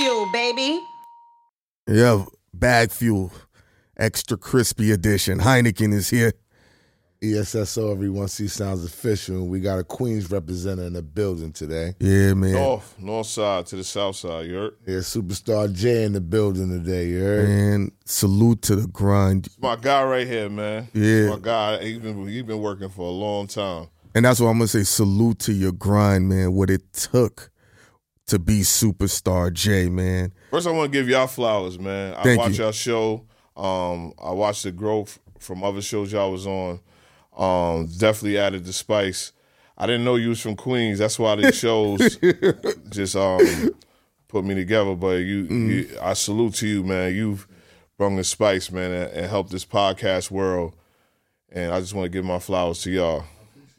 fuel, 0.00 0.26
baby. 0.26 0.80
Yeah, 1.86 2.24
bag 2.54 2.90
fuel, 2.90 3.32
extra 3.96 4.36
crispy 4.36 4.92
edition. 4.92 5.38
Hynaken 5.38 5.92
is 5.92 6.08
here. 6.08 6.32
ESSO 7.22 7.92
Everyone 7.92 8.28
See 8.28 8.48
Sounds 8.48 8.82
Official. 8.82 9.46
We 9.46 9.60
got 9.60 9.78
a 9.78 9.84
Queens 9.84 10.30
representative 10.30 10.86
in 10.86 10.92
the 10.94 11.02
building 11.02 11.52
today. 11.52 11.94
Yeah, 12.00 12.32
man. 12.32 12.52
North, 12.52 12.98
north 12.98 13.26
side 13.26 13.66
to 13.66 13.76
the 13.76 13.84
south 13.84 14.16
side. 14.16 14.46
You 14.46 14.54
heard? 14.54 14.76
Yeah, 14.86 14.98
Superstar 14.98 15.70
Jay 15.70 16.04
in 16.04 16.14
the 16.14 16.22
building 16.22 16.70
today, 16.70 17.08
you 17.08 17.20
heard? 17.20 17.46
And 17.46 17.92
salute 18.06 18.62
to 18.62 18.76
the 18.76 18.88
grind. 18.88 19.48
My 19.60 19.76
guy 19.76 20.02
right 20.04 20.26
here, 20.26 20.48
man. 20.48 20.88
Yeah. 20.94 21.28
My 21.28 21.38
guy. 21.38 21.84
He's 21.84 21.98
been 21.98 22.26
he's 22.26 22.42
been 22.44 22.62
working 22.62 22.88
for 22.88 23.06
a 23.06 23.12
long 23.12 23.48
time. 23.48 23.88
And 24.14 24.24
that's 24.24 24.40
what 24.40 24.46
I'm 24.46 24.56
gonna 24.56 24.68
say. 24.68 24.84
Salute 24.84 25.40
to 25.40 25.52
your 25.52 25.72
grind, 25.72 26.26
man. 26.26 26.54
What 26.54 26.70
it 26.70 26.90
took 26.94 27.50
to 28.30 28.38
be 28.38 28.60
superstar 28.60 29.52
Jay, 29.52 29.88
man. 29.88 30.32
First, 30.50 30.66
I 30.66 30.70
want 30.72 30.92
to 30.92 30.98
give 30.98 31.08
y'all 31.08 31.26
flowers, 31.26 31.78
man. 31.78 32.14
I 32.14 32.22
Thank 32.22 32.38
watch 32.40 32.58
you. 32.58 32.64
y'all 32.64 32.72
show. 32.72 33.24
Um, 33.56 34.12
I 34.22 34.32
watched 34.32 34.62
the 34.64 34.72
growth 34.72 35.18
from 35.38 35.62
other 35.62 35.82
shows 35.82 36.12
y'all 36.12 36.32
was 36.32 36.46
on. 36.46 36.80
Um, 37.36 37.86
definitely 37.98 38.38
added 38.38 38.64
the 38.64 38.72
spice. 38.72 39.32
I 39.78 39.86
didn't 39.86 40.04
know 40.04 40.16
you 40.16 40.30
was 40.30 40.40
from 40.40 40.56
Queens. 40.56 40.98
That's 40.98 41.18
why 41.18 41.36
the 41.36 41.52
shows 41.52 42.16
just 42.90 43.16
um 43.16 43.70
put 44.28 44.44
me 44.44 44.54
together. 44.54 44.94
But 44.94 45.18
you, 45.18 45.44
Mm. 45.44 45.68
you 45.68 45.98
I 46.02 46.12
salute 46.14 46.54
to 46.56 46.66
you, 46.68 46.82
man. 46.84 47.14
You've 47.14 47.46
brought 47.96 48.14
the 48.16 48.24
spice, 48.24 48.70
man, 48.70 48.90
and, 48.92 49.12
and 49.12 49.26
helped 49.30 49.50
this 49.50 49.64
podcast 49.64 50.30
world. 50.30 50.74
And 51.50 51.72
I 51.72 51.80
just 51.80 51.94
want 51.94 52.04
to 52.06 52.10
give 52.10 52.24
my 52.24 52.38
flowers 52.38 52.82
to 52.82 52.90
y'all. 52.90 53.24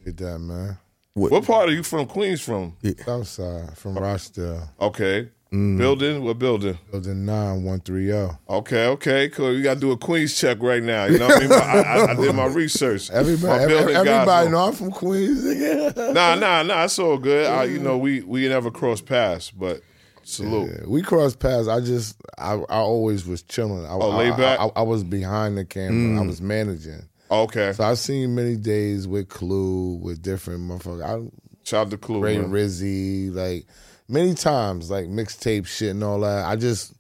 Get 0.04 0.18
that, 0.18 0.40
man. 0.40 0.78
What 1.14 1.46
part 1.46 1.70
are 1.70 1.74
you 1.74 1.84
from? 1.84 2.06
Queens 2.06 2.42
from? 2.42 2.78
Southside 3.06 3.78
from 3.78 3.96
Rochdale. 3.98 4.70
Okay. 4.80 5.30
Mm. 5.52 5.78
Building? 5.78 6.24
What 6.24 6.40
building? 6.40 6.78
Building 6.92 7.26
9130. 7.26 8.38
Okay, 8.50 8.86
okay, 8.88 9.28
cool. 9.28 9.54
You 9.54 9.62
got 9.62 9.74
to 9.74 9.80
do 9.82 9.92
a 9.92 9.98
Queens 9.98 10.40
check 10.40 10.60
right 10.62 10.82
now. 10.82 11.04
You 11.06 11.20
know 11.20 11.28
what 11.28 11.38
I 11.38 11.40
mean? 11.42 11.52
I, 11.52 11.58
I, 11.58 12.12
I 12.12 12.16
did 12.16 12.34
my 12.34 12.46
research. 12.62 13.10
Everybody, 13.12 13.66
My 13.66 13.74
every- 13.78 13.94
everybody 13.96 14.46
know. 14.50 14.52
know 14.62 14.68
I'm 14.68 14.74
from 14.74 14.92
Queens. 14.92 15.44
nigga. 15.44 16.14
Nah, 16.14 16.36
nah, 16.36 16.64
nah. 16.64 16.86
It's 16.86 16.98
all 16.98 17.18
good. 17.18 17.48
I, 17.48 17.66
you 17.66 17.80
know, 17.80 17.98
we 17.98 18.22
we 18.22 18.48
never 18.48 18.72
crossed 18.72 19.06
paths, 19.06 19.52
but 19.52 19.82
salute. 20.24 20.72
Yeah, 20.72 20.88
we 20.88 21.02
crossed 21.02 21.40
paths. 21.40 21.68
I 21.68 21.82
just, 21.82 22.16
I, 22.38 22.54
I 22.54 22.78
always 22.78 23.26
was 23.26 23.42
chilling. 23.44 23.86
I, 23.86 23.90
Oh, 23.92 24.12
I- 24.12 24.18
laid 24.20 24.38
back? 24.38 24.58
I, 24.58 24.68
I, 24.68 24.72
I 24.78 24.82
was 24.84 25.04
behind 25.04 25.58
the 25.58 25.66
camera. 25.66 25.92
Mm. 26.18 26.24
I 26.24 26.26
was 26.26 26.42
managing. 26.42 27.04
Okay. 27.32 27.74
So 27.74 27.84
I've 27.86 27.98
seen 28.00 28.36
many 28.36 28.56
days 28.58 29.08
with 29.08 29.30
Clue, 29.30 29.96
with 29.96 30.22
different 30.22 30.62
motherfuckers. 30.62 31.04
I, 31.28 31.32
Shout 31.64 31.88
out 31.88 31.92
to 31.92 31.98
Clue. 31.98 32.20
Ray 32.22 32.38
man. 32.38 32.52
Rizzy, 32.52 33.34
like 33.34 33.66
many 34.10 34.34
times, 34.34 34.90
like 34.92 35.06
mixtape 35.06 35.66
shit 35.66 35.92
and 35.92 36.04
all 36.04 36.20
that. 36.22 36.46
I 36.46 36.56
just, 36.58 36.94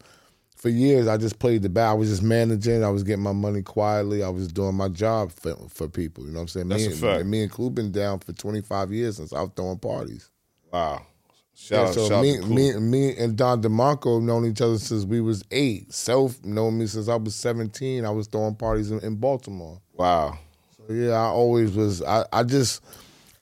for 0.56 0.70
years, 0.70 1.08
I 1.08 1.18
just 1.18 1.40
played 1.40 1.64
the 1.64 1.70
back. 1.70 1.90
I 1.90 1.94
was 1.94 2.10
just 2.10 2.24
managing. 2.24 2.84
I 2.84 2.90
was 2.90 3.04
getting 3.04 3.24
my 3.24 3.34
money 3.34 3.62
quietly. 3.64 4.24
I 4.24 4.30
was 4.30 4.48
doing 4.48 4.76
my 4.76 4.88
job 4.88 5.32
for, 5.32 5.56
for 5.68 5.90
people. 5.90 6.24
You 6.26 6.32
know 6.32 6.38
what 6.40 6.42
I'm 6.44 6.48
saying? 6.50 6.70
That's 6.70 6.82
me, 6.84 6.88
a 6.88 6.92
and- 6.92 7.00
fact. 7.00 7.26
Me 7.26 7.42
and 7.44 7.52
Clue 7.52 7.70
been 7.72 7.92
down 7.92 8.20
for 8.20 8.32
25 8.34 8.94
years 8.94 9.18
since 9.18 9.34
I 9.34 9.42
was 9.42 9.52
throwing 9.56 9.80
parties. 9.80 10.30
Wow. 10.72 11.06
Shout 11.54 11.88
out, 11.90 11.94
so 11.94 12.08
shout 12.08 12.24
me, 12.24 12.38
out 12.38 12.42
to 12.42 12.48
Clue. 12.48 12.56
me, 12.56 12.80
me 12.80 13.18
and 13.18 13.36
Don 13.36 13.62
DeMarco 13.62 14.22
known 14.22 14.46
each 14.46 14.62
other 14.62 14.78
since 14.80 15.04
we 15.04 15.22
was 15.22 15.44
eight. 15.52 15.92
Self 15.94 16.44
known 16.46 16.78
me 16.80 16.88
since 16.88 17.08
I 17.10 17.16
was 17.16 17.36
17. 17.36 18.06
I 18.06 18.10
was 18.10 18.28
throwing 18.28 18.56
parties 18.56 18.90
in, 18.90 19.00
in 19.02 19.16
Baltimore. 19.18 19.80
Wow. 20.02 20.40
So 20.88 20.94
yeah, 20.94 21.12
I 21.14 21.26
always 21.26 21.72
was. 21.72 22.02
I, 22.02 22.26
I 22.34 22.44
just 22.44 22.82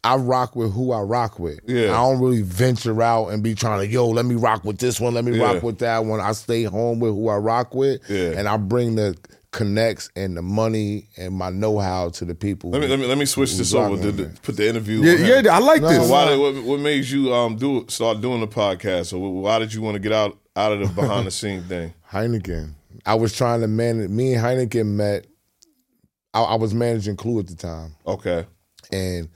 I 0.03 0.15
rock 0.15 0.55
with 0.55 0.73
who 0.73 0.91
I 0.91 1.01
rock 1.01 1.39
with. 1.39 1.59
Yeah. 1.66 1.85
I 1.91 2.01
don't 2.03 2.19
really 2.21 2.41
venture 2.41 3.01
out 3.01 3.29
and 3.29 3.41
be 3.43 3.55
trying 3.55 3.79
to 3.79 3.88
yo. 3.88 4.07
Let 4.07 4.25
me 4.25 4.35
rock 4.35 4.63
with 4.63 4.77
this 4.79 4.99
one. 4.99 5.13
Let 5.13 5.25
me 5.25 5.38
Yeah. 5.38 5.53
rock 5.53 5.63
with 5.63 5.79
that 5.79 6.05
one. 6.05 6.19
I 6.19 6.31
stay 6.33 6.63
home 6.63 6.99
with 6.99 7.11
who 7.13 7.27
I 7.29 7.38
rock 7.38 7.73
with. 7.73 8.01
Yeah. 8.09 8.31
And 8.38 8.47
I 8.47 8.57
bring 8.57 8.95
the 8.95 9.16
connects 9.51 10.11
and 10.16 10.38
the 10.38 10.41
money 10.43 11.07
and 11.17 11.33
my 11.33 11.49
know 11.49 11.79
how 11.79 12.09
to 12.09 12.23
the 12.23 12.35
people. 12.35 12.69
Let 12.69 12.81
me 12.81 12.88
let 12.88 12.99
me 12.99 13.05
let 13.07 13.17
me 13.17 13.25
switch 13.25 13.55
this 13.57 13.73
over. 13.73 13.95
rocking 13.95 14.01
To, 14.01 14.07
with 14.07 14.17
the, 14.35 14.41
put 14.41 14.57
the 14.57 14.67
interview. 14.69 15.01
Yeah, 15.01 15.11
on 15.13 15.17
him. 15.17 15.45
yeah, 15.45 15.55
I 15.55 15.59
like 15.59 15.81
No, 15.81 15.89
this. 15.89 16.05
So 16.05 16.11
why 16.11 16.25
did, 16.28 16.39
what, 16.39 16.63
what 16.63 16.79
made 16.81 17.05
you 17.05 17.34
um 17.34 17.55
do 17.55 17.85
start 17.89 18.22
doing 18.22 18.41
the 18.41 18.47
podcast? 18.47 19.11
Or 19.13 19.41
why 19.41 19.59
did 19.59 19.73
you 19.73 19.81
want 19.81 19.95
to 19.95 20.00
get 20.00 20.11
out 20.11 20.38
out 20.55 20.72
of 20.73 20.79
the 20.81 20.88
behind 21.01 21.25
the 21.25 21.31
scene 21.31 21.63
thing? 21.63 21.94
Hynaken. 22.11 22.73
I 23.05 23.16
was 23.16 23.35
trying 23.35 23.61
to 23.61 23.67
manage. 23.67 24.09
Me 24.09 24.34
and 24.34 24.44
Hynaken 24.44 24.85
met. 24.88 25.25
I, 26.34 26.41
I 26.41 26.56
was 26.56 26.73
managing 26.73 27.16
Clue 27.16 27.40
at 27.40 27.47
the 27.47 27.56
time, 27.56 27.95
Okay. 28.06 28.45
and 28.91 29.29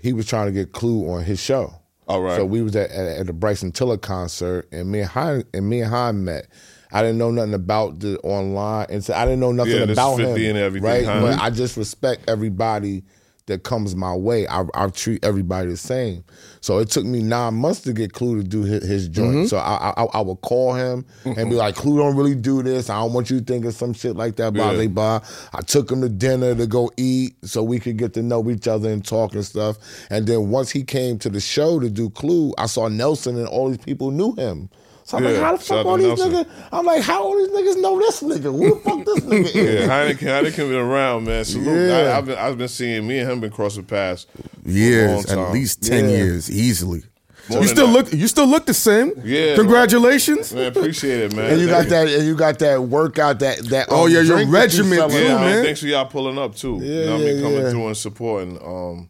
he 0.00 0.12
was 0.12 0.26
trying 0.26 0.46
to 0.46 0.52
get 0.52 0.72
Clue 0.72 1.10
on 1.10 1.24
his 1.24 1.40
show. 1.40 1.72
All 2.08 2.22
right. 2.22 2.36
So 2.36 2.44
we 2.44 2.62
was 2.62 2.76
at, 2.76 2.90
at, 2.90 3.06
at 3.20 3.26
the 3.26 3.32
Bryson 3.32 3.72
Tiller 3.72 3.96
concert, 3.98 4.68
and 4.72 4.90
me 4.90 5.00
and 5.00 5.08
Hein 5.10 5.44
and 5.52 5.68
me 5.68 5.80
and 5.82 5.90
Hein 5.90 6.24
met. 6.24 6.46
I 6.92 7.02
didn't 7.02 7.18
know 7.18 7.32
nothing 7.32 7.52
about 7.54 7.98
the 7.98 8.18
online, 8.20 8.86
and 8.90 9.04
so 9.04 9.12
I 9.12 9.24
didn't 9.24 9.40
know 9.40 9.50
nothing 9.52 9.72
Yeah, 9.74 9.82
about 9.92 10.16
50 10.16 10.44
him. 10.44 10.50
and 10.50 10.58
everything, 10.58 10.88
right? 10.88 11.04
But 11.04 11.40
I 11.40 11.50
just 11.50 11.76
respect 11.76 12.28
everybody 12.28 13.02
that 13.46 13.62
comes 13.62 13.94
my 13.94 14.14
way. 14.14 14.46
I, 14.48 14.64
I 14.74 14.88
treat 14.88 15.24
everybody 15.24 15.68
the 15.70 15.76
same. 15.76 16.24
So 16.60 16.78
it 16.78 16.90
took 16.90 17.04
me 17.04 17.22
nine 17.22 17.54
months 17.54 17.80
to 17.82 17.92
get 17.92 18.12
Clue 18.12 18.42
to 18.42 18.48
do 18.48 18.62
his, 18.62 18.84
his 18.84 19.08
joint. 19.08 19.34
Mm-hmm. 19.34 19.46
So 19.46 19.58
I, 19.58 19.92
I 19.96 20.04
I 20.14 20.20
would 20.20 20.40
call 20.42 20.74
him 20.74 21.04
and 21.24 21.48
be 21.50 21.56
like, 21.56 21.76
Clue 21.76 21.98
don't 21.98 22.16
really 22.16 22.34
do 22.34 22.62
this. 22.62 22.90
I 22.90 22.98
don't 23.00 23.12
want 23.12 23.30
you 23.30 23.40
thinking 23.40 23.70
some 23.70 23.92
shit 23.92 24.16
like 24.16 24.36
that. 24.36 24.52
Blah 24.52 24.72
Yeah. 24.72 24.86
blah 24.88 25.20
blah. 25.20 25.28
I 25.54 25.62
took 25.62 25.90
him 25.90 26.00
to 26.00 26.08
dinner 26.08 26.54
to 26.54 26.66
go 26.66 26.90
eat 26.96 27.36
so 27.44 27.62
we 27.62 27.78
could 27.78 27.96
get 27.96 28.14
to 28.14 28.22
know 28.22 28.48
each 28.50 28.66
other 28.66 28.90
and 28.90 29.04
talk 29.04 29.34
and 29.34 29.44
stuff. 29.44 29.78
And 30.10 30.26
then 30.26 30.50
once 30.50 30.70
he 30.70 30.82
came 30.82 31.18
to 31.20 31.30
the 31.30 31.40
show 31.40 31.78
to 31.80 31.88
do 31.88 32.10
Clue, 32.10 32.52
I 32.58 32.66
saw 32.66 32.88
Nelson 32.88 33.36
and 33.38 33.46
all 33.48 33.68
these 33.68 33.78
people 33.78 34.10
knew 34.10 34.34
him. 34.34 34.68
So 35.06 35.18
I'm 35.18 35.22
Yeah, 35.22 35.30
like, 35.30 35.40
how 35.40 35.52
the 35.56 35.58
fuck 35.62 35.78
out 35.78 35.86
all 35.86 35.96
these 35.98 36.06
Nelson. 36.18 36.32
niggas? 36.32 36.48
I'm 36.72 36.84
like, 36.84 37.00
how 37.02 37.22
all 37.22 37.36
these 37.36 37.48
niggas 37.50 37.80
know 37.80 37.96
this 38.00 38.22
nigga? 38.24 38.42
Who 38.52 38.74
the 38.74 38.80
fuck 38.84 39.04
this 39.04 39.20
nigga 39.20 39.44
is? 39.44 39.54
Yeah, 39.54 39.62
is? 39.62 39.88
Hynaken, 39.88 40.18
Hynaken 40.26 40.56
been 40.68 40.74
around, 40.74 41.24
man. 41.26 41.44
Salute. 41.44 41.88
Yeah. 41.90 41.94
I, 41.96 41.98
have 42.16 42.26
been 42.26 42.36
I've 42.38 42.58
been 42.58 42.66
seeing 42.68 43.06
me 43.06 43.20
and 43.20 43.30
him 43.30 43.38
been 43.40 43.52
crossing 43.52 43.84
paths. 43.84 44.24
for 44.24 44.40
a 44.42 44.42
long 44.66 44.74
Years, 44.74 45.24
time. 45.26 45.38
at 45.38 45.52
least 45.52 45.82
ten 45.84 46.06
Yeah. 46.10 46.16
years, 46.16 46.50
easily. 46.50 47.04
More 47.48 47.62
you 47.62 47.68
still 47.68 47.86
that. 47.86 47.92
look. 47.92 48.12
You 48.12 48.26
still 48.26 48.48
look 48.48 48.66
the 48.66 48.74
same. 48.74 49.12
Yeah. 49.22 49.54
Congratulations. 49.54 50.52
Man, 50.52 50.66
appreciate 50.66 51.20
it, 51.20 51.36
man. 51.36 51.52
And 51.52 51.60
you 51.60 51.68
got 51.68 51.86
Thank 51.86 51.90
that, 51.90 52.08
and 52.08 52.26
you 52.26 52.34
got 52.34 52.58
that 52.58 52.82
workout, 52.82 53.38
that 53.38 53.58
that. 53.66 53.86
Oh, 53.90 54.06
um, 54.06 54.10
yeah, 54.10 54.22
your 54.22 54.34
drink 54.38 54.48
you 54.48 54.54
regiment, 54.54 55.12
too, 55.12 55.18
Yeah, 55.18 55.34
man. 55.34 55.40
man. 55.42 55.64
Thanks 55.64 55.78
for 55.82 55.86
y'all 55.86 56.06
pulling 56.06 56.36
up 56.38 56.56
too. 56.56 56.80
Yeah, 56.82 56.88
you 56.88 57.04
know 57.06 57.12
what 57.12 57.20
I 57.20 57.24
mean? 57.24 57.36
yeah, 57.36 57.42
Coming 57.42 57.58
yeah. 57.62 57.70
through 57.70 57.86
and 57.86 57.96
supporting. 57.96 58.58
Um, 58.60 59.08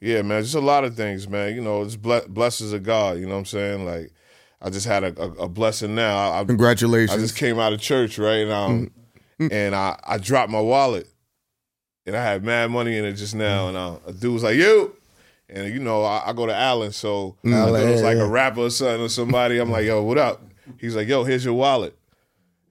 yeah, 0.00 0.22
man. 0.22 0.42
Just 0.44 0.54
a 0.54 0.60
lot 0.60 0.84
of 0.84 0.94
things, 0.96 1.26
man. 1.28 1.56
You 1.56 1.60
know, 1.62 1.82
it's 1.82 1.96
ble- 1.96 2.22
blessings 2.28 2.72
of 2.72 2.84
God. 2.84 3.18
You 3.18 3.26
know 3.26 3.32
what 3.32 3.38
I'm 3.40 3.44
saying? 3.46 3.84
Like, 3.84 4.12
I 4.64 4.70
just 4.70 4.86
had 4.86 5.04
a, 5.04 5.20
a, 5.22 5.30
a 5.44 5.48
blessing 5.48 5.94
now. 5.94 6.32
I, 6.40 6.44
Congratulations. 6.44 7.16
I 7.16 7.20
just 7.22 7.36
came 7.36 7.58
out 7.58 7.72
of 7.74 7.80
church, 7.80 8.18
right? 8.18 8.38
And 8.42 8.50
um, 8.52 8.90
Mm-hmm. 9.40 9.52
and 9.52 9.74
I, 9.74 9.98
I 10.06 10.18
dropped 10.18 10.50
my 10.52 10.60
wallet, 10.60 11.08
and 12.06 12.16
I 12.16 12.22
had 12.22 12.44
mad 12.44 12.70
money 12.70 12.96
in 12.96 13.04
it 13.04 13.14
just 13.14 13.34
now. 13.34 13.66
And 13.66 13.76
uh, 13.76 13.96
a 14.06 14.12
dude 14.12 14.32
was 14.32 14.44
like, 14.44 14.54
"You," 14.54 14.94
and 15.48 15.74
you 15.74 15.80
know, 15.80 16.04
I, 16.04 16.30
I 16.30 16.32
go 16.32 16.46
to 16.46 16.54
Allen, 16.54 16.92
so 16.92 17.34
I 17.44 17.48
it 17.48 17.90
was 17.90 18.00
like 18.02 18.16
yeah. 18.16 18.22
a 18.22 18.28
rapper 18.28 18.60
or 18.60 18.70
something 18.70 19.02
or 19.04 19.08
somebody. 19.08 19.58
I'm 19.58 19.72
like, 19.72 19.86
"Yo, 19.86 20.04
what 20.04 20.18
up?" 20.18 20.40
He's 20.78 20.94
like, 20.94 21.08
"Yo, 21.08 21.24
here's 21.24 21.44
your 21.44 21.54
wallet." 21.54 21.98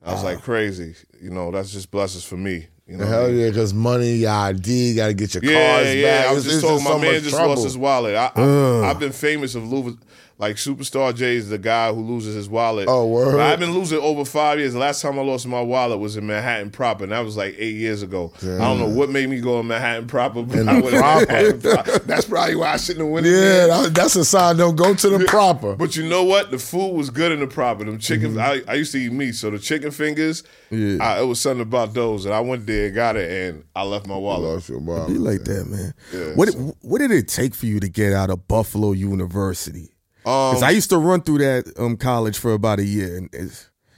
I 0.06 0.14
was 0.14 0.24
like, 0.24 0.42
"Crazy," 0.42 0.96
you 1.22 1.32
know. 1.32 1.52
That's 1.52 1.72
just 1.74 1.92
blessings 1.92 2.24
for 2.24 2.38
me. 2.38 2.68
You 2.88 2.96
know, 2.98 3.06
what 3.06 3.14
I 3.14 3.18
Hell 3.18 3.28
mean? 3.30 3.40
yeah, 3.40 3.50
because 3.50 3.74
money, 3.74 4.12
your 4.16 4.32
ID, 4.32 4.96
got 4.96 5.08
to 5.08 5.14
get 5.14 5.34
your 5.34 5.44
Yeah, 5.44 5.76
cars 5.84 5.96
yeah. 5.96 6.22
back. 6.22 6.28
I 6.30 6.34
was 6.34 6.46
It's- 6.46 6.62
just 6.62 6.66
talking. 6.66 6.84
My 6.86 6.92
so 6.92 7.00
man 7.00 7.22
just 7.24 7.30
trouble. 7.36 7.50
lost 7.50 7.64
his 7.66 7.78
wallet. 7.78 8.16
I, 8.16 8.32
I, 8.36 8.90
I've 8.90 9.00
been 9.00 9.12
famous 9.12 9.56
of 9.56 9.70
losing. 9.70 10.00
Like 10.40 10.56
superstar 10.56 11.16
Jay 11.16 11.36
is 11.36 11.50
the 11.50 11.60
guy 11.60 11.94
who 11.94 12.02
loses 12.02 12.34
his 12.36 12.50
wallet. 12.50 12.88
Oh, 12.90 13.08
word. 13.08 13.34
But 13.34 13.42
I've 13.42 13.60
been 13.60 13.72
losing 13.72 14.00
over 14.00 14.26
five 14.26 14.58
years. 14.60 14.74
The 14.74 14.80
last 14.80 15.02
time 15.02 15.18
I 15.20 15.22
lost 15.22 15.46
my 15.46 15.62
wallet 15.62 16.00
was 16.00 16.18
in 16.18 16.26
Manhattan 16.26 16.72
proper, 16.72 17.04
and 17.04 17.14
that 17.14 17.20
was 17.20 17.38
like 17.38 17.56
eight 17.60 17.76
years 17.76 18.02
ago. 18.02 18.34
I 18.42 18.46
don't 18.58 18.80
know 18.80 18.90
what 18.90 19.10
made 19.10 19.30
me 19.30 19.40
go 19.40 19.60
in 19.60 19.68
Manhattan 19.68 20.08
proper, 20.08 20.42
but 20.42 20.58
In 20.58 20.68
I 20.68 20.82
went 20.82 20.96
proper. 20.96 21.54
Proper. 21.54 22.00
That's 22.00 22.26
probably 22.26 22.56
why 22.56 22.74
I 22.74 22.78
shouldn't 22.78 23.06
have 23.06 23.14
went 23.14 23.28
in 23.28 23.32
Yeah, 23.34 23.68
there. 23.68 23.90
that's 23.92 24.16
a 24.16 24.26
sign. 24.26 24.58
Don't 24.58 24.76
go 24.76 24.94
to 24.96 25.10
the 25.10 25.24
proper. 25.26 25.76
But 25.76 25.96
you 25.96 26.10
know 26.10 26.24
what? 26.24 26.50
The 26.50 26.58
food 26.58 26.94
was 26.94 27.12
good 27.12 27.32
in 27.32 27.40
the 27.40 27.48
proper. 27.48 27.86
Them 27.86 28.00
chicken. 28.00 28.32
Mm-hmm. 28.34 28.68
I, 28.70 28.72
I 28.74 28.76
used 28.76 28.92
to 28.94 28.98
eat 28.98 29.12
meat, 29.14 29.34
so 29.36 29.52
the 29.52 29.60
chicken 29.60 29.92
fingers. 29.92 30.44
Yeah. 30.72 30.98
I, 31.00 31.22
it 31.22 31.26
was 31.26 31.40
something 31.40 31.62
about 31.62 31.94
those, 31.94 32.26
and 32.26 32.34
I 32.34 32.40
went 32.40 32.66
there, 32.66 32.90
got 32.90 33.16
it, 33.18 33.30
and 33.32 33.64
I 33.76 33.84
left 33.84 34.08
my 34.08 34.18
wallet. 34.18 34.52
Lost 34.56 34.68
your 34.70 34.80
wallet. 34.80 35.10
Be 35.10 35.20
like 35.20 35.44
that, 35.44 35.68
man. 35.68 35.94
Yeah, 36.12 36.34
what 36.36 36.50
What 36.82 36.98
did 37.00 37.12
it 37.12 37.28
take 37.28 37.54
for 37.54 37.68
you 37.68 37.80
to 37.80 37.88
get 37.88 38.14
out 38.14 38.32
of 38.32 38.48
Buffalo 38.48 38.92
University? 38.94 39.92
Um, 40.26 40.52
Because 40.52 40.64
I 40.64 40.70
used 40.72 40.90
to 40.90 40.98
run 40.98 41.22
through 41.22 41.40
that 41.40 41.74
um, 41.78 41.98
college 41.98 42.38
for 42.38 42.54
about 42.54 42.80
a 42.80 42.86
year, 42.86 43.28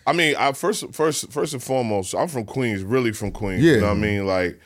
I 0.07 0.13
mean, 0.13 0.35
I 0.37 0.51
first, 0.51 0.93
first, 0.93 1.31
first 1.31 1.53
and 1.53 1.63
foremost, 1.63 2.13
I'm 2.13 2.27
from 2.27 2.45
Queens, 2.45 2.83
really 2.83 3.11
from 3.11 3.31
Queens. 3.31 3.63
Yeah. 3.63 3.73
You 3.73 3.81
know 3.81 3.87
what 3.87 3.97
I 3.97 3.99
mean? 3.99 4.27
Like, 4.27 4.59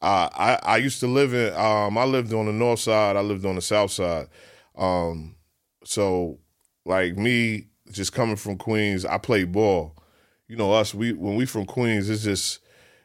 uh, 0.00 0.28
I, 0.32 0.58
I 0.62 0.76
used 0.78 1.00
to 1.00 1.06
live 1.06 1.34
in, 1.34 1.54
um, 1.54 1.98
I 1.98 2.04
lived 2.04 2.32
on 2.32 2.46
the 2.46 2.52
north 2.52 2.80
side, 2.80 3.16
I 3.16 3.20
lived 3.20 3.44
on 3.44 3.56
the 3.56 3.62
south 3.62 3.90
side. 3.90 4.28
Um, 4.76 5.36
so, 5.84 6.38
like 6.84 7.16
me, 7.16 7.68
just 7.90 8.12
coming 8.12 8.36
from 8.36 8.56
Queens, 8.56 9.04
I 9.04 9.18
played 9.18 9.52
ball. 9.52 9.96
You 10.48 10.56
know, 10.56 10.72
us, 10.72 10.94
we 10.94 11.12
when 11.12 11.36
we 11.36 11.44
from 11.46 11.66
Queens, 11.66 12.08
it's 12.08 12.22
just, 12.22 12.60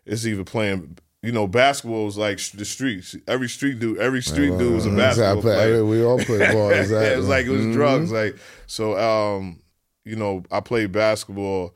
it's 0.05 0.25
even 0.25 0.45
playing. 0.45 0.97
You 1.23 1.31
know, 1.31 1.45
basketball 1.47 2.05
was 2.05 2.17
like 2.17 2.39
the 2.53 2.65
streets. 2.65 3.15
Every 3.27 3.47
street 3.47 3.77
dude, 3.79 3.99
every 3.99 4.23
street 4.23 4.57
dude 4.57 4.73
was 4.73 4.87
a 4.87 4.89
That's 4.89 5.17
how 5.17 5.23
I 5.23 5.27
basketball 5.35 5.41
play- 5.41 5.55
player. 5.55 5.85
We 5.85 6.03
all 6.03 6.17
play 6.17 6.39
ball. 6.53 6.71
Exactly. 6.71 7.07
it 7.13 7.17
was 7.17 7.27
like 7.27 7.45
it 7.45 7.49
was 7.51 7.65
drugs. 7.75 8.11
Like 8.11 8.37
so, 8.65 8.97
um, 8.97 9.59
you 10.03 10.15
know, 10.15 10.43
I 10.51 10.61
played 10.61 10.91
basketball. 10.91 11.75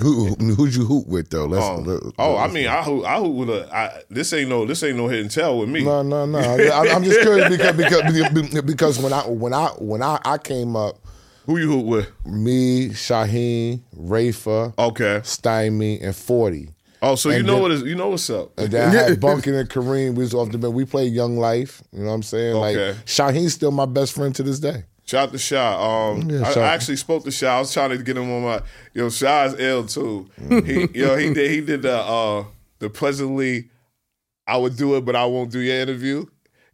Who 0.00 0.34
who- 0.38 0.54
who'd 0.54 0.74
you 0.74 0.86
hoop 0.86 1.06
with 1.08 1.28
though? 1.28 1.44
Let's, 1.44 1.64
Um, 1.66 1.84
let- 1.84 2.02
oh, 2.18 2.36
I 2.38 2.48
mean, 2.48 2.68
I 2.68 2.82
hoop, 2.82 3.04
I 3.04 3.18
hoop 3.18 3.34
with 3.34 3.50
a. 3.50 3.74
I, 3.74 4.02
this 4.08 4.32
ain't 4.32 4.48
no, 4.48 4.64
this 4.64 4.82
ain't 4.82 4.96
no 4.96 5.08
hit 5.08 5.20
and 5.20 5.30
tell 5.30 5.58
with 5.58 5.68
me. 5.68 5.84
No, 5.84 6.02
no, 6.02 6.24
no. 6.24 6.38
I, 6.38 6.88
I'm 6.94 7.04
just 7.04 7.20
curious 7.20 7.50
because 7.50 7.76
because 7.76 8.62
because 8.62 8.98
when 8.98 9.12
I 9.12 9.20
when 9.22 9.52
I 9.52 9.66
when 9.78 10.02
I, 10.02 10.18
I 10.24 10.38
came 10.38 10.74
up, 10.74 10.96
Who 11.44 11.58
you 11.58 11.68
hoop 11.70 11.84
with? 11.86 12.12
me, 12.26 12.88
Shaheen, 12.90 13.82
Rafa, 13.94 14.72
Okay. 14.78 15.20
Stymie, 15.22 16.00
and 16.00 16.16
Forty. 16.16 16.70
Oh, 17.06 17.14
so 17.14 17.30
you 17.30 17.42
know 17.42 17.54
then- 17.54 17.62
what 17.62 17.70
is, 17.72 17.82
you 17.82 17.94
know 17.94 18.08
what's 18.08 18.28
up? 18.30 18.52
And 18.58 18.70
then 18.70 18.88
I 18.96 19.02
had 19.10 19.20
Bunkin 19.20 19.54
and 19.54 19.68
Kareem. 19.68 20.14
We 20.14 20.22
was 20.24 20.34
off 20.34 20.50
the 20.50 20.58
bench. 20.58 20.74
We 20.74 20.84
played 20.84 21.12
Young 21.12 21.36
Life. 21.38 21.82
You 21.92 22.00
know 22.00 22.06
what 22.08 22.14
I'm 22.14 22.22
saying? 22.22 22.54
Okay. 22.56 22.88
Like 22.88 22.96
Shaheen's 23.04 23.54
still 23.54 23.70
my 23.70 23.86
best 23.86 24.12
friend 24.14 24.34
to 24.34 24.42
this 24.42 24.58
day. 24.60 24.84
Shout 25.06 25.30
to 25.32 25.38
Shaw. 25.38 26.10
Um, 26.10 26.28
Yeah, 26.28 26.42
I, 26.44 26.52
I 26.60 26.74
actually 26.74 26.96
spoke 26.96 27.22
to 27.24 27.30
Shaw. 27.30 27.56
I 27.56 27.60
was 27.60 27.72
trying 27.72 27.90
to 27.90 27.98
get 27.98 28.16
him 28.16 28.30
on 28.30 28.42
my. 28.42 28.60
Yo, 28.92 29.08
Shaw 29.08 29.44
is 29.44 29.54
ill 29.60 29.86
too. 29.86 30.28
Mm-hmm. 30.40 30.66
He, 30.94 30.98
yo, 31.00 31.16
he 31.16 31.32
did. 31.32 31.50
He 31.50 31.60
did 31.60 31.82
the 31.82 31.96
uh, 31.96 32.44
the 32.80 32.90
pleasantly. 32.90 33.70
I 34.48 34.56
would 34.56 34.76
do 34.76 34.96
it, 34.96 35.04
but 35.04 35.14
I 35.16 35.24
won't 35.26 35.50
do 35.50 35.60
your 35.60 35.76
interview. 35.80 36.26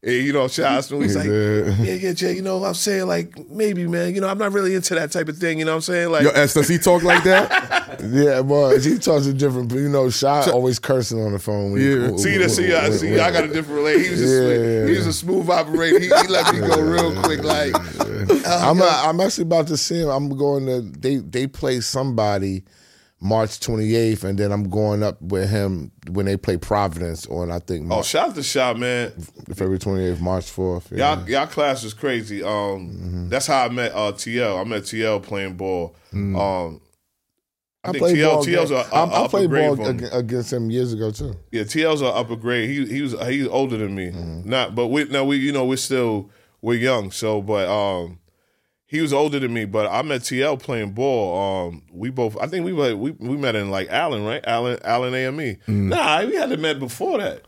And, 0.05 0.15
you 0.15 0.33
know, 0.33 0.47
asked 0.47 0.91
me. 0.91 1.03
He's 1.03 1.15
like, 1.15 1.27
yeah, 1.27 1.95
yeah, 1.95 2.13
Jay. 2.13 2.33
You 2.33 2.43
know, 2.43 2.65
I'm 2.65 2.75
saying 2.75 3.07
like 3.07 3.49
maybe, 3.49 3.87
man. 3.87 4.13
You 4.13 4.21
know, 4.21 4.29
I'm 4.29 4.39
not 4.39 4.51
really 4.51 4.75
into 4.75 4.97
that 4.97 5.13
type 5.13 5.29
of 5.29 5.39
thing. 5.39 5.61
You 5.61 5.65
know, 5.65 5.73
what 5.73 5.77
I'm 5.77 5.83
saying 5.83 6.11
like. 6.11 6.25
Yo, 6.25 6.31
S, 6.31 6.55
does 6.55 6.67
he 6.67 6.79
talk 6.79 7.03
like 7.03 7.23
that? 7.25 7.81
Yeah, 8.03 8.41
well, 8.41 8.77
he 8.79 8.99
talks 8.99 9.27
a 9.27 9.35
different. 9.35 9.71
You 9.71 9.89
know, 9.89 10.09
Shy 10.09 10.51
always 10.51 10.79
cursing 10.79 11.23
on 11.23 11.33
the 11.33 11.39
phone. 11.39 11.73
Yeah. 11.73 12.17
See 12.17 12.39
that? 12.39 12.51
See, 12.51 12.73
I 12.73 12.91
see. 12.91 13.21
I 13.21 13.31
got 13.31 13.45
a 13.45 13.49
different 13.49 13.79
relate. 13.79 14.03
He 14.03 14.11
was 14.11 14.19
just, 14.19 14.33
Yeah, 14.33 14.87
he 14.87 14.97
was 14.97 15.07
a 15.07 15.13
smooth 15.13 15.49
operator. 15.51 16.01
He, 16.01 16.07
he 16.07 16.27
let 16.29 16.53
me 16.55 16.61
go 16.61 16.81
real 16.81 17.15
quick. 17.23 17.45
Like, 17.45 17.75
oh, 18.01 18.43
I'm 18.47 18.83
i 18.83 19.05
I'm 19.07 19.21
actually 19.21 19.43
about 19.43 19.67
to 19.69 19.77
see 19.77 20.01
him. 20.01 20.09
I'm 20.09 20.31
going 20.31 20.67
to 20.67 20.81
they 20.81 21.17
they 21.17 21.47
play 21.47 21.81
somebody 21.81 22.65
March 23.23 23.61
28th, 23.61 24.25
and 24.25 24.37
then 24.37 24.51
I'm 24.51 24.69
going 24.69 25.05
up 25.05 25.23
with 25.23 25.49
him 25.49 25.93
when 26.11 26.27
they 26.27 26.37
play 26.37 26.57
Providence 26.57 27.25
on 27.29 27.53
I 27.53 27.61
think 27.61 27.87
oh, 27.89 28.03
shout 28.03 28.31
out 28.31 28.35
to 28.35 28.43
Shaw, 28.43 28.75
man. 28.75 29.13
February 29.49 29.79
28th, 29.79 30.21
March 30.21 30.47
4th. 30.47 30.91
Yeah. 30.91 31.15
Y'all, 31.15 31.31
y'all 31.31 31.47
class 31.47 31.85
is 31.85 31.95
crazy. 31.95 32.43
Um, 32.43 33.29
that's 33.29 33.47
how 33.47 33.65
I 33.65 33.69
met 33.69 33.93
uh, 33.93 34.11
TL. 34.11 34.61
I 34.61 34.65
met 34.65 34.83
TL 34.83 35.23
playing 35.23 35.57
ball. 35.57 35.95
Um, 36.13 36.81
I, 37.85 37.93
think 37.93 38.03
played 38.03 38.17
TL, 38.17 38.33
ball 38.33 38.45
TL's 38.45 38.71
a, 38.73 38.75
a, 38.75 38.89
I, 38.93 39.25
I 39.25 39.29
played 39.29 39.51
ball 39.51 39.77
from 39.77 40.01
against 40.13 40.53
him 40.53 40.71
years 40.71 40.93
ago 40.93 41.13
too. 41.13 41.37
Yeah, 41.53 41.63
TL's 41.63 42.01
an 42.01 42.09
upper 42.09 42.35
grade. 42.35 42.69
He 42.71 42.87
he 42.87 43.03
was 43.03 43.13
he's 43.29 43.47
older 43.47 43.77
than 43.77 43.95
me. 43.95 44.11
Not, 44.45 44.75
but 44.75 44.89
we 44.89 45.05
now 45.05 45.23
we 45.23 45.37
you 45.37 45.53
know 45.53 45.65
we're 45.65 45.77
still 45.77 46.29
we're 46.61 46.75
young. 46.75 47.13
So, 47.13 47.41
but 47.41 47.69
um, 47.69 48.19
he 48.93 49.01
was 49.01 49.13
older 49.13 49.41
than 49.41 49.53
me. 49.53 49.65
But 49.65 49.91
I 49.91 50.03
met 50.03 50.21
TL 50.21 50.61
playing 50.61 50.93
ball. 50.93 51.67
Um, 51.69 51.83
we 51.91 52.11
both 52.11 52.37
I 52.39 52.47
think 52.47 52.65
we 52.65 52.73
met 52.73 52.97
we 52.99 53.11
we 53.13 53.37
met 53.37 53.57
in 53.57 53.71
like 53.71 53.89
Allen, 53.91 54.25
right? 54.25 54.45
Allen 54.47 54.79
Allen 54.85 55.15
AME. 55.15 55.57
Nah, 55.67 56.25
we 56.25 56.37
had 56.37 56.51
to 56.51 56.57
met 56.59 56.79
before 56.79 57.19
that. 57.19 57.43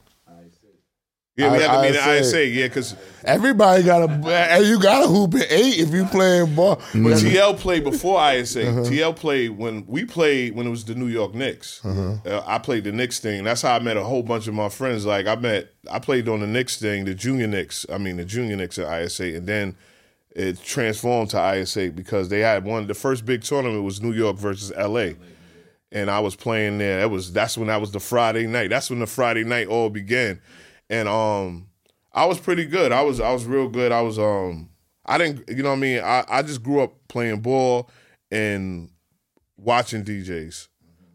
Yeah, 1.37 1.51
we 1.51 1.59
I- 1.59 1.63
had 1.63 1.77
to 1.77 1.83
meet 1.83 1.97
at 1.99 2.21
ISA. 2.21 2.47
Yeah, 2.47 2.69
because 2.69 2.95
Everybody 3.25 3.83
got 3.83 4.09
a 4.09 4.13
and 4.13 4.67
you 4.67 4.79
got 4.79 5.03
a 5.03 5.09
hoop 5.09 5.35
at 5.35 5.51
eight 5.51 5.79
if 5.81 5.91
you 5.93 6.05
playing 6.05 6.55
ball. 6.55 6.77
But 6.77 7.19
TL 7.19 7.59
played 7.59 7.83
before 7.83 8.21
ISA. 8.33 8.63
TL 8.63 9.17
played 9.17 9.51
when 9.59 9.85
we 9.87 10.05
played 10.05 10.55
when 10.55 10.67
it 10.67 10.71
was 10.71 10.85
the 10.85 10.95
New 10.95 11.09
York 11.09 11.35
Knicks. 11.35 11.85
Uh, 11.85 12.19
I 12.47 12.59
played 12.59 12.85
the 12.85 12.93
Knicks 12.93 13.19
thing. 13.19 13.43
That's 13.43 13.63
how 13.63 13.75
I 13.75 13.81
met 13.81 13.97
a 13.97 14.05
whole 14.05 14.23
bunch 14.23 14.47
of 14.47 14.55
my 14.55 14.69
friends. 14.69 15.05
Like 15.07 15.27
I 15.27 15.35
met, 15.35 15.71
I 15.91 15.99
played 15.99 16.29
on 16.29 16.39
the 16.41 16.47
Knicks 16.47 16.77
thing, 16.79 17.05
the 17.05 17.15
junior 17.15 17.49
Knicks. 17.49 17.85
I 17.93 17.99
mean 17.99 18.17
the 18.17 18.25
junior 18.25 18.55
Knicks 18.57 18.79
at 18.79 19.03
ISA, 19.03 19.35
and 19.37 19.47
then 19.49 19.75
it 20.35 20.63
transformed 20.63 21.31
to 21.31 21.55
ISA 21.55 21.91
because 21.91 22.29
they 22.29 22.41
had 22.41 22.65
one. 22.65 22.87
The 22.87 22.95
first 22.95 23.25
big 23.25 23.43
tournament 23.43 23.85
was 23.85 24.03
New 24.03 24.13
York 24.13 24.37
versus 24.37 24.73
LA. 24.77 25.11
And 25.93 26.11
I 26.11 26.19
was 26.19 26.35
playing 26.35 26.79
there. 26.79 27.01
That 27.01 27.11
was 27.11 27.33
that's 27.33 27.57
when 27.57 27.69
that 27.69 27.81
was 27.81 27.93
the 27.93 28.01
Friday 28.01 28.47
night. 28.49 28.71
That's 28.71 28.91
when 28.91 28.99
the 28.99 29.07
Friday 29.07 29.45
night 29.45 29.69
all 29.69 29.91
began. 29.91 30.41
And 30.91 31.09
um 31.09 31.69
I 32.13 32.27
was 32.27 32.41
pretty 32.41 32.65
good. 32.65 32.91
I 32.91 33.03
was 33.03 33.21
I 33.21 33.33
was 33.33 33.45
real 33.45 33.69
good. 33.69 33.93
I 33.93 34.01
was 34.01 34.19
um 34.19 34.71
I 35.07 35.19
didn't 35.19 35.49
you 35.49 35.63
know 35.63 35.71
what 35.71 35.77
I 35.77 35.81
mean? 35.81 36.01
I, 36.01 36.25
I 36.29 36.43
just 36.43 36.63
grew 36.65 36.81
up 36.81 36.95
playing 37.09 37.41
ball 37.41 37.89
and 38.33 38.91
watching 39.57 40.05
DJs. 40.05 40.67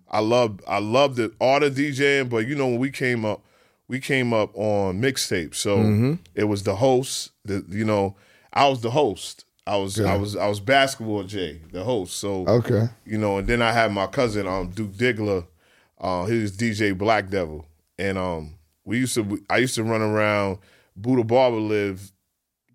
I 0.10 0.20
loved 0.22 0.62
I 0.66 0.80
loved 0.80 1.18
the 1.18 1.34
all 1.40 1.60
the 1.60 1.70
DJing, 1.70 2.30
but 2.30 2.48
you 2.48 2.56
know 2.56 2.68
when 2.68 2.80
we 2.80 2.90
came 2.90 3.26
up, 3.26 3.44
we 3.90 4.00
came 4.00 4.32
up 4.34 4.56
on 4.56 5.02
mixtape, 5.02 5.56
So 5.56 6.18
it 6.36 6.46
was 6.46 6.64
the 6.64 6.78
host, 6.78 7.32
the 7.44 7.66
you 7.68 7.84
know, 7.84 8.16
I 8.54 8.68
was 8.68 8.82
the 8.82 8.90
host. 8.92 9.46
I 9.68 9.76
was 9.78 10.00
I 10.00 10.16
was 10.16 10.36
I 10.36 10.48
was 10.48 10.60
basketball 10.60 11.24
Jay, 11.24 11.62
the 11.72 11.84
host. 11.84 12.18
So 12.18 12.46
Okay. 12.48 12.90
you 13.06 13.18
know, 13.18 13.38
and 13.38 13.48
then 13.48 13.62
I 13.62 13.72
had 13.72 13.92
my 13.92 14.08
cousin, 14.08 14.48
um, 14.48 14.70
Duke 14.70 14.94
Diggler. 14.94 15.46
Uh, 16.00 16.26
he 16.26 16.42
was 16.42 16.56
DJ 16.58 16.98
Black 16.98 17.30
Devil, 17.30 17.66
and 17.98 18.18
um, 18.18 18.56
we 18.86 18.98
used 19.00 19.14
to. 19.16 19.44
I 19.50 19.58
used 19.58 19.76
to 19.76 19.84
run 19.84 20.02
around. 20.02 20.60
Buddha 20.96 21.24
Barber 21.24 21.58
lived. 21.58 22.12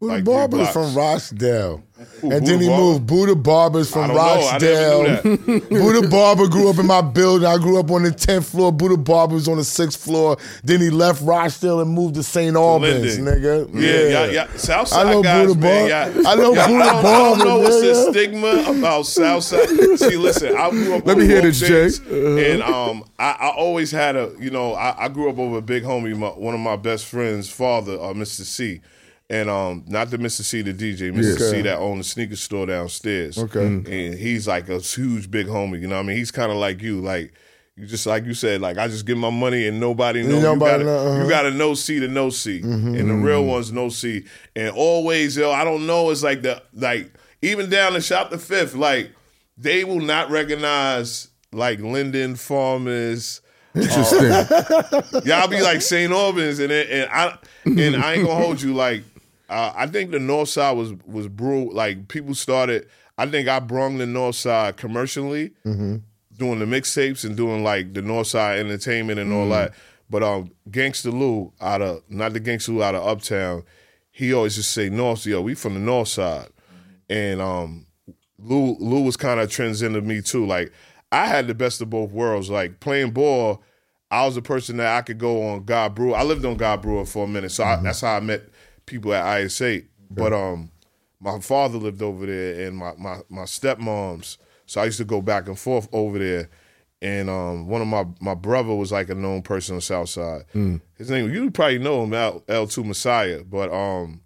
Buddha 0.01 0.15
like 0.15 0.25
Barber's 0.25 0.71
from 0.71 0.95
Rochdale. 0.95 1.83
Who, 2.21 2.31
and 2.33 2.41
Buddha 2.41 2.53
then 2.53 2.61
he 2.61 2.67
Barber? 2.69 2.83
moved. 2.83 3.07
Buddha 3.07 3.35
Barber's 3.37 3.91
from 3.91 4.09
don't 4.09 4.17
know. 4.17 4.23
I 4.23 4.51
Rochdale. 4.53 5.03
never 5.05 5.29
knew 5.29 5.37
that. 5.61 5.69
Buddha 5.71 6.09
Barber 6.09 6.49
grew 6.49 6.69
up 6.69 6.79
in 6.79 6.87
my 6.87 7.01
building. 7.01 7.47
I 7.47 7.57
grew 7.57 7.79
up 7.79 7.91
on 7.91 8.03
the 8.03 8.11
10th 8.11 8.51
floor. 8.51 8.73
Buddha 8.73 8.97
Barber 8.99 9.35
was 9.35 9.49
on 9.49 9.57
the 9.57 9.63
6th 9.63 9.97
floor. 9.97 10.37
Then 10.65 10.81
he 10.81 10.91
left 10.91 11.23
Rochdale 11.23 11.81
and 11.81 11.91
moved 11.91 12.17
to 12.17 12.23
St. 12.23 12.55
Albans, 12.57 13.17
nigga. 13.19 13.71
Yeah, 13.73 14.09
yeah, 14.27 14.27
yeah. 14.33 14.57
Southside 14.57 15.07
I 15.07 15.11
know 15.13 15.23
guys, 15.23 15.47
Buddha 15.47 15.61
man. 15.61 16.13
Barber. 16.13 16.29
I 16.29 16.35
know 16.35 16.53
Yeah, 16.55 16.67
Buddha 16.67 16.85
I 16.85 16.93
don't, 16.93 17.07
I 17.07 17.13
don't 17.13 17.39
know 17.39 17.59
what's 17.61 17.81
the 17.81 18.11
stigma 18.11 18.79
about 18.79 19.07
Southside. 19.07 19.69
See, 19.99 20.17
listen, 20.17 20.55
I 20.57 20.71
grew 20.71 20.97
up. 20.97 21.07
Let 21.07 21.17
me 21.17 21.25
hear 21.27 21.41
this, 21.41 21.61
Jay. 21.61 21.69
Days, 21.69 22.01
And 22.01 22.63
um, 22.63 23.05
I, 23.19 23.31
I 23.31 23.49
always 23.57 23.93
had 23.93 24.17
a, 24.17 24.33
you 24.39 24.51
know, 24.51 24.75
I, 24.75 25.05
I 25.05 25.09
grew 25.09 25.31
up 25.31 25.39
over 25.39 25.59
a 25.59 25.63
big 25.63 25.85
homie, 25.85 26.15
my, 26.19 26.29
one 26.29 26.53
of 26.55 26.61
my 26.61 26.77
best 26.77 27.07
friends' 27.07 27.49
father, 27.49 27.95
uh, 27.95 28.13
Mr. 28.13 28.43
C. 28.43 28.81
And 29.31 29.49
um, 29.49 29.85
not 29.89 30.11
the 30.11 30.19
Mr. 30.19 30.43
C, 30.43 30.61
the 30.63 30.75
DJ, 30.75 31.11
Mr. 31.13 31.41
Yeah. 31.41 31.51
C 31.51 31.63
that 31.63 31.79
owned 31.79 32.01
the 32.01 32.05
sneaker 32.05 32.37
store 32.37 32.67
downstairs. 32.67 33.39
Okay. 33.39 33.65
And 33.65 34.15
he's 34.15 34.47
like 34.47 34.69
a 34.69 34.79
huge 34.79 35.31
big 35.31 35.47
homie. 35.47 35.81
You 35.81 35.89
know 35.89 35.97
what 35.97 36.03
I 36.03 36.09
mean? 36.09 36.17
He's 36.19 36.31
kind 36.31 36.53
of 36.53 36.59
like 36.59 36.83
you, 36.83 37.01
like. 37.01 37.33
You 37.77 37.87
just 37.87 38.07
like 38.07 38.25
you 38.25 38.35
said, 38.35 38.61
like 38.61 38.79
I 38.79 38.87
just 38.87 39.05
give 39.05 39.19
my 39.19 39.31
money 39.31 39.67
and 39.67 39.81
nobody 39.81 40.23
knows. 40.23 40.45
Nobody 40.45 40.85
you 40.85 40.85
gotta, 40.85 40.85
know, 40.85 41.09
uh-huh. 41.09 41.23
you 41.25 41.29
gotta 41.29 41.51
no 41.51 41.75
C 41.75 41.99
to 41.99 42.07
no 42.07 42.31
C, 42.31 42.61
and 42.63 43.11
the 43.11 43.15
real 43.15 43.45
ones 43.45 43.73
no 43.73 43.89
C. 43.89 44.27
And 44.55 44.71
always, 44.77 45.37
yo, 45.37 45.51
I 45.51 45.65
don't 45.65 45.85
know. 45.85 46.11
It's 46.11 46.23
like 46.23 46.43
the 46.43 46.63
like 46.73 47.11
even 47.43 47.69
down 47.69 47.95
to 47.95 48.01
shop 48.01 48.31
the 48.31 48.39
fifth, 48.39 48.77
like 48.77 49.11
they 49.57 49.83
will 49.83 49.99
not 49.99 50.31
recognize 50.31 51.31
like 51.53 51.81
Linden 51.81 52.37
Farmers. 52.37 53.41
Interesting. 53.75 54.31
Y'all 55.25 55.49
be 55.49 55.61
like 55.61 55.83
St. 55.83 56.13
Albans, 56.13 56.61
and 56.61 56.71
it, 56.71 56.91
and 56.91 57.11
I 57.11 57.37
and 57.65 57.97
I 57.97 58.15
ain't 58.15 58.25
gonna 58.25 58.41
hold 58.41 58.63
you. 58.63 58.73
Like 58.73 59.03
uh, 59.49 59.73
I 59.75 59.87
think 59.87 60.11
the 60.11 60.19
North 60.19 60.49
Side 60.49 60.73
was 60.77 60.93
was 61.07 61.29
brew. 61.29 61.73
Like 61.73 62.09
people 62.09 62.35
started. 62.35 62.89
I 63.17 63.27
think 63.27 63.49
I 63.49 63.61
brung 63.61 63.99
the 63.99 64.07
North 64.07 64.35
Side 64.37 64.77
commercially, 64.77 65.53
doing 66.37 66.59
the 66.59 66.65
mixtapes 66.67 67.25
and 67.25 67.37
doing 67.37 67.63
like 67.63 67.95
the 67.95 68.03
North 68.03 68.27
Side 68.27 68.59
entertainment 68.59 69.21
and 69.21 69.33
all 69.33 69.49
that. 69.51 69.73
But 70.11 70.23
um, 70.23 70.51
Gangsta 70.71 71.13
Lou 71.13 71.53
out 71.61 71.81
of 71.83 72.03
not 72.09 72.33
the 72.33 72.41
Gangsta 72.41 72.69
Lou 72.69 72.83
out 72.83 72.95
of 72.95 73.07
Uptown, 73.07 73.65
he 74.11 74.33
always 74.33 74.57
just 74.57 74.73
say 74.73 74.89
North. 74.89 75.27
Yo, 75.27 75.41
we 75.41 75.55
from 75.55 75.75
the 75.75 75.81
North 75.81 76.09
Side, 76.09 76.49
and 77.09 77.41
um, 77.41 77.87
Lou 78.39 78.77
Lou 78.79 79.03
was 79.03 79.17
kind 79.17 79.41
of 79.41 79.51
transcended 79.51 80.05
me 80.05 80.21
too. 80.23 80.45
Like 80.47 80.73
I 81.13 81.27
had 81.27 81.47
the 81.47 81.55
best 81.55 81.81
of 81.81 81.91
both 81.91 82.11
worlds. 82.11 82.51
Like 82.51 82.81
playing 82.81 83.13
ball, 83.13 83.63
I 84.11 84.27
was 84.27 84.37
a 84.37 84.43
person 84.43 84.77
that 84.79 84.97
I 84.97 85.03
could 85.03 85.19
go 85.19 85.49
on 85.49 85.65
Guy 85.65 85.89
Brewer. 85.89 86.17
I 86.17 86.23
lived 86.25 86.45
on 86.45 86.57
Guy 86.57 86.77
Brewer 86.77 87.05
for 87.07 87.25
a 87.25 87.29
minute, 87.29 87.53
so 87.53 87.65
I, 87.65 87.77
that's 87.77 88.01
how 88.01 88.17
I 88.17 88.21
met 88.21 88.43
people 88.87 89.13
at 89.15 89.41
ISA. 89.43 89.83
But 90.11 90.33
um, 90.33 90.71
my 91.21 91.41
father 91.41 91.79
lived 91.79 92.03
over 92.03 92.27
there, 92.27 92.67
and 92.67 92.77
my 92.77 92.93
my 92.97 93.21
my 93.29 93.43
stepmoms. 93.43 94.37
So 94.67 94.81
I 94.81 94.87
used 94.87 94.99
to 94.99 95.05
go 95.05 95.21
back 95.21 95.47
and 95.49 95.59
forth 95.59 95.89
over 95.93 96.19
there. 96.19 96.49
And 97.03 97.29
um, 97.29 97.69
one 97.69 97.83
of 97.83 97.87
my 97.89 98.07
my 98.21 98.35
brother 98.35 98.75
was 98.75 98.91
like 98.93 99.11
a 99.11 99.15
known 99.15 99.43
person 99.43 99.75
on 99.75 99.81
South 99.83 100.09
Side. 100.09 100.45
His 100.97 101.11
name 101.11 101.33
you 101.35 101.51
probably 101.51 101.79
know 101.79 102.05
him 102.05 102.15
L 102.15 102.43
L 102.49 102.67
two 102.67 102.85
Messiah. 102.85 103.43
But 103.45 103.71
um, 103.73 104.23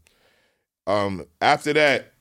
um, 0.87 1.27
after 1.41 1.73
that, 1.73 2.13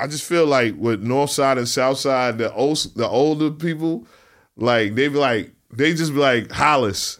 I 0.00 0.06
just 0.06 0.24
feel 0.24 0.46
like 0.46 0.74
with 0.76 1.02
North 1.02 1.30
Side 1.30 1.58
and 1.58 1.68
South 1.68 1.98
Side, 1.98 2.38
the 2.38 2.52
old 2.54 2.78
the 2.94 3.06
older 3.08 3.50
people, 3.50 4.06
like 4.56 4.94
they 4.94 5.08
be 5.08 5.16
like 5.16 5.52
they 5.70 5.92
just 5.92 6.12
be 6.12 6.18
like 6.18 6.50
Hollis, 6.50 7.18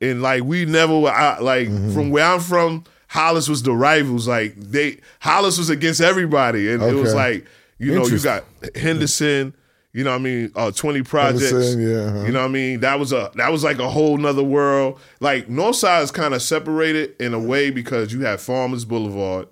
and 0.00 0.22
like 0.22 0.44
we 0.44 0.64
never 0.64 0.96
were 0.98 1.10
out, 1.10 1.42
like 1.42 1.66
from 1.92 2.10
where 2.10 2.26
I'm 2.26 2.40
from, 2.40 2.84
Hollis 3.12 3.48
was 3.48 3.62
the 3.62 3.72
rivals. 3.74 4.26
Like 4.26 4.54
they 4.56 4.98
Hollis 5.20 5.58
was 5.58 5.68
against 5.70 6.00
everybody, 6.00 6.72
and 6.72 6.82
it 6.82 6.94
was 6.94 7.14
like 7.14 7.44
you 7.78 7.94
know 7.94 8.06
you 8.06 8.18
got 8.18 8.44
Henderson. 8.74 9.54
You 9.94 10.04
know 10.04 10.12
what 10.12 10.20
I 10.20 10.20
mean? 10.20 10.50
Uh, 10.56 10.70
20 10.70 11.02
projects. 11.02 11.74
Yeah, 11.74 11.96
uh-huh. 12.04 12.24
You 12.24 12.32
know 12.32 12.40
what 12.40 12.46
I 12.46 12.48
mean? 12.48 12.80
That 12.80 12.98
was 12.98 13.12
a 13.12 13.30
that 13.34 13.52
was 13.52 13.62
like 13.62 13.78
a 13.78 13.90
whole 13.90 14.16
nother 14.16 14.42
world. 14.42 14.98
Like 15.20 15.48
Northside 15.48 16.02
is 16.02 16.10
kind 16.10 16.32
of 16.32 16.40
separated 16.40 17.14
in 17.20 17.34
a 17.34 17.38
way 17.38 17.70
because 17.70 18.10
you 18.14 18.22
have 18.22 18.40
Farmers 18.40 18.86
Boulevard, 18.86 19.48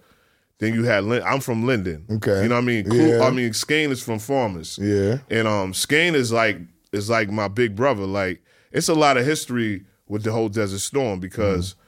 Then 0.59 0.73
you 0.73 0.85
had 0.85 1.05
Lin- 1.05 1.23
I'm 1.25 1.41
from 1.41 1.67
Linden. 1.67 2.07
Okay. 2.11 2.43
You 2.43 2.49
know 2.49 2.55
what 2.55 2.63
I 2.63 2.67
mean? 2.67 2.85
Clu- 2.89 3.19
Yeah. 3.19 3.25
I 3.25 3.31
mean 3.31 3.53
Skane 3.53 3.91
is 3.91 4.03
from 4.03 4.19
Farmers. 4.19 4.79
Yeah. 4.81 5.19
And 5.29 5.47
um 5.47 5.75
Skane 5.75 6.15
is 6.15 6.33
like 6.33 6.57
is 6.93 7.11
like 7.11 7.29
my 7.31 7.49
big 7.49 7.77
brother. 7.77 8.07
Like 8.07 8.41
it's 8.73 8.89
a 8.89 8.95
lot 8.95 9.19
of 9.19 9.27
history 9.27 9.85
with 10.09 10.23
the 10.25 10.33
whole 10.33 10.49
Desert 10.49 10.79
Storm 10.81 11.21
because 11.21 11.75
Mm-hmm. 11.75 11.80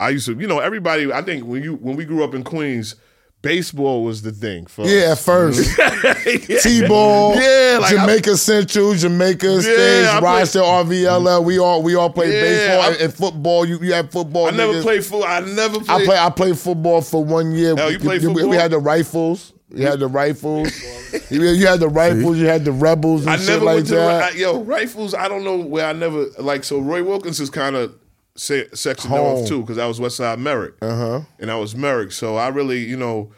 I 0.00 0.10
used 0.10 0.26
to, 0.26 0.34
you 0.38 0.46
know, 0.46 0.60
everybody. 0.60 1.12
I 1.12 1.22
think 1.22 1.44
when 1.44 1.62
you 1.62 1.74
when 1.74 1.96
we 1.96 2.04
grew 2.04 2.22
up 2.22 2.32
in 2.34 2.44
Queens, 2.44 2.94
baseball 3.42 4.04
was 4.04 4.22
the 4.22 4.30
thing. 4.32 4.66
For 4.66 4.86
Yeah, 4.86 5.12
at 5.12 5.18
first. 5.18 5.58
T-ball, 6.62 7.34
Yeah, 7.34 7.78
like 7.80 7.92
I- 7.94 7.96
Jamaica 7.96 8.36
Central, 8.36 8.94
Jamaica 8.94 9.46
Yeah, 9.46 9.52
I 9.56 9.60
Stage, 9.60 10.22
Rochester, 10.22 10.58
RVLL. 10.60 11.44
We 11.44 11.58
all 11.58 11.82
we 11.82 11.94
all 11.96 12.10
played 12.10 12.32
Yeah, 12.32 12.40
baseball 12.42 12.80
I- 12.82 12.88
and, 12.92 12.96
and 13.02 13.14
football. 13.14 13.64
You 13.66 13.78
you 13.80 13.92
had 13.92 14.12
football. 14.12 14.46
I 14.46 14.50
never 14.50 14.80
played 14.82 15.04
football. 15.04 15.24
I 15.24 15.40
never 15.40 15.80
played. 15.80 16.02
I 16.02 16.04
play. 16.04 16.18
I 16.18 16.30
played 16.30 16.58
football 16.58 17.00
for 17.02 17.24
one 17.24 17.52
year. 17.52 17.74
Hell, 17.76 17.90
you 17.90 17.98
played 17.98 18.22
We- 18.22 18.44
we, 18.44 18.56
had 18.56 18.70
the 18.70 18.78
rifles. 18.78 19.52
You 19.74 19.86
had 19.86 19.98
the 19.98 20.06
rifles. 20.08 20.70
you, 21.30 21.66
had 21.66 21.80
the 21.80 21.88
rifles. 21.88 22.38
You 22.38 22.46
had 22.46 22.64
the 22.64 22.72
rebels 22.72 23.22
and 23.22 23.30
I 23.30 23.36
shit 23.36 23.60
like 23.62 23.84
that. 23.84 24.32
I, 24.32 24.36
yo 24.36 24.62
rifles. 24.62 25.12
I 25.12 25.28
don't 25.28 25.44
know 25.44 25.58
where 25.58 25.86
I 25.86 25.92
never 25.92 26.26
like. 26.38 26.64
So 26.64 26.78
Roy 26.78 27.02
Wilkins 27.02 27.38
is 27.40 27.50
kind 27.50 27.76
of 27.76 27.94
se- 28.38 28.68
sectioned 28.74 29.12
Home. 29.12 29.42
off 29.42 29.48
too 29.48 29.60
because 29.60 29.78
I 29.78 29.86
was 29.86 30.00
West 30.00 30.16
Side 30.16 30.38
Merrick, 30.38 30.74
uh-huh. 30.80 31.22
and 31.38 31.50
I 31.50 31.56
was 31.56 31.74
Merrick. 31.74 32.12
So 32.12 32.36
I 32.36 32.48
really, 32.48 32.84
you 32.84 32.96
know, 32.96 33.32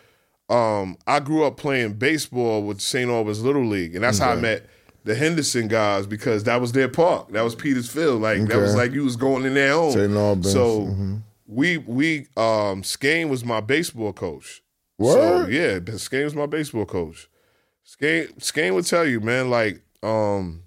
um, 0.48 0.96
I 1.06 1.20
grew 1.20 1.44
up 1.44 1.56
playing 1.56 1.94
baseball 1.94 2.62
with 2.62 2.80
St. 2.80 3.10
Albans 3.10 3.42
Little 3.42 3.66
League, 3.66 3.94
and 3.94 4.04
that's 4.04 4.18
how 4.18 4.30
I 4.32 4.36
met 4.36 4.66
the 5.04 5.14
Henderson 5.14 5.68
guys 5.68 6.06
because 6.06 6.44
that 6.44 6.60
was 6.60 6.72
their 6.72 6.88
park. 6.88 7.32
That 7.32 7.42
was 7.42 7.54
Peters 7.54 7.88
Field. 7.90 8.22
Like 8.22 8.46
that 8.46 8.58
was 8.58 8.74
like 8.74 8.92
you 8.92 9.04
was 9.04 9.16
going 9.16 9.44
in 9.44 9.54
their 9.54 9.72
home. 9.72 9.92
St. 9.92 10.12
Albans, 10.12 10.52
So 10.52 10.80
mm-hmm. 10.82 11.16
we 11.46 11.78
we 11.78 12.26
um 12.36 12.82
Skane 12.84 13.28
was 13.28 13.44
my 13.44 13.60
baseball 13.60 14.12
coach. 14.12 14.62
So 15.00 15.16
Word? 15.16 15.52
yeah, 15.52 15.96
Skane 15.96 16.24
was 16.24 16.34
my 16.34 16.46
baseball 16.46 16.84
coach. 16.84 17.28
Skane 17.84 18.28
Skane 18.38 18.74
would 18.74 18.86
tell 18.86 19.06
you, 19.06 19.20
man, 19.20 19.50
like 19.50 19.80
um 20.02 20.62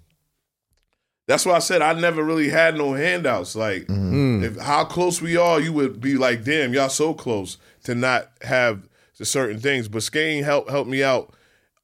that's 1.26 1.46
why 1.46 1.54
I 1.54 1.58
said 1.60 1.82
I 1.82 1.92
never 1.94 2.22
really 2.22 2.48
had 2.48 2.76
no 2.76 2.92
handouts. 2.92 3.56
Like 3.56 3.86
mm-hmm. 3.86 4.44
if 4.44 4.58
how 4.58 4.84
close 4.84 5.22
we 5.22 5.36
are, 5.36 5.60
you 5.60 5.72
would 5.72 6.00
be 6.00 6.16
like, 6.16 6.44
damn, 6.44 6.74
y'all 6.74 6.88
so 6.88 7.14
close 7.14 7.56
to 7.84 7.94
not 7.94 8.30
have 8.42 8.88
certain 9.14 9.58
things. 9.60 9.88
But 9.88 10.02
Skane 10.02 10.44
helped 10.44 10.70
helped 10.70 10.90
me 10.90 11.02
out 11.02 11.34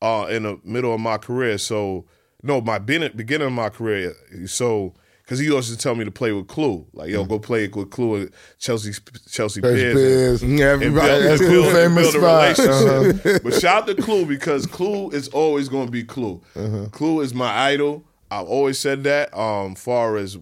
uh 0.02 0.26
in 0.30 0.42
the 0.44 0.60
middle 0.64 0.94
of 0.94 1.00
my 1.00 1.18
career. 1.18 1.58
So 1.58 2.04
no, 2.42 2.60
my 2.60 2.78
beginning 2.78 3.46
of 3.46 3.52
my 3.52 3.68
career. 3.70 4.14
So 4.46 4.94
because 5.22 5.38
he 5.38 5.46
used 5.46 5.70
to 5.70 5.78
tell 5.78 5.94
me 5.94 6.04
to 6.04 6.10
play 6.10 6.32
with 6.32 6.48
Clue, 6.48 6.84
like 6.92 7.08
yo, 7.08 7.20
mm-hmm. 7.20 7.30
go 7.30 7.38
play 7.38 7.68
with 7.68 7.90
Clue 7.90 8.16
and 8.16 8.30
Chelsea 8.58 8.92
Chelsea 9.30 9.60
Piers. 9.60 10.42
and- 10.42 10.52
and 10.52 10.60
everybody. 10.60 11.06
build, 11.06 11.22
That's 11.22 11.40
build- 11.40 11.72
famous 11.72 12.12
build 12.12 12.24
relationship. 12.24 13.26
Uh-huh. 13.26 13.38
But 13.44 13.54
shout 13.54 13.88
out 13.88 13.96
to 13.96 14.02
Clue 14.02 14.26
because 14.26 14.66
Clue 14.66 15.08
is 15.10 15.28
always 15.28 15.68
going 15.68 15.86
to 15.86 15.92
be 15.92 16.02
Clue. 16.02 16.42
Uh-huh. 16.56 16.86
Clue 16.90 17.20
is 17.20 17.32
my 17.32 17.50
idol. 17.70 18.04
I've 18.30 18.46
always 18.46 18.78
said 18.78 19.04
that. 19.04 19.36
Um, 19.36 19.74
far 19.74 20.16
as 20.16 20.38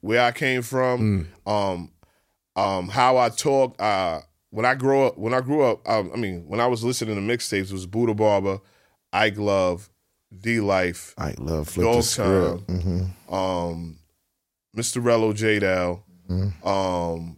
where 0.00 0.22
I 0.22 0.32
came 0.32 0.62
from, 0.62 1.28
um, 1.46 1.90
um, 2.56 2.88
how 2.88 3.16
I 3.16 3.28
talk. 3.30 3.80
Uh, 3.80 4.20
when 4.50 4.66
I 4.66 4.74
grow 4.74 5.06
up, 5.06 5.16
when 5.18 5.32
I 5.32 5.40
grew 5.40 5.62
up, 5.62 5.88
um, 5.88 6.10
I 6.12 6.16
mean, 6.16 6.44
when 6.48 6.60
I 6.60 6.66
was 6.66 6.82
listening 6.84 7.14
to 7.14 7.20
mixtapes, 7.22 7.66
it 7.70 7.72
was 7.72 7.86
Buddha 7.86 8.14
Barber, 8.14 8.60
Ike 9.12 9.38
Love, 9.38 9.88
D 10.36 10.60
Life, 10.60 11.14
I 11.16 11.34
love 11.38 11.68
flip 11.68 11.86
the 11.86 11.92
Dog. 11.92 12.66
Time, 12.66 13.14
um, 13.28 13.98
Mr. 14.76 15.02
Rello 15.02 15.34
J 15.34 15.60
Dow, 15.60 16.02
um, 16.64 17.36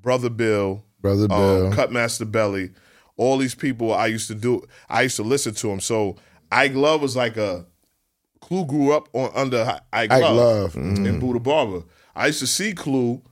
Brother 0.00 0.30
Bill, 0.30 0.84
Brother 1.00 1.28
Bill. 1.28 1.66
um, 1.68 1.72
Cutmaster 1.72 2.24
Belly, 2.26 2.70
all 3.16 3.38
these 3.38 3.54
people 3.54 3.92
I 3.92 4.06
used 4.06 4.28
to 4.28 4.34
do. 4.34 4.62
I 4.88 5.02
used 5.02 5.16
to 5.16 5.22
listen 5.22 5.54
to 5.54 5.68
them. 5.68 5.80
So 5.80 6.16
Ike 6.52 6.74
Love 6.74 7.00
was 7.02 7.16
like 7.16 7.36
a 7.36 7.66
Clue 8.44 8.66
grew 8.66 8.92
up 8.92 9.08
on 9.14 9.30
under 9.34 9.80
Ike, 9.92 10.12
Ike 10.12 10.20
Love, 10.22 10.36
Love, 10.36 10.74
mm-hmm. 10.74 11.06
and 11.06 11.20
Buddha 11.20 11.40
Barber. 11.40 11.82
I 12.14 12.26
used 12.26 12.40
to 12.40 12.46
see 12.46 12.74
Clue 12.74 13.22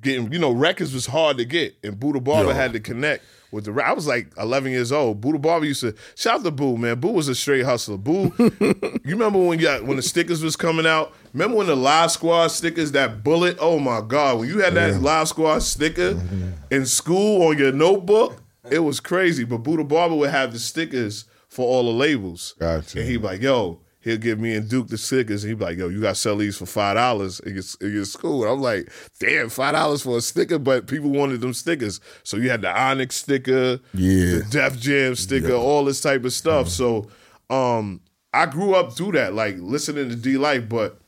getting, 0.00 0.30
you 0.30 0.38
know, 0.38 0.52
records 0.52 0.92
was 0.92 1.06
hard 1.06 1.38
to 1.38 1.46
get, 1.46 1.74
and 1.82 1.98
Buddha 1.98 2.20
Barber 2.20 2.52
had 2.52 2.74
to 2.74 2.80
connect 2.80 3.24
with 3.50 3.64
the. 3.64 3.82
I 3.82 3.92
was 3.92 4.06
like 4.06 4.30
11 4.36 4.70
years 4.70 4.92
old. 4.92 5.22
Buddha 5.22 5.38
Barber 5.38 5.64
used 5.64 5.80
to 5.80 5.94
shout 6.16 6.40
out 6.40 6.44
to 6.44 6.50
Boo, 6.50 6.76
man. 6.76 7.00
Boo 7.00 7.12
was 7.12 7.28
a 7.28 7.34
straight 7.34 7.64
hustler. 7.64 7.96
Boo, 7.96 8.30
you 8.38 9.00
remember 9.06 9.38
when 9.38 9.58
you 9.58 9.64
got, 9.64 9.84
when 9.84 9.96
the 9.96 10.02
stickers 10.02 10.42
was 10.42 10.54
coming 10.54 10.86
out? 10.86 11.14
Remember 11.32 11.56
when 11.56 11.66
the 11.66 11.76
Live 11.76 12.10
Squad 12.10 12.48
stickers, 12.48 12.92
that 12.92 13.24
bullet? 13.24 13.56
Oh 13.58 13.78
my 13.78 14.02
God! 14.02 14.40
When 14.40 14.48
you 14.48 14.58
had 14.58 14.74
that 14.74 15.00
Live 15.00 15.28
Squad 15.28 15.60
sticker 15.60 16.12
Mm-hmm. 16.12 16.50
in 16.70 16.84
school 16.84 17.48
on 17.48 17.56
your 17.56 17.72
notebook, 17.72 18.42
it 18.70 18.80
was 18.80 19.00
crazy. 19.00 19.44
But 19.44 19.58
Buddha 19.58 19.84
Barber 19.84 20.14
would 20.16 20.30
have 20.30 20.52
the 20.52 20.58
stickers 20.58 21.24
for 21.48 21.66
all 21.66 21.84
the 21.84 21.90
labels. 21.92 22.54
Gotcha. 22.58 23.00
And 23.00 23.08
he'd 23.08 23.18
be 23.18 23.22
like, 23.24 23.42
yo, 23.42 23.80
he'll 24.02 24.18
give 24.18 24.38
me 24.38 24.54
and 24.54 24.68
Duke 24.68 24.88
the 24.88 24.98
stickers. 24.98 25.42
And 25.44 25.50
he'd 25.50 25.58
be 25.58 25.64
like, 25.64 25.78
yo, 25.78 25.88
you 25.88 26.00
got 26.00 26.10
to 26.10 26.14
sell 26.14 26.36
these 26.36 26.56
for 26.56 26.64
$5 26.64 27.46
in 27.46 27.54
your, 27.54 27.64
in 27.80 27.94
your 27.96 28.04
school. 28.04 28.42
And 28.44 28.52
I'm 28.52 28.60
like, 28.60 28.90
damn, 29.20 29.46
$5 29.46 30.02
for 30.02 30.18
a 30.18 30.20
sticker? 30.20 30.58
But 30.58 30.86
people 30.86 31.10
wanted 31.10 31.40
them 31.40 31.54
stickers. 31.54 32.00
So 32.22 32.36
you 32.36 32.50
had 32.50 32.62
the 32.62 32.70
Onyx 32.76 33.16
sticker, 33.16 33.80
Yeah. 33.94 34.38
the 34.38 34.46
Def 34.50 34.78
Jam 34.78 35.14
sticker, 35.14 35.54
all 35.54 35.84
this 35.84 36.00
type 36.00 36.24
of 36.24 36.32
stuff. 36.32 36.68
So 36.68 37.08
um, 37.50 38.00
I 38.34 38.46
grew 38.46 38.74
up 38.74 38.92
through 38.94 39.12
that, 39.12 39.34
like 39.34 39.56
listening 39.58 40.08
to 40.08 40.16
D 40.16 40.36
Life, 40.38 40.68
but 40.68 40.98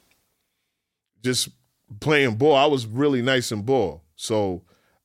just 1.23 1.49
playing 2.01 2.37
ball. 2.37 2.55
I 2.57 2.67
was 2.67 2.87
really 2.87 3.23
nice 3.23 3.51
in 3.53 3.63
ball. 3.63 4.03
So 4.17 4.63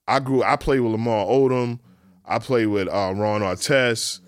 I 0.07 0.19
grew, 0.19 0.43
I 0.43 0.55
played 0.55 0.81
with 0.81 0.91
Lamar 0.91 1.25
Odom. 1.25 1.79
I 2.25 2.39
played 2.39 2.67
with 2.67 2.87
uh, 2.87 3.13
Ron 3.15 3.41
Artest. 3.41 4.19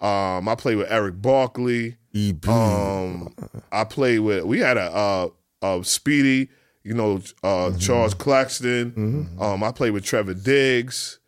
Um, 0.00 0.48
I 0.48 0.54
played 0.56 0.76
with 0.76 0.90
Eric 0.90 1.22
Barkley. 1.22 1.96
EB. 2.16 2.48
Um, 2.48 3.34
I 3.70 3.84
played 3.84 4.20
with. 4.20 4.44
We 4.44 4.60
had 4.60 4.76
a 4.76 4.90
uh, 4.94 5.28
uh, 5.62 5.82
Speedy, 5.82 6.48
you 6.82 6.94
know, 6.94 7.20
uh, 7.42 7.76
Charles 7.78 8.14
Claxton. 8.14 8.94
Um, 9.40 9.62
I 9.62 9.72
played 9.72 9.90
with 9.90 10.04
Trevor 10.04 10.34
Diggs. 10.34 11.18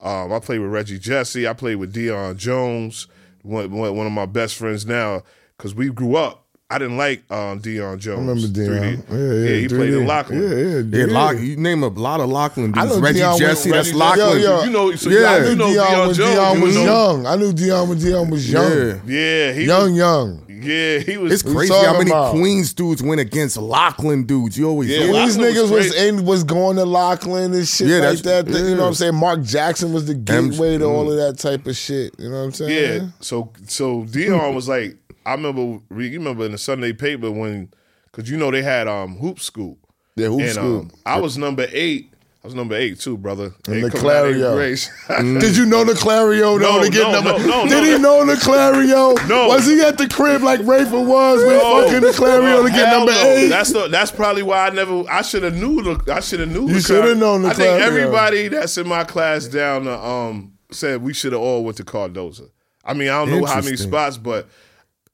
Um, 0.00 0.32
I 0.32 0.38
played 0.38 0.60
with 0.60 0.70
Reggie 0.70 0.98
Jesse. 0.98 1.46
I 1.46 1.52
played 1.52 1.76
with 1.76 1.92
Dion 1.92 2.36
Jones, 2.38 3.08
one, 3.42 3.70
one 3.70 3.96
one 3.96 4.06
of 4.06 4.12
my 4.12 4.26
best 4.26 4.56
friends 4.56 4.86
now, 4.86 5.22
because 5.56 5.74
we 5.74 5.90
grew 5.90 6.16
up. 6.16 6.46
I 6.70 6.76
didn't 6.78 6.98
like 6.98 7.20
um, 7.32 7.60
Deion 7.62 7.98
Jones. 7.98 8.06
I 8.06 8.10
remember 8.20 8.42
3D. 8.42 8.54
Dion. 8.54 9.04
Yeah, 9.10 9.50
yeah, 9.50 9.56
he 9.60 9.68
played 9.68 9.90
3D. 9.94 10.00
in 10.02 10.06
Loughlin. 10.06 10.42
Yeah, 10.42 10.48
yeah, 10.48 10.98
yeah, 11.00 11.06
yeah. 11.06 11.12
Lock, 11.14 11.38
you 11.38 11.56
name 11.56 11.82
a 11.82 11.88
lot 11.88 12.20
of 12.20 12.28
Loughlin 12.28 12.74
I 12.76 12.82
dudes. 12.82 12.96
know 12.96 13.02
Reggie 13.02 13.18
Deion 13.20 13.28
went- 13.30 13.38
Jesse, 13.40 13.70
that's 13.70 13.88
Reggie- 13.88 13.98
Loughlin. 13.98 14.42
Yo, 14.42 14.58
yo. 14.58 14.64
You 14.64 14.70
know, 14.70 14.94
so 14.96 15.08
Yeah. 15.08 15.30
I 15.30 15.38
knew 15.40 15.48
you 15.48 15.56
know 15.56 15.72
Dion 15.72 15.86
Deion 15.86 16.06
when 16.08 16.14
Jones. 16.14 16.34
Dion 16.34 16.56
you 16.58 16.62
was 16.64 16.74
know- 16.76 16.84
young. 16.84 17.26
I 17.26 17.36
knew 17.36 17.52
Dion 17.54 17.88
when 17.88 17.98
Dion 17.98 18.30
was 18.30 18.52
young. 18.52 18.70
Yeah. 18.70 18.94
Yeah, 19.06 19.52
he 19.54 19.64
Young, 19.64 19.82
was, 19.92 19.98
young. 19.98 20.42
yeah, 20.46 20.98
he 20.98 21.16
was. 21.16 21.32
It's 21.32 21.42
crazy 21.42 21.72
how 21.72 21.96
many 21.96 22.10
about- 22.10 22.32
Queens 22.34 22.74
dudes 22.74 23.02
went 23.02 23.22
against 23.22 23.56
Loughlin 23.56 24.26
dudes. 24.26 24.58
You 24.58 24.68
always 24.68 24.90
Yeah, 24.90 24.98
hear 24.98 25.06
And 25.06 25.14
that. 25.14 25.24
these 25.24 25.36
Loughlin 25.38 25.54
was 25.70 25.70
niggas 25.70 25.70
was 25.72 25.94
in, 25.94 26.24
was 26.26 26.44
going 26.44 26.76
to 26.76 26.84
Loughlin 26.84 27.54
and 27.54 27.66
shit 27.66 27.86
Yeah, 27.88 28.10
like 28.10 28.18
that's- 28.18 28.44
that. 28.44 28.62
You 28.68 28.74
know 28.74 28.82
what 28.82 28.88
I'm 28.88 28.94
saying? 28.94 29.14
Mark 29.14 29.42
Jackson 29.42 29.94
was 29.94 30.04
the 30.04 30.12
gateway 30.12 30.76
to 30.76 30.84
all 30.84 31.10
of 31.10 31.16
that 31.16 31.38
type 31.38 31.66
of 31.66 31.74
shit. 31.78 32.12
You 32.18 32.28
know 32.28 32.40
what 32.40 32.44
I'm 32.44 32.52
saying? 32.52 33.00
Yeah. 33.00 33.06
So 33.20 33.52
so 33.66 34.04
Dion 34.04 34.54
was 34.54 34.68
like, 34.68 34.96
I 35.28 35.32
remember 35.34 35.60
you 35.62 36.18
remember 36.18 36.46
in 36.46 36.52
the 36.52 36.58
Sunday 36.58 36.92
paper 36.92 37.30
when, 37.30 37.72
because 38.06 38.30
you 38.30 38.36
know 38.36 38.50
they 38.50 38.62
had 38.62 38.88
um 38.88 39.16
hoop 39.18 39.40
scoop. 39.40 39.78
Yeah, 40.16 40.28
hoop 40.28 40.40
and, 40.40 40.50
scoop. 40.52 40.82
Um, 40.84 40.90
I 41.04 41.20
was 41.20 41.36
number 41.36 41.66
eight. 41.70 42.12
I 42.42 42.46
was 42.46 42.54
number 42.54 42.76
eight 42.76 42.98
too, 43.00 43.18
brother. 43.18 43.52
And 43.66 43.84
the 43.84 43.90
Clario. 43.90 44.54
Grace. 44.54 44.88
Did 45.08 45.56
you 45.56 45.66
know 45.66 45.84
the 45.84 45.92
Clario 45.92 46.58
though 46.58 46.78
No, 46.78 46.84
to 46.84 46.90
get 46.90 47.02
no, 47.02 47.20
number? 47.20 47.46
no, 47.46 47.64
no, 47.64 47.68
Did 47.68 47.84
he 47.84 47.98
know 47.98 48.24
the 48.24 48.34
Clario? 48.34 49.16
No. 49.28 49.48
Was 49.48 49.66
he 49.66 49.80
at 49.82 49.98
the 49.98 50.08
crib 50.08 50.42
like 50.42 50.60
Rafer 50.60 51.04
was 51.04 51.44
with 51.44 51.60
No. 51.60 51.82
fucking 51.84 52.00
the 52.00 52.12
Clario 52.12 52.64
to 52.64 52.70
get 52.70 52.90
number 52.90 53.12
no. 53.12 53.22
eight? 53.24 53.48
That's 53.48 53.72
the, 53.72 53.88
that's 53.88 54.10
probably 54.10 54.42
why 54.42 54.68
I 54.68 54.70
never. 54.70 55.02
I 55.10 55.22
should 55.22 55.42
have 55.42 55.56
knew 55.56 55.82
the. 55.82 56.12
I 56.12 56.20
should 56.20 56.40
have 56.40 56.48
knew. 56.48 56.68
You 56.68 56.80
shoulda 56.80 57.14
known 57.14 57.42
the 57.42 57.48
I 57.50 57.54
think 57.54 57.68
Clario. 57.68 57.80
everybody 57.80 58.48
that's 58.48 58.78
in 58.78 58.88
my 58.88 59.04
class 59.04 59.46
down 59.46 59.84
the 59.84 59.98
um 59.98 60.54
said 60.70 61.02
we 61.02 61.12
should 61.12 61.32
have 61.32 61.42
all 61.42 61.64
went 61.64 61.76
to 61.78 61.84
Cardozo. 61.84 62.50
I 62.84 62.94
mean, 62.94 63.08
I 63.08 63.24
don't 63.24 63.40
know 63.40 63.46
how 63.46 63.60
many 63.60 63.76
spots, 63.76 64.16
but 64.16 64.48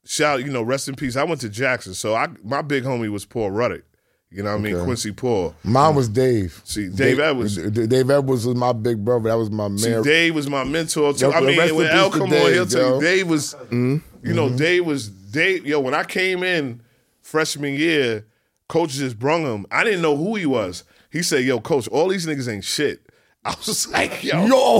shout, 0.05 0.43
you 0.45 0.51
know, 0.51 0.61
rest 0.63 0.87
in 0.87 0.95
peace. 0.95 1.15
I 1.15 1.23
went 1.23 1.41
to 1.41 1.49
Jackson, 1.49 1.93
so 1.93 2.15
I 2.15 2.27
my 2.43 2.61
big 2.61 2.83
homie 2.83 3.09
was 3.11 3.25
Paul 3.25 3.51
Ruddick. 3.51 3.83
You 4.31 4.43
know 4.43 4.51
what 4.51 4.59
I 4.59 4.61
mean? 4.73 4.83
Quincy 4.83 5.11
Paul. 5.13 5.55
Mine 5.63 5.95
was 5.95 6.09
Dave. 6.09 6.59
See, 6.65 6.89
Dave 6.89 7.19
Edwards. 7.19 7.55
Dave 7.55 8.09
Edwards 8.09 8.45
was 8.45 8.55
my 8.55 8.73
big 8.73 9.05
brother. 9.05 9.29
That 9.29 9.37
was 9.37 9.49
my 9.49 9.69
See, 9.77 9.89
man. 9.89 10.03
Dave 10.03 10.35
was 10.35 10.49
my 10.49 10.63
mentor 10.65 11.13
too. 11.13 11.27
Yo, 11.27 11.31
I 11.31 11.39
mean, 11.39 11.57
when 11.57 11.69
peace 11.69 11.89
L 11.95 12.09
to 12.11 12.17
come 12.17 12.23
on, 12.23 12.29
Dave, 12.31 12.53
he'll 12.53 12.65
tell 12.65 12.81
yo. 12.81 12.95
you 12.95 13.01
Dave 13.01 13.29
was, 13.29 13.53
Mm-hmm. 13.53 14.27
you 14.27 14.33
know, 14.33 14.49
Dave 14.49 14.85
was 14.85 15.07
Dave. 15.07 15.65
Yo, 15.65 15.79
when 15.79 15.93
I 15.93 16.03
came 16.03 16.43
in 16.43 16.81
freshman 17.21 17.75
year, 17.75 18.25
coach 18.67 18.91
just 18.91 19.17
brung 19.19 19.43
him. 19.43 19.65
I 19.71 19.83
didn't 19.85 20.01
know 20.01 20.17
who 20.17 20.35
he 20.35 20.45
was. 20.45 20.83
He 21.11 21.23
said, 21.23 21.45
"Yo, 21.45 21.61
coach, 21.61 21.87
all 21.87 22.09
these 22.09 22.25
niggas 22.25 22.51
ain't 22.51 22.63
shit." 22.65 23.04
I 23.45 23.49
was 23.55 23.65
just 23.65 23.91
like, 23.91 24.23
"Yo, 24.23 24.45
Yo, 24.47 24.79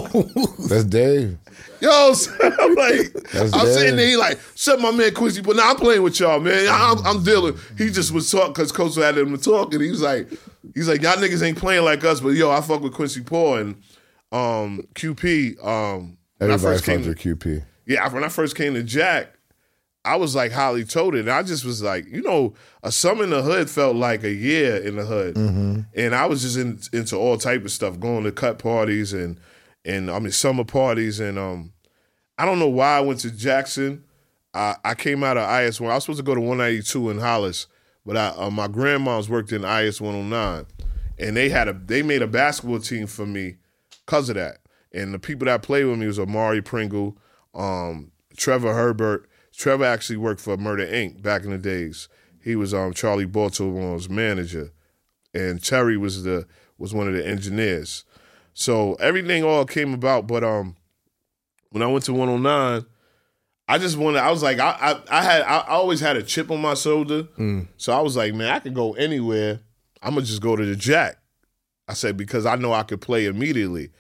That's 0.68 0.84
Dave. 0.86 1.38
yo," 1.80 2.14
son. 2.14 2.36
I'm 2.60 2.74
like, 2.76 3.14
That's 3.32 3.54
I'm 3.54 3.66
Dave. 3.66 3.74
sitting 3.76 3.96
there, 3.96 4.08
he 4.08 4.16
like, 4.18 4.40
"Shut 4.56 4.82
my 4.82 4.92
man 4.92 5.14
Quincy," 5.14 5.42
but 5.42 5.56
now 5.56 5.70
I'm 5.70 5.76
playing 5.76 6.02
with 6.02 6.20
y'all, 6.20 6.40
man. 6.40 6.68
I'm, 6.70 6.98
I'm 7.06 7.24
dealing. 7.24 7.56
He 7.78 7.90
just 7.92 8.12
was 8.12 8.30
talking 8.32 8.54
because 8.54 8.72
coach 8.72 8.96
had 8.96 9.18
him 9.18 9.38
to 9.38 9.42
talk, 9.42 9.72
and 9.74 9.84
he 9.84 9.92
was 9.92 10.02
like, 10.02 10.30
"He's 10.74 10.90
like, 10.90 11.02
y'all 11.04 11.14
niggas 11.18 11.44
ain't 11.44 11.58
playing 11.60 11.86
like 11.86 12.04
us, 12.04 12.20
but 12.22 12.30
yo, 12.30 12.50
I 12.50 12.62
fuck 12.62 12.82
with 12.82 12.94
Quincy 12.94 13.22
Paul 13.22 13.58
and 13.58 13.76
um, 14.32 14.82
QP." 14.96 15.64
Um, 15.64 16.18
when 16.40 16.50
I 16.50 16.54
Everybody 16.56 16.76
first 16.76 16.86
came 16.86 17.04
to, 17.04 17.10
with 17.10 17.20
QP. 17.20 17.64
yeah, 17.86 18.12
when 18.12 18.24
I 18.24 18.30
first 18.30 18.56
came 18.56 18.74
to 18.74 18.84
Jack, 18.84 19.35
I 20.06 20.16
was 20.16 20.36
like 20.36 20.52
highly 20.52 20.86
toted. 20.86 21.22
And 21.22 21.32
I 21.32 21.44
just 21.44 21.66
was 21.66 21.82
like, 21.82 22.06
you 22.08 22.22
know, 22.22 22.54
a 22.84 22.92
summer 22.92 23.24
in 23.24 23.32
the 23.32 23.42
hood 23.42 23.70
felt 23.70 23.96
like 23.96 24.24
a 24.24 24.32
year 24.32 24.78
in 24.78 24.96
the 24.96 25.06
hood. 25.06 25.36
And 25.96 26.16
I 26.16 26.26
was 26.28 26.44
just 26.44 26.58
in, 26.58 26.80
into 26.94 27.18
all 27.18 27.38
type 27.38 27.66
of 27.66 27.72
stuff, 27.72 28.00
going 28.00 28.24
to 28.24 28.32
cut 28.32 28.60
parties 28.60 29.12
and 29.14 29.40
and 29.84 30.10
I 30.10 30.20
mean 30.20 30.32
summer 30.32 30.64
parties 30.64 31.20
and 31.20 31.38
um 31.38 31.74
I 32.38 32.46
don't 32.46 32.60
know 32.60 32.70
why 32.70 32.98
I 32.98 33.02
went 33.02 33.20
to 33.22 33.32
Jackson. 33.32 34.04
I, 34.54 34.76
I 34.84 34.94
came 34.94 35.24
out 35.24 35.38
of 35.38 35.50
IS 35.62 35.82
one. 35.82 35.92
I 35.92 35.96
was 35.96 36.04
supposed 36.04 36.20
to 36.20 36.24
go 36.24 36.36
to 36.36 36.42
192 36.42 37.10
in 37.10 37.20
Hollis, 37.20 37.68
but 38.06 38.18
I, 38.18 38.28
uh, 38.30 38.50
my 38.50 38.68
grandma's 38.68 39.30
worked 39.30 39.52
in 39.52 39.64
IS 39.64 40.00
109, 40.02 40.66
and 41.18 41.38
they 41.38 41.50
had 41.50 41.68
a 41.68 41.74
they 41.74 42.02
made 42.02 42.22
a 42.22 42.28
basketball 42.28 42.80
team 42.80 43.08
for 43.08 43.26
me 43.26 43.56
because 44.06 44.30
of 44.30 44.36
that. 44.36 44.60
And 44.94 45.14
the 45.14 45.20
people 45.20 45.46
that 45.46 45.62
played 45.62 45.86
with 45.86 46.00
me 46.00 46.08
was 46.08 46.20
Amari 46.20 46.62
Pringle, 46.62 47.18
um, 47.54 48.12
Trevor 48.38 48.74
Herbert. 48.74 49.30
Trevor 49.58 49.86
actually 49.86 50.18
worked 50.18 50.42
for 50.42 50.58
Murder 50.58 50.86
Inc. 50.86 51.22
back 51.22 51.44
in 51.44 51.52
the 51.52 51.58
days. 51.58 52.08
He 52.44 52.56
was 52.56 52.74
um, 52.74 52.94
Charlie 52.94 53.26
Baltimore's 53.26 54.10
manager, 54.10 54.72
and 55.34 55.64
Terry 55.64 55.98
was 55.98 56.24
the 56.24 56.46
was 56.78 56.94
one 56.94 57.08
of 57.08 57.14
the 57.14 57.26
engineers. 57.26 58.04
So 58.54 58.96
everything 58.96 59.44
all 59.44 59.66
came 59.66 59.94
about. 59.94 60.28
But 60.28 60.44
um, 60.44 60.76
when 61.70 61.82
I 61.82 61.88
went 61.88 62.06
to 62.06 62.14
109, 62.14 62.86
I 63.68 63.78
just 63.78 63.98
wanted. 63.98 64.20
I 64.20 64.30
was 64.30 64.44
like, 64.44 64.60
I 64.60 64.72
I, 65.10 65.20
I 65.20 65.24
had 65.24 65.42
I, 65.42 65.66
always 65.68 66.00
had 66.00 66.18
a 66.18 66.24
chip 66.24 66.52
on 66.52 66.62
my 66.62 66.74
shoulder. 66.76 67.28
So 67.78 67.94
I 67.94 68.02
was 68.02 68.16
like, 68.16 68.34
man, 68.34 68.52
I 68.52 68.60
could 68.60 68.76
go 68.76 68.94
anywhere. 68.94 69.62
I'm 70.04 70.14
gonna 70.14 70.26
just 70.26 70.42
go 70.42 70.56
to 70.56 70.66
the 70.66 70.76
Jack. 70.76 71.18
I 71.88 71.94
said 71.94 72.18
because 72.18 72.46
I 72.46 72.56
know 72.56 72.74
I 72.74 72.84
could 72.84 73.02
play 73.02 73.26
immediately. 73.26 73.92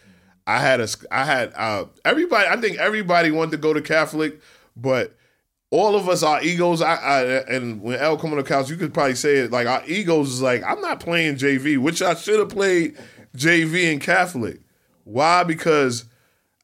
I 0.45 0.59
had 0.59 0.79
a 0.81 0.87
I 1.09 1.25
had 1.25 1.53
uh, 1.55 1.85
everybody. 2.03 2.47
I 2.47 2.59
think 2.59 2.77
everybody 2.77 3.31
wanted 3.31 3.51
to 3.51 3.57
go 3.57 3.73
to 3.73 3.81
Catholic, 3.81 4.39
but 4.75 5.15
all 5.71 5.95
of 5.95 6.07
us, 6.07 6.23
our 6.23 6.41
egos. 6.43 6.81
I, 6.81 6.95
I 6.95 7.21
and 7.51 7.81
when 7.81 7.99
L 7.99 8.17
come 8.17 8.31
on 8.31 8.37
the 8.37 8.43
couch, 8.43 8.69
you 8.69 8.77
could 8.77 8.93
probably 8.93 9.15
say 9.15 9.37
it 9.37 9.51
like 9.51 9.67
our 9.67 9.83
egos 9.87 10.29
is 10.33 10.41
like 10.41 10.63
I'm 10.63 10.79
not 10.81 10.99
playing 10.99 11.35
JV, 11.35 11.77
which 11.77 12.01
I 12.01 12.13
should 12.15 12.39
have 12.39 12.49
played 12.49 12.97
JV 13.35 13.91
in 13.91 13.99
Catholic. 13.99 14.59
Why? 15.03 15.43
Because 15.43 16.05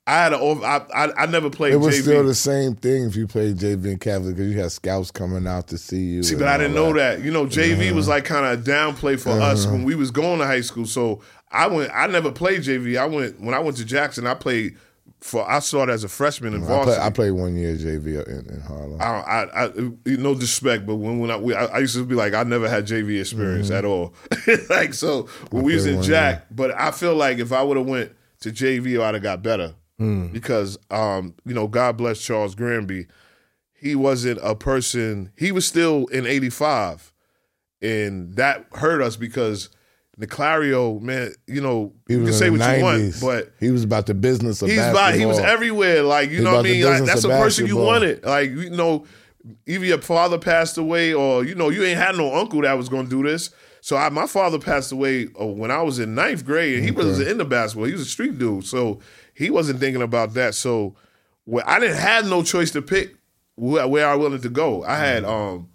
I 0.07 0.13
had 0.23 0.33
a 0.33 0.39
over. 0.39 0.65
I, 0.65 0.81
I 0.93 1.23
I 1.23 1.25
never 1.25 1.49
played 1.49 1.73
It 1.73 1.77
was 1.77 1.95
JV. 1.97 2.01
still 2.01 2.23
the 2.25 2.33
same 2.35 2.75
thing 2.75 3.05
if 3.05 3.15
you 3.15 3.27
played 3.27 3.57
JV 3.57 3.85
and 3.85 3.99
Catholic 4.01 4.35
because 4.35 4.51
you 4.51 4.59
had 4.59 4.71
scouts 4.71 5.11
coming 5.11 5.45
out 5.47 5.67
to 5.67 5.77
see 5.77 6.01
you. 6.01 6.23
See, 6.23 6.35
but 6.35 6.47
I 6.47 6.57
didn't 6.57 6.73
know 6.75 6.93
that. 6.93 7.21
You 7.21 7.31
know, 7.31 7.45
JV 7.45 7.91
was 7.91 8.07
like 8.07 8.25
kind 8.25 8.45
of 8.45 8.59
a 8.59 8.69
downplay 8.71 9.19
for 9.19 9.29
us 9.31 9.65
Uh-huh. 9.65 9.73
when 9.75 9.83
we 9.83 9.95
was 9.95 10.09
going 10.11 10.39
to 10.39 10.45
high 10.45 10.61
school. 10.61 10.85
So 10.85 11.21
I 11.51 11.67
went. 11.67 11.91
I 11.93 12.07
never 12.07 12.31
played 12.31 12.61
JV. 12.61 12.97
I 12.97 13.05
went 13.05 13.39
when 13.41 13.53
I 13.53 13.59
went 13.59 13.77
to 13.77 13.85
Jackson. 13.85 14.25
I 14.25 14.33
played 14.35 14.75
for. 15.21 15.49
I 15.49 15.59
saw 15.59 15.83
it 15.83 15.89
as 15.89 16.03
a 16.03 16.09
freshman 16.09 16.53
in 16.53 16.63
I, 16.63 16.83
play. 16.83 16.97
I 16.97 17.09
played 17.09 17.31
one 17.31 17.55
year 17.55 17.75
JV 17.75 18.27
in, 18.27 18.53
in 18.53 18.61
Harlem. 18.61 19.01
I, 19.01 19.05
I, 19.05 19.65
I, 19.65 19.71
no 20.05 20.33
disrespect, 20.33 20.85
but 20.85 20.95
when 20.95 21.19
when 21.19 21.31
I, 21.31 21.37
we, 21.37 21.53
I, 21.53 21.65
I 21.65 21.79
used 21.79 21.95
to 21.95 22.05
be 22.05 22.15
like, 22.15 22.33
I 22.33 22.43
never 22.43 22.67
had 22.67 22.85
JV 22.85 23.19
experience 23.19 23.71
at 23.71 23.85
all. 23.85 24.13
like 24.69 24.93
so, 24.93 25.29
when 25.51 25.63
we 25.63 25.75
was 25.75 25.85
in 25.85 26.01
Jack, 26.01 26.47
but 26.51 26.71
I 26.71 26.91
feel 26.91 27.15
like 27.15 27.39
if 27.39 27.51
I 27.51 27.63
would 27.63 27.77
have 27.77 27.87
went 27.87 28.11
to 28.41 28.51
JV, 28.51 28.99
I'd 29.01 29.13
have 29.13 29.23
got 29.23 29.41
better 29.43 29.75
because, 30.31 30.79
um, 30.89 31.35
you 31.45 31.53
know, 31.53 31.67
God 31.67 31.95
bless 31.95 32.19
Charles 32.19 32.55
Granby. 32.55 33.05
He 33.73 33.93
wasn't 33.95 34.39
a 34.41 34.55
person. 34.55 35.31
He 35.37 35.51
was 35.51 35.65
still 35.65 36.07
in 36.07 36.25
'85, 36.25 37.13
and 37.81 38.35
that 38.35 38.65
hurt 38.73 39.01
us 39.01 39.15
because 39.15 39.69
Niclario, 40.19 41.01
man, 41.01 41.33
you 41.47 41.61
know, 41.61 41.93
he 42.07 42.15
you 42.15 42.21
was 42.21 42.29
can 42.31 42.37
say 42.37 42.49
what 42.49 42.59
the 42.59 42.77
you 42.77 42.83
want, 42.83 43.21
but 43.21 43.53
he 43.59 43.71
was 43.71 43.83
about 43.83 44.05
the 44.05 44.13
business 44.13 44.61
of 44.61 44.69
He's 44.69 44.77
basketball. 44.77 45.07
about, 45.07 45.19
he 45.19 45.25
was 45.25 45.39
everywhere. 45.39 46.03
Like, 46.03 46.29
you 46.29 46.35
He's 46.37 46.43
know 46.43 46.55
what 46.57 46.65
I 46.65 46.69
mean? 46.69 46.83
Like, 46.83 47.05
that's 47.05 47.23
a 47.23 47.29
person 47.29 47.65
you 47.65 47.77
wanted. 47.77 48.23
Like, 48.23 48.51
you 48.51 48.69
know, 48.69 49.05
either 49.65 49.85
your 49.85 50.01
father 50.01 50.37
passed 50.37 50.77
away 50.77 51.13
or, 51.13 51.43
you 51.43 51.55
know, 51.55 51.69
you 51.69 51.83
ain't 51.83 51.97
had 51.97 52.15
no 52.15 52.35
uncle 52.35 52.61
that 52.61 52.73
was 52.73 52.89
going 52.89 53.05
to 53.05 53.09
do 53.09 53.23
this. 53.23 53.49
So 53.79 53.97
I, 53.97 54.09
my 54.09 54.27
father 54.27 54.59
passed 54.59 54.91
away 54.91 55.27
uh, 55.39 55.45
when 55.45 55.71
I 55.71 55.81
was 55.81 55.97
in 55.97 56.13
ninth 56.13 56.45
grade 56.45 56.75
and 56.75 56.85
he 56.85 56.91
wasn't 56.91 57.27
into 57.27 57.45
basketball. 57.45 57.85
He 57.85 57.93
was 57.93 58.01
a 58.01 58.05
street 58.05 58.37
dude. 58.37 58.65
So 58.65 58.99
he 59.33 59.49
wasn't 59.49 59.79
thinking 59.79 60.03
about 60.03 60.35
that. 60.35 60.53
So 60.53 60.95
well, 61.47 61.63
I 61.65 61.79
didn't 61.79 61.97
have 61.97 62.29
no 62.29 62.43
choice 62.43 62.69
to 62.71 62.81
pick 62.83 63.15
where, 63.55 63.87
where 63.87 64.07
I 64.07 64.15
wanted 64.15 64.43
to 64.43 64.49
go. 64.49 64.83
I 64.83 64.97
had, 64.97 65.23
um, 65.25 65.69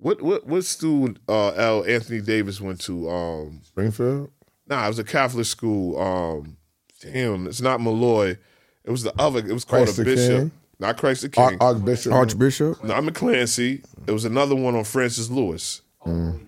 what, 0.00 0.22
what, 0.22 0.46
what 0.46 0.64
school 0.64 1.10
uh, 1.28 1.50
L. 1.50 1.84
Anthony 1.84 2.20
Davis 2.20 2.60
went 2.60 2.80
to? 2.82 3.08
Um, 3.08 3.60
Springfield. 3.64 4.30
Nah, 4.66 4.84
it 4.84 4.88
was 4.88 4.98
a 4.98 5.04
Catholic 5.04 5.46
school. 5.46 6.00
Um, 6.00 6.56
damn, 7.00 7.46
it's 7.46 7.60
not 7.60 7.80
Molloy. 7.80 8.36
It 8.84 8.90
was 8.90 9.02
the 9.02 9.12
other. 9.20 9.40
It 9.40 9.52
was 9.52 9.64
called 9.64 9.84
Christ 9.86 9.98
a 9.98 10.04
the 10.04 10.14
bishop, 10.14 10.38
King? 10.38 10.50
not 10.78 10.96
Christ 10.96 11.22
the 11.22 11.40
Ar- 11.40 11.50
King. 11.50 11.58
Archbishop. 11.60 12.12
Archbishop. 12.12 12.84
no, 12.84 12.94
I'm 12.94 13.08
in 13.08 13.14
Clancy. 13.14 13.82
It 14.06 14.12
was 14.12 14.24
another 14.24 14.54
one 14.54 14.74
on 14.74 14.84
Francis 14.84 15.28
Lewis. 15.30 15.82
Oh. 16.06 16.40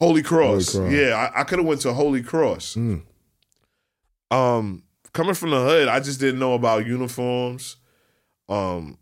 Holy 0.00 0.22
Cross. 0.22 0.74
Holy 0.74 0.88
Cross. 0.88 0.92
Yeah, 0.92 1.30
I, 1.34 1.40
I 1.40 1.44
could 1.44 1.58
have 1.58 1.66
went 1.66 1.80
to 1.82 1.92
Holy 1.92 2.22
Cross. 2.22 2.76
Um, 4.30 4.82
coming 5.12 5.34
from 5.34 5.50
the 5.50 5.62
hood, 5.62 5.88
I 5.88 6.00
just 6.00 6.20
didn't 6.20 6.40
know 6.40 6.54
about 6.54 6.86
uniforms. 6.86 7.76
Um, 8.48 8.98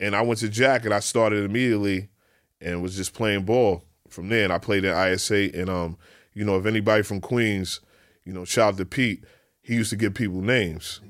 and 0.00 0.14
I 0.14 0.22
went 0.22 0.40
to 0.40 0.48
Jack 0.48 0.84
and 0.84 0.94
I 0.94 1.00
started 1.00 1.44
immediately 1.44 2.08
and 2.60 2.82
was 2.82 2.96
just 2.96 3.14
playing 3.14 3.44
ball 3.44 3.84
from 4.08 4.28
there. 4.28 4.44
And 4.44 4.52
I 4.52 4.58
played 4.58 4.84
in 4.84 4.96
ISA. 4.96 5.50
And 5.58 5.68
um, 5.70 5.96
you 6.34 6.44
know, 6.44 6.58
if 6.58 6.66
anybody 6.66 7.02
from 7.02 7.20
Queens, 7.20 7.80
you 8.24 8.32
know, 8.32 8.44
shout 8.44 8.74
out 8.74 8.78
to 8.78 8.84
Pete, 8.84 9.24
he 9.60 9.74
used 9.74 9.90
to 9.90 9.96
give 9.96 10.14
people 10.14 10.40
names. 10.40 11.00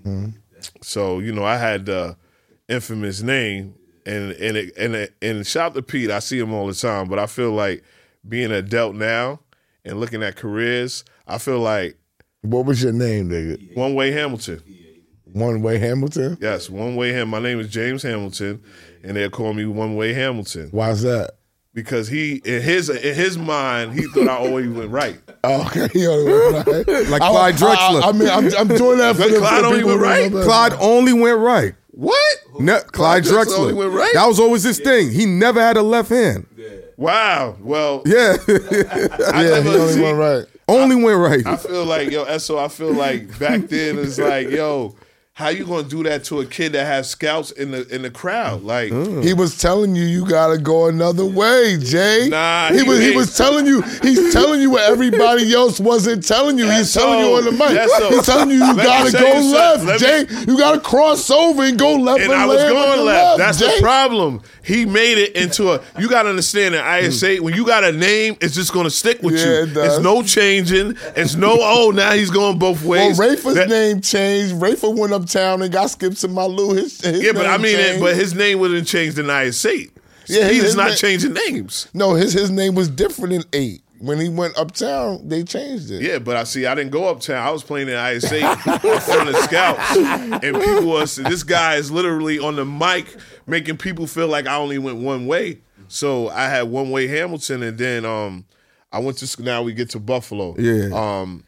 So 0.82 1.18
you 1.20 1.32
know, 1.32 1.44
I 1.44 1.56
had 1.56 1.86
the 1.86 2.16
infamous 2.68 3.22
name, 3.22 3.74
and 4.06 4.32
and 4.32 4.56
it, 4.56 4.76
and 4.76 4.94
it, 4.94 5.14
and 5.22 5.46
shout 5.46 5.72
out 5.72 5.74
to 5.74 5.82
Pete. 5.82 6.10
I 6.10 6.18
see 6.18 6.38
him 6.38 6.52
all 6.52 6.66
the 6.66 6.74
time, 6.74 7.08
but 7.08 7.18
I 7.18 7.26
feel 7.26 7.52
like 7.52 7.84
being 8.28 8.46
an 8.46 8.52
adult 8.52 8.94
now 8.96 9.40
and 9.84 10.00
looking 10.00 10.22
at 10.22 10.36
careers, 10.36 11.04
I 11.26 11.38
feel 11.38 11.60
like 11.60 11.96
What 12.42 12.66
was 12.66 12.82
your 12.82 12.92
name, 12.92 13.28
nigga? 13.30 13.76
one 13.76 13.94
way 13.94 14.10
Hamilton. 14.10 14.62
One 15.32 15.60
Way 15.62 15.78
Hamilton. 15.78 16.38
Yes, 16.40 16.70
one 16.70 16.96
way 16.96 17.12
Ham. 17.12 17.28
My 17.28 17.38
name 17.38 17.60
is 17.60 17.68
James 17.68 18.02
Hamilton, 18.02 18.62
and 19.04 19.14
they'll 19.16 19.28
call 19.30 19.52
me 19.52 19.66
one 19.66 19.94
way 19.94 20.14
Hamilton 20.14 20.70
Why's 20.70 21.02
that? 21.02 21.32
Because 21.82 22.08
he 22.08 22.42
in 22.44 22.60
his 22.62 22.90
in 22.90 23.14
his 23.14 23.38
mind 23.38 23.92
he 23.94 24.02
thought 24.08 24.26
I 24.28 24.36
always 24.36 24.68
went 24.68 24.90
right. 24.90 25.16
Oh, 25.44 25.64
okay, 25.66 25.88
he 25.92 26.06
only 26.06 26.24
went 26.32 26.66
right. 26.66 26.88
Like 27.08 27.22
I- 27.22 27.30
Clyde 27.30 27.54
Drexler. 27.54 28.02
I, 28.02 28.08
I 28.08 28.12
mean, 28.12 28.28
I'm, 28.28 28.44
I'm 28.58 28.76
doing 28.76 28.98
that 28.98 29.14
for 29.16 29.28
the, 29.28 29.38
Clyde 29.38 29.56
for 29.56 29.60
the 29.62 29.66
only 29.68 29.78
people 29.78 29.90
went 29.90 30.02
right? 30.02 30.32
Clyde 30.32 30.72
only 30.80 31.12
went 31.12 31.38
right. 31.38 31.74
What? 31.92 32.36
Ne- 32.58 32.80
Clyde 32.92 33.22
Drexler 33.24 33.44
Drexler. 33.44 33.58
only 33.60 33.74
went 33.74 33.92
right? 33.92 34.10
That 34.14 34.26
was 34.26 34.40
always 34.40 34.62
his 34.64 34.78
thing. 34.80 35.10
He 35.12 35.24
never 35.26 35.60
had 35.60 35.76
a 35.76 35.82
left 35.82 36.10
hand. 36.10 36.46
Wow. 36.96 37.56
Well, 37.60 38.02
Yeah, 38.06 38.36
I 38.48 39.44
Yeah, 39.44 39.58
he 39.62 39.64
never 39.64 39.68
only 39.78 39.92
see- 39.92 40.02
went 40.02 40.18
right. 40.18 40.44
only 40.66 40.96
went 40.96 41.18
right. 41.18 41.46
I 41.46 41.56
feel 41.56 41.84
like 41.84 42.10
yo, 42.10 42.38
so 42.38 42.58
I 42.58 42.66
feel 42.68 42.92
like 42.92 43.38
back 43.38 43.60
then 43.68 43.98
it's 44.00 44.18
like 44.18 44.50
yo, 44.50 44.96
how 45.38 45.50
you 45.50 45.64
gonna 45.64 45.84
do 45.84 46.02
that 46.02 46.24
to 46.24 46.40
a 46.40 46.44
kid 46.46 46.72
that 46.72 46.84
has 46.84 47.08
scouts 47.08 47.52
in 47.52 47.70
the 47.70 47.86
in 47.94 48.02
the 48.02 48.10
crowd? 48.10 48.64
Like, 48.64 48.90
mm. 48.90 49.22
He 49.24 49.34
was 49.34 49.56
telling 49.56 49.94
you 49.94 50.02
you 50.02 50.26
gotta 50.26 50.58
go 50.58 50.88
another 50.88 51.24
way, 51.24 51.78
Jay. 51.80 52.26
Nah, 52.28 52.70
he, 52.72 52.78
he 52.78 52.82
was. 52.82 52.98
He 52.98 53.14
was 53.14 53.36
telling 53.36 53.64
you. 53.64 53.82
He's 54.02 54.32
telling 54.32 54.60
you 54.60 54.70
what 54.70 54.82
everybody 54.90 55.54
else 55.54 55.78
wasn't 55.78 56.26
telling 56.26 56.58
you. 56.58 56.64
He's 56.64 56.92
That's 56.92 56.94
telling 56.94 57.20
you 57.20 57.24
so- 57.26 57.36
on 57.36 57.44
the 57.44 57.52
mic. 57.52 57.68
that's 57.68 57.96
so- 57.98 58.08
He's 58.10 58.26
telling 58.26 58.50
you 58.50 58.56
you 58.56 58.72
Let 58.74 58.84
gotta 58.84 59.12
go 59.12 59.40
left, 59.40 59.78
something. 59.84 59.98
Jay. 60.00 60.24
Let 60.24 60.48
You 60.48 60.58
gotta 60.58 60.80
cross 60.80 61.30
over 61.30 61.62
and 61.62 61.78
go 61.78 61.94
left 61.94 62.20
and, 62.20 62.32
and 62.32 62.42
I 62.42 62.44
was 62.44 62.60
going 62.60 62.98
the 62.98 63.04
left. 63.04 63.38
That's 63.38 63.58
Jay. 63.60 63.76
the 63.76 63.80
problem. 63.80 64.42
He 64.62 64.84
made 64.86 65.18
it 65.18 65.34
into 65.36 65.72
a. 65.72 65.80
You 65.98 66.08
got 66.08 66.24
to 66.24 66.30
understand 66.30 66.74
that 66.74 67.02
ISA. 67.04 67.36
When 67.36 67.54
you 67.54 67.64
got 67.66 67.84
a 67.84 67.92
name, 67.92 68.36
it's 68.40 68.54
just 68.54 68.72
gonna 68.72 68.90
stick 68.90 69.22
with 69.22 69.34
Yeah, 69.36 69.44
you. 69.46 69.52
it. 69.62 69.76
It's 69.76 69.98
no 70.00 70.22
changing. 70.22 70.96
It's 71.16 71.34
no. 71.34 71.56
Oh, 71.70 71.90
now 71.90 72.12
he's 72.12 72.30
going 72.30 72.58
both 72.58 72.82
ways. 72.84 73.18
Well. 73.18 73.30
Rafa's 73.30 73.54
That- 73.54 73.68
name 73.68 74.00
changed. 74.00 74.54
Rafa 74.60 74.90
went 74.90 75.12
uptown 75.12 75.62
and 75.62 75.72
got 75.72 75.90
skipped 75.90 76.20
to 76.22 76.28
Malou. 76.28 76.76
His, 76.76 77.00
his 77.00 77.22
Yeah, 77.22 77.32
but 77.32 77.46
I 77.46 77.56
mean, 77.58 77.76
it, 77.78 78.00
but 78.00 78.16
his 78.16 78.34
name 78.34 78.58
wasn't 78.60 78.86
changed 78.86 79.18
in 79.18 79.28
ISA. 79.30 79.74
Yeah, 80.26 80.48
he 80.48 80.58
his 80.58 80.74
not 80.76 80.88
name- 80.88 80.96
changing 80.96 81.32
names. 81.34 81.88
no, 81.94 82.14
his 82.14 82.32
his 82.32 82.50
name 82.50 82.74
was 82.74 82.88
different 82.88 83.32
in 83.34 83.44
eight. 83.52 83.82
When 84.00 84.20
he 84.20 84.28
went 84.28 84.56
uptown, 84.56 85.26
they 85.28 85.42
changed 85.42 85.90
it. 85.90 86.02
Yeah, 86.02 86.18
but 86.18 86.36
I 86.36 86.44
see. 86.44 86.66
I 86.66 86.74
didn't 86.74 86.92
go 86.92 87.08
uptown. 87.08 87.46
I 87.46 87.50
was 87.50 87.62
playing 87.62 87.88
in 87.88 87.94
ISA 87.94 88.36
in 88.36 89.00
front 89.00 89.28
of 89.28 89.34
the 89.34 89.42
scouts, 89.42 89.96
and 90.44 90.56
people 90.56 90.86
was 90.86 91.16
this 91.16 91.42
guy 91.42 91.76
is 91.76 91.90
literally 91.90 92.38
on 92.38 92.56
the 92.56 92.64
mic 92.64 93.16
making 93.46 93.76
people 93.78 94.06
feel 94.06 94.28
like 94.28 94.46
I 94.46 94.56
only 94.56 94.78
went 94.78 94.98
one 94.98 95.26
way. 95.26 95.60
So 95.88 96.28
I 96.28 96.48
had 96.48 96.62
one 96.62 96.90
way 96.90 97.08
Hamilton, 97.08 97.62
and 97.62 97.78
then 97.78 98.04
um, 98.04 98.44
I 98.92 99.00
went 99.00 99.18
to 99.18 99.42
now 99.42 99.62
we 99.62 99.72
get 99.72 99.90
to 99.90 99.98
Buffalo. 99.98 100.54
Yeah. 100.58 100.90
Um, 100.92 101.44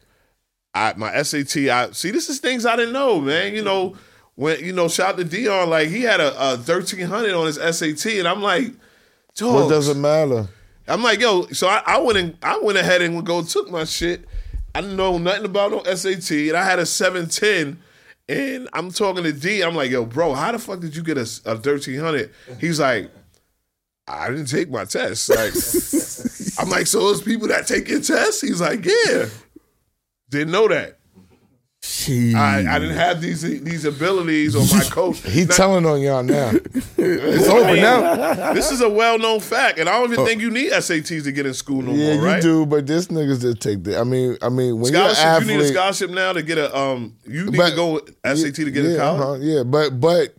I 0.73 0.93
my 0.97 1.21
SAT. 1.21 1.57
I 1.69 1.91
see. 1.91 2.11
This 2.11 2.29
is 2.29 2.39
things 2.39 2.65
I 2.65 2.75
didn't 2.75 2.93
know, 2.93 3.21
man. 3.21 3.53
You 3.53 3.63
know 3.63 3.95
when 4.35 4.63
you 4.63 4.73
know 4.73 4.87
shout 4.87 5.11
out 5.11 5.17
to 5.17 5.23
Dion. 5.23 5.69
Like 5.69 5.89
he 5.89 6.01
had 6.01 6.19
a, 6.19 6.53
a 6.53 6.57
thirteen 6.57 7.07
hundred 7.07 7.33
on 7.33 7.45
his 7.45 7.55
SAT, 7.55 8.13
and 8.13 8.27
I'm 8.27 8.41
like, 8.41 8.73
What 9.39 9.69
does 9.69 9.87
it 9.89 9.97
matter? 9.97 10.47
I'm 10.91 11.03
like, 11.03 11.21
yo, 11.21 11.45
so 11.47 11.67
I, 11.67 11.81
I 11.85 11.99
went 11.99 12.17
and 12.17 12.37
I 12.43 12.59
went 12.59 12.77
ahead 12.77 13.01
and 13.01 13.25
go 13.25 13.41
took 13.43 13.69
my 13.71 13.85
shit. 13.85 14.25
I 14.75 14.81
didn't 14.81 14.97
know 14.97 15.17
nothing 15.17 15.45
about 15.45 15.71
no 15.71 15.83
SAT, 15.83 16.31
and 16.31 16.57
I 16.57 16.63
had 16.63 16.79
a 16.79 16.85
710, 16.85 17.81
And 18.29 18.69
I'm 18.73 18.91
talking 18.91 19.23
to 19.23 19.33
D. 19.33 19.61
I'm 19.61 19.75
like, 19.75 19.91
yo, 19.91 20.05
bro, 20.05 20.33
how 20.33 20.51
the 20.51 20.59
fuck 20.59 20.79
did 20.79 20.95
you 20.95 21.03
get 21.03 21.17
a, 21.17 21.27
a 21.45 21.55
1300? 21.55 22.31
He's 22.59 22.79
like, 22.79 23.11
I 24.07 24.29
didn't 24.29 24.47
take 24.47 24.69
my 24.69 24.85
test. 24.85 25.29
Like, 25.29 25.53
I'm 26.59 26.69
like, 26.69 26.87
so 26.87 26.99
those 26.99 27.21
people 27.21 27.47
that 27.49 27.67
take 27.67 27.87
your 27.87 28.01
test? 28.01 28.41
He's 28.41 28.61
like, 28.61 28.85
yeah. 28.85 29.27
Didn't 30.29 30.51
know 30.51 30.67
that. 30.69 30.99
I, 31.85 32.65
I 32.67 32.79
didn't 32.79 32.95
have 32.95 33.21
these 33.21 33.41
these 33.41 33.85
abilities 33.85 34.55
or 34.55 34.63
my 34.75 34.83
coach. 34.85 35.19
He 35.27 35.45
telling 35.45 35.85
on 35.85 36.01
y'all 36.01 36.21
now. 36.23 36.51
it's 36.53 37.47
over 37.49 37.75
now. 37.75 38.53
This 38.53 38.71
is 38.71 38.81
a 38.81 38.89
well 38.89 39.17
known 39.17 39.39
fact, 39.39 39.79
and 39.79 39.89
I 39.89 39.93
don't 39.99 40.11
even 40.13 40.25
think 40.25 40.41
you 40.41 40.51
need 40.51 40.71
SATs 40.71 41.23
to 41.23 41.31
get 41.31 41.45
in 41.45 41.53
school 41.53 41.81
no 41.81 41.91
Oh. 41.91 41.95
yeah, 41.95 42.15
more, 42.15 42.25
right? 42.25 42.35
you 42.37 42.41
do, 42.41 42.65
but 42.65 42.85
this 42.85 43.07
niggas 43.07 43.41
just 43.41 43.61
take 43.61 43.83
the. 43.83 43.99
I 43.99 44.03
mean, 44.03 44.37
I 44.41 44.49
mean, 44.49 44.79
when 44.79 44.93
you're 44.93 45.01
Scholarship, 45.13 45.25
athlete, 45.25 45.49
you 45.49 45.57
need 45.57 45.63
a 45.63 45.67
scholarship 45.73 46.09
now 46.11 46.33
to 46.33 46.41
get 46.43 46.57
a 46.59 46.75
um. 46.77 47.15
You 47.25 47.45
need 47.45 47.57
But- 47.57 47.69
to 47.71 47.75
go 47.75 47.99
SAT 48.25 48.55
to 48.55 48.71
get 48.71 48.83
yeah, 48.83 48.89
in 48.91 48.97
college. 48.97 49.21
uh-huh, 49.21 49.37
yeah, 49.41 49.63
but 49.63 49.99
but 49.99 50.33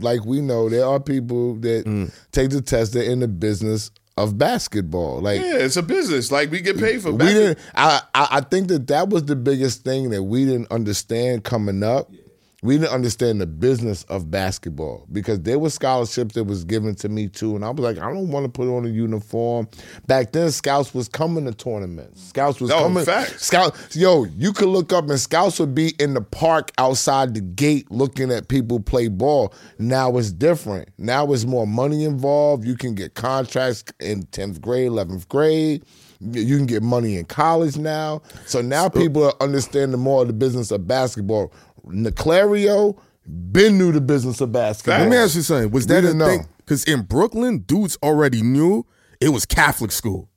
like 0.00 0.24
we 0.24 0.40
know, 0.40 0.68
there 0.68 0.84
are 0.84 0.98
people 1.00 1.54
that 1.56 1.84
Mm. 1.86 2.12
take 2.32 2.50
the 2.50 2.60
test. 2.60 2.92
They're 2.92 3.04
in 3.10 3.20
the 3.20 3.28
business 3.28 3.90
of 4.18 4.36
basketball. 4.38 5.20
Like 5.20 5.40
Yeah, 5.40 5.56
it's 5.58 5.76
a 5.76 5.82
business. 5.82 6.30
Like 6.32 6.50
we 6.50 6.60
get 6.60 6.78
paid 6.78 7.02
for. 7.02 7.12
we 7.12 7.18
basket- 7.18 7.34
didn't. 7.34 7.58
I, 7.74 8.00
I 8.14 8.28
I 8.32 8.40
think 8.40 8.68
that 8.68 8.86
that 8.88 9.08
was 9.08 9.24
the 9.24 9.36
biggest 9.36 9.84
thing 9.84 10.10
that 10.10 10.22
we 10.22 10.44
didn't 10.44 10.70
understand 10.70 11.44
coming 11.44 11.82
up. 11.82 12.10
We 12.60 12.76
didn't 12.76 12.90
understand 12.92 13.40
the 13.40 13.46
business 13.46 14.02
of 14.04 14.32
basketball 14.32 15.06
because 15.12 15.40
there 15.42 15.60
was 15.60 15.74
scholarships 15.74 16.34
that 16.34 16.42
was 16.42 16.64
given 16.64 16.96
to 16.96 17.08
me 17.08 17.28
too, 17.28 17.54
and 17.54 17.64
I 17.64 17.70
was 17.70 17.78
like, 17.78 17.98
I 17.98 18.12
don't 18.12 18.30
want 18.32 18.46
to 18.46 18.48
put 18.50 18.66
on 18.68 18.84
a 18.84 18.88
uniform. 18.88 19.68
Back 20.08 20.32
then, 20.32 20.50
scouts 20.50 20.92
was 20.92 21.08
coming 21.08 21.44
to 21.44 21.52
tournaments. 21.52 22.20
Scouts 22.30 22.60
was 22.60 22.72
Oh, 22.72 22.82
coming. 22.82 23.04
facts. 23.04 23.44
Scout, 23.46 23.76
yo, 23.92 24.24
you 24.24 24.52
could 24.52 24.70
look 24.70 24.92
up 24.92 25.08
and 25.08 25.20
scouts 25.20 25.60
would 25.60 25.72
be 25.72 25.94
in 26.00 26.14
the 26.14 26.20
park 26.20 26.72
outside 26.78 27.34
the 27.34 27.40
gate 27.42 27.88
looking 27.92 28.32
at 28.32 28.48
people 28.48 28.80
play 28.80 29.06
ball. 29.06 29.54
Now 29.78 30.16
it's 30.16 30.32
different. 30.32 30.88
Now 30.98 31.32
it's 31.32 31.44
more 31.44 31.66
money 31.66 32.02
involved. 32.04 32.66
You 32.66 32.74
can 32.74 32.96
get 32.96 33.14
contracts 33.14 33.84
in 34.00 34.24
tenth 34.32 34.60
grade, 34.60 34.88
eleventh 34.88 35.28
grade. 35.28 35.84
You 36.20 36.56
can 36.56 36.66
get 36.66 36.82
money 36.82 37.16
in 37.16 37.26
college 37.26 37.76
now. 37.76 38.22
So 38.46 38.60
now 38.60 38.88
people 38.88 39.22
are 39.24 39.34
understanding 39.40 40.00
more 40.00 40.22
of 40.22 40.26
the 40.26 40.32
business 40.34 40.72
of 40.72 40.84
basketball. 40.88 41.52
Niclario 41.88 42.98
been 43.26 43.76
knew 43.78 43.92
the 43.92 44.00
business 44.00 44.40
of 44.40 44.52
basketball. 44.52 45.00
Let 45.00 45.10
me 45.10 45.16
ask 45.16 45.34
you 45.36 45.42
something. 45.42 45.70
Was 45.70 45.86
that 45.88 46.04
a 46.04 46.14
know. 46.14 46.26
thing? 46.26 46.46
Because 46.58 46.84
in 46.84 47.02
Brooklyn, 47.02 47.58
dudes 47.60 47.98
already 48.02 48.42
knew 48.42 48.86
it 49.20 49.30
was 49.30 49.44
Catholic 49.46 49.90
school 49.92 50.28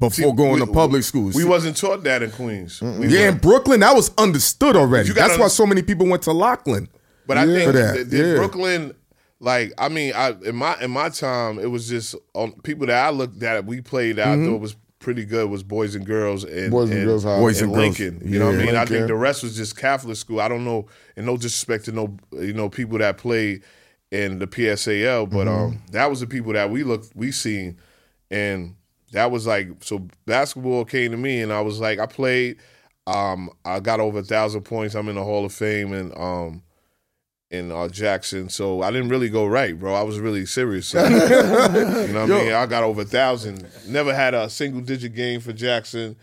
before 0.00 0.34
going 0.34 0.54
we- 0.60 0.60
to 0.60 0.66
public 0.72 1.02
schools. 1.02 1.34
We 1.34 1.44
wasn't 1.44 1.76
taught 1.76 2.04
that 2.04 2.22
in 2.22 2.30
Queens. 2.30 2.80
We 2.80 2.88
yeah, 2.88 2.94
in 2.94 3.10
weren't. 3.32 3.42
Brooklyn, 3.42 3.80
that 3.80 3.94
was 3.94 4.10
understood 4.18 4.76
already. 4.76 5.08
You 5.08 5.14
gotta 5.14 5.28
That's 5.30 5.40
why 5.40 5.48
so 5.48 5.66
many 5.66 5.82
people 5.82 6.06
went 6.06 6.22
to 6.24 6.32
Loughlin. 6.32 6.88
But 7.26 7.38
I 7.38 7.44
Yeah. 7.44 7.54
think 7.56 7.66
For 7.66 7.72
that, 7.72 7.96
that, 7.96 8.10
that 8.10 8.16
yeah. 8.28 8.34
Brooklyn, 8.36 8.94
like 9.40 9.72
I 9.78 9.88
mean, 9.88 10.12
I 10.14 10.30
in 10.44 10.56
my 10.56 10.80
in 10.80 10.90
my 10.90 11.08
time, 11.10 11.58
it 11.58 11.66
was 11.70 11.88
just 11.88 12.14
on 12.34 12.52
people 12.62 12.86
that 12.86 13.06
I 13.06 13.10
looked 13.10 13.42
at. 13.42 13.64
We 13.66 13.80
played 13.80 14.16
that 14.16 14.28
I 14.28 14.44
thought 14.44 14.60
was 14.60 14.76
pretty 14.98 15.24
good 15.24 15.48
was 15.48 15.62
boys 15.62 15.94
and 15.94 16.04
girls 16.04 16.44
and. 16.44 16.70
Boys 16.70 16.90
and 16.90 17.04
Girls 17.04 17.24
High. 17.24 17.38
Boys 17.38 17.60
and 17.60 17.70
and 17.72 17.74
Girls. 17.80 17.98
Lincoln. 18.00 18.28
You 18.32 18.38
know 18.38 18.46
what 18.46 18.54
I 18.56 18.58
Yeah. 18.58 18.66
mean? 18.66 18.74
I 18.76 18.84
think 18.84 19.06
the 19.06 19.14
rest 19.14 19.42
was 19.42 19.56
just 19.56 19.76
Catholic 19.76 20.16
school. 20.16 20.40
I 20.40 20.48
don't 20.48 20.64
know, 20.64 20.86
and 21.16 21.26
no 21.26 21.36
disrespect 21.36 21.84
to 21.86 21.92
no 21.92 22.16
you 22.32 22.52
know 22.52 22.68
people 22.68 22.98
that 22.98 23.18
played 23.18 23.62
in 24.10 24.38
the 24.38 24.46
PSAL, 24.46 25.28
but 25.30 25.46
Mm-hmm. 25.46 25.48
um 25.76 25.82
that 25.92 26.08
was 26.10 26.20
the 26.20 26.26
people 26.26 26.52
that 26.54 26.70
we 26.70 26.82
looked 26.82 27.14
we 27.14 27.30
seen, 27.30 27.76
and 28.30 28.74
that 29.12 29.30
was 29.30 29.46
like 29.46 29.68
so 29.82 30.06
basketball 30.26 30.84
came 30.84 31.10
to 31.12 31.16
me, 31.16 31.40
and 31.40 31.52
I 31.52 31.60
was 31.60 31.80
like 31.80 31.98
I 31.98 32.06
played. 32.06 32.56
Um, 33.06 33.48
I 33.64 33.80
got 33.80 34.00
over 34.00 34.18
a 34.18 34.22
thousand 34.22 34.62
points. 34.62 34.94
I'm 34.94 35.08
in 35.08 35.14
the 35.14 35.24
Hall 35.24 35.44
of 35.46 35.52
Fame, 35.52 35.94
and 35.94 36.12
um, 36.18 36.62
in 37.50 37.72
uh, 37.72 37.88
Jackson. 37.88 38.48
So 38.48 38.82
I 38.82 38.90
didn't 38.90 39.08
really 39.08 39.28
go 39.28 39.46
right, 39.46 39.78
bro. 39.78 39.94
I 39.94 40.02
was 40.02 40.18
really 40.18 40.46
serious. 40.46 40.92
you 40.94 41.00
know 41.00 41.08
what 41.08 42.16
I 42.16 42.26
mean? 42.26 42.52
I 42.52 42.66
got 42.66 42.84
over 42.84 43.02
a 43.02 43.04
thousand. 43.04 43.66
Never 43.86 44.14
had 44.14 44.34
a 44.34 44.50
single 44.50 44.80
digit 44.80 45.14
game 45.14 45.40
for 45.40 45.52
Jackson. 45.52 46.16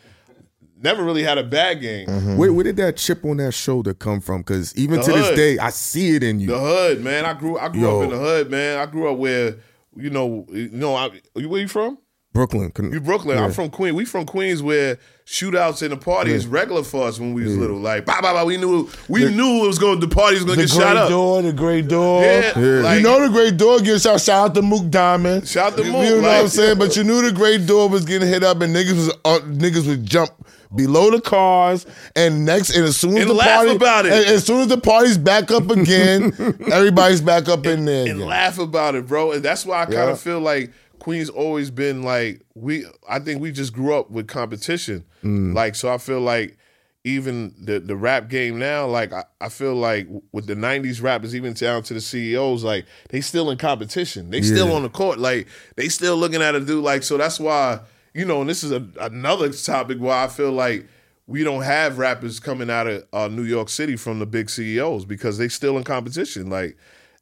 Never 0.82 1.04
really 1.04 1.24
had 1.24 1.38
a 1.38 1.44
bad 1.44 1.82
game. 1.82 2.38
Where, 2.38 2.52
where 2.52 2.64
did 2.64 2.76
that 2.78 2.98
chip 2.98 3.24
on 3.26 3.38
that 3.38 3.54
shoulder 3.54 3.94
come 3.94 4.20
from? 4.20 4.42
Because 4.42 4.76
even 4.76 5.00
The 5.00 5.06
to 5.06 5.12
this 5.14 5.36
day, 5.36 5.58
I 5.58 5.70
see 5.70 6.16
it 6.16 6.22
in 6.24 6.40
you. 6.40 6.48
The 6.48 6.60
hood, 6.60 7.02
man. 7.02 7.26
I 7.26 7.34
grew. 7.34 7.58
I 7.58 7.70
grew 7.70 7.82
Yo. 7.82 7.98
up 8.00 8.04
in 8.04 8.10
the 8.12 8.18
hood, 8.18 8.52
man. 8.52 8.78
I 8.78 8.86
grew 8.86 9.10
up 9.10 9.18
where 9.18 9.56
you 9.96 10.10
know, 10.10 10.46
you 10.50 10.70
know. 10.72 10.96
I, 10.96 11.10
where 11.34 11.62
you 11.62 11.68
from? 11.68 11.98
Brooklyn. 12.36 12.72
You 12.92 13.00
Brooklyn. 13.00 13.38
I'm 13.40 13.52
from 13.54 13.70
Queens. 13.72 13.96
We 13.96 14.06
from 14.06 14.26
Queens 14.26 14.62
where 14.62 15.00
shootouts 15.26 15.82
in 15.82 15.90
the 15.90 15.98
party 15.98 16.32
is 16.34 16.46
regular 16.46 16.84
for 16.84 17.08
us 17.08 17.18
when 17.20 17.34
we 17.34 17.44
was 17.44 17.56
little. 17.58 17.78
Like, 17.78 18.06
bah, 18.06 18.20
bah, 18.22 18.34
bah, 18.34 18.44
we 18.44 18.58
knew 18.58 18.88
we 19.08 19.26
knew 19.34 19.64
it 19.64 19.68
was 19.68 19.80
going. 19.80 20.00
The 20.02 20.08
party 20.10 20.36
was 20.36 20.44
going 20.44 20.60
the 20.60 20.68
to 20.68 20.74
get 20.74 20.76
shot 20.84 20.92
great 20.94 20.98
up. 21.04 21.10
door, 21.10 21.42
the 21.42 21.54
great 21.54 21.88
door. 21.88 22.22
Yeah, 22.24 22.52
like- 22.84 22.98
you 22.98 23.04
know 23.04 23.22
the 23.26 23.30
great 23.30 23.56
door 23.58 23.80
gets 23.80 24.04
shot. 24.04 24.20
Shout 24.20 24.50
out 24.50 24.56
to 24.56 24.62
Mook 24.62 24.90
Diamond. 24.92 25.48
Shout 25.48 25.72
out 25.74 25.78
to 25.78 25.86
You- 25.86 25.92
Mook, 25.94 26.04
You 26.06 26.16
know 26.18 26.28
what 26.28 26.42
I'm 26.42 26.48
saying? 26.50 26.78
But 26.78 26.96
you 26.98 27.04
knew 27.06 27.22
the 27.22 27.32
great 27.32 27.66
door 27.66 27.88
was 27.90 28.04
getting 28.06 28.28
hit 28.28 28.44
up, 28.44 28.62
and 28.62 28.76
niggas 28.76 28.96
was 28.96 29.10
uh, 29.24 29.40
niggas 29.46 29.88
would 29.88 30.06
jump 30.06 30.32
below 30.76 31.10
the 31.10 31.22
cars, 31.22 31.86
and 32.18 32.44
next, 32.44 32.76
and 32.76 32.84
as 32.84 32.98
soon 32.98 33.12
as 33.16 33.22
And 33.22 33.30
the 33.30 33.34
laugh 33.34 33.60
party, 33.60 33.76
about 33.78 34.06
it. 34.08 34.12
and 34.12 34.26
as 34.26 34.44
soon 34.46 34.60
as 34.60 34.68
the 34.68 34.78
party's 34.78 35.18
back 35.18 35.50
up 35.50 35.70
again, 35.72 36.34
everybody's 36.70 37.22
back 37.22 37.48
up 37.48 37.66
in 37.66 37.86
there. 37.86 38.02
and 38.02 38.18
again. 38.18 38.28
laugh 38.28 38.60
about 38.60 38.94
it, 38.96 39.08
bro. 39.08 39.32
And 39.32 39.42
that's 39.42 39.66
why 39.66 39.84
I 39.84 39.86
kind 39.86 39.94
Yeah. 39.96 40.10
of 40.10 40.20
feel 40.20 40.42
like 40.42 40.72
Queens 41.06 41.30
always 41.30 41.70
been 41.70 42.02
like 42.02 42.42
we. 42.56 42.84
I 43.08 43.20
think 43.20 43.40
we 43.40 43.52
just 43.52 43.74
grew 43.74 43.94
up 43.96 44.10
with 44.10 44.26
competition. 44.26 45.06
Like 45.54 45.76
so, 45.76 45.94
I 45.94 46.00
feel 46.00 46.20
like 46.20 46.58
even 47.04 47.54
the 47.62 47.80
the 47.80 47.96
rap 47.96 48.28
game 48.28 48.58
now, 48.58 48.88
like 48.88 49.14
I, 49.14 49.24
I 49.40 49.50
feel 49.50 49.76
like 49.76 50.08
with 50.32 50.48
the 50.48 50.56
'90s 50.56 51.04
rappers, 51.04 51.36
even 51.36 51.54
down 51.54 51.84
to 51.84 51.94
the 51.94 52.02
CEOs, 52.02 52.64
like 52.64 52.88
they 53.10 53.22
still 53.22 53.52
in 53.52 53.60
competition. 53.60 54.32
They 54.32 54.42
still 54.42 54.74
on 54.74 54.82
the 54.82 54.90
court. 54.90 55.20
Like 55.20 55.48
they 55.76 55.90
still 55.90 56.18
looking 56.18 56.42
at 56.42 56.56
a 56.56 56.60
dude. 56.60 56.84
Like 56.84 57.04
so, 57.04 57.18
that's 57.18 57.40
why 57.40 57.82
you 58.16 58.26
know. 58.26 58.42
And 58.42 58.50
this 58.50 58.64
is 58.64 58.72
a, 58.72 58.84
another 59.00 59.52
topic 59.52 60.00
where 60.00 60.18
I 60.18 60.28
feel 60.28 60.52
like. 60.52 60.88
We 61.28 61.44
don't 61.44 61.64
have 61.64 61.98
rappers 61.98 62.40
coming 62.40 62.70
out 62.70 62.86
of 62.86 63.04
uh, 63.12 63.28
New 63.30 63.46
York 63.46 63.70
City 63.70 63.96
from 63.96 64.20
the 64.20 64.28
big 64.28 64.48
CEOs 64.48 65.06
because 65.06 65.40
they 65.40 65.48
still 65.48 65.76
in 65.76 65.84
competition. 65.84 66.52
Like 66.52 66.78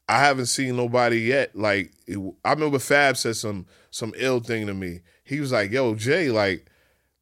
I 0.07 0.19
haven't 0.19 0.47
seen 0.47 0.75
nobody 0.75 1.21
yet. 1.21 1.55
Like 1.55 1.91
it, 2.07 2.19
I 2.43 2.53
remember 2.53 2.79
Fab 2.79 3.17
said 3.17 3.35
some 3.35 3.65
some 3.89 4.13
ill 4.17 4.39
thing 4.39 4.67
to 4.67 4.73
me. 4.73 5.01
He 5.23 5.39
was 5.39 5.51
like, 5.51 5.71
"Yo, 5.71 5.95
Jay, 5.95 6.29
like, 6.29 6.69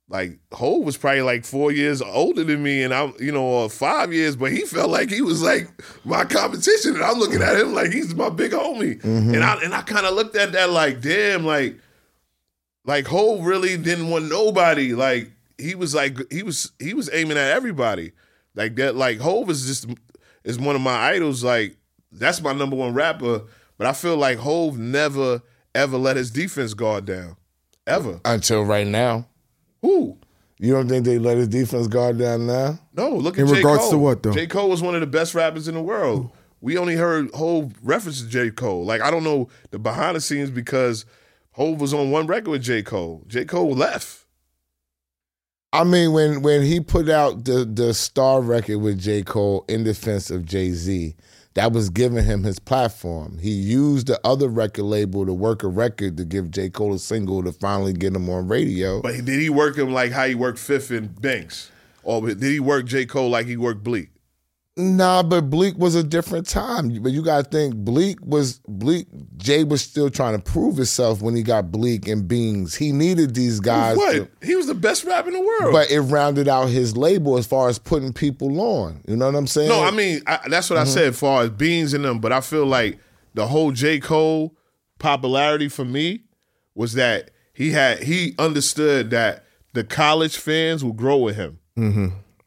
like 0.10 0.40
Ho 0.54 0.80
was 0.80 0.98
probably 0.98 1.22
like 1.22 1.46
four 1.46 1.72
years 1.72 2.02
older 2.02 2.44
than 2.44 2.64
me, 2.64 2.84
and 2.84 2.94
I'm, 2.94 3.14
you 3.20 3.32
know, 3.32 3.44
or 3.44 3.70
five 3.70 4.12
years, 4.12 4.36
but 4.36 4.52
he 4.52 4.66
felt 4.66 4.90
like 4.90 5.10
he 5.10 5.22
was 5.22 5.42
like 5.42 5.70
my 6.04 6.26
competition, 6.26 6.96
and 6.96 7.04
I'm 7.04 7.20
looking 7.20 7.42
at 7.42 7.60
him 7.60 7.74
like 7.74 7.92
he's 7.92 8.16
my 8.16 8.30
big 8.30 8.52
homie, 8.52 9.00
mm-hmm. 9.02 9.34
and 9.34 9.44
I 9.44 9.62
and 9.64 9.74
I 9.74 9.84
kind 9.84 10.06
of 10.06 10.16
looked 10.16 10.36
at 10.36 10.52
that 10.54 10.72
like, 10.72 11.02
damn, 11.02 11.46
like, 11.46 11.78
like 12.86 13.06
Ho 13.08 13.42
really 13.42 13.78
didn't 13.78 14.10
want 14.10 14.30
nobody. 14.30 14.94
Like 14.94 15.32
he 15.58 15.76
was 15.76 15.94
like 15.94 16.18
he 16.32 16.44
was 16.44 16.72
he 16.80 16.94
was 16.94 17.10
aiming 17.14 17.38
at 17.38 17.52
everybody. 17.52 18.14
Like 18.56 18.76
that. 18.76 18.96
Like 18.96 19.20
Hov 19.20 19.50
is 19.50 19.66
just 19.66 19.88
is 20.44 20.60
one 20.60 20.76
of 20.76 20.82
my 20.82 21.12
idols. 21.12 21.44
Like 21.44 21.78
that's 22.12 22.42
my 22.42 22.54
number 22.54 22.76
one 22.76 22.94
rapper. 22.94 23.42
But 23.78 23.88
I 23.88 23.94
feel 23.94 24.18
like 24.18 24.38
Hov 24.38 24.78
never 24.78 25.42
ever 25.74 25.98
let 25.98 26.18
his 26.18 26.32
defense 26.32 26.74
guard 26.74 27.06
down. 27.06 27.38
Ever. 27.88 28.20
Until 28.26 28.64
right 28.64 28.86
now, 28.86 29.26
Who? 29.82 30.18
you 30.60 30.72
don't 30.74 30.88
think 30.88 31.06
they 31.06 31.18
let 31.18 31.38
his 31.38 31.48
defense 31.48 31.88
guard 31.88 32.20
down 32.20 32.46
now? 32.46 32.78
No, 32.94 33.10
look 33.10 33.36
at 33.36 33.38
J. 33.38 33.42
In 33.42 33.48
J. 33.48 33.56
regards 33.56 33.82
Cole. 33.82 33.92
to 33.92 33.98
what, 33.98 34.24
though? 34.24 34.32
J. 34.34 34.46
Cole 34.46 34.70
was 34.70 34.82
one 34.84 34.94
of 34.94 35.02
the 35.02 35.08
best 35.08 35.34
rappers 35.34 35.68
in 35.68 35.74
the 35.74 35.82
world. 35.82 36.30
We 36.62 36.78
only 36.78 36.96
heard 36.96 37.34
Hov 37.34 37.74
reference 37.82 38.22
to 38.22 38.28
J. 38.28 38.52
Cole. 38.52 38.86
Like 38.86 39.02
I 39.02 39.10
don't 39.10 39.24
know 39.24 39.50
the 39.72 39.80
behind 39.80 40.16
the 40.16 40.22
scenes 40.22 40.52
because 40.52 41.06
Hov 41.54 41.82
was 41.82 41.94
on 41.94 42.12
one 42.12 42.28
record 42.28 42.52
with 42.52 42.62
J. 42.62 42.84
Cole. 42.84 43.24
J. 43.28 43.46
Cole 43.46 43.72
left. 43.74 44.26
I 45.74 45.84
mean, 45.84 46.12
when 46.12 46.42
when 46.42 46.62
he 46.64 46.82
put 46.82 47.10
out 47.10 47.46
the 47.46 47.66
the 47.66 47.94
star 47.94 48.42
record 48.42 48.78
with 48.80 49.00
J. 49.00 49.24
Cole 49.24 49.66
in 49.68 49.84
defense 49.84 50.30
of 50.30 50.46
Jay 50.46 50.72
Z, 50.72 51.16
that 51.54 51.74
was 51.74 51.90
giving 51.90 52.24
him 52.24 52.44
his 52.44 52.60
platform. 52.60 53.38
He 53.40 53.52
used 53.52 54.08
the 54.08 54.20
other 54.24 54.48
record 54.48 54.84
label 54.84 55.26
to 55.26 55.34
work 55.34 55.64
a 55.64 55.68
record 55.68 56.18
to 56.18 56.26
give 56.26 56.52
J. 56.52 56.70
Cole 56.70 56.94
a 56.94 57.00
single 57.00 57.44
to 57.44 57.52
finally 57.52 57.94
get 57.94 58.16
him 58.16 58.30
on 58.30 58.48
radio. 58.48 59.02
But 59.02 59.26
did 59.26 59.40
he 59.40 59.50
work 59.50 59.78
him 59.78 59.92
like 59.92 60.12
how 60.12 60.28
he 60.28 60.36
worked 60.36 60.60
Fifth 60.60 60.92
and 60.92 61.20
Banks? 61.22 61.72
Or 62.04 62.26
did 62.26 62.42
he 62.42 62.60
work 62.60 62.86
J. 62.86 63.06
Cole 63.06 63.30
like 63.30 63.48
he 63.48 63.58
worked 63.58 63.84
Bleek? 63.84 64.10
Nah, 64.78 65.22
but 65.22 65.50
Bleek 65.50 65.78
was 65.78 65.96
a 65.96 66.04
different 66.04 66.48
time. 66.48 67.02
But 67.04 67.12
you 67.12 67.22
gotta 67.24 67.44
think 67.44 67.76
Bleek 67.76 68.20
was 68.22 68.60
Bleek. 68.70 69.06
Jay 69.38 69.66
was 69.66 69.82
still 69.82 70.10
trying 70.10 70.38
to 70.38 70.42
prove 70.42 70.78
himself 70.78 71.22
when 71.22 71.36
he 71.36 71.44
got 71.44 71.72
Bleek 71.72 72.08
and 72.08 72.26
Beans. 72.28 72.74
He 72.76 72.94
needed 72.94 73.36
these 73.36 73.60
guys. 73.60 73.98
what? 73.98 74.14
to- 74.14 74.30
he 74.42 74.56
was 74.56 74.68
the 74.68 74.74
best 74.74 75.04
rap 75.04 75.28
in 75.28 75.34
the 75.34 75.42
world. 75.42 75.74
but 75.74 75.92
it 75.92 76.00
rounded 76.00 76.48
out 76.48 76.68
his 76.70 76.96
label 76.96 77.38
as 77.38 77.46
far 77.46 77.68
as 77.68 77.78
putting 77.80 78.14
people 78.14 78.62
on. 78.62 79.02
You 79.08 79.18
know 79.18 79.26
what 79.26 79.36
I'm 79.36 79.46
saying? 79.48 79.68
no, 79.70 79.84
I 79.84 79.92
mean 79.92 80.22
I, 80.26 80.40
that's 80.50 80.70
what 80.70 80.80
I 80.80 80.84
Mm-hmm. 80.84 80.92
said 80.92 81.04
as 81.10 81.20
far 81.20 81.44
as 81.44 81.50
beans 81.50 81.94
and 81.94 82.06
them. 82.06 82.20
But 82.20 82.32
I 82.32 82.40
feel 82.40 82.66
like 82.66 82.98
the 83.34 83.48
whole 83.48 83.72
J. 83.74 84.00
Cole 84.00 84.56
popularity 85.00 85.68
for 85.68 85.84
me 85.84 86.22
was 86.76 86.94
that 86.94 87.32
he 87.54 87.72
had 87.72 88.04
he 88.04 88.36
understood 88.40 89.10
that 89.10 89.44
the 89.74 89.84
college 89.84 90.38
fans 90.38 90.82
will 90.84 90.94
grow 90.94 91.18
with 91.18 91.36
him. 91.36 91.60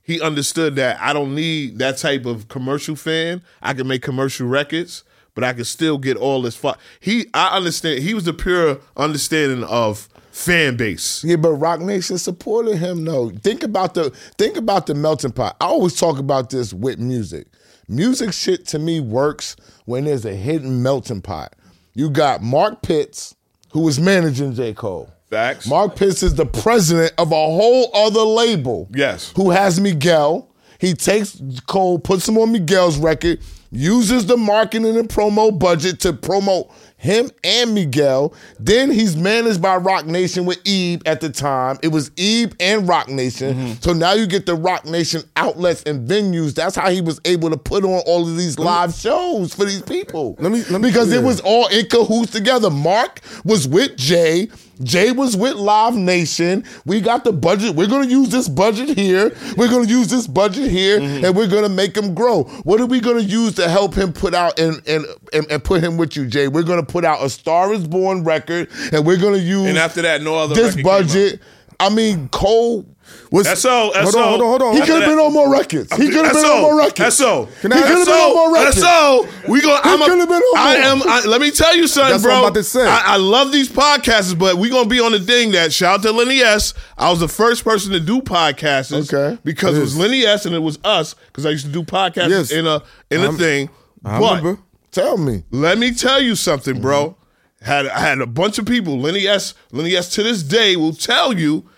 He 0.04 0.20
understood 0.20 0.76
that 0.76 1.00
I 1.00 1.12
don't 1.12 1.34
need 1.34 1.78
that 1.78 1.96
type 1.96 2.26
of 2.26 2.48
commercial 2.48 2.94
fan. 2.94 3.42
I 3.62 3.72
can 3.72 3.88
make 3.88 4.02
commercial 4.02 4.46
records, 4.46 5.02
but 5.34 5.42
I 5.44 5.54
can 5.54 5.64
still 5.64 5.96
get 5.98 6.16
all 6.16 6.42
this. 6.42 6.56
Fu- 6.56 6.72
he, 7.00 7.26
I 7.32 7.56
understand. 7.56 8.02
He 8.02 8.12
was 8.12 8.24
the 8.24 8.34
pure 8.34 8.78
understanding 8.96 9.64
of 9.64 10.08
fan 10.30 10.76
base. 10.76 11.24
Yeah, 11.24 11.36
but 11.36 11.54
Roc 11.54 11.80
Nation 11.80 12.18
supported 12.18 12.76
him. 12.76 13.04
though. 13.04 13.30
think 13.30 13.62
about 13.62 13.94
the 13.94 14.10
think 14.36 14.56
about 14.56 14.86
the 14.86 14.94
melting 14.94 15.32
pot. 15.32 15.56
I 15.60 15.66
always 15.66 15.96
talk 15.96 16.18
about 16.18 16.50
this 16.50 16.74
with 16.74 16.98
music. 16.98 17.46
Music 17.88 18.32
shit 18.32 18.66
to 18.68 18.78
me 18.78 19.00
works 19.00 19.56
when 19.84 20.04
there's 20.04 20.24
a 20.24 20.34
hidden 20.34 20.82
melting 20.82 21.22
pot. 21.22 21.54
You 21.94 22.10
got 22.10 22.42
Mark 22.42 22.82
Pitts, 22.82 23.36
who 23.72 23.80
was 23.80 24.00
managing 24.00 24.54
J. 24.54 24.74
Cole. 24.74 25.13
Facts. 25.34 25.66
Mark 25.66 25.96
Pitts 25.96 26.22
is 26.22 26.36
the 26.36 26.46
president 26.46 27.12
of 27.18 27.32
a 27.32 27.34
whole 27.34 27.90
other 27.92 28.20
label. 28.20 28.88
Yes. 28.94 29.32
Who 29.36 29.50
has 29.50 29.80
Miguel. 29.80 30.48
He 30.78 30.94
takes 30.94 31.40
Cole, 31.66 31.98
puts 31.98 32.28
him 32.28 32.38
on 32.38 32.52
Miguel's 32.52 32.98
record, 32.98 33.40
uses 33.70 34.26
the 34.26 34.36
marketing 34.36 34.96
and 34.96 35.08
promo 35.08 35.56
budget 35.58 35.98
to 36.00 36.12
promote 36.12 36.70
him 37.04 37.30
and 37.44 37.74
Miguel. 37.74 38.34
Then 38.58 38.90
he's 38.90 39.14
managed 39.16 39.60
by 39.62 39.76
Roc 39.76 40.06
Nation 40.06 40.46
with 40.46 40.58
Ebe 40.64 41.02
at 41.06 41.20
the 41.20 41.28
time. 41.30 41.78
It 41.82 41.88
was 41.88 42.10
Ebe 42.16 42.54
and 42.58 42.88
Roc 42.88 43.08
Nation. 43.08 43.54
Mm-hmm. 43.54 43.72
So 43.80 43.92
now 43.92 44.14
you 44.14 44.26
get 44.26 44.46
the 44.46 44.54
Rock 44.54 44.86
Nation 44.86 45.22
outlets 45.36 45.82
and 45.84 46.08
venues. 46.08 46.54
That's 46.54 46.74
how 46.74 46.90
he 46.90 47.00
was 47.02 47.20
able 47.24 47.50
to 47.50 47.56
put 47.56 47.84
on 47.84 48.02
all 48.06 48.26
of 48.28 48.36
these 48.36 48.58
live 48.58 48.94
shows 48.94 49.54
for 49.54 49.64
these 49.64 49.82
people. 49.82 50.34
Let 50.40 50.50
me- 50.50 50.64
let 50.70 50.80
me- 50.80 50.88
because 50.88 51.12
it 51.12 51.22
was 51.22 51.40
all 51.42 51.66
in 51.68 51.86
cahoots 51.86 52.32
together. 52.32 52.70
Mark 52.70 53.20
was 53.44 53.68
with 53.68 53.96
Jay. 53.96 54.48
Jay 54.82 55.12
was 55.12 55.36
with 55.36 55.54
Live 55.54 55.94
Nation. 55.94 56.64
We 56.84 57.00
got 57.00 57.22
the 57.22 57.32
budget. 57.32 57.76
We're 57.76 57.86
gonna 57.86 58.08
use 58.08 58.30
this 58.30 58.48
budget 58.48 58.98
here. 58.98 59.30
We're 59.56 59.68
gonna 59.68 59.86
use 59.86 60.08
this 60.08 60.26
budget 60.26 60.68
here, 60.68 60.98
Mm-hmm. 60.98 61.24
and 61.24 61.36
we're 61.36 61.46
gonna 61.46 61.68
make 61.68 61.96
him 61.96 62.12
grow. 62.12 62.42
What 62.64 62.80
are 62.80 62.86
we 62.86 62.98
gonna 63.00 63.20
use 63.20 63.54
to 63.54 63.68
help 63.68 63.94
him 63.94 64.12
put 64.12 64.34
out 64.34 64.58
and 64.58 64.82
and, 64.88 65.06
and 65.32 65.46
and 65.48 65.62
put 65.62 65.80
him 65.80 65.96
with 65.96 66.16
you, 66.16 66.26
Jay? 66.26 66.48
We're 66.48 66.64
gonna 66.64 66.82
put 66.94 67.04
out 67.04 67.24
a 67.24 67.28
Star 67.28 67.72
Is 67.74 67.86
Born 67.88 68.22
record, 68.22 68.68
and 68.92 69.04
we're 69.04 69.16
gonna 69.16 69.36
use 69.38 69.66
And 69.66 69.76
after 69.76 70.00
that, 70.02 70.22
no 70.22 70.36
other 70.36 70.54
this 70.54 70.76
record 70.76 70.84
came 70.84 70.86
out. 70.86 71.00
budget. 71.08 71.40
I 71.80 71.88
mean, 71.88 72.28
Cole. 72.28 72.86
Was, 73.32 73.48
SO, 73.60 73.68
hold 73.92 73.96
on, 73.96 74.06
SO. 74.12 74.22
hold 74.22 74.40
on, 74.40 74.46
hold 74.46 74.62
on. 74.62 74.74
He 74.74 74.80
could 74.80 75.02
have 75.02 75.04
been 75.10 75.18
on 75.18 75.32
more 75.32 75.50
records. 75.50 75.94
He 75.96 76.08
could 76.08 76.24
have 76.24 76.32
been 76.34 76.44
on 76.44 76.62
more 76.62 76.78
records. 76.78 77.16
SO. 77.16 77.48
Can 77.60 77.72
He 77.72 77.78
could 77.82 77.88
have 77.98 78.06
been 78.06 78.14
on 78.14 78.34
more 78.34 78.54
records. 78.54 78.78
SO. 78.80 79.28
We 79.48 79.60
go. 79.60 79.76
I'm 79.82 80.00
a, 80.00 80.04
could've 80.06 80.28
been 80.28 80.40
on 80.40 80.56
I 80.58 80.74
am. 80.76 81.02
I, 81.02 81.24
let 81.26 81.40
me 81.40 81.50
tell 81.50 81.76
you 81.76 81.86
something, 81.88 82.12
That's 82.12 82.22
bro. 82.22 82.30
what 82.32 82.38
I'm 82.38 82.44
about 82.44 82.54
to 82.54 82.62
say. 82.62 82.86
I, 82.86 83.02
I 83.04 83.16
love 83.16 83.50
these 83.50 83.68
podcasts, 83.68 84.38
but 84.38 84.56
we 84.56 84.70
gonna 84.70 84.88
be 84.88 85.00
on 85.00 85.10
the 85.12 85.18
thing 85.18 85.50
that 85.50 85.72
shout 85.72 85.98
out 85.98 86.02
to 86.04 86.12
Lenny 86.12 86.38
S. 86.40 86.74
I 86.96 87.10
was 87.10 87.18
the 87.20 87.28
first 87.28 87.64
person 87.64 87.90
to 87.92 88.00
do 88.00 88.20
podcasts. 88.22 89.12
Okay. 89.12 89.36
Because 89.44 89.76
it 89.76 89.80
was 89.80 89.96
Lenny 89.98 90.24
S. 90.24 90.46
and 90.46 90.54
it 90.54 90.60
was 90.60 90.78
us 90.84 91.14
because 91.26 91.44
I 91.44 91.50
used 91.50 91.66
to 91.66 91.72
do 91.72 91.82
podcasts 91.82 92.30
Yes. 92.30 92.52
in 92.52 92.66
a 92.68 92.82
in 93.10 93.20
a 93.20 93.24
I'm- 93.24 93.36
thing. 93.36 93.68
I 94.04 94.20
but 94.20 94.36
remember. 94.42 94.62
Tell 94.94 95.16
me. 95.18 95.42
let 95.50 95.76
me 95.78 95.92
tell 95.92 96.22
you 96.22 96.34
something, 96.36 96.80
bro. 96.80 97.16
Had 97.60 97.86
I 97.88 97.98
had 98.00 98.20
a 98.20 98.26
bunch 98.26 98.58
of 98.58 98.66
people. 98.66 98.98
Lenny 98.98 99.26
S. 99.26 99.54
Lenny 99.72 99.96
S. 99.96 100.08
to 100.10 100.22
this 100.22 100.42
day 100.42 100.76
will 100.76 100.94
tell 100.94 101.32
you 101.36 101.68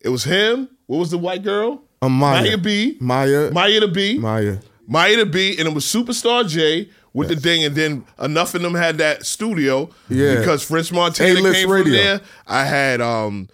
it 0.00 0.10
was 0.10 0.24
him. 0.24 0.68
What 0.86 0.98
was 0.98 1.10
the 1.10 1.18
white 1.18 1.42
girl? 1.42 1.82
Uh, 2.02 2.08
Maya. 2.08 2.42
Maya 2.42 2.58
B. 2.58 2.96
Maya. 3.00 3.50
Maya 3.52 3.80
the 3.80 3.88
B. 3.88 4.18
Maya. 4.18 4.58
Maya 4.86 5.16
the 5.16 5.26
B, 5.26 5.56
and 5.58 5.66
it 5.66 5.74
was 5.74 5.84
Superstar 5.84 6.48
Jay 6.48 6.88
with 7.12 7.28
the 7.28 7.36
thing, 7.36 7.64
and 7.64 7.74
then 7.74 8.04
enough 8.20 8.54
of 8.54 8.62
them 8.62 8.74
had 8.74 8.98
that 8.98 9.24
studio. 9.24 9.88
Yeah. 10.08 10.36
Because 10.36 10.62
French 10.62 10.92
Montana 10.92 11.40
A-list 11.40 11.60
came 11.60 11.70
radio. 11.70 11.84
from 11.84 11.92
there. 11.92 12.20
I 12.46 12.64
had 12.64 13.00
um 13.00 13.48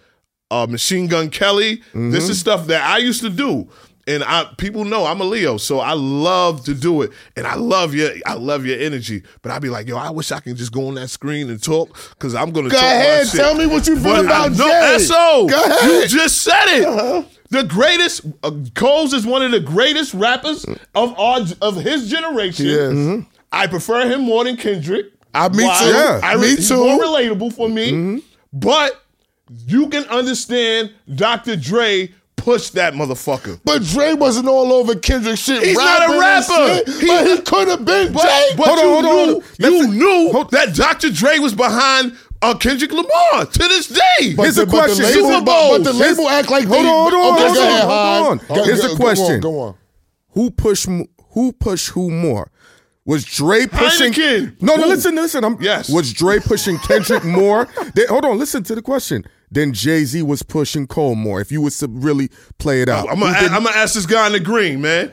uh 0.51 0.67
Machine 0.69 1.07
Gun 1.07 1.29
Kelly. 1.29 1.77
Mm-hmm. 1.77 2.11
This 2.11 2.27
is 2.29 2.39
stuff 2.39 2.67
that 2.67 2.81
I 2.83 2.97
used 2.97 3.21
to 3.21 3.29
do. 3.29 3.69
And 4.05 4.21
I 4.23 4.45
people 4.57 4.83
know 4.83 5.05
I'm 5.05 5.21
a 5.21 5.23
Leo, 5.23 5.55
so 5.57 5.79
I 5.79 5.93
love 5.93 6.65
to 6.65 6.73
do 6.73 7.03
it. 7.03 7.11
And 7.37 7.47
I 7.47 7.55
love 7.55 7.93
your 7.95 8.11
I 8.25 8.33
love 8.33 8.65
your 8.65 8.77
energy. 8.77 9.23
But 9.41 9.51
I'd 9.53 9.61
be 9.61 9.69
like, 9.69 9.87
yo, 9.87 9.95
I 9.97 10.09
wish 10.09 10.31
I 10.33 10.41
can 10.41 10.57
just 10.57 10.73
go 10.73 10.87
on 10.89 10.95
that 10.95 11.09
screen 11.09 11.49
and 11.49 11.63
talk 11.63 11.97
because 12.09 12.35
I'm 12.35 12.51
gonna 12.51 12.67
Go 12.69 12.75
talk 12.75 12.83
ahead. 12.83 13.27
shit. 13.27 13.39
Tell 13.39 13.55
me 13.55 13.65
what 13.65 13.87
you 13.87 13.95
feel 13.95 14.03
But 14.15 14.25
about 14.25 14.51
Jay. 14.51 14.57
no, 14.57 14.97
Jay. 14.97 15.03
SO. 15.05 15.47
Go 15.47 15.63
ahead. 15.63 15.89
You 15.89 16.07
just 16.19 16.41
said 16.41 16.65
it. 16.67 17.25
The 17.49 17.63
greatest, 17.63 18.21
uh, 18.43 18.51
Coles 18.73 19.13
is 19.13 19.25
one 19.27 19.41
of 19.43 19.51
the 19.51 19.59
greatest 19.59 20.13
rappers 20.15 20.65
of 20.95 21.17
our 21.19 21.41
of 21.61 21.75
his 21.77 22.09
generation. 22.09 22.65
Yes. 22.65 22.91
Mhm. 22.91 23.25
I 23.53 23.67
prefer 23.67 24.09
him 24.09 24.21
more 24.21 24.43
than 24.43 24.57
Kendrick. 24.57 25.05
I- 25.33 25.47
me 25.49 25.63
Why? 25.63 25.79
too. 25.79 25.89
Yeah, 25.91 26.19
I, 26.23 26.35
me 26.35 26.47
he's 26.55 26.67
too. 26.67 26.75
More 26.77 26.99
relatable 26.99 27.53
for 27.53 27.69
me. 27.69 28.21
But 28.51 28.99
you 29.67 29.87
can 29.89 30.03
understand 30.05 30.91
Dr. 31.15 31.55
Dre 31.55 32.11
pushed 32.43 32.73
that 32.73 32.93
motherfucker. 32.93 33.59
But 33.63 33.83
Dre 33.83 34.13
wasn't 34.13 34.47
all 34.49 34.73
over 34.73 34.95
Kendrick 34.95 35.37
shit. 35.37 35.63
He's 35.63 35.77
not 35.77 36.09
a 36.09 36.19
rapper. 36.19 36.45
shit, 36.85 36.87
He- 37.01 37.07
but 37.07 37.27
he 37.27 37.37
could 37.41 37.67
have 37.69 37.85
been 37.85 38.11
But, 38.13 38.23
Jay. 38.23 38.49
but 38.57 38.67
Hold 38.67 38.79
on, 38.79 38.85
you 38.85 38.91
hold 38.91 39.05
on, 39.05 39.11
knew, 39.27 39.33
hold 39.33 39.43
on. 39.43 39.71
you 39.71 39.87
knew 39.93 40.31
hold- 40.31 40.51
that 40.51 40.75
Dr. 40.75 41.09
Dre 41.09 41.39
was 41.39 41.53
behind 41.53 42.17
uh, 42.41 42.53
Kendrick 42.55 42.91
Lamar 42.91 43.45
to 43.45 43.57
this 43.59 43.87
day. 43.87 44.01
Here's 44.19 44.55
the 44.55 44.65
but 44.65 44.71
the 44.71 44.77
question. 44.77 45.05
label, 45.05 45.29
Super 45.29 45.45
but, 45.45 45.69
but 45.77 45.83
the 45.85 45.93
label 45.93 46.27
act 46.29 46.49
like 46.51 46.65
Hold 46.65 46.83
they, 46.85 46.89
on, 46.89 47.11
hold 47.11 47.13
on, 47.13 47.39
okay, 47.39 47.47
hold 47.47 47.57
on, 47.91 48.39
hold 48.39 48.59
on. 48.59 48.65
Here's 48.65 48.81
the 48.81 48.87
go 48.89 48.93
on, 48.93 48.97
question. 48.97 49.39
Go 49.39 49.59
on. 49.61 49.75
Who 50.31 50.51
pushed 50.51 50.87
who 51.33 51.53
pushed 51.53 51.89
who 51.91 52.11
more? 52.11 52.51
Was 53.05 53.25
Dre 53.25 53.67
pushing? 53.67 54.13
Hynaken. 54.13 54.61
No, 54.61 54.75
no. 54.75 54.83
Who? 54.83 54.89
Listen, 54.89 55.15
listen. 55.15 55.43
I'm, 55.43 55.61
Yes. 55.61 55.89
Was 55.89 56.13
Dre 56.13 56.39
pushing 56.39 56.77
Kendrick 56.79 57.23
more? 57.25 57.65
Hold 58.07 58.23
on. 58.25 58.37
Listen 58.37 58.63
to 58.63 58.75
the 58.75 58.81
question. 58.81 59.25
Then 59.51 59.73
Jay 59.73 60.03
Z 60.05 60.21
was 60.23 60.41
pushing 60.41 60.87
Cole 60.87 61.15
more. 61.15 61.41
If 61.41 61.51
you 61.51 61.61
was 61.61 61.77
to 61.79 61.87
really 61.87 62.29
play 62.59 62.81
it 62.81 62.89
out, 62.89 63.09
I'm 63.09 63.19
gonna, 63.19 63.37
did- 63.39 63.51
I'm 63.51 63.63
gonna 63.63 63.75
ask 63.75 63.93
this 63.93 64.05
guy 64.05 64.25
in 64.27 64.33
the 64.33 64.39
green, 64.39 64.81
man. 64.81 65.11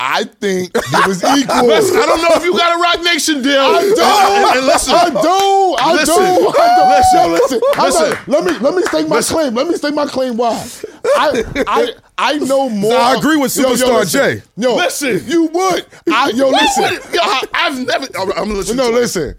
I 0.00 0.24
think 0.24 0.70
it 0.74 1.06
was 1.08 1.24
equal. 1.24 1.66
Listen, 1.66 1.96
I 1.96 2.06
don't 2.06 2.22
know 2.22 2.28
if 2.36 2.44
you 2.44 2.56
got 2.56 2.78
a 2.78 2.80
Roc 2.80 3.02
Nation 3.04 3.42
deal. 3.42 3.60
I 3.60 3.82
do. 3.82 3.96
And, 4.00 4.58
and 4.58 4.66
listen, 4.66 4.94
I 4.94 5.10
do. 5.10 5.76
I 5.78 5.92
Listen. 5.92 6.14
do. 6.14 6.48
I 6.58 6.68
do. 6.76 6.84
Listen. 6.88 7.18
Yo, 7.18 7.28
listen. 7.32 7.60
Listen. 7.78 8.32
let 8.32 8.44
me 8.44 8.58
let 8.58 8.74
me 8.74 8.82
state 8.82 9.08
my 9.08 9.16
Listen. 9.16 9.36
claim. 9.36 9.54
Let 9.54 9.66
me 9.66 9.74
state 9.76 9.94
my 9.94 10.06
claim. 10.06 10.36
Why? 10.36 10.68
I 11.16 11.42
I 11.66 11.92
I 12.16 12.38
know 12.38 12.68
more. 12.68 12.96
I 12.96 13.14
agree 13.16 13.36
with 13.36 13.56
Yo, 13.56 13.70
yo, 13.70 13.74
Superstar 13.74 13.98
listen. 14.00 14.20
Jay. 14.20 14.42
Yo, 14.56 14.76
Listen. 14.76 15.22
you 15.26 15.46
would. 15.46 15.86
I 16.12 16.30
yo 16.30 16.48
listen. 16.48 17.12
yo, 17.12 17.20
I, 17.20 17.46
have 17.52 17.86
never. 17.86 18.06
I'm 18.16 18.28
gonna 18.28 18.52
listen. 18.54 18.76
No, 18.76 18.90
listen. 18.90 19.34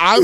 I, 0.00 0.18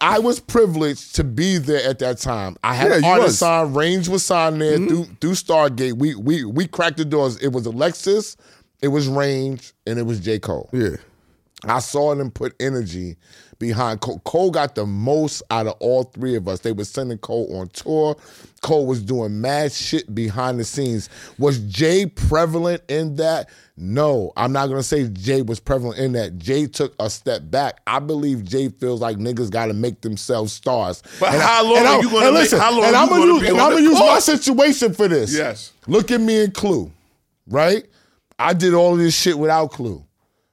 I 0.00 0.14
I 0.16 0.18
was 0.18 0.40
privileged 0.40 1.14
to 1.16 1.24
be 1.24 1.58
there 1.58 1.88
at 1.88 1.98
that 1.98 2.18
time. 2.18 2.56
I 2.64 2.74
had 2.74 2.88
Yeah, 2.88 2.96
an 2.96 3.02
you 3.04 3.08
artist 3.10 3.26
was. 3.26 3.38
sign. 3.38 3.74
Range 3.74 4.08
was 4.08 4.24
signed 4.24 4.60
there 4.60 4.78
mm-hmm. 4.78 4.88
through 4.88 5.04
through 5.20 5.32
Stargate. 5.32 5.92
We 5.94 6.14
we 6.14 6.44
we 6.44 6.66
cracked 6.66 6.96
the 6.96 7.04
doors. 7.04 7.36
It 7.38 7.48
was 7.48 7.66
Alexis, 7.66 8.36
it 8.82 8.88
was 8.88 9.08
Range, 9.08 9.72
and 9.86 9.98
it 9.98 10.02
was 10.04 10.20
J 10.20 10.38
Cole. 10.38 10.68
yeah. 10.72 10.96
I 11.64 11.80
saw 11.80 12.14
them 12.14 12.30
put 12.30 12.54
energy 12.58 13.18
behind 13.58 14.00
Cole. 14.00 14.20
Cole 14.24 14.50
got 14.50 14.74
the 14.76 14.86
most 14.86 15.42
out 15.50 15.66
of 15.66 15.74
all 15.80 16.04
three 16.04 16.34
of 16.34 16.48
us. 16.48 16.60
They 16.60 16.72
were 16.72 16.86
sending 16.86 17.18
Cole 17.18 17.54
on 17.60 17.68
tour. 17.68 18.16
Cole 18.62 18.86
was 18.86 19.02
doing 19.02 19.42
mad 19.42 19.70
shit 19.70 20.14
behind 20.14 20.58
the 20.58 20.64
scenes. 20.64 21.10
Was 21.38 21.58
Jay 21.58 22.06
prevalent 22.06 22.80
in 22.88 23.16
that? 23.16 23.50
No, 23.76 24.32
I'm 24.38 24.52
not 24.52 24.68
gonna 24.70 24.82
say 24.82 25.06
Jay 25.08 25.42
was 25.42 25.60
prevalent 25.60 25.98
in 25.98 26.12
that. 26.12 26.38
Jay 26.38 26.66
took 26.66 26.94
a 26.98 27.10
step 27.10 27.42
back. 27.50 27.80
I 27.86 27.98
believe 27.98 28.42
Jay 28.42 28.70
feels 28.70 29.02
like 29.02 29.18
niggas 29.18 29.50
got 29.50 29.66
to 29.66 29.74
make 29.74 30.00
themselves 30.00 30.54
stars. 30.54 31.02
But 31.20 31.34
And 31.34 31.42
how 31.42 31.62
long 31.64 31.76
and 31.76 31.86
are 31.88 32.02
you 32.02 32.08
gonna 32.10 32.24
and 32.26 32.34
make- 32.36 32.42
listen, 32.44 32.58
how 32.58 32.72
long 32.72 32.84
and 32.84 32.96
I'm 32.96 33.08
gonna 33.10 33.26
use, 33.34 33.42
and 33.50 33.60
I'm 33.60 33.70
gonna 33.72 33.82
use 33.82 33.98
my 33.98 34.18
situation 34.18 34.94
for 34.94 35.08
this. 35.08 35.34
Yes. 35.36 35.72
Look 35.86 36.10
at 36.10 36.22
me 36.22 36.42
and 36.44 36.54
Clue, 36.54 36.90
right? 37.48 37.84
I 38.40 38.54
did 38.54 38.72
all 38.72 38.94
of 38.94 38.98
this 38.98 39.14
shit 39.14 39.38
without 39.38 39.70
Clue. 39.70 40.02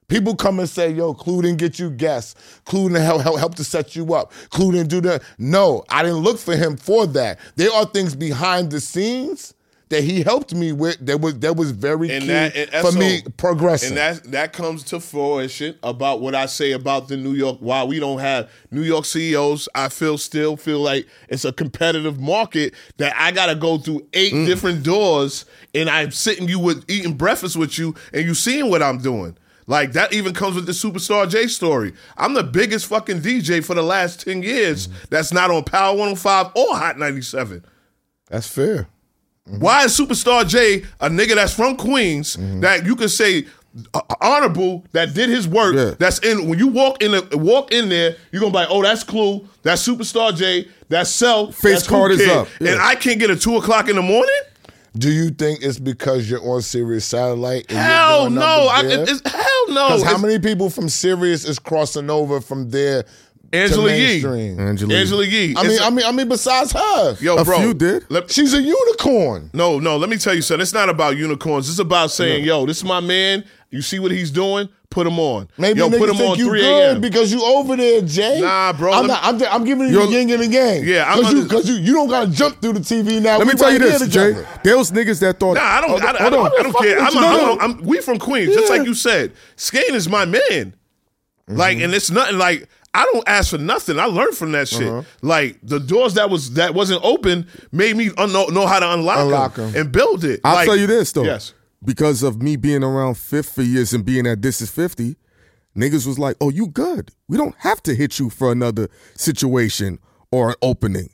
People 0.10 0.36
come 0.36 0.60
and 0.60 0.70
say, 0.70 0.92
yo, 0.92 1.14
Clue 1.14 1.42
didn't 1.42 1.58
get 1.58 1.80
you 1.80 1.90
guests. 1.90 2.36
Clue 2.66 2.90
didn't 2.90 3.04
help, 3.04 3.22
help, 3.22 3.40
help 3.40 3.56
to 3.56 3.64
set 3.64 3.96
you 3.96 4.14
up. 4.14 4.32
Clue 4.50 4.74
didn't 4.74 4.90
do 4.90 5.02
that. 5.02 5.24
No, 5.38 5.84
I 5.90 6.04
didn't 6.04 6.20
look 6.20 6.38
for 6.38 6.56
him 6.56 6.78
for 6.78 7.08
that. 7.08 7.40
There 7.56 7.72
are 7.72 7.86
things 7.86 8.14
behind 8.14 8.72
the 8.72 8.82
scenes 8.82 9.54
that 9.90 10.04
he 10.04 10.22
helped 10.22 10.54
me 10.54 10.72
with 10.74 10.98
that 11.06 11.22
was 11.22 11.40
that 11.40 11.56
was 11.56 11.72
very 11.72 12.12
And 12.12 12.24
key 12.24 12.28
that 12.28 12.56
and 12.56 12.70
for 12.86 12.92
so- 12.92 13.00
me 13.00 13.22
progressing. 13.38 13.90
And 13.90 13.98
that 13.98 14.24
that 14.32 14.54
comes 14.54 14.84
to 14.86 15.00
fruition 15.00 15.76
about 15.84 16.20
what 16.22 16.36
I 16.36 16.46
say 16.46 16.74
about 16.74 17.08
the 17.08 17.16
New 17.18 17.34
York. 17.34 17.58
Why 17.60 17.84
we 17.84 18.00
don't 18.00 18.20
have 18.20 18.50
New 18.72 18.82
York 18.84 19.06
CEOs, 19.06 19.70
I 19.74 19.90
feel 19.90 20.18
still 20.18 20.58
feel 20.58 20.80
like 20.80 21.08
it's 21.30 21.46
a 21.46 21.54
competitive 21.54 22.20
market 22.20 22.74
that 22.98 23.14
I 23.18 23.32
got 23.32 23.46
to 23.46 23.56
go 23.56 23.78
through 23.78 24.06
eight 24.14 24.34
Mm. 24.34 24.46
different 24.46 24.84
doors, 24.84 25.46
and 25.74 25.90
I'm 25.90 26.12
sitting 26.12 26.50
you 26.50 26.60
with 26.60 26.84
eating 26.90 27.14
breakfast 27.14 27.56
with 27.56 27.78
you, 27.80 27.96
and 28.14 28.26
you 28.26 28.34
seeing 28.34 28.70
what 28.70 28.84
I'm 28.84 28.98
doing. 28.98 29.38
Like 29.70 29.94
that 29.94 30.14
even 30.14 30.34
comes 30.34 30.56
with 30.56 30.66
the 30.66 30.72
Superstar 30.72 31.30
Jay 31.30 31.48
story. 31.48 31.94
I'm 32.18 32.34
the 32.34 32.44
biggest 32.44 32.86
fucking 32.88 33.20
DJ 33.22 33.62
for 33.64 33.74
the 33.76 33.82
last 33.84 34.22
10 34.22 34.42
years 34.44 34.88
that's 35.10 35.34
not 35.34 35.52
on 35.52 35.64
Power 35.66 35.92
105 35.96 36.52
or 36.56 36.76
Hot 36.78 36.98
97. 36.98 37.66
That's 38.30 38.48
fair. 38.48 38.88
Why 39.48 39.86
is 39.86 39.98
Superstar 39.98 40.48
Jay 40.48 40.84
a 41.00 41.10
nigga 41.10 41.36
that's 41.36 41.54
from 41.54 41.76
Queens 41.78 42.38
that 42.62 42.86
you 42.86 42.96
could 42.96 43.12
say 43.12 43.46
uh, 43.94 44.02
honorable 44.22 44.84
that 44.92 45.14
did 45.14 45.30
his 45.30 45.48
work? 45.48 45.76
Yeah. 45.76 45.94
That's 45.98 46.20
in 46.20 46.50
when 46.50 46.60
you 46.60 46.68
walk 46.68 47.02
in 47.02 47.12
the 47.12 47.38
walk 47.38 47.72
in 47.72 47.90
there, 47.90 48.16
you're 48.32 48.40
gonna 48.42 48.52
be 48.52 48.58
like, 48.58 48.68
oh, 48.70 48.82
that's 48.84 49.04
Clue, 49.04 49.48
that's 49.64 49.88
Superstar 49.88 50.36
Jay, 50.36 50.68
that's 50.90 51.10
Self, 51.10 51.56
Face 51.56 51.76
that's 51.76 51.88
card 51.88 52.12
is 52.12 52.20
Kid. 52.20 52.30
up. 52.30 52.48
Yeah. 52.60 52.74
and 52.74 52.82
I 52.82 52.96
can't 52.96 53.20
get 53.20 53.30
a 53.30 53.36
two 53.36 53.56
o'clock 53.58 53.88
in 53.90 53.96
the 53.96 54.02
morning. 54.02 54.30
Do 54.98 55.12
you 55.12 55.30
think 55.30 55.60
it's 55.62 55.78
because 55.78 56.28
you're 56.28 56.42
on 56.44 56.64
Sirius 56.64 57.06
Satellite? 57.06 57.70
Hell 57.70 58.32
no! 58.32 58.68
I, 58.72 58.82
numbers 58.82 59.06
there? 59.08 59.16
it's, 59.16 59.32
hell 59.32 59.68
no! 59.70 59.88
'Cause 59.90 60.04
how 60.04 60.18
many 60.18 60.40
people 60.40 60.72
from 60.72 60.90
Sirius 60.90 61.46
is 61.46 61.60
crossing 61.60 62.10
over 62.10 62.42
from 62.42 62.70
there 62.72 63.06
Angela 63.54 63.90
to 63.90 63.96
Yee. 63.96 64.04
mainstream? 64.04 64.60
Angela. 64.60 64.94
Angela 64.94 65.26
Yee. 65.26 65.56
I 65.56 65.64
mean, 65.64 65.72
It's 65.72 65.80
a- 65.82 65.84
I 65.86 65.90
mean, 65.90 66.06
I 66.06 66.12
mean, 66.12 66.28
besides 66.30 66.72
her, 66.72 67.18
yo, 67.20 67.38
A 67.38 67.46
bro, 67.46 67.60
few 67.60 67.74
did. 67.74 68.06
Let, 68.10 68.32
she's 68.32 68.54
a 68.54 68.62
unicorn. 68.62 69.50
No, 69.54 69.80
no. 69.80 69.98
Let 69.98 70.10
me 70.10 70.18
tell 70.18 70.34
you 70.34 70.42
something. 70.42 70.62
It's 70.62 70.74
not 70.74 70.90
about 70.90 71.18
unicorns. 71.18 71.70
It's 71.70 71.80
about 71.80 72.12
saying, 72.12 72.44
"Yo, 72.44 72.66
this 72.66 72.78
is 72.78 72.84
my 72.84 73.00
man. 73.00 73.44
You 73.70 73.82
see 73.82 74.00
what 74.00 74.12
he's 74.12 74.32
doing? 74.32 74.70
Put 74.90 75.06
him 75.06 75.20
on. 75.20 75.50
Maybe 75.58 75.80
yo, 75.80 75.90
niggas 75.90 75.98
put 75.98 76.10
him 76.10 76.16
think 76.16 76.30
on 76.32 76.38
you 76.40 76.48
3 76.48 76.62
good 76.62 76.92
a.m. 76.92 77.02
because 77.02 77.34
you 77.34 77.44
over 77.44 77.76
there, 77.76 78.02
Jay. 78.02 78.40
Nah, 78.40 78.72
bro, 78.72 78.94
I'm, 78.94 79.06
let 79.06 79.22
not, 79.22 79.42
I'm, 79.52 79.62
I'm 79.62 79.66
giving 79.66 79.88
you 79.90 80.00
Yo, 80.00 80.06
the 80.06 80.12
yin 80.14 80.30
and 80.32 80.42
the 80.42 80.48
yang. 80.48 80.84
Yeah, 80.86 81.04
I'm 81.06 81.18
because 81.20 81.34
you, 81.34 81.42
under- 81.42 81.54
'cause 81.54 81.70
you, 81.70 81.76
you 81.76 81.94
don't 81.94 82.08
gotta 82.08 82.32
jump 82.32 82.62
through 82.62 82.74
the 82.74 82.80
TV 82.80 83.22
now. 83.22 83.38
Let 83.38 83.48
me 83.48 83.54
tell 83.54 83.72
you 83.74 83.80
this, 83.80 84.00
Jay. 84.08 84.34
together. 84.34 84.48
There 84.64 84.78
was 84.78 84.92
niggas 84.92 85.20
that 85.20 85.40
thought. 85.42 85.56
Nah, 85.56 85.62
I 85.62 85.82
don't. 85.82 85.90
Hold 85.90 86.04
I, 86.04 86.08
on, 86.08 86.16
I, 86.16 86.30
don't. 86.30 86.60
I 86.60 86.64
don't 86.64 86.82
care. 86.82 87.60
I'm, 87.62 87.82
we 87.84 88.00
from 88.00 88.18
Queens, 88.18 88.56
just 88.56 88.70
like 88.70 88.86
you 88.86 88.94
said. 88.94 89.34
Skane 89.58 89.94
is 89.94 90.08
my 90.08 90.24
man. 90.24 90.74
Like, 91.50 91.78
mm-hmm. 91.78 91.86
and 91.86 91.94
it's 91.94 92.12
nothing 92.12 92.38
like 92.38 92.68
I 92.98 93.06
don't 93.14 93.28
ask 93.30 93.52
for 93.52 93.58
nothing. 93.58 94.00
I 94.00 94.06
learned 94.06 94.36
from 94.36 94.52
that 94.54 94.68
shit. 94.68 94.88
Uh-huh. 94.88 95.04
Like 95.22 95.60
the 95.64 95.80
doors 95.80 96.16
that 96.16 96.30
was 96.30 96.54
that 96.56 96.74
wasn't 96.74 97.04
open 97.04 97.48
made 97.72 97.96
me 97.96 98.10
un- 98.18 98.34
know, 98.34 98.48
know 98.48 98.66
how 98.68 98.80
to 98.80 98.92
unlock, 98.94 99.20
Unlock 99.20 99.56
them 99.56 99.70
'em. 99.70 99.76
and 99.82 99.92
build 99.92 100.24
it. 100.24 100.42
I'll 100.44 100.56
Like, 100.56 100.66
tell 100.68 100.76
you 100.76 100.88
this 100.88 101.12
though. 101.12 101.24
Yes. 101.24 101.54
Because 101.86 102.24
of 102.24 102.42
me 102.42 102.56
being 102.56 102.84
around 102.84 103.18
fifth 103.18 103.54
for 103.54 103.62
years 103.62 103.94
and 103.94 104.04
being 104.04 104.26
at 104.26 104.42
This 104.42 104.62
Is 104.62 104.72
50, 104.72 105.16
niggas 105.78 106.08
was 106.08 106.18
like, 106.18 106.36
oh, 106.42 106.50
you 106.50 106.68
good. 106.68 107.12
We 107.28 107.38
don't 107.38 107.54
have 107.60 107.84
to 107.84 107.94
hit 107.94 108.18
you 108.18 108.32
for 108.32 108.52
another 108.52 108.90
situation 109.16 110.00
or 110.32 110.50
an 110.50 110.56
opening. 110.64 111.10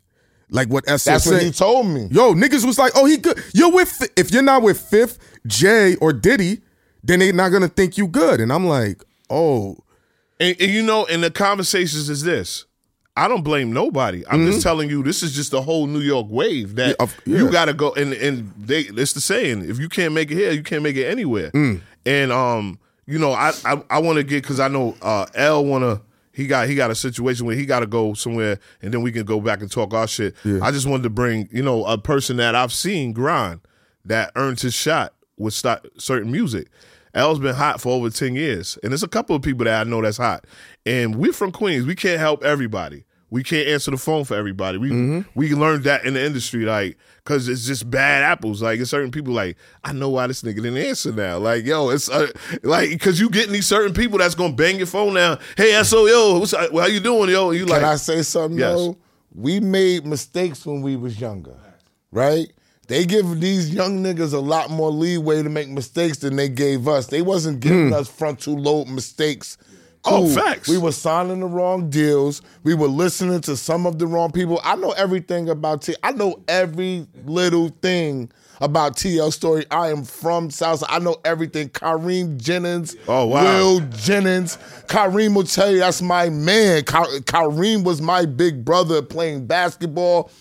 Like 0.50 0.70
what 0.70 0.88
S 0.88 1.04
That's 1.04 1.26
said. 1.26 1.34
what 1.34 1.42
he 1.44 1.52
told 1.52 1.88
me. 1.88 2.08
Yo, 2.12 2.34
niggas 2.34 2.66
was 2.66 2.78
like, 2.80 2.94
oh, 2.96 3.06
he 3.06 3.18
good. 3.18 3.44
You're 3.54 3.72
with, 3.74 4.08
if 4.16 4.32
you're 4.32 4.42
not 4.44 4.62
with 4.62 4.80
Fifth, 4.80 5.18
Jay, 5.48 5.96
or 5.98 6.14
Diddy, 6.14 6.62
then 7.04 7.20
they 7.20 7.32
not 7.34 7.50
gonna 7.50 7.68
think 7.68 7.98
you 7.98 8.08
good. 8.08 8.40
And 8.40 8.54
I'm 8.54 8.66
like, 8.66 9.04
oh, 9.30 9.76
And, 10.40 10.56
and 10.60 10.72
you 10.72 10.82
know, 10.84 11.06
and 11.06 11.24
the 11.24 11.32
conversations 11.32 12.10
is 12.10 12.24
this. 12.24 12.66
I 13.16 13.28
don't 13.28 13.44
blame 13.44 13.72
nobody. 13.72 14.24
I'm 14.28 14.48
just 14.48 14.64
telling 14.64 14.90
you, 14.90 15.04
this 15.04 15.22
is 15.22 15.36
just 15.36 15.52
the 15.52 15.62
whole 15.62 15.86
New 15.86 16.00
York 16.00 16.26
wave 16.30 16.76
that 16.76 16.90
Yeah, 16.90 16.96
of- 17.00 17.16
you 17.26 17.52
got 17.52 17.66
to 17.66 17.74
go. 17.74 17.94
And 17.94 18.14
and 18.14 18.52
they, 18.58 18.82
it's 18.82 19.14
the 19.14 19.22
saying: 19.22 19.70
if 19.70 19.78
you 19.78 19.88
can't 19.88 20.14
make 20.16 20.32
it 20.32 20.36
here, 20.36 20.52
you 20.52 20.64
can't 20.64 20.82
make 20.82 20.96
it 20.96 21.06
anywhere. 21.06 21.52
And 22.06 22.32
um, 22.32 22.80
you 23.06 23.20
know, 23.20 23.32
I 23.34 23.52
I, 23.64 23.84
I 23.90 24.00
want 24.00 24.18
to 24.18 24.24
get 24.24 24.42
because 24.42 24.60
I 24.60 24.68
know 24.68 24.96
uh, 25.02 25.28
L 25.36 25.64
want 25.64 25.84
to. 25.84 26.02
He 26.36 26.48
got 26.48 26.68
he 26.68 26.74
got 26.74 26.90
a 26.90 26.96
situation 26.96 27.46
where 27.46 27.56
he 27.56 27.68
got 27.68 27.82
to 27.82 27.86
go 27.86 28.16
somewhere, 28.16 28.58
and 28.82 28.92
then 28.92 29.04
we 29.04 29.12
can 29.12 29.24
go 29.26 29.40
back 29.40 29.62
and 29.62 29.70
talk 29.72 29.94
our 29.94 30.08
shit. 30.08 30.36
I 30.44 30.72
just 30.72 30.88
wanted 30.88 31.04
to 31.04 31.12
bring 31.12 31.48
you 31.52 31.62
know 31.62 31.86
a 31.86 32.00
person 32.00 32.38
that 32.38 32.56
I've 32.56 32.74
seen 32.74 33.14
grind 33.14 33.62
that 34.06 34.32
earned 34.36 34.60
his 34.60 34.74
shot 34.74 35.14
with 35.38 35.54
certain 35.54 36.32
music. 36.32 36.70
L's 37.14 37.40
been 37.40 37.56
hot 37.56 37.80
for 37.82 37.90
over 37.94 38.10
10 38.10 38.36
years. 38.36 38.78
And 38.84 38.92
there's 38.92 39.04
a 39.04 39.08
couple 39.08 39.36
of 39.36 39.42
people 39.42 39.66
that 39.66 39.86
I 39.86 39.90
know 39.90 40.02
that's 40.02 40.18
hot. 40.18 40.46
And 40.86 41.16
we're 41.16 41.34
from 41.34 41.52
Queens. 41.52 41.86
We 41.86 41.96
can't 41.96 42.20
help 42.20 42.44
everybody. 42.44 43.06
We 43.30 43.42
can't 43.42 43.68
answer 43.68 43.90
the 43.90 43.98
phone 43.98 44.26
for 44.26 44.36
everybody. 44.36 44.78
We 44.78 45.26
we 45.34 45.56
learned 45.56 45.86
that 45.86 46.06
in 46.06 46.14
the 46.14 46.24
industry, 46.24 46.66
like, 46.66 47.00
cause 47.24 47.48
it's 47.48 47.66
just 47.66 47.90
bad 47.90 48.22
apples. 48.22 48.62
Like, 48.62 48.80
it's 48.80 48.92
certain 48.92 49.10
people 49.10 49.34
like, 49.34 49.58
I 49.84 49.92
know 49.92 50.10
why 50.10 50.28
this 50.28 50.44
nigga 50.44 50.58
didn't 50.58 50.78
answer 50.78 51.12
now. 51.12 51.40
Like, 51.40 51.66
yo, 51.66 51.90
it's 51.90 52.10
uh, 52.12 52.28
like, 52.62 53.00
cause 53.02 53.20
you 53.20 53.32
getting 53.32 53.54
these 53.54 53.66
certain 53.66 53.96
people 53.96 54.20
that's 54.20 54.36
gonna 54.36 54.54
bang 54.54 54.78
your 54.78 54.86
phone 54.86 55.16
now. 55.16 55.40
Hey, 55.58 55.82
SO, 55.84 56.06
yo, 56.06 56.38
what's 56.38 56.52
how 56.56 56.86
you 56.86 57.00
doing, 57.00 57.30
yo? 57.32 57.50
And 57.50 57.58
you 57.58 57.66
Can 57.66 57.74
like, 57.74 57.84
I 57.84 57.96
say 57.96 58.22
something 58.22 58.60
Yes. 58.60 58.76
though? 58.78 58.98
We 59.34 59.60
made 59.60 60.06
mistakes 60.06 60.64
when 60.64 60.84
we 60.84 60.96
was 60.96 61.20
younger, 61.20 61.56
right? 62.12 62.54
They 62.88 63.06
give 63.06 63.40
these 63.40 63.74
young 63.74 64.04
niggas 64.04 64.34
a 64.34 64.40
lot 64.40 64.70
more 64.70 64.92
leeway 64.92 65.42
to 65.42 65.50
make 65.50 65.70
mistakes 65.70 66.18
than 66.18 66.36
they 66.36 66.50
gave 66.50 66.88
us. 66.88 67.08
They 67.08 67.22
wasn't 67.22 67.62
giving 67.62 67.90
hmm. 67.90 67.94
us 67.94 68.10
frontal 68.10 68.56
lobe 68.60 68.88
mistakes. 68.88 69.58
Oh, 70.06 70.28
facts. 70.28 70.68
We 70.68 70.78
were 70.78 70.92
signing 70.92 71.40
the 71.40 71.46
wrong 71.46 71.90
deals. 71.90 72.42
We 72.64 72.74
were 72.74 72.88
listening 72.90 73.40
to 73.42 73.56
some 73.56 73.86
of 73.86 74.00
the 74.00 74.08
wrong 74.08 74.32
people. 74.32 74.60
I 74.64 74.76
know 74.76 74.92
everything 74.92 75.50
about 75.50 75.84
T. 75.84 75.96
I 76.04 76.12
know 76.12 76.44
every 76.48 77.08
little 77.26 77.70
thing 77.82 78.30
about 78.60 78.98
TL 78.98 79.32
story. 79.32 79.66
I 79.72 79.90
am 79.90 80.04
from 80.04 80.50
South. 80.50 80.84
I 80.90 81.00
know 81.00 81.18
everything. 81.24 81.70
Kareem 81.70 82.38
Jennings. 82.38 82.98
Oh, 83.08 83.28
wow. 83.28 83.44
Will 83.44 83.80
Jennings. 83.92 84.58
Kareem 84.88 85.36
will 85.36 85.44
tell 85.44 85.72
you 85.72 85.80
that's 85.80 86.02
my 86.02 86.30
man. 86.30 86.84
Ka- 86.84 87.20
Kareem 87.22 87.84
was 87.84 88.02
my 88.02 88.26
big 88.26 88.66
brother 88.66 89.02
playing 89.02 89.46
basketball, 89.48 90.32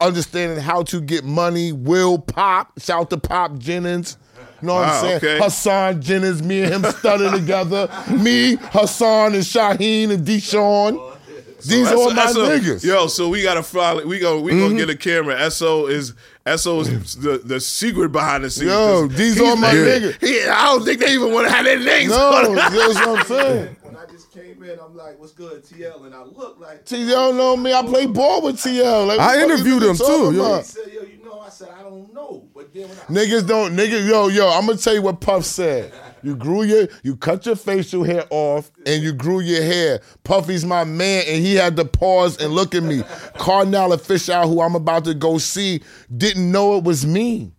understanding 0.00 0.58
how 0.58 0.82
to 0.84 1.00
get 1.00 1.24
money. 1.24 1.72
Will 1.72 2.18
Pop, 2.18 2.80
shout 2.80 3.00
out 3.00 3.10
to 3.10 3.18
Pop 3.18 3.58
Jennings. 3.58 4.16
You 4.60 4.68
know 4.68 4.74
what 4.74 4.88
Wow, 4.88 4.94
I'm 4.94 5.00
saying? 5.02 5.16
okay. 5.16 5.38
Hassan 5.38 6.02
Jennings, 6.02 6.42
me 6.42 6.62
and 6.62 6.84
him 6.84 6.92
studying 6.92 7.32
together. 7.32 7.88
Me, 8.10 8.56
Hassan, 8.60 9.34
and 9.34 9.44
Shaheen 9.44 10.10
and 10.10 10.26
Deshaun. 10.26 11.16
These 11.64 11.88
are 11.88 12.14
my 12.14 12.26
SO 12.26 12.48
niggas. 12.48 12.84
Yo, 12.84 13.08
so 13.08 13.28
we 13.28 13.42
gotta 13.42 13.62
fly. 13.62 13.94
We 13.94 14.18
go. 14.20 14.40
We 14.40 14.52
gonna 14.52 14.68
mm-hmm. 14.68 14.76
get 14.76 14.90
a 14.90 14.96
camera. 14.96 15.50
So 15.50 15.88
is 15.88 16.14
So 16.56 16.80
is 16.80 17.16
the 17.16 17.38
the 17.38 17.58
secret 17.60 18.10
behind 18.10 18.44
the 18.44 18.50
scenes. 18.50 18.70
Yo, 18.70 19.08
these 19.08 19.40
are 19.40 19.56
my 19.56 19.72
niggas. 19.72 20.48
I 20.48 20.66
don't 20.66 20.84
think 20.84 21.00
they 21.00 21.14
even 21.14 21.32
want 21.32 21.48
to 21.48 21.52
have 21.52 21.64
their 21.64 21.80
names. 21.80 22.10
No, 22.10 22.54
that's 22.54 22.74
what 22.74 23.18
I'm 23.20 23.26
saying. 23.26 23.76
When 23.88 23.96
I 23.96 24.06
just 24.06 24.30
came 24.32 24.57
in, 24.68 24.78
I'm 24.80 24.96
like, 24.96 25.18
"What's 25.18 25.32
good, 25.32 25.64
TL?" 25.64 26.04
And 26.06 26.14
I 26.14 26.22
look 26.22 26.58
like 26.60 26.84
TL 26.84 27.08
don't 27.08 27.36
know 27.36 27.56
me. 27.56 27.72
I 27.72 27.82
play 27.82 28.06
ball 28.06 28.42
with 28.42 28.56
TL. 28.56 29.06
Like, 29.06 29.18
I 29.18 29.24
what 29.26 29.32
the 29.34 29.40
fuck 29.40 29.50
interviewed 29.50 29.82
you 29.82 29.90
him, 29.90 29.96
too, 29.96 30.32
yo. 30.36 30.44
about? 30.44 30.58
he 30.58 30.62
said, 30.64 30.92
"Yo, 30.92 31.02
you 31.02 31.24
know." 31.24 31.40
I 31.40 31.48
said, 31.50 31.68
"I 31.78 31.82
don't 31.82 32.12
know," 32.12 32.46
but 32.54 32.72
then 32.74 32.88
when 32.88 32.98
I 32.98 33.24
Niggas 33.24 33.46
don't 33.46 33.74
niggas 33.74 34.06
yo 34.08 34.28
yo. 34.28 34.48
I'm 34.50 34.66
gonna 34.66 34.78
tell 34.78 34.94
you 34.94 35.02
what 35.02 35.20
Puff 35.20 35.44
said. 35.44 35.92
You 36.22 36.36
grew 36.36 36.62
your 36.62 36.88
you 37.02 37.16
cut 37.16 37.46
your 37.46 37.56
facial 37.56 38.02
hair 38.04 38.24
off 38.30 38.70
and 38.84 39.02
you 39.02 39.12
grew 39.12 39.40
your 39.40 39.62
hair. 39.62 40.00
Puffy's 40.24 40.64
my 40.64 40.84
man, 40.84 41.24
and 41.28 41.42
he 41.44 41.54
had 41.54 41.76
to 41.76 41.84
pause 41.84 42.36
and 42.38 42.52
look 42.52 42.74
at 42.74 42.82
me. 42.82 43.02
Cardinal 43.38 43.90
Offishall, 43.90 44.46
who 44.48 44.60
I'm 44.60 44.74
about 44.74 45.04
to 45.04 45.14
go 45.14 45.38
see, 45.38 45.80
didn't 46.14 46.50
know 46.50 46.76
it 46.76 46.84
was 46.84 47.06
me. 47.06 47.52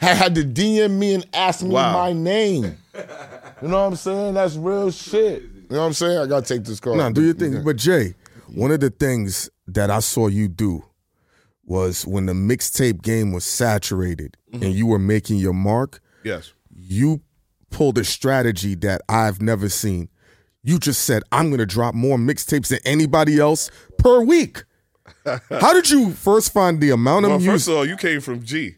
Had 0.00 0.16
had 0.16 0.34
to 0.34 0.42
DM 0.44 0.98
me 0.98 1.14
and 1.14 1.26
ask 1.32 1.62
me 1.62 1.70
Wow. 1.70 1.92
my 1.92 2.12
name. 2.12 2.76
You 3.62 3.68
know 3.68 3.80
what 3.82 3.86
I'm 3.92 3.96
saying? 3.96 4.34
That's 4.34 4.56
real 4.56 4.90
shit. 4.90 5.44
You 5.72 5.76
know 5.78 5.84
what 5.84 5.86
I'm 5.86 5.92
saying? 5.94 6.18
I 6.18 6.26
gotta 6.26 6.44
take 6.46 6.64
this 6.64 6.80
call. 6.80 6.96
No, 6.96 7.10
do 7.10 7.22
your 7.24 7.32
thing. 7.32 7.64
But 7.64 7.76
Jay, 7.76 8.14
one 8.54 8.70
of 8.72 8.80
the 8.80 8.90
things 8.90 9.48
that 9.68 9.90
I 9.90 10.00
saw 10.00 10.26
you 10.26 10.46
do 10.46 10.84
was 11.64 12.06
when 12.06 12.26
the 12.26 12.34
mixtape 12.34 13.00
game 13.00 13.32
was 13.32 13.44
saturated 13.46 14.36
Mm-hmm. 14.52 14.64
and 14.64 14.74
you 14.74 14.84
were 14.84 14.98
making 14.98 15.38
your 15.38 15.54
mark, 15.54 16.02
Yes. 16.24 16.52
you 16.70 17.22
pulled 17.70 17.96
a 17.96 18.04
strategy 18.04 18.74
that 18.74 19.00
I've 19.08 19.40
never 19.40 19.70
seen. 19.70 20.10
You 20.62 20.78
just 20.78 21.04
said, 21.06 21.22
I'm 21.32 21.50
gonna 21.50 21.64
drop 21.64 21.94
more 21.94 22.18
mixtapes 22.18 22.68
than 22.68 22.80
anybody 22.84 23.38
else 23.38 23.70
per 23.96 24.20
week. 24.20 24.64
How 25.24 25.72
did 25.72 25.88
you 25.88 26.10
first 26.12 26.52
find 26.52 26.82
the 26.82 26.90
amount 26.90 27.24
of 27.24 27.30
Well, 27.30 27.38
music? 27.38 27.52
first 27.54 27.68
of 27.68 27.74
all, 27.76 27.86
you 27.86 27.96
came 27.96 28.20
from 28.20 28.42
G. 28.42 28.76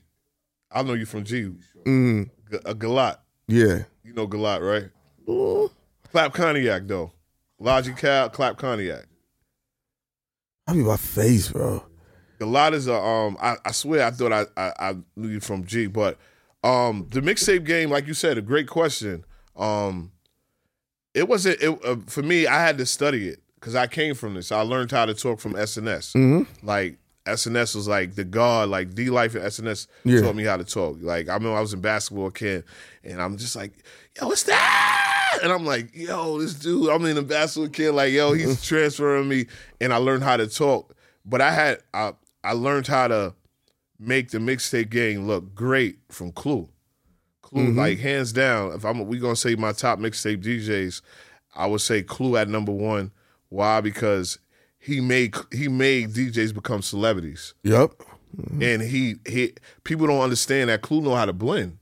I 0.70 0.83
know 0.85 0.92
you 0.92 1.07
from 1.07 1.24
G. 1.24 1.50
Mm, 1.85 2.30
G- 2.52 2.59
A 2.64 2.72
Galat. 2.76 3.16
yeah. 3.48 3.83
You 4.04 4.12
know 4.12 4.28
Galat, 4.28 4.61
right? 4.61 4.90
Clap 6.14 6.33
Cognac 6.33 6.83
though. 6.87 7.11
Logic 7.59 7.96
Cal, 7.96 8.31
Clap 8.31 8.57
Cognac. 8.57 9.07
I 10.68 10.72
mean 10.72 10.87
my 10.87 10.96
face, 10.96 11.48
bro. 11.48 11.83
Galat 12.38 12.72
is 12.72 12.87
a 12.87 12.94
um. 12.94 13.37
I, 13.40 13.57
I 13.64 13.72
swear 13.72 14.07
I 14.07 14.12
thought 14.12 14.33
I, 14.33 14.44
I 14.57 14.72
I 14.79 14.94
knew 15.16 15.27
you 15.29 15.40
from 15.40 15.64
G, 15.64 15.88
but 15.88 16.16
um 16.62 17.09
the 17.11 17.20
mixtape 17.20 17.64
game, 17.66 17.90
like 17.90 18.07
you 18.07 18.14
said, 18.14 18.38
a 18.38 18.42
great 18.42 18.68
question. 18.68 19.24
Um, 19.57 20.12
it 21.14 21.27
wasn't 21.29 21.61
it 21.61 21.85
uh, 21.85 21.96
for 22.07 22.22
me. 22.22 22.46
I 22.46 22.61
had 22.64 22.79
to 22.79 22.87
study 22.87 23.27
it 23.31 23.42
because 23.57 23.74
I 23.74 23.88
came 23.88 24.14
from 24.14 24.35
this. 24.35 24.53
I 24.53 24.61
learned 24.61 24.92
how 24.92 25.07
to 25.07 25.14
talk 25.14 25.40
from 25.40 25.55
SNS. 25.55 26.12
Mm-hmm. 26.14 26.64
Like 26.64 26.98
SNS 27.27 27.74
was 27.74 27.88
like 27.88 28.14
the 28.14 28.22
god, 28.24 28.68
like 28.68 28.94
D 28.94 29.11
Life 29.11 29.35
and 29.35 29.42
SNS 29.44 29.88
Yeah. 30.05 30.20
taught 30.20 30.37
me 30.37 30.44
how 30.44 30.59
to 30.59 30.64
talk. 30.64 30.98
Like 31.00 31.29
I 31.29 31.35
remember 31.35 31.59
I 31.59 31.61
was 31.61 31.74
in 31.74 31.81
basketball 31.81 32.31
camp, 32.31 32.66
and 33.03 33.20
I'm 33.20 33.37
just 33.37 33.57
like, 33.57 33.72
yo, 34.16 34.29
what's 34.29 34.44
that? 34.44 35.04
And 35.43 35.53
I'm 35.53 35.64
like, 35.64 35.95
yo, 35.95 36.39
this 36.41 36.55
dude, 36.55 36.89
I'm 36.91 37.05
in 37.07 37.16
the 37.16 37.22
basketball 37.22 37.70
kid, 37.70 37.93
like, 37.93 38.12
yo, 38.12 38.32
he's 38.32 38.62
transferring 38.66 39.28
me, 39.28 39.47
and 39.80 39.93
I 39.93 39.97
learned 39.97 40.22
how 40.22 40.37
to 40.37 40.47
talk. 40.47 40.95
But 41.24 41.41
I 41.41 41.53
had 41.53 41.78
I 41.93 42.12
I 42.43 42.53
learned 42.53 42.87
how 42.87 43.09
to 43.09 43.35
make 43.99 44.30
the 44.30 44.39
mixtape 44.39 44.91
game 44.91 45.26
look 45.26 45.55
great 45.55 45.99
from 46.11 46.32
Clue. 46.32 46.68
Clue, 47.43 47.68
mm-hmm. 47.68 47.78
like 47.78 47.99
hands 47.99 48.32
down. 48.32 48.72
If 48.72 48.85
I'm 48.85 49.07
we 49.07 49.18
gonna 49.18 49.37
say 49.37 49.55
my 49.55 49.72
top 49.72 49.99
mixtape 49.99 50.43
DJs, 50.43 51.01
I 51.55 51.66
would 51.66 51.80
say 51.80 52.03
Clue 52.03 52.37
at 52.37 52.49
number 52.49 52.72
one. 52.72 53.12
Why? 53.49 53.80
Because 53.80 54.39
he 54.78 55.01
made 55.01 55.35
he 55.53 55.68
made 55.68 56.11
DJs 56.11 56.55
become 56.55 56.82
celebrities, 56.82 57.55
Yep. 57.62 57.95
and 58.61 58.82
he 58.82 59.16
he 59.26 59.55
people 59.85 60.07
don't 60.07 60.20
understand 60.20 60.70
that 60.70 60.82
Clue 60.82 61.01
know 61.01 61.14
how 61.14 61.24
to 61.24 61.32
blend. 61.32 61.78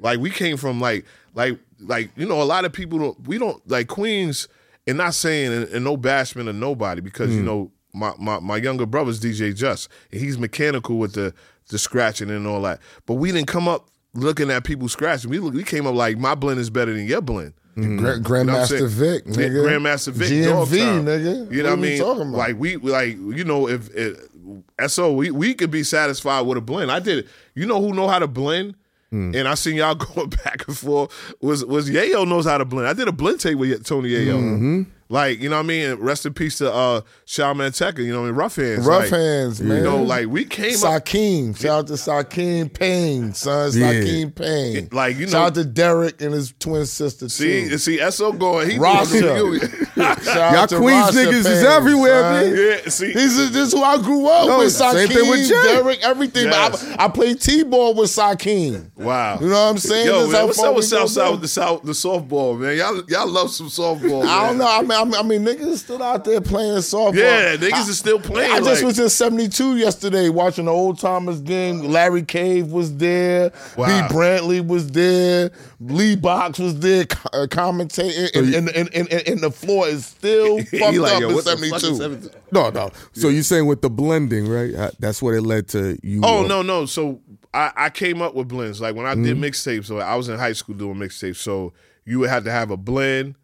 Like 0.00 0.20
we 0.20 0.30
came 0.30 0.56
from 0.56 0.80
like 0.80 1.04
like 1.34 1.58
like 1.80 2.10
you 2.16 2.26
know 2.26 2.40
a 2.42 2.44
lot 2.44 2.64
of 2.64 2.72
people 2.72 2.98
don't 2.98 3.28
we 3.28 3.38
don't 3.38 3.66
like 3.70 3.88
Queens 3.88 4.48
and 4.86 4.98
not 4.98 5.14
saying 5.14 5.52
and, 5.52 5.68
and 5.68 5.84
no 5.84 5.96
bashment 5.96 6.48
of 6.48 6.54
nobody 6.54 7.00
because 7.00 7.34
you 7.34 7.42
mm. 7.42 7.46
know 7.46 7.72
my, 7.92 8.12
my 8.18 8.38
my 8.40 8.56
younger 8.56 8.86
brother's 8.86 9.20
DJ 9.20 9.54
Just, 9.54 9.88
and 10.12 10.20
he's 10.20 10.38
mechanical 10.38 10.98
with 10.98 11.14
the 11.14 11.34
the 11.68 11.78
scratching 11.78 12.30
and 12.30 12.46
all 12.46 12.62
that. 12.62 12.80
But 13.06 13.14
we 13.14 13.32
didn't 13.32 13.48
come 13.48 13.68
up 13.68 13.88
looking 14.14 14.50
at 14.50 14.64
people 14.64 14.88
scratching. 14.88 15.30
We 15.30 15.40
we 15.40 15.64
came 15.64 15.86
up 15.86 15.94
like 15.94 16.18
my 16.18 16.34
blend 16.34 16.60
is 16.60 16.70
better 16.70 16.92
than 16.92 17.06
your 17.06 17.20
blend. 17.20 17.54
Gra- 17.74 17.84
You 17.84 17.96
know 17.96 18.20
Grandmaster? 18.20 18.88
Vic, 18.88 19.22
Yeah, 19.26 19.32
nigga. 19.32 19.68
Grandmaster 19.68 20.12
Vic, 20.12 20.28
GMV, 20.28 21.04
nigga. 21.04 21.52
You 21.52 21.62
know 21.62 21.70
what 21.70 21.78
I 21.78 21.82
mean? 21.82 21.98
Talking 21.98 22.22
about? 22.22 22.38
Like 22.38 22.58
we 22.58 22.76
like 22.76 23.10
you 23.10 23.44
know 23.44 23.68
if, 23.68 23.88
if 23.94 24.90
so 24.90 25.12
we 25.12 25.30
we 25.30 25.54
could 25.54 25.70
be 25.70 25.82
satisfied 25.82 26.42
with 26.42 26.58
a 26.58 26.60
blend. 26.60 26.90
I 26.90 26.98
did 26.98 27.18
it. 27.18 27.28
You 27.54 27.66
know 27.66 27.80
who 27.80 27.92
know 27.92 28.08
how 28.08 28.18
to 28.18 28.26
blend? 28.26 28.74
Hmm. 29.10 29.34
And 29.34 29.48
I 29.48 29.54
seen 29.54 29.76
y'all 29.76 29.94
going 30.14 30.30
back 30.30 30.66
and 30.68 30.76
forth. 30.76 31.12
Was 31.40 31.64
was 31.64 31.88
Yayo 31.90 32.26
knows 32.28 32.46
how 32.46 32.58
to 32.58 32.64
blend? 32.64 32.88
I 32.88 32.92
did 32.92 33.08
a 33.08 33.12
blend 33.12 33.40
tape 33.40 33.58
with 33.58 33.84
Tony 33.84 34.10
Yayo. 34.10 34.38
Mm-hmm. 34.38 34.82
Like 35.10 35.40
you 35.40 35.48
know 35.48 35.56
what 35.56 35.64
I 35.64 35.66
mean. 35.66 35.94
Rest 35.94 36.26
in 36.26 36.34
peace 36.34 36.58
to 36.58 36.70
uh, 36.72 37.00
Shaw 37.24 37.54
Manteca. 37.54 37.98
You 38.04 38.12
know 38.12 38.20
what 38.20 38.26
I 38.26 38.30
mean. 38.30 38.34
Rough 38.36 38.56
hands. 38.56 38.86
Rough 38.86 39.00
like, 39.02 39.10
hands, 39.10 39.60
man. 39.62 39.78
You 39.78 39.84
know, 39.84 40.02
like 40.02 40.26
we 40.26 40.44
came 40.44 40.74
up. 40.84 41.04
Sakeem. 41.04 41.56
Shout 41.58 41.78
out 41.78 41.86
to 41.86 41.94
Sakeem 41.94 42.72
Payne, 42.72 43.32
son. 43.32 43.70
Yeah. 43.74 43.92
Sakeem 43.94 44.34
Payne. 44.34 44.88
Like, 44.92 45.16
you 45.16 45.24
know- 45.26 45.32
Shout 45.32 45.46
out 45.46 45.54
to 45.54 45.64
Derek 45.64 46.20
and 46.20 46.34
his 46.34 46.52
twin 46.58 46.84
sister, 46.84 47.28
See, 47.30 47.68
too. 47.70 47.78
see, 47.78 48.10
So 48.10 48.32
going. 48.32 48.68
He 48.70 48.76
Rasha. 48.76 49.20
You- 49.38 49.60
Shout 49.98 50.28
out 50.28 50.52
Y'all 50.52 50.66
to 50.66 50.76
Queens 50.78 51.06
Rasha 51.06 51.24
niggas 51.26 51.38
is 51.38 51.64
everywhere, 51.64 52.20
son. 52.22 52.44
man. 52.44 52.56
yeah. 52.56 52.88
See, 52.90 53.12
This 53.12 53.38
is 53.38 53.50
this 53.52 53.68
is 53.68 53.72
who 53.72 53.82
I 53.82 53.96
grew 53.96 54.28
up 54.28 54.46
No, 54.46 54.58
with. 54.58 54.72
same 54.72 54.94
Sakeem, 54.94 55.08
thing 55.14 55.30
with 55.30 55.48
Jay. 55.48 55.62
Derek, 55.62 56.02
everything. 56.04 56.44
Yes. 56.46 56.84
I, 56.98 57.06
I 57.06 57.08
played 57.08 57.40
T-ball 57.40 57.94
with 57.94 58.10
Sakeem. 58.10 58.90
wow. 58.96 59.38
You 59.40 59.46
know 59.48 59.52
what 59.54 59.70
I'm 59.70 59.78
saying? 59.78 60.06
Yo, 60.06 60.20
That's 60.26 60.32
man, 60.32 60.46
what's 60.46 60.58
up 60.58 60.70
we 60.70 60.76
with 60.76 60.84
South 60.84 61.10
Side 61.10 61.30
with 61.30 61.40
the 61.40 61.48
South 61.48 61.82
the 61.82 61.92
softball, 61.92 62.58
man? 62.58 62.76
Y'all 62.76 63.02
y'all 63.08 63.26
love 63.28 63.50
some 63.50 63.68
softball. 63.68 64.24
I 64.26 64.48
don't 64.48 64.58
know. 64.58 64.68
I 64.68 64.82
mean, 64.82 64.90
I 64.92 64.97
mean, 65.04 65.14
I 65.14 65.22
mean, 65.22 65.44
niggas 65.44 65.66
is 65.66 65.80
still 65.80 66.02
out 66.02 66.24
there 66.24 66.40
playing 66.40 66.76
softball. 66.78 67.14
Yeah, 67.14 67.56
niggas 67.56 67.72
I, 67.72 67.88
is 67.88 67.98
still 67.98 68.20
playing. 68.20 68.52
I 68.52 68.60
just 68.60 68.82
was 68.82 68.98
in 68.98 69.08
72 69.08 69.76
yesterday 69.76 70.28
watching 70.28 70.66
the 70.66 70.72
old 70.72 70.98
timers 70.98 71.40
game. 71.40 71.80
Larry 71.80 72.22
Cave 72.22 72.72
was 72.72 72.96
there. 72.96 73.52
Wow. 73.76 74.08
B. 74.08 74.14
Brantley 74.14 74.66
was 74.66 74.90
there. 74.90 75.50
Lee 75.80 76.16
Box 76.16 76.58
was 76.58 76.78
there 76.80 77.06
co- 77.06 77.28
uh, 77.32 77.46
commentating. 77.46 78.34
And, 78.34 78.54
and, 78.54 78.68
and, 78.94 79.12
and, 79.12 79.28
and 79.28 79.40
the 79.40 79.50
floor 79.50 79.88
is 79.88 80.06
still 80.06 80.58
He 80.70 80.78
fucked 80.78 80.96
like, 80.96 81.14
up 81.14 81.20
yo, 81.20 81.28
in 81.28 81.34
what 81.34 81.44
72. 81.44 82.30
No, 82.52 82.70
no. 82.70 82.90
So 83.12 83.28
you're 83.28 83.42
saying 83.42 83.66
with 83.66 83.82
the 83.82 83.90
blending, 83.90 84.48
right? 84.48 84.74
Uh, 84.74 84.90
That's 84.98 85.22
what 85.22 85.34
it 85.34 85.42
led 85.42 85.68
to 85.68 85.98
you. 86.02 86.20
Oh 86.24 86.44
uh, 86.44 86.48
no, 86.48 86.62
no. 86.62 86.86
So 86.86 87.20
I, 87.52 87.72
I 87.76 87.90
came 87.90 88.22
up 88.22 88.34
with 88.34 88.48
blends. 88.48 88.80
Like 88.80 88.94
when 88.94 89.06
I 89.06 89.14
did 89.14 89.36
mixtapes, 89.36 89.86
so 89.86 89.98
I 89.98 90.14
was 90.16 90.28
in 90.28 90.38
high 90.38 90.52
school 90.52 90.74
doing 90.74 90.96
mixtapes. 90.96 91.36
So 91.36 91.72
you 92.04 92.18
would 92.20 92.30
have 92.30 92.44
to 92.44 92.50
have 92.50 92.70
a 92.70 92.76
blend 92.76 93.34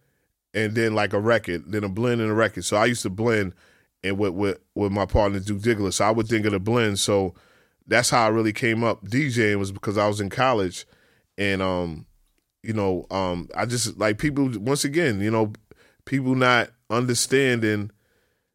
and 0.55 0.74
then 0.74 0.94
like 0.94 1.12
a 1.12 1.20
record, 1.20 1.64
then 1.66 1.84
a 1.84 1.88
blend 1.88 2.20
and 2.20 2.30
a 2.30 2.34
record. 2.34 2.64
So 2.64 2.76
I 2.76 2.86
used 2.86 3.02
to 3.02 3.11
blend 3.11 3.52
and 4.02 4.18
with 4.18 4.34
with, 4.34 4.61
with 4.74 4.92
my 4.92 5.07
partner 5.07 5.40
Duke 5.40 5.61
Diggler. 5.61 5.92
So 5.92 6.05
I 6.05 6.11
would 6.11 6.28
think 6.28 6.46
of 6.46 6.52
the 6.52 6.61
blend. 6.61 6.98
So 6.98 7.34
that's 7.86 8.11
how 8.11 8.24
I 8.24 8.28
really 8.28 8.52
came 8.52 8.84
up 8.84 9.05
DJing 9.05 9.59
was 9.59 9.72
because 9.72 9.98
I 9.98 10.07
was 10.07 10.20
in 10.20 10.30
college 10.30 10.86
and 11.36 11.61
um 11.61 12.07
you 12.62 12.72
know 12.72 13.07
um 13.11 13.48
I 13.55 13.66
just 13.66 13.98
like 13.98 14.18
people 14.18 14.50
once 14.59 14.84
again 14.84 15.20
you 15.20 15.30
know 15.30 15.52
people 16.05 16.34
not 16.34 16.70
understanding 16.90 17.90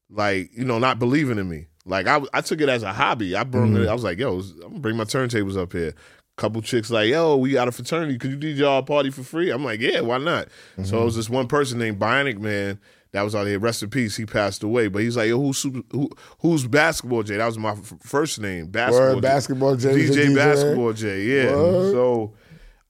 like 0.10 0.50
you 0.54 0.66
know 0.66 0.80
not 0.80 1.00
believing 1.00 1.38
in 1.38 1.50
me 1.50 1.68
like 1.86 2.08
I, 2.08 2.22
I 2.34 2.42
took 2.42 2.62
it 2.62 2.70
as 2.70 2.84
a 2.84 2.94
hobby 2.94 3.36
I 3.36 3.44
brought 3.44 3.70
it 3.70 3.88
I 3.88 3.94
was 3.94 4.04
like 4.04 4.18
yo 4.18 4.40
I'm 4.40 4.60
gonna 4.62 4.80
bring 4.80 4.98
my 4.98 5.04
turntables 5.04 5.58
up 5.58 5.74
here 5.74 5.94
couple 6.40 6.62
chicks 6.62 6.90
like 6.90 7.10
yo 7.10 7.36
we 7.36 7.52
got 7.52 7.68
a 7.68 7.72
fraternity 7.72 8.18
could 8.18 8.32
you 8.32 8.38
DJ 8.56 8.68
our 8.68 8.82
party 8.82 9.12
for 9.12 9.24
free? 9.24 9.52
I'm 9.52 9.64
like 9.64 9.80
yeah 9.82 10.00
why 10.00 10.18
not? 10.18 10.48
So 10.84 11.02
it 11.02 11.06
was 11.06 11.16
this 11.16 11.30
one 11.30 11.48
person 11.48 11.78
named 11.78 12.00
Bionic 12.00 12.40
Man 12.40 12.80
that 13.12 13.24
was 13.24 13.36
out 13.36 13.46
here 13.48 13.60
rest 13.60 13.84
in 13.84 13.90
peace 13.90 14.16
he 14.16 14.26
passed 14.26 14.64
away. 14.64 14.88
But 14.88 15.02
he's 15.02 15.18
like 15.18 15.28
yo 15.28 15.40
who's 15.40 15.58
super, 15.58 15.82
who, 15.92 16.10
who's 16.40 16.66
basketball 16.66 17.24
J? 17.24 17.38
That 17.38 17.46
was 17.46 17.58
my 17.58 17.72
f- 17.72 17.94
first 18.02 18.40
name 18.40 18.68
basketball 18.68 19.16
Word, 19.16 19.22
Basketball 19.22 19.76
J 19.76 19.90
DJ, 19.90 20.10
DJ? 20.28 20.36
basketball 20.36 20.94
J 20.94 21.22
yeah. 21.24 21.56
Word. 21.56 21.92
so 21.92 22.34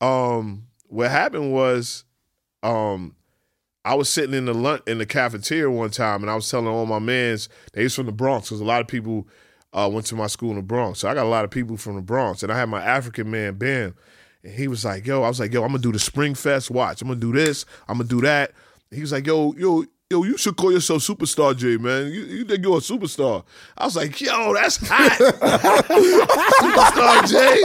um 0.06 0.68
what 0.88 1.10
happened 1.10 1.52
was 1.52 2.06
um 2.64 3.16
I 3.86 3.96
was 3.96 4.10
sitting 4.10 4.36
in 4.36 4.46
the 4.46 4.54
lunch 4.54 4.84
in 4.88 4.98
the 5.00 5.06
cafeteria 5.06 5.72
one 5.72 5.90
time, 5.90 6.22
and 6.22 6.30
I 6.30 6.36
was 6.36 6.50
telling 6.52 6.68
all 6.68 6.86
my 6.86 7.00
mans 7.00 7.50
they 7.74 7.84
was 7.84 7.96
from 7.96 8.06
the 8.06 8.12
Bronx 8.12 8.50
because 8.50 8.62
a 8.62 8.66
lot 8.66 8.82
of 8.82 8.88
people 8.88 9.28
uh, 9.74 9.90
went 9.92 10.06
to 10.08 10.16
my 10.16 10.28
school 10.28 10.52
in 10.52 10.56
the 10.56 10.62
Bronx. 10.62 11.00
So 11.00 11.10
I 11.10 11.14
got 11.14 11.26
a 11.26 11.30
lot 11.30 11.46
of 11.46 11.52
people 11.52 11.78
from 11.78 11.96
the 11.96 12.02
Bronx, 12.02 12.44
and 12.44 12.52
I 12.52 12.58
had 12.58 12.70
my 12.70 12.84
African 12.84 13.30
man 13.30 13.56
Bam, 13.56 13.96
and 14.44 14.54
he 14.54 14.68
was 14.68 14.86
like, 14.86 15.06
"Yo," 15.06 15.24
I 15.24 15.28
was 15.28 15.40
like, 15.40 15.54
"Yo, 15.54 15.64
I'm 15.64 15.70
gonna 15.70 15.80
do 15.80 15.92
the 15.92 16.00
Spring 16.00 16.36
Fest. 16.36 16.72
Watch, 16.72 17.02
I'm 17.02 17.08
gonna 17.08 17.20
do 17.20 17.32
this. 17.32 17.66
I'm 17.88 17.98
gonna 17.98 18.10
do 18.10 18.22
that." 18.22 18.52
He 18.92 19.02
was 19.02 19.12
like, 19.12 19.28
"Yo, 19.28 19.54
yo." 19.58 19.86
Yo, 20.12 20.24
you 20.24 20.38
should 20.40 20.56
call 20.58 20.72
yourself 20.72 21.04
Superstar 21.04 21.56
Jay, 21.56 21.78
man. 21.78 22.08
You, 22.12 22.22
you 22.22 22.44
think 22.44 22.64
you're 22.64 22.78
a 22.78 22.80
superstar? 22.80 23.44
I 23.78 23.86
was 23.86 23.96
like, 23.96 24.20
yo, 24.20 24.56
that's 24.56 24.78
hot. 24.82 25.12
superstar 26.58 27.28
Jay. 27.30 27.62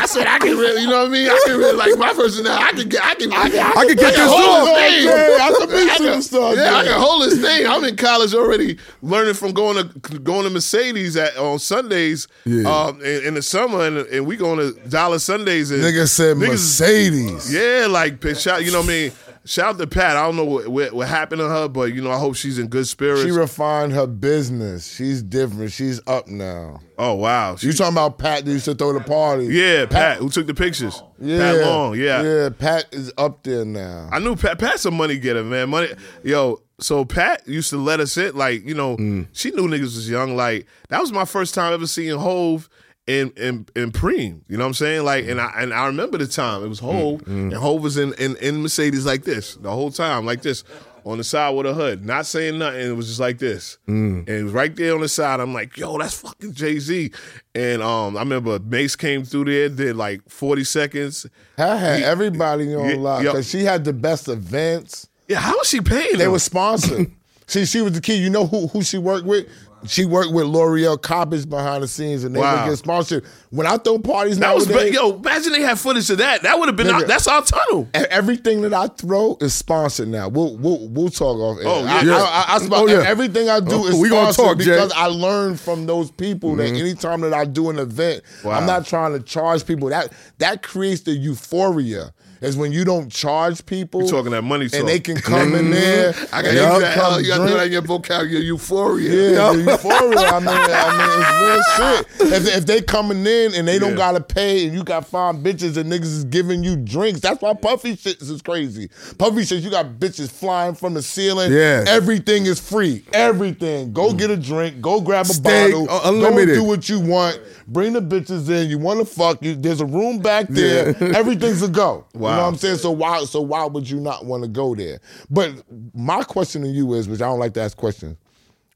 I 0.00 0.06
said, 0.06 0.28
I 0.28 0.38
can 0.38 0.56
really, 0.56 0.82
you 0.82 0.88
know 0.88 0.98
what 1.00 1.08
I 1.08 1.10
mean? 1.10 1.28
I 1.28 1.42
can 1.44 1.58
really, 1.58 1.76
like, 1.76 1.98
my 1.98 2.12
personality, 2.14 2.64
I 2.64 2.70
can 2.70 2.88
get, 2.88 3.04
I 3.04 3.14
can, 3.16 3.32
I 3.32 3.50
can, 3.50 3.58
I 3.76 3.84
can 3.86 3.96
get 3.96 4.14
this 4.14 4.30
hold 4.30 4.42
off. 4.42 4.68
his 4.68 4.76
name. 4.76 5.06
Yeah, 5.08 5.38
I 5.42 5.54
could 5.58 5.68
be 5.70 5.74
I 5.74 5.96
can- 5.96 6.06
superstar 6.20 6.54
Yeah, 6.56 6.72
I 6.76 6.84
can 6.84 7.00
hold 7.00 7.22
this 7.24 7.40
thing. 7.40 7.66
I'm 7.66 7.82
in 7.82 7.96
college 7.96 8.32
already, 8.32 8.78
learning 9.02 9.34
from 9.34 9.50
going 9.52 9.76
to 9.78 10.18
going 10.20 10.44
to 10.44 10.50
Mercedes 10.50 11.16
at 11.16 11.36
on 11.36 11.58
Sundays 11.58 12.28
Yeah. 12.44 12.62
um, 12.72 13.00
in, 13.00 13.24
in 13.26 13.34
the 13.34 13.42
summer, 13.42 13.84
and, 13.84 13.96
and 14.06 14.24
we 14.24 14.36
going 14.36 14.60
to 14.60 14.88
Dollar 14.88 15.18
Sundays. 15.18 15.72
And 15.72 15.82
Nigga 15.82 16.08
said 16.08 16.36
niggas- 16.36 16.48
Mercedes. 16.50 17.52
yeah, 17.52 17.88
like 17.90 18.22
shout, 18.36 18.64
you 18.64 18.70
know 18.70 18.78
what 18.82 18.88
I 18.88 18.92
mean. 18.92 19.12
Shout 19.44 19.74
out 19.74 19.78
to 19.78 19.86
Pat. 19.88 20.16
I 20.16 20.24
don't 20.24 20.36
know 20.36 20.44
what, 20.44 20.68
what 20.68 20.92
what 20.92 21.08
happened 21.08 21.40
to 21.40 21.48
her, 21.48 21.68
but 21.68 21.92
you 21.92 22.00
know 22.00 22.10
I 22.12 22.18
hope 22.18 22.36
she's 22.36 22.58
in 22.58 22.68
good 22.68 22.86
spirits. 22.86 23.22
She 23.22 23.30
refined 23.30 23.92
her 23.92 24.06
business. 24.06 24.94
She's 24.94 25.22
different. 25.22 25.72
She's 25.72 26.00
up 26.06 26.28
now. 26.28 26.80
oh 26.96 27.14
wow, 27.14 27.52
You 27.52 27.72
She- 27.72 27.78
talking 27.78 27.94
about 27.94 28.18
Pat 28.18 28.44
that 28.44 28.50
used 28.50 28.66
to 28.66 28.74
throw 28.74 28.92
the 28.92 29.00
party? 29.00 29.46
yeah, 29.46 29.86
Pat, 29.86 30.18
who 30.18 30.28
took 30.28 30.46
the 30.46 30.54
pictures. 30.54 31.02
Pat 31.20 31.60
Long, 31.60 31.96
yeah. 31.96 32.22
Yeah, 32.22 32.48
Pat 32.56 32.86
is 32.92 33.12
up 33.18 33.42
there 33.42 33.64
now. 33.64 34.08
I 34.12 34.20
knew 34.20 34.36
Pat. 34.36 34.58
Pat's 34.58 34.84
a 34.84 34.90
money 34.90 35.18
getter, 35.18 35.42
man. 35.44 35.70
Money, 35.70 35.88
yo. 36.22 36.60
So 36.80 37.04
Pat 37.04 37.46
used 37.46 37.70
to 37.70 37.76
let 37.76 38.00
us 38.00 38.16
in, 38.16 38.34
like 38.34 38.66
you 38.66 38.74
know, 38.74 38.96
mm. 38.96 39.28
she 39.32 39.50
knew 39.52 39.68
niggas 39.68 39.82
was 39.82 40.10
young. 40.10 40.36
Like 40.36 40.66
that 40.88 41.00
was 41.00 41.12
my 41.12 41.24
first 41.24 41.54
time 41.54 41.72
ever 41.72 41.86
seeing 41.86 42.18
Hov 42.18 42.68
in 43.06 43.30
in 43.36 43.66
in 43.74 43.90
Preem. 43.92 44.42
You 44.48 44.56
know 44.56 44.64
what 44.64 44.68
I'm 44.68 44.74
saying? 44.74 45.04
Like, 45.04 45.26
and 45.26 45.40
I 45.40 45.52
and 45.56 45.72
I 45.74 45.86
remember 45.86 46.18
the 46.18 46.26
time 46.26 46.64
it 46.64 46.68
was 46.68 46.80
mm, 46.80 46.92
Hov, 46.92 47.20
mm. 47.22 47.26
and 47.28 47.54
Hov 47.54 47.82
was 47.82 47.96
in, 47.96 48.12
in 48.14 48.36
in 48.36 48.62
Mercedes 48.62 49.04
like 49.06 49.24
this 49.24 49.56
the 49.56 49.70
whole 49.70 49.90
time, 49.90 50.24
like 50.26 50.42
this. 50.42 50.64
On 51.04 51.18
the 51.18 51.24
side 51.24 51.50
with 51.56 51.66
a 51.66 51.74
hood, 51.74 52.06
not 52.06 52.26
saying 52.26 52.60
nothing. 52.60 52.80
It 52.80 52.92
was 52.92 53.08
just 53.08 53.18
like 53.18 53.38
this, 53.38 53.76
mm. 53.88 54.18
and 54.20 54.28
it 54.28 54.44
was 54.44 54.52
right 54.52 54.72
there 54.76 54.94
on 54.94 55.00
the 55.00 55.08
side. 55.08 55.40
I'm 55.40 55.52
like, 55.52 55.76
"Yo, 55.76 55.98
that's 55.98 56.14
fucking 56.14 56.52
Jay 56.54 56.78
Z." 56.78 57.10
And 57.56 57.82
um, 57.82 58.16
I 58.16 58.20
remember 58.20 58.60
Mase 58.60 58.94
came 58.94 59.24
through 59.24 59.46
there, 59.46 59.68
did 59.68 59.96
like 59.96 60.20
40 60.30 60.62
seconds. 60.62 61.26
I 61.58 61.74
had 61.76 61.98
He- 61.98 62.04
everybody 62.04 62.72
on 62.76 62.88
Yeah, 62.88 62.94
lock 62.98 63.22
because 63.24 63.50
she 63.50 63.64
had 63.64 63.82
the 63.82 63.92
best 63.92 64.28
events. 64.28 65.08
Yeah, 65.26 65.40
how 65.40 65.58
was 65.58 65.68
she 65.68 65.80
paying? 65.80 66.18
They 66.18 66.18
them? 66.18 66.30
were 66.30 66.38
sponsored. 66.38 67.10
See, 67.48 67.64
she 67.66 67.80
was 67.82 67.94
the 67.94 68.00
key. 68.00 68.18
You 68.18 68.30
know 68.30 68.46
who 68.46 68.68
who 68.68 68.84
she 68.84 68.98
worked 68.98 69.26
with? 69.26 69.48
She 69.86 70.04
worked 70.04 70.32
with 70.32 70.46
L'Oreal 70.46 70.96
Coppage 70.96 71.48
behind 71.48 71.82
the 71.82 71.88
scenes, 71.88 72.24
and 72.24 72.34
they 72.34 72.40
Wow. 72.40 72.68
get 72.68 72.78
sponsored. 72.78 73.24
When 73.50 73.66
I 73.66 73.76
throw 73.78 73.98
parties 73.98 74.38
That 74.38 74.54
was 74.54 74.68
nowadays, 74.68 74.90
ba- 74.90 74.94
yo. 74.94 75.16
Imagine 75.16 75.52
they 75.52 75.62
had 75.62 75.78
footage 75.78 76.08
of 76.10 76.18
that. 76.18 76.42
That 76.44 76.58
would 76.58 76.68
have 76.68 76.76
been 76.76 76.86
Nigga. 76.86 76.92
our, 76.94 77.04
that's 77.04 77.26
our 77.26 77.42
tunnel. 77.42 77.88
everything 77.94 78.62
that 78.62 78.72
I 78.72 78.86
throw 78.86 79.36
is 79.40 79.54
sponsored 79.54 80.08
now. 80.08 80.28
We'll 80.28 80.56
we'll, 80.56 80.88
we'll 80.88 81.08
talk 81.10 81.36
off. 81.38 81.58
air. 81.58 81.64
Oh, 81.66 81.84
I, 81.84 82.02
yeah. 82.02 82.14
I, 82.16 82.44
I, 82.48 82.56
I, 82.56 82.68
Oh, 82.70 82.86
yeah. 82.86 83.02
Everything 83.06 83.48
I 83.48 83.60
do 83.60 83.66
Oh, 83.72 83.86
is 83.86 83.96
we 83.96 84.08
gonna 84.08 84.32
sponsored 84.32 84.58
talk, 84.58 84.64
Jay. 84.66 84.70
because 84.72 84.92
I 84.94 85.06
learned 85.06 85.58
from 85.60 85.86
those 85.86 86.10
people 86.10 86.54
that 86.56 86.68
mm-hmm. 86.68 86.76
anytime 86.76 87.20
that 87.22 87.34
I 87.34 87.44
do 87.44 87.68
an 87.70 87.78
event, 87.78 88.22
Wow. 88.44 88.52
I'm 88.52 88.66
not 88.66 88.86
trying 88.86 89.12
to 89.12 89.20
charge 89.20 89.66
people. 89.66 89.88
That 89.88 90.12
that 90.38 90.62
creates 90.62 91.02
the 91.02 91.12
euphoria. 91.12 92.12
Is 92.42 92.56
when 92.56 92.72
you 92.72 92.84
don't 92.84 93.10
charge 93.10 93.64
people. 93.66 94.02
You 94.02 94.08
talking 94.08 94.32
that 94.32 94.42
money 94.42 94.68
talk. 94.68 94.80
and 94.80 94.88
they 94.88 94.98
can 95.00 95.16
come 95.16 95.54
in 95.54 95.66
mm-hmm. 95.66 95.70
there. 95.70 96.14
I 96.32 96.42
got 96.42 96.54
y'all 96.54 96.80
That, 96.80 96.98
uh, 96.98 97.00
come 97.10 97.20
you 97.22 97.28
got 97.28 97.38
to 97.38 97.42
do 97.42 97.46
drink. 97.48 97.56
that 97.58 97.66
in 97.66 97.72
your 97.72 97.82
vocabulary. 97.82 98.44
Euphoria. 98.46 99.32
Yeah, 99.32 99.52
euphoria. 99.52 100.18
I 100.18 100.38
mean, 100.40 100.48
I 100.48 100.96
mean, 100.98 101.20
it's 101.20 102.18
real 102.18 102.32
shit. 102.32 102.32
If, 102.32 102.56
if 102.58 102.66
they 102.66 102.82
coming 102.82 103.24
in 103.26 103.54
and 103.54 103.66
they 103.68 103.78
don't 103.78 103.90
Yeah. 103.90 103.96
gotta 103.96 104.20
pay, 104.20 104.66
and 104.66 104.74
you 104.74 104.82
got 104.82 105.06
five 105.06 105.36
bitches 105.36 105.76
and 105.76 105.90
niggas 105.90 106.02
is 106.04 106.24
giving 106.24 106.64
you 106.64 106.76
drinks, 106.76 107.20
that's 107.20 107.40
why 107.40 107.54
Puffy 107.54 107.96
shit 107.96 108.20
is 108.20 108.42
crazy. 108.42 108.90
Puffy 109.18 109.44
says 109.44 109.64
you 109.64 109.70
got 109.70 109.86
bitches 110.00 110.30
flying 110.30 110.74
from 110.74 110.94
the 110.94 111.02
ceiling. 111.02 111.52
Yeah. 111.52 111.84
everything 111.86 112.46
is 112.46 112.58
free. 112.58 113.04
Everything. 113.12 113.92
Go 113.92 114.10
mm. 114.10 114.18
get 114.18 114.30
a 114.30 114.36
drink. 114.36 114.80
Go 114.80 115.00
grab 115.00 115.26
a 115.26 115.28
Steak, 115.28 115.72
bottle. 115.72 115.88
uh, 115.90 115.98
uh 115.98 116.10
unlimited. 116.10 116.56
Go 116.56 116.62
do 116.62 116.64
what 116.64 116.88
you 116.88 117.00
want. 117.00 117.40
Bring 117.68 117.92
the 117.92 118.02
bitches 118.02 118.48
in. 118.50 118.68
You 118.68 118.78
want 118.78 119.00
to 119.00 119.06
fuck? 119.06 119.42
You, 119.42 119.54
there's 119.54 119.80
a 119.80 119.86
room 119.86 120.18
back 120.18 120.48
there. 120.48 120.96
Everything's 121.14 121.62
a 121.62 121.68
go. 121.68 122.04
You 122.32 122.36
know 122.38 122.42
what 122.44 122.48
I'm 122.48 122.56
saying? 122.56 122.76
So 122.78 122.90
why? 122.90 123.24
So 123.24 123.40
why 123.40 123.64
would 123.66 123.88
you 123.88 124.00
not 124.00 124.24
want 124.24 124.42
to 124.42 124.48
go 124.48 124.74
there? 124.74 125.00
But 125.30 125.54
my 125.94 126.22
question 126.24 126.62
to 126.62 126.68
you 126.68 126.94
is, 126.94 127.08
which 127.08 127.20
I 127.20 127.26
don't 127.26 127.38
like 127.38 127.54
to 127.54 127.60
ask 127.60 127.76
questions. 127.76 128.16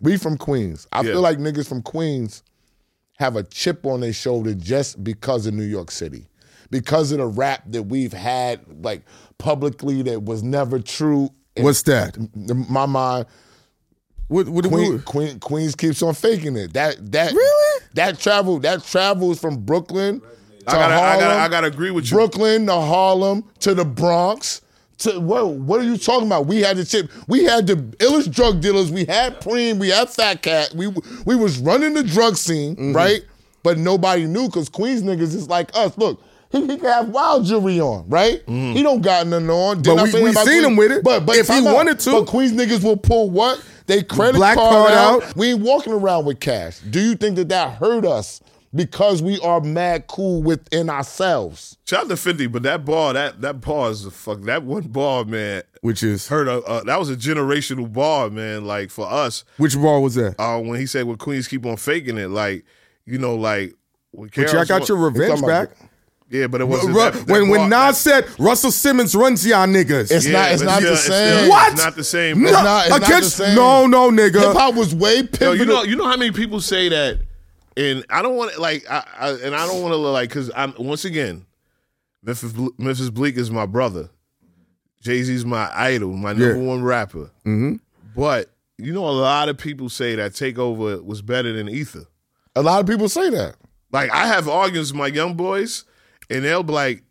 We 0.00 0.16
from 0.18 0.36
Queens. 0.36 0.86
I 0.92 0.98
Yeah. 1.02 1.12
feel 1.12 1.20
like 1.22 1.38
niggas 1.38 1.66
from 1.66 1.82
Queens 1.82 2.42
have 3.18 3.34
a 3.36 3.42
chip 3.42 3.86
on 3.86 4.00
their 4.00 4.12
shoulder 4.12 4.52
just 4.54 5.02
because 5.02 5.46
of 5.46 5.54
New 5.54 5.64
York 5.64 5.90
City. 5.90 6.28
Because 6.70 7.12
of 7.12 7.18
the 7.18 7.26
rap 7.26 7.62
that 7.68 7.84
we've 7.84 8.12
had 8.12 8.61
like 8.84 9.02
publicly 9.38 10.02
that 10.02 10.24
was 10.24 10.42
never 10.42 10.78
true. 10.80 11.30
in 11.54 11.64
What's 11.64 11.82
that? 11.84 12.16
my 12.68 12.84
mind, 12.86 13.26
What? 14.28 14.48
What? 14.48 14.66
Queen, 14.66 14.92
what 14.94 15.04
Queen, 15.04 15.38
Queens 15.40 15.74
keeps 15.74 16.02
on 16.02 16.12
faking 16.12 16.57
it. 16.57 16.72
That 16.74 17.12
that 17.12 17.32
Really? 17.32 17.82
that 17.94 18.18
travel 18.18 18.59
that 18.61 18.82
travels 18.84 19.38
from 19.38 19.59
Brooklyn 19.64 20.20
I 20.66 20.72
gotta, 20.72 20.94
I 20.94 21.20
gotta, 21.20 21.34
I 21.40 21.48
gotta 21.48 21.66
agree 21.68 21.90
with 21.90 22.06
you. 22.10 22.16
Brooklyn 22.16 22.66
to 22.66 22.72
Harlem 22.74 23.44
to 23.60 23.74
the 23.74 23.84
Bronx. 23.84 24.62
To 25.00 25.20
what? 25.20 25.48
What 25.50 25.78
are 25.80 25.84
you 25.84 25.98
talking 25.98 26.26
about? 26.26 26.46
We 26.46 26.60
had 26.62 26.78
the 26.78 26.84
chip. 26.84 27.10
We 27.28 27.44
had 27.44 27.66
the 27.66 27.74
illest 27.76 28.32
drug 28.34 28.62
dealers. 28.62 28.90
We 28.90 29.04
had 29.04 29.40
Preem. 29.42 29.78
We 29.78 29.90
had 29.90 30.08
Fat 30.08 30.40
Cat. 30.42 30.72
We 30.74 30.86
we 31.26 31.36
was 31.36 31.58
running 31.58 31.92
the 31.92 32.02
drug 32.02 32.36
scene, 32.36 32.74
Mm-hmm. 32.76 32.92
right? 32.96 33.20
But 33.62 33.76
nobody 33.78 34.24
knew 34.26 34.46
because 34.46 34.68
Queens 34.70 35.02
niggas 35.02 35.34
is 35.34 35.48
like 35.48 35.70
us. 35.76 35.98
Look, 35.98 36.22
he, 36.50 36.60
he 36.62 36.76
can 36.78 36.84
have 36.86 37.08
wild 37.10 37.44
jewelry 37.44 37.78
on, 37.80 38.08
right? 38.08 38.42
He 38.46 38.82
don't 38.82 39.02
got 39.02 39.26
nothing 39.26 39.50
on. 39.50 39.82
Mm-hmm. 39.82 39.96
But 39.96 40.14
we- 40.14 40.22
we 40.22 40.32
seen 40.32 40.44
Queens? 40.46 40.64
him 40.64 40.76
with 40.76 40.92
it. 40.92 41.04
But 41.04 41.26
but 41.26 41.36
If 41.36 41.48
he 41.48 41.54
out. 41.66 41.74
wanted 41.74 41.98
to. 42.00 42.12
but 42.12 42.24
Queens 42.26 42.52
niggas 42.52 42.82
will 42.82 42.96
pull 42.96 43.28
what? 43.28 43.62
They 43.86 44.02
credit 44.02 44.38
Black 44.38 44.56
card, 44.56 44.72
card 44.72 44.92
out. 44.92 45.22
out. 45.24 45.36
We 45.36 45.50
ain't 45.52 45.60
walking 45.60 45.92
around 45.92 46.24
with 46.24 46.40
cash. 46.40 46.78
Do 46.78 47.00
you 47.00 47.16
think 47.16 47.36
that 47.36 47.50
that 47.50 47.72
hurt 47.74 48.06
us 48.06 48.40
because 48.74 49.22
we 49.22 49.38
are 49.40 49.60
mad 49.60 50.06
cool 50.06 50.42
within 50.42 50.90
ourselves? 50.90 51.76
Shout 51.86 52.04
out 52.04 52.08
to 52.10 52.16
Fifty, 52.16 52.46
but 52.46 52.62
that 52.64 52.84
ball, 52.84 53.12
that 53.12 53.40
that 53.40 53.60
ball 53.60 53.88
is 53.88 54.04
a 54.04 54.10
fuck. 54.10 54.40
That 54.42 54.62
one 54.64 54.82
ball, 54.88 55.24
man, 55.24 55.62
which 55.80 56.02
is 56.02 56.28
hurt. 56.28 56.48
A, 56.48 56.62
uh, 56.62 56.82
that 56.84 56.98
was 56.98 57.10
a 57.10 57.16
generational 57.16 57.92
ball, 57.92 58.30
man. 58.30 58.64
Like 58.64 58.90
for 58.90 59.06
us, 59.10 59.44
which 59.56 59.76
ball 59.76 60.02
was 60.02 60.14
that? 60.16 60.34
uh, 60.38 60.58
when 60.60 60.78
he 60.80 60.86
said, 60.86 61.06
"When 61.06 61.16
Queens 61.16 61.48
keep 61.48 61.64
on 61.66 61.76
faking 61.76 62.18
it," 62.18 62.28
like 62.28 62.64
you 63.04 63.18
know, 63.18 63.34
like. 63.36 63.74
when 64.10 64.28
But 64.28 64.36
y'all 64.36 64.46
Karen's 64.52 64.68
got 64.68 64.88
your 64.88 64.98
revenge 64.98 65.42
back. 65.42 65.70
Yeah, 66.28 66.48
but 66.48 66.60
it 66.60 66.64
wasn't 66.64 66.88
Ru- 66.96 67.02
that, 67.02 67.12
that 67.12 67.28
when 67.28 67.48
when 67.48 67.70
ball- 67.70 67.86
Nas 67.86 67.98
said 67.98 68.26
Russell 68.36 68.72
Simmons 68.72 69.14
runs 69.14 69.46
y'all 69.46 69.64
niggas. 69.68 70.10
It's 70.10 70.26
not. 70.26 70.50
It's 70.50 70.60
not 70.60 70.78
still- 70.78 70.88
the 70.88 70.92
it's 70.94 71.02
still- 71.04 71.38
same. 71.38 71.48
What? 71.48 71.72
It's 71.72 71.84
not 71.84 71.94
the 71.94 72.02
same. 72.02 72.42
no, 72.42 72.50
bro. 72.50 72.62
not- 72.64 72.86
it's 72.88 72.98
not 72.98 73.22
the 73.22 73.30
same. 73.30 73.54
no 73.54 73.86
no 73.86 74.10
nigga. 74.10 74.40
Hip 74.40 74.52
hop 74.56 74.74
was 74.74 74.92
way 74.92 75.28
Yo, 75.40 75.52
you 75.52 75.64
know, 75.64 75.84
you 75.84 75.94
know 75.94 76.06
how 76.08 76.16
many 76.16 76.32
people 76.32 76.60
say 76.60 76.88
that, 76.88 77.20
and 77.77 78.05
I 78.11 78.22
don't 78.22 78.37
want 78.37 78.53
to 78.53 78.61
like, 78.61 78.85
I, 78.91 79.05
I 79.18 79.31
and 79.33 79.55
I 79.55 79.66
don't 79.66 79.83
want 79.83 79.93
to 79.93 79.97
look 79.97 80.12
like, 80.12 80.29
because 80.29 80.51
I'm 80.57 80.74
once 80.79 81.05
again, 81.05 81.47
Memphis, 82.22 82.53
Memphis 82.79 83.11
Bleek 83.11 83.37
is 83.37 83.51
my 83.51 83.66
brother. 83.66 84.11
Jay 85.03 85.22
Z's 85.22 85.45
my 85.45 85.70
idol, 85.74 86.12
my 86.14 86.33
number 86.33 86.57
Yeah. 86.57 86.62
one 86.66 86.83
rapper. 86.83 87.31
Mm-hmm. 87.45 87.74
But 88.16 88.51
you 88.79 88.93
know, 88.93 89.07
a 89.09 89.11
lot 89.11 89.49
of 89.49 89.57
people 89.59 89.89
say 89.89 90.14
that 90.16 90.33
Takeover 90.33 91.03
was 91.05 91.22
better 91.22 91.53
than 91.53 91.68
Ether. 91.68 92.05
a 92.55 92.62
lot 92.62 92.81
of 92.81 92.87
people 92.87 93.09
say 93.09 93.31
that. 93.31 93.57
Like 93.93 94.11
I 94.11 94.27
have 94.27 94.49
arguments 94.49 94.91
with 94.93 94.99
my 94.99 95.07
young 95.07 95.35
boys, 95.35 95.85
and 96.29 96.45
they'll 96.45 96.62
be 96.62 96.72
like, 96.72 97.03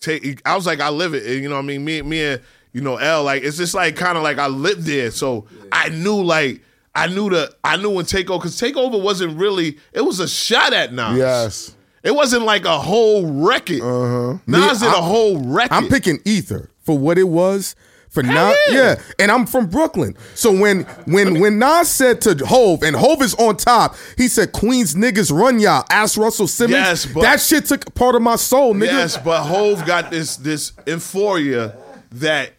"Take." 0.00 0.40
I 0.46 0.54
was 0.54 0.66
like, 0.66 0.80
I 0.80 0.88
live 0.90 1.14
it. 1.14 1.26
And, 1.26 1.42
you 1.42 1.48
know, 1.48 1.56
what 1.56 1.64
I 1.64 1.66
mean, 1.66 1.84
me, 1.84 2.00
me 2.02 2.22
and 2.24 2.40
you 2.72 2.80
know, 2.80 2.96
L. 2.96 3.24
Like 3.24 3.42
it's 3.42 3.56
just 3.56 3.74
like 3.74 3.96
kind 3.96 4.16
of 4.16 4.22
like 4.22 4.38
I 4.38 4.46
lived 4.46 4.82
there, 4.82 5.10
so 5.10 5.46
I 5.72 5.88
knew 5.88 6.22
like 6.22 6.62
I 6.96 7.06
knew 7.08 7.28
the 7.30 7.54
I 7.62 7.76
knew 7.76 7.90
when 7.90 8.06
Takeover 8.06 8.38
because 8.40 8.60
Takeover 8.60 9.00
wasn't 9.00 9.38
really. 9.38 9.78
It 9.92 10.00
was 10.00 10.18
a 10.18 10.26
shot 10.26 10.72
at 10.72 10.92
Nas. 10.92 11.18
Yes. 11.18 11.76
It 12.02 12.14
wasn't 12.14 12.44
like 12.44 12.64
a 12.64 12.78
whole 12.78 13.26
record. 13.26 13.82
Uh-huh. 13.82 14.38
Nas 14.46 14.80
did 14.80 14.88
a 14.88 15.02
whole 15.02 15.38
record. 15.38 15.74
I'm 15.74 15.88
picking 15.88 16.20
Ether 16.24 16.70
for 16.80 16.96
what 16.96 17.18
it 17.18 17.28
was. 17.28 17.74
For 18.08 18.22
Nas, 18.22 18.34
yeah. 18.34 18.54
yeah, 18.70 18.94
and 19.18 19.30
I'm 19.30 19.44
from 19.44 19.66
Brooklyn. 19.66 20.16
So 20.34 20.50
when 20.50 20.84
when 21.04 21.38
when 21.38 21.58
Nas 21.58 21.90
said 21.90 22.22
to 22.22 22.34
Hov, 22.46 22.82
and 22.82 22.96
Hov 22.96 23.20
is 23.20 23.34
on 23.34 23.58
top, 23.58 23.94
he 24.16 24.28
said 24.28 24.52
Queens 24.52 24.94
niggas 24.94 25.30
run 25.30 25.58
y'all. 25.58 25.84
Ask 25.90 26.16
Russell 26.16 26.48
Simmons. 26.48 26.76
Yes, 26.76 27.04
but- 27.04 27.20
that 27.22 27.40
shit 27.42 27.66
took 27.66 27.94
part 27.94 28.14
of 28.14 28.22
my 28.22 28.36
soul, 28.36 28.72
nigga. 28.74 28.86
Yes, 28.86 29.18
but 29.18 29.42
Hov 29.42 29.84
got 29.84 30.10
this 30.10 30.36
this 30.36 30.72
euphoria 30.86 31.76
that 32.12 32.52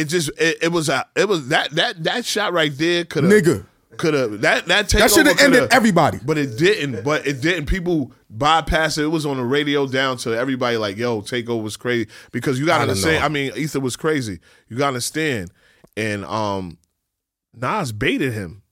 it 0.00 0.08
just 0.08 0.30
it, 0.38 0.58
it 0.62 0.68
was 0.72 0.88
a 0.88 1.06
it 1.16 1.28
was 1.28 1.48
that 1.48 1.70
that 1.72 2.02
that 2.04 2.24
shot 2.24 2.52
right 2.52 2.72
there 2.76 3.04
could 3.04 3.24
have 3.24 3.32
Nigga. 3.32 3.64
could 3.96 4.14
have 4.14 4.40
that 4.40 4.66
that 4.66 4.88
That 4.88 5.10
shoulda 5.10 5.34
ended 5.40 5.68
everybody. 5.72 6.18
but 6.24 6.38
it 6.38 6.56
didn't. 6.58 7.04
But 7.04 7.26
it 7.26 7.40
didn't. 7.40 7.66
People 7.66 8.12
bypassed 8.34 8.98
it. 8.98 9.04
It 9.04 9.08
was 9.08 9.26
on 9.26 9.36
the 9.36 9.44
radio 9.44 9.86
down 9.86 10.16
to 10.18 10.36
everybody 10.36 10.76
like 10.76 10.96
yo 10.96 11.20
takeover 11.22 11.62
was 11.62 11.76
crazy 11.76 12.08
because 12.32 12.58
you 12.58 12.66
got 12.66 12.76
to 12.78 12.80
I 12.80 12.82
understand. 12.88 13.16
know. 13.20 13.24
I 13.24 13.28
mean, 13.28 13.52
Ether 13.56 13.80
was 13.80 13.96
crazy. 13.96 14.38
You 14.68 14.76
got 14.76 14.84
to 14.84 14.88
understand, 14.88 15.50
and 15.96 16.24
um, 16.24 16.78
Nas 17.54 17.92
baited 17.92 18.32
him 18.32 18.62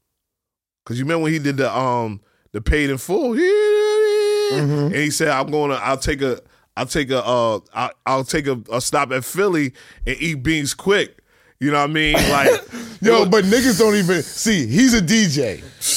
because 0.85 0.99
you 0.99 1.05
remember 1.05 1.25
when 1.25 1.33
he 1.33 1.39
did 1.39 1.57
the 1.59 1.77
um 1.77 2.21
the 2.53 2.61
paid 2.61 2.89
in 2.91 2.99
full, 2.99 3.35
Mm-hmm. 3.35 4.87
and 4.87 4.95
he 4.95 5.11
said, 5.11 5.29
"I'm 5.29 5.51
going 5.51 5.71
to, 5.71 5.77
I'll 5.77 5.99
take 5.99 6.23
a, 6.23 6.41
I'll 6.77 6.87
take 6.87 7.11
a, 7.11 7.23
uh, 7.23 7.61
I'll, 7.75 7.91
I'll 8.07 8.25
take 8.25 8.47
a, 8.47 8.59
a 8.73 8.81
stop 8.81 9.13
at 9.13 9.23
Philly 9.25 9.75
and 10.07 10.17
eat 10.19 10.37
beans 10.43 10.73
quick." 10.73 11.18
You 11.61 11.73
know 11.73 11.79
what 11.81 11.91
I 11.91 11.93
mean? 11.93 12.13
Like, 12.15 12.51
Yo, 13.03 13.21
was- 13.21 13.29
but 13.31 13.45
niggas 13.45 13.79
don't 13.79 13.97
even 13.97 14.23
see. 14.23 14.67
He's 14.67 14.95
a 14.95 15.01
DJ 15.01 15.57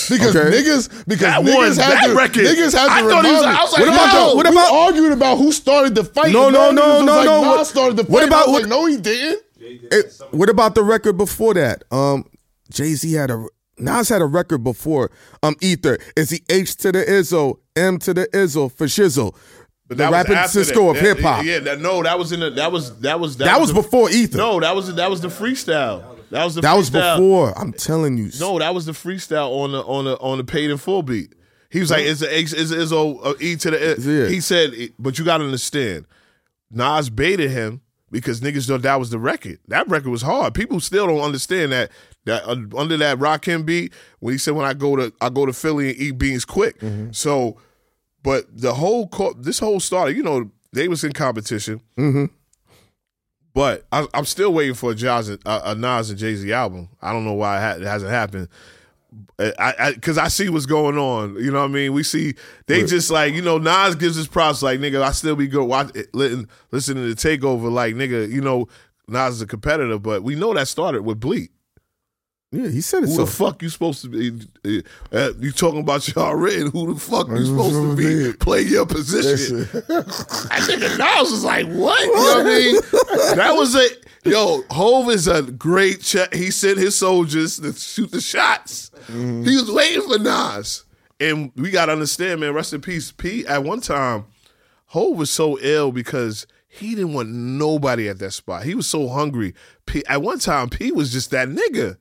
because 0.10 0.36
Okay. 0.36 0.50
niggas 0.58 1.06
because 1.08 1.20
That 1.20 1.42
niggas 1.44 1.56
was- 1.56 1.78
had 1.78 1.92
that 1.92 2.08
to 2.08 2.16
record- 2.16 2.46
niggas 2.46 2.74
had 2.74 2.86
to 2.88 2.92
I 2.92 3.02
thought 3.02 3.26
he 3.26 3.32
was- 3.32 3.42
me. 3.42 3.48
I 3.48 3.62
was 3.64 3.72
like, 3.74 3.82
what 3.82 3.88
about 3.94 4.14
yo, 4.14 4.30
the, 4.32 4.36
what 4.38 4.46
we 4.48 4.52
about- 4.52 4.72
arguing 4.74 5.12
about 5.12 5.38
who 5.38 5.52
started 5.52 5.94
the 5.96 6.04
fight? 6.04 6.32
No, 6.32 6.46
and 6.48 6.54
no, 6.56 6.72
no, 6.72 6.82
niggas 6.82 6.96
was 6.98 7.06
no, 7.06 7.16
like, 7.16 7.26
no. 7.26 7.42
Nas 7.42 7.48
What- 7.58 7.68
started 7.68 7.98
the 7.98 8.04
fight. 8.06 8.10
what 8.12 8.24
And 8.24 8.34
I 8.34 8.38
about- 8.38 8.48
was 8.48 8.54
what- 8.54 8.62
like, 8.64 8.70
no, 8.70 8.86
he 8.88 8.98
didn't. 8.98 9.42
It- 9.60 10.22
what 10.32 10.50
about 10.50 10.74
the 10.76 10.84
record 10.84 11.18
before 11.18 11.54
that? 11.54 11.84
Um, 11.92 12.26
Jay 12.72 12.94
Z 12.96 13.12
had 13.14 13.30
a 13.30 13.46
Nas 13.78 14.10
had 14.10 14.22
a 14.22 14.26
record 14.26 14.64
before. 14.64 15.10
Um, 15.42 15.56
Ether 15.62 15.98
is 16.16 16.30
the 16.30 16.42
H 16.50 16.76
to 16.78 16.92
the 16.92 17.04
Izzo, 17.04 17.58
M 17.76 17.98
to 18.00 18.14
the 18.14 18.28
Izzo 18.28 18.72
for 18.72 18.86
Shizzle. 18.86 19.34
But 19.92 19.98
the 19.98 20.04
that 20.06 20.12
was 20.12 20.30
rapping 20.30 20.48
Cisco 20.48 20.94
that. 20.94 21.00
of 21.02 21.06
hip 21.06 21.20
hop. 21.20 21.44
Yeah, 21.44 21.60
that, 21.60 21.82
no, 21.82 22.02
that 22.02 22.18
was 22.18 22.32
in 22.32 22.40
the 22.40 22.50
that 22.52 22.72
was 22.72 22.98
that 23.02 23.20
was 23.20 23.36
That 23.36 23.60
was 23.60 23.74
the- 23.74 23.82
before 23.82 24.10
Ether. 24.10 24.38
No, 24.38 24.62
that 24.62 24.74
was 24.74 24.96
that 24.96 25.10
was 25.10 25.20
the 25.20 25.28
freestyle. 25.28 26.02
That 26.30 26.46
was 26.46 26.56
the 26.56 26.62
that 26.62 26.78
was 26.78 26.90
before. 26.90 27.52
I'm 27.60 27.74
telling 27.74 28.18
you. 28.18 28.30
No, 28.40 28.58
that 28.60 28.74
was 28.74 28.86
the 28.86 28.94
freestyle 28.94 29.52
on 29.52 29.74
the 29.74 29.82
on 29.82 30.06
the 30.06 30.18
on 30.20 30.38
the 30.38 30.46
paid 30.46 30.72
in 30.72 30.78
full 30.78 31.04
beat. 31.04 31.36
He 31.70 31.82
was 31.82 31.92
like, 31.92 32.06
"It's 32.06 32.22
a 32.22 32.34
H, 32.34 32.54
it's 32.56 32.72
a, 32.72 32.82
it's 32.82 32.92
a, 32.94 33.36
E 33.46 33.58
to 33.58 33.72
the." 33.72 33.96
Yeah. 34.00 34.34
He 34.34 34.40
said, 34.40 34.72
but 34.98 35.20
you 35.20 35.26
got 35.26 35.40
to 35.40 35.44
understand, 35.44 36.06
Nas 36.70 37.10
baited 37.10 37.52
him 37.52 37.82
because 38.12 38.40
niggas 38.40 38.70
thought 38.70 38.84
that 38.84 38.98
was 38.98 39.10
the 39.10 39.20
record. 39.20 39.60
That 39.68 39.90
record 39.90 40.10
was 40.10 40.22
hard. 40.22 40.54
People 40.54 40.80
still 40.80 41.06
don't 41.08 41.20
understand 41.20 41.74
that. 41.74 41.92
That 42.24 42.46
uh, 42.46 42.56
under 42.78 42.96
that 42.96 43.20
Rakim 43.20 43.66
beat, 43.66 43.92
when 44.20 44.34
he 44.34 44.38
said, 44.38 44.54
"When 44.54 44.66
I 44.66 44.74
go 44.74 44.96
to 44.96 45.12
I 45.20 45.28
go 45.30 45.46
to 45.46 45.52
Philly 45.52 45.90
and 45.90 46.00
eat 46.00 46.18
beans 46.18 46.46
quick," 46.46 46.78
so. 47.12 47.58
But 48.24 48.46
the 48.56 48.74
whole 48.74 49.08
co- 49.08 49.34
this 49.34 49.60
whole 49.60 49.80
started, 49.80 50.16
you 50.16 50.24
know, 50.24 50.52
they 50.74 50.88
was 50.88 51.04
in 51.04 51.12
competition. 51.12 51.82
Mm-hmm. 51.98 52.26
But 53.54 53.86
I, 53.92 54.08
I'm 54.14 54.26
still 54.26 54.54
waiting 54.54 54.76
for 54.76 54.92
a, 54.92 54.96
Jazz, 54.96 55.30
a, 55.30 55.40
a 55.46 55.76
Nas 55.76 56.10
and 56.10 56.18
Jay 56.18 56.36
Z 56.36 56.52
album. 56.54 56.90
I 57.02 57.12
don't 57.12 57.26
know 57.26 57.34
why 57.34 57.58
it, 57.58 57.62
ha- 57.62 57.82
it 57.82 57.88
hasn't 57.88 58.12
happened. 58.12 58.48
I 59.38 59.92
because 59.94 60.18
I, 60.18 60.30
see 60.30 60.48
what's 60.48 60.66
going 60.66 60.98
on. 60.98 61.36
You 61.36 61.52
know 61.52 61.60
what 61.60 61.70
I 61.70 61.74
mean? 61.74 61.92
We 61.92 62.04
see 62.04 62.36
they 62.68 62.86
just 62.86 63.12
like 63.12 63.34
you 63.34 63.42
know 63.42 63.58
Nas 63.58 63.96
gives 63.96 64.16
his 64.16 64.28
props 64.28 64.64
like 64.64 64.80
nigga. 64.80 65.02
I 65.02 65.12
still 65.12 65.36
be 65.36 65.48
good 65.48 65.66
watch 65.66 65.92
eh, 65.96 66.04
listen, 66.14 66.48
listening 66.72 67.14
to 67.14 67.28
Takeover 67.28 67.70
like 67.70 67.96
nigga. 67.96 68.32
You 68.32 68.40
know 68.40 68.70
Nas 69.10 69.36
is 69.36 69.42
a 69.42 69.48
competitor, 69.48 70.00
but 70.00 70.24
we 70.24 70.36
know 70.36 70.54
that 70.54 70.70
started 70.70 71.02
with 71.02 71.20
Bleek. 71.20 71.50
Yeah, 72.54 72.68
he 72.68 72.82
said 72.82 73.04
it 73.04 73.10
Who 73.10 73.16
so. 73.16 73.26
the 73.26 73.32
fuck 73.32 73.62
you 73.62 73.70
supposed 73.70 74.02
to 74.02 74.10
be? 74.10 74.84
Uh, 75.14 75.32
you 75.40 75.54
talking 75.54 75.80
about 75.80 76.06
y'all 76.14 76.36
red? 76.36 76.68
Who 76.68 76.94
the 76.94 77.00
fuck 77.00 77.30
you 77.30 77.46
supposed 77.46 77.76
to 77.76 77.96
be? 77.96 78.38
Play 78.38 78.64
your 78.64 78.86
position. 78.86 79.62
I 80.52 80.60
think 80.66 80.82
Nas 80.82 81.32
was 81.32 81.46
like, 81.46 81.66
what? 81.68 82.00
You 82.02 82.14
know 82.14 82.22
what 82.22 82.40
I 82.42 82.44
mean? 82.44 82.76
That 83.38 83.54
was 83.56 83.74
a 83.76 83.88
yo. 84.30 84.64
Hov 84.70 85.10
is 85.10 85.30
a 85.30 85.44
great 85.44 86.02
check. 86.02 86.34
He 86.34 86.52
sent 86.52 86.78
his 86.78 86.98
soldiers 86.98 87.58
to 87.62 87.72
shoot 87.72 88.12
the 88.12 88.20
shots. 88.20 88.92
He 89.08 89.56
was 89.56 89.72
waiting 89.72 90.02
for 90.02 90.20
Nas, 90.20 90.84
and 91.22 91.54
we 91.56 91.72
got 91.72 91.86
to 91.86 91.94
understand, 91.94 92.42
man. 92.42 92.54
Rest 92.54 92.74
in 92.74 92.82
peace, 92.82 93.14
P. 93.14 93.48
At 93.48 93.64
one 93.64 93.80
time, 93.80 94.26
Hov 94.88 95.18
was 95.18 95.32
so 95.32 95.58
ill 95.62 95.94
because 95.94 96.48
he 96.68 96.96
didn't 96.96 97.14
want 97.14 97.30
nobody 97.30 98.10
at 98.10 98.20
that 98.20 98.32
spot. 98.32 98.64
He 98.64 98.76
was 98.76 98.88
so 98.88 99.08
hungry. 99.08 99.54
P. 99.86 100.04
At 100.06 100.22
one 100.22 100.40
time, 100.40 100.68
P 100.70 100.92
was 100.92 101.14
just 101.14 101.32
that 101.32 101.48
nigga. 101.48 101.96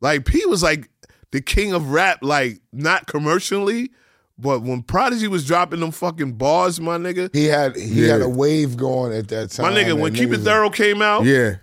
Like 0.00 0.24
P 0.24 0.44
was 0.46 0.62
like 0.62 0.88
the 1.30 1.40
king 1.40 1.72
of 1.72 1.90
rap, 1.90 2.18
like 2.22 2.60
not 2.72 3.06
commercially, 3.06 3.90
but 4.38 4.62
when 4.62 4.82
Prodigy 4.82 5.28
was 5.28 5.46
dropping 5.46 5.80
them 5.80 5.90
fucking 5.90 6.32
bars, 6.32 6.80
my 6.80 6.96
nigga. 6.96 7.28
He 7.34 7.44
had 7.44 7.76
he 7.76 8.06
Yeah. 8.06 8.12
had 8.14 8.22
a 8.22 8.28
wave 8.28 8.76
going 8.76 9.12
at 9.12 9.28
that 9.28 9.50
time. 9.50 9.72
My 9.74 9.78
nigga, 9.80 9.98
when 9.98 10.14
Keep 10.14 10.32
It 10.32 10.38
Thoro 10.38 10.70
came 10.70 11.02
out, 11.02 11.24
Yeah. 11.24 11.56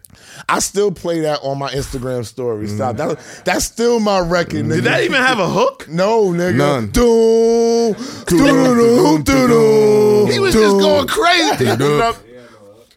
I 0.50 0.60
still 0.60 0.92
play 0.92 1.22
that 1.22 1.40
on 1.44 1.58
my 1.60 1.70
Instagram 1.72 2.26
story. 2.26 2.68
Stop. 2.68 2.98
That, 2.98 3.20
that's 3.46 3.66
still 3.66 4.00
my 4.00 4.20
record, 4.20 4.66
nigga. 4.66 4.76
did 4.76 4.84
that 4.86 5.04
even 5.04 5.22
have 5.22 5.38
a 5.40 5.48
hook? 5.48 5.88
No, 5.90 6.26
nigga. 6.32 6.56
None. 6.56 6.92
Doom, 6.92 7.94
doom, 8.28 9.24
doom, 9.24 10.32
He 10.32 10.40
was 10.40 10.54
just 10.54 10.78
going 10.80 11.08
crazy. 11.08 11.66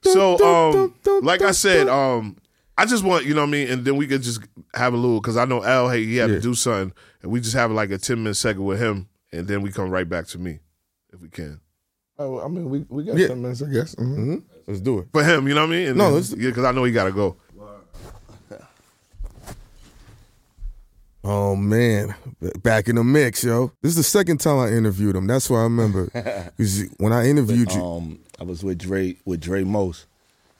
So, 0.02 0.38
um, 0.42 0.94
like 1.22 1.42
I 1.42 1.50
said, 1.50 1.86
um, 1.86 2.36
I 2.80 2.86
just 2.86 3.04
want 3.04 3.26
you 3.26 3.34
know 3.34 3.42
what 3.42 3.48
I 3.48 3.50
mean, 3.50 3.68
and 3.68 3.84
then 3.84 3.96
we 3.96 4.06
could 4.06 4.22
just 4.22 4.40
have 4.74 4.94
a 4.94 4.96
little 4.96 5.20
because 5.20 5.36
I 5.36 5.44
know 5.44 5.62
Al, 5.62 5.90
hey, 5.90 6.04
he 6.04 6.16
had 6.16 6.30
Yeah. 6.30 6.36
to 6.36 6.40
do 6.40 6.54
something, 6.54 6.92
and 7.22 7.30
we 7.30 7.40
just 7.40 7.54
have 7.54 7.70
like 7.70 7.90
a 7.90 7.98
ten 7.98 8.18
minute 8.22 8.36
segment 8.36 8.66
with 8.66 8.80
him, 8.80 9.06
and 9.32 9.46
then 9.46 9.60
we 9.60 9.70
come 9.70 9.90
right 9.90 10.08
back 10.08 10.26
to 10.28 10.38
me 10.38 10.60
if 11.12 11.20
we 11.20 11.28
can. 11.28 11.60
Oh, 12.18 12.40
I 12.40 12.48
mean, 12.48 12.70
we, 12.70 12.86
we 12.88 13.04
got 13.04 13.18
Yeah. 13.18 13.28
10 13.28 13.42
minutes, 13.42 13.62
I 13.62 13.66
guess. 13.70 13.94
Mhm. 13.96 14.42
Let's 14.66 14.80
do 14.80 14.98
it. 15.00 15.08
For 15.12 15.22
him, 15.24 15.46
you 15.48 15.54
know 15.54 15.62
what 15.66 15.74
I 15.74 15.76
mean? 15.78 15.88
And 15.88 15.98
No, 15.98 16.04
then- 16.04 16.14
let's- 16.14 16.30
yeah, 16.32 16.48
because 16.48 16.64
I 16.64 16.72
know 16.72 16.84
he 16.84 16.92
got 16.92 17.04
to 17.04 17.12
go. 17.12 17.36
Oh 21.22 21.54
man, 21.54 22.14
back 22.62 22.88
in 22.88 22.96
the 22.96 23.04
mix, 23.04 23.44
yo. 23.44 23.72
This 23.82 23.90
is 23.90 23.96
the 23.96 24.02
second 24.02 24.38
time 24.38 24.58
I 24.58 24.68
interviewed 24.72 25.14
him. 25.16 25.26
That's 25.26 25.50
why 25.50 25.60
I 25.60 25.62
remember. 25.64 26.06
'Cause 26.56 26.84
when 26.96 27.12
I 27.12 27.26
interviewed 27.28 27.70
you, 27.72 27.82
Um, 27.82 28.18
I 28.40 28.44
was 28.44 28.64
with 28.64 28.78
Dre 28.78 29.16
with 29.26 29.40
Dre 29.40 29.62
Most. 29.64 30.06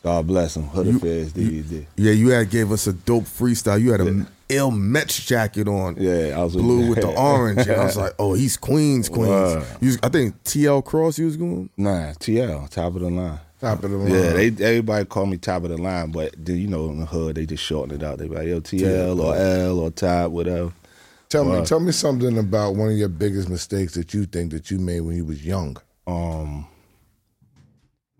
God 0.02 0.26
bless 0.26 0.56
him. 0.56 0.64
Hood 0.64 0.86
Affairs 0.96 1.32
DVD. 1.32 1.84
yeah, 1.96 2.12
you 2.12 2.28
had 2.30 2.48
gave 2.50 2.72
us 2.72 2.86
a 2.86 2.92
dope 2.94 3.24
freestyle. 3.24 3.80
You 3.80 3.92
had 3.92 4.00
a 4.00 4.26
ill 4.48 4.70
Mets 4.70 5.24
jacket 5.24 5.68
on. 5.68 5.96
Yeah, 5.98 6.34
I 6.38 6.42
was 6.42 6.54
with 6.54 6.64
blue 6.64 6.88
with 6.88 7.02
the 7.02 7.08
orange. 7.18 7.66
And 7.66 7.72
I 7.80 7.84
was 7.84 7.96
like, 7.98 8.14
oh, 8.18 8.32
he's 8.32 8.56
Queens, 8.56 9.08
Queens. 9.10 9.28
Was- 9.80 9.98
I 10.02 10.08
think 10.08 10.42
TL 10.44 10.84
Cross 10.84 11.16
he 11.16 11.24
was 11.24 11.36
going. 11.36 11.68
Nah, 11.76 12.12
TL, 12.14 12.68
top 12.70 12.94
of 12.94 13.02
the 13.02 13.10
line. 13.10 13.38
Top 13.60 13.84
of 13.84 13.90
the 13.90 13.96
line. 13.98 14.10
Yeah, 14.10 14.32
they 14.32 14.46
everybody 14.46 15.04
called 15.04 15.28
me 15.28 15.36
top 15.36 15.64
of 15.64 15.68
the 15.70 15.76
line, 15.76 16.12
but 16.12 16.34
then 16.38 16.56
you 16.56 16.66
know 16.66 16.86
in 16.88 17.00
the 17.00 17.06
hood 17.06 17.36
they 17.36 17.44
just 17.44 17.62
shorten 17.62 17.94
it 17.94 18.02
out. 18.02 18.16
They 18.18 18.26
be 18.26 18.34
like 18.36 18.48
yo 18.48 18.60
TL 18.62 19.20
or 19.22 19.36
L 19.36 19.78
or 19.80 19.90
top, 19.90 20.30
whatever. 20.30 20.72
Tell 21.28 21.44
me, 21.44 21.64
tell 21.64 21.78
me 21.78 21.92
something 21.92 22.38
about 22.38 22.74
one 22.74 22.88
of 22.90 22.96
your 22.96 23.08
biggest 23.10 23.48
mistakes 23.50 23.94
that 23.94 24.14
you 24.14 24.24
think 24.24 24.50
that 24.52 24.70
you 24.70 24.78
made 24.78 25.02
when 25.02 25.14
you 25.14 25.24
was 25.26 25.44
young. 25.46 25.76
Um, 26.06 26.66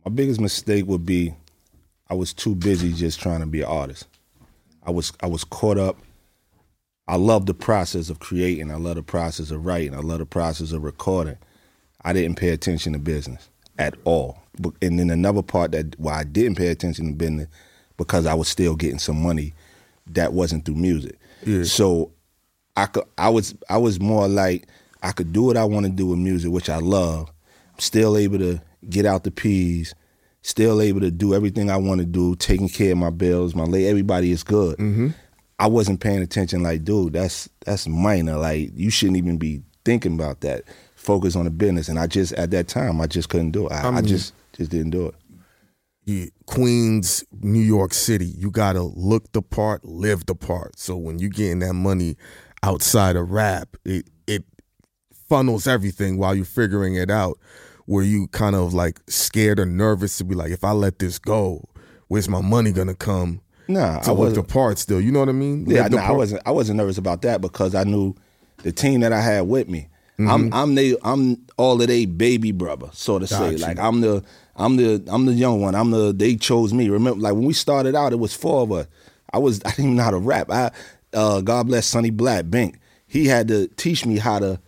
my 0.05 0.11
biggest 0.13 0.41
mistake 0.41 0.87
would 0.87 1.05
be 1.05 1.35
I 2.11 2.15
was 2.15 2.33
too 2.35 2.55
busy 2.55 2.93
just 2.93 3.21
trying 3.21 3.41
to 3.41 3.47
be 3.47 3.61
an 3.61 3.69
artist. 3.69 4.07
I 4.85 4.91
was 4.91 5.13
I 5.23 5.27
was 5.27 5.45
caught 5.45 5.79
up. 5.79 5.97
I 7.09 7.17
love 7.17 7.47
the 7.47 7.55
process 7.55 8.11
of 8.11 8.19
creating. 8.21 8.71
I 8.71 8.77
love 8.77 8.97
the 8.97 9.03
process 9.03 9.51
of 9.51 9.65
writing. 9.67 9.95
I 9.95 9.99
love 10.01 10.19
the 10.19 10.27
process 10.27 10.73
of 10.73 10.83
recording. 10.85 11.39
I 12.05 12.13
didn't 12.13 12.37
pay 12.37 12.51
attention 12.51 12.93
to 12.95 12.99
business 12.99 13.49
at 13.79 13.95
all. 14.05 14.39
But- 14.59 14.75
And 14.83 14.99
then 14.99 15.11
another 15.11 15.43
part 15.43 15.73
that 15.73 15.99
why 15.99 16.21
I 16.21 16.25
didn't 16.25 16.57
pay 16.57 16.69
attention 16.69 17.07
to 17.09 17.13
business 17.15 17.49
because 17.97 18.27
I 18.27 18.35
was 18.35 18.49
still 18.49 18.75
getting 18.77 18.99
some 18.99 19.23
money 19.23 19.55
that 20.07 20.33
wasn't 20.33 20.65
through 20.65 20.77
music. 20.77 21.19
So 21.65 22.11
I 22.77 22.87
could 22.87 23.05
I 23.19 23.29
was 23.29 23.55
I 23.69 23.77
was 23.79 24.01
more 24.01 24.29
like 24.29 24.67
I 25.03 25.13
could 25.13 25.33
do 25.33 25.45
what 25.45 25.57
I 25.57 25.65
want 25.65 25.87
to 25.87 25.93
do 25.93 26.07
with 26.07 26.19
music, 26.19 26.51
which 26.51 26.69
I 26.69 26.79
love. 26.79 27.31
I'm 27.73 27.79
still 27.79 28.17
able 28.17 28.39
to 28.39 28.61
get 28.89 29.05
out 29.07 29.25
the 29.25 29.31
peas, 29.31 29.95
still 30.43 30.81
able 30.81 31.01
to 31.01 31.11
do 31.11 31.35
everything 31.35 31.71
I 31.71 31.77
want 31.77 32.01
to 32.01 32.07
do, 32.07 32.35
taking 32.37 32.69
care 32.69 32.93
of 32.93 32.99
my 32.99 33.11
bills, 33.11 33.55
my 33.55 33.65
lay 33.65 33.87
everybody 33.87 34.31
is 34.33 34.43
good. 34.43 34.79
Mm-hmm. 34.79 35.09
I 35.59 35.67
wasn't 35.67 36.01
paying 36.01 36.23
attention 36.23 36.63
like, 36.63 36.85
dude, 36.85 37.13
that's 37.13 37.49
that's 37.67 37.87
minor. 37.87 38.37
Like 38.37 38.71
you 38.75 38.91
shouldn't 38.91 39.19
even 39.19 39.37
be 39.37 39.63
thinking 39.85 40.15
about 40.15 40.41
that. 40.41 40.65
Focus 40.95 41.37
on 41.37 41.45
the 41.45 41.51
business. 41.51 41.89
And 41.89 41.99
I 41.99 42.07
just 42.07 42.33
at 42.35 42.51
that 42.53 42.69
time 42.69 43.01
I 43.01 43.07
just 43.07 43.29
couldn't 43.29 43.51
do 43.51 43.67
it. 43.67 43.73
I, 43.73 43.97
I 43.97 44.01
just 44.03 44.33
just 44.57 44.71
didn't 44.71 44.91
do 44.91 45.07
it. 45.09 45.15
you- 46.07 46.31
Queens, 46.47 47.23
New 47.43 47.61
York 47.61 47.93
City, 47.95 48.27
you 48.27 48.51
gotta 48.51 48.83
look 48.83 49.31
the 49.33 49.43
part, 49.43 49.85
live 49.85 50.27
the 50.27 50.35
part. 50.35 50.79
So 50.79 50.97
when 50.97 51.19
you're 51.19 51.31
getting 51.31 51.61
that 51.61 51.75
money 51.75 52.17
outside 52.63 53.17
of 53.17 53.31
rap, 53.31 53.77
it 53.85 54.09
it 54.27 54.45
funnels 55.29 55.67
everything 55.67 56.17
while 56.19 56.35
you're 56.35 56.45
figuring 56.45 56.95
it 56.97 57.11
out. 57.11 57.39
Were 57.91 58.05
you 58.05 58.29
kind 58.29 58.55
of 58.55 58.73
like 58.73 59.01
scared 59.09 59.59
or 59.59 59.67
nervous 59.67 60.19
to 60.19 60.25
be 60.25 60.37
like, 60.37 60.53
if 60.53 60.63
I 60.63 60.71
let 60.71 61.01
this 61.01 61.19
go, 61.19 61.69
where's 62.07 62.29
my 62.29 62.41
money 62.41 62.71
gonna 62.71 62.95
come? 62.95 63.41
Nah, 63.67 63.99
to 63.99 64.11
I 64.11 64.13
wasn't 64.13 64.47
the 64.47 64.53
part 64.53 64.79
still. 64.79 65.01
You 65.01 65.11
know 65.11 65.19
what 65.19 65.29
I 65.29 65.33
mean? 65.33 65.69
Yeah, 65.69 65.89
no, 65.89 65.99
I 65.99 66.13
wasn't. 66.13 66.41
I 66.47 66.53
wasn't 66.53 66.77
nervous 66.77 66.99
about 66.99 67.23
that 67.23 67.41
because 67.41 67.75
I 67.75 67.83
knew 67.83 68.15
the 68.59 68.71
team 68.71 69.01
that 69.01 69.13
I 69.13 69.21
had 69.21 69.49
with 69.49 69.69
me. 69.69 69.89
Mm-hmm. 70.21 70.31
I'm 70.31 70.55
I'm 70.55 70.75
they 70.77 70.95
I'm 71.03 71.45
all 71.57 71.83
of 71.83 71.89
they 71.89 72.05
baby 72.05 72.53
brother, 72.53 72.91
so 72.93 73.19
to 73.19 73.27
say. 73.27 73.53
You. 73.53 73.59
Like 73.59 73.81
I'm 73.81 74.03
the 74.03 74.23
I'm 74.55 74.77
the 74.77 75.05
I'm 75.09 75.27
the 75.27 75.33
young 75.33 75.61
one. 75.61 75.75
I'm 75.75 75.91
the 75.91 76.13
they 76.13 76.37
chose 76.37 76.73
me. 76.73 76.91
Remember, 76.91 77.21
like 77.21 77.35
when 77.35 77.45
we 77.45 77.55
started 77.55 77.97
out, 77.97 78.13
it 78.13 78.21
was 78.21 78.33
four 78.33 78.63
of 78.63 78.71
us. 78.71 78.87
I 79.33 79.39
was 79.39 79.61
I 79.65 79.71
didn't 79.71 79.87
even 79.87 79.97
know 79.97 80.05
how 80.05 80.13
to 80.13 80.19
rap. 80.19 80.49
I 80.49 80.71
uh, 81.13 81.41
God 81.41 81.67
bless 81.67 81.87
Sonny 81.87 82.11
Black 82.11 82.49
Bink. 82.49 82.79
He 83.09 83.27
had 83.27 83.49
to 83.49 83.67
teach 83.67 84.07
me 84.07 84.19
how 84.19 84.39
to 84.39 84.61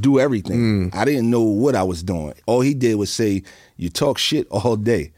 do 0.00 0.18
everything. 0.18 0.90
Mm. 0.90 0.94
I 0.94 1.04
didn't 1.04 1.30
know 1.30 1.42
what 1.42 1.74
I 1.74 1.82
was 1.82 2.02
doing. 2.02 2.34
All 2.46 2.60
he 2.60 2.74
did 2.74 2.96
was 2.96 3.10
say, 3.10 3.42
"You 3.76 3.88
talk 3.88 4.18
shit 4.18 4.46
all 4.50 4.76
day. 4.76 5.12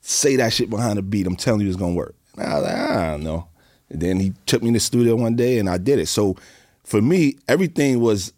Say 0.00 0.36
that 0.36 0.52
shit 0.52 0.70
behind 0.70 0.98
the 0.98 1.02
beat. 1.02 1.26
I'm 1.26 1.36
telling 1.36 1.60
you, 1.60 1.68
it's 1.68 1.76
gonna 1.76 1.94
work." 1.94 2.14
And 2.36 2.46
I 2.46 2.54
was 2.54 2.64
like, 2.64 2.74
I 2.74 3.10
don't 3.10 3.24
know. 3.24 3.46
And 3.90 4.00
then 4.00 4.20
he 4.20 4.32
took 4.46 4.62
me 4.62 4.68
in 4.68 4.74
the 4.74 4.80
studio 4.80 5.16
one 5.16 5.36
day, 5.36 5.58
and 5.58 5.68
I 5.68 5.78
did 5.78 5.98
it. 5.98 6.06
So 6.06 6.36
for 6.84 7.00
me, 7.02 7.36
everything 7.48 8.00
was 8.00 8.32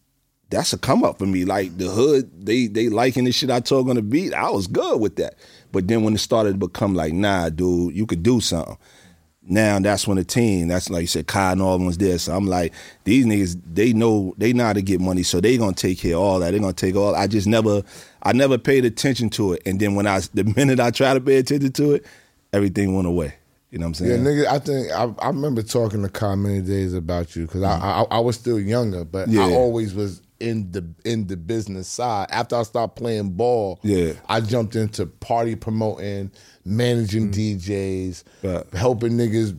that's 0.50 0.72
a 0.72 0.78
come 0.78 1.02
up 1.02 1.18
for 1.18 1.26
me. 1.26 1.44
Like 1.44 1.76
the 1.78 1.88
hood, 1.88 2.46
they 2.46 2.66
they 2.66 2.88
liking 2.88 3.24
the 3.24 3.32
shit 3.32 3.50
I 3.50 3.60
talk 3.60 3.88
on 3.88 3.96
the 3.96 4.02
beat. 4.02 4.34
I 4.34 4.50
was 4.50 4.66
good 4.66 5.00
with 5.00 5.16
that. 5.16 5.34
But 5.72 5.88
then 5.88 6.04
when 6.04 6.14
it 6.14 6.18
started 6.18 6.52
to 6.52 6.58
become 6.58 6.94
like, 6.94 7.12
nah, 7.12 7.48
dude, 7.48 7.96
you 7.96 8.06
could 8.06 8.22
do 8.22 8.40
something. 8.40 8.76
Now 9.44 9.80
that's 9.80 10.06
when 10.06 10.18
the 10.18 10.24
team, 10.24 10.68
that's 10.68 10.88
like 10.88 11.00
you 11.00 11.06
said, 11.08 11.26
Kai 11.26 11.52
and 11.52 11.62
all 11.62 11.76
them 11.76 11.86
was 11.86 11.98
there. 11.98 12.18
So 12.18 12.34
I'm 12.34 12.46
like, 12.46 12.72
these 13.04 13.26
niggas, 13.26 13.60
they 13.72 13.92
know 13.92 14.34
they 14.38 14.52
know 14.52 14.66
how 14.66 14.72
to 14.72 14.82
get 14.82 15.00
money, 15.00 15.24
so 15.24 15.40
they 15.40 15.56
gonna 15.58 15.72
take 15.72 15.98
care 15.98 16.14
of 16.14 16.22
all 16.22 16.38
that. 16.38 16.52
They 16.52 16.60
gonna 16.60 16.72
take 16.72 16.94
all. 16.94 17.14
I 17.16 17.26
just 17.26 17.48
never, 17.48 17.82
I 18.22 18.32
never 18.32 18.56
paid 18.56 18.84
attention 18.84 19.30
to 19.30 19.54
it. 19.54 19.62
And 19.66 19.80
then 19.80 19.94
when 19.96 20.06
I, 20.06 20.20
the 20.32 20.44
minute 20.56 20.78
I 20.78 20.90
try 20.92 21.14
to 21.14 21.20
pay 21.20 21.36
attention 21.38 21.72
to 21.72 21.94
it, 21.94 22.06
everything 22.52 22.94
went 22.94 23.08
away. 23.08 23.34
You 23.70 23.78
know 23.78 23.86
what 23.86 24.00
I'm 24.00 24.06
saying? 24.06 24.24
Yeah, 24.24 24.30
nigga, 24.30 24.46
I 24.46 24.58
think 24.58 24.92
I, 24.92 25.24
I 25.24 25.28
remember 25.28 25.62
talking 25.62 26.02
to 26.02 26.08
Kai 26.08 26.34
many 26.34 26.60
days 26.60 26.92
about 26.94 27.34
you 27.34 27.46
because 27.46 27.62
I, 27.62 27.74
mm-hmm. 27.74 28.12
I 28.12 28.16
I 28.16 28.20
was 28.20 28.36
still 28.36 28.60
younger, 28.60 29.04
but 29.04 29.28
Yeah. 29.28 29.46
I 29.46 29.52
always 29.52 29.94
was 29.94 30.20
in 30.42 30.72
the 30.72 30.84
in 31.04 31.28
the 31.28 31.36
business 31.36 31.88
side. 31.88 32.26
After 32.30 32.56
I 32.56 32.64
stopped 32.64 32.96
playing 32.96 33.30
ball, 33.30 33.78
Yeah. 33.82 34.14
I 34.28 34.40
jumped 34.40 34.74
into 34.76 35.06
party 35.06 35.54
promoting, 35.54 36.32
managing 36.64 37.30
mm. 37.30 37.58
DJs, 37.58 38.24
Right. 38.42 38.64
helping 38.74 39.12
niggas 39.12 39.56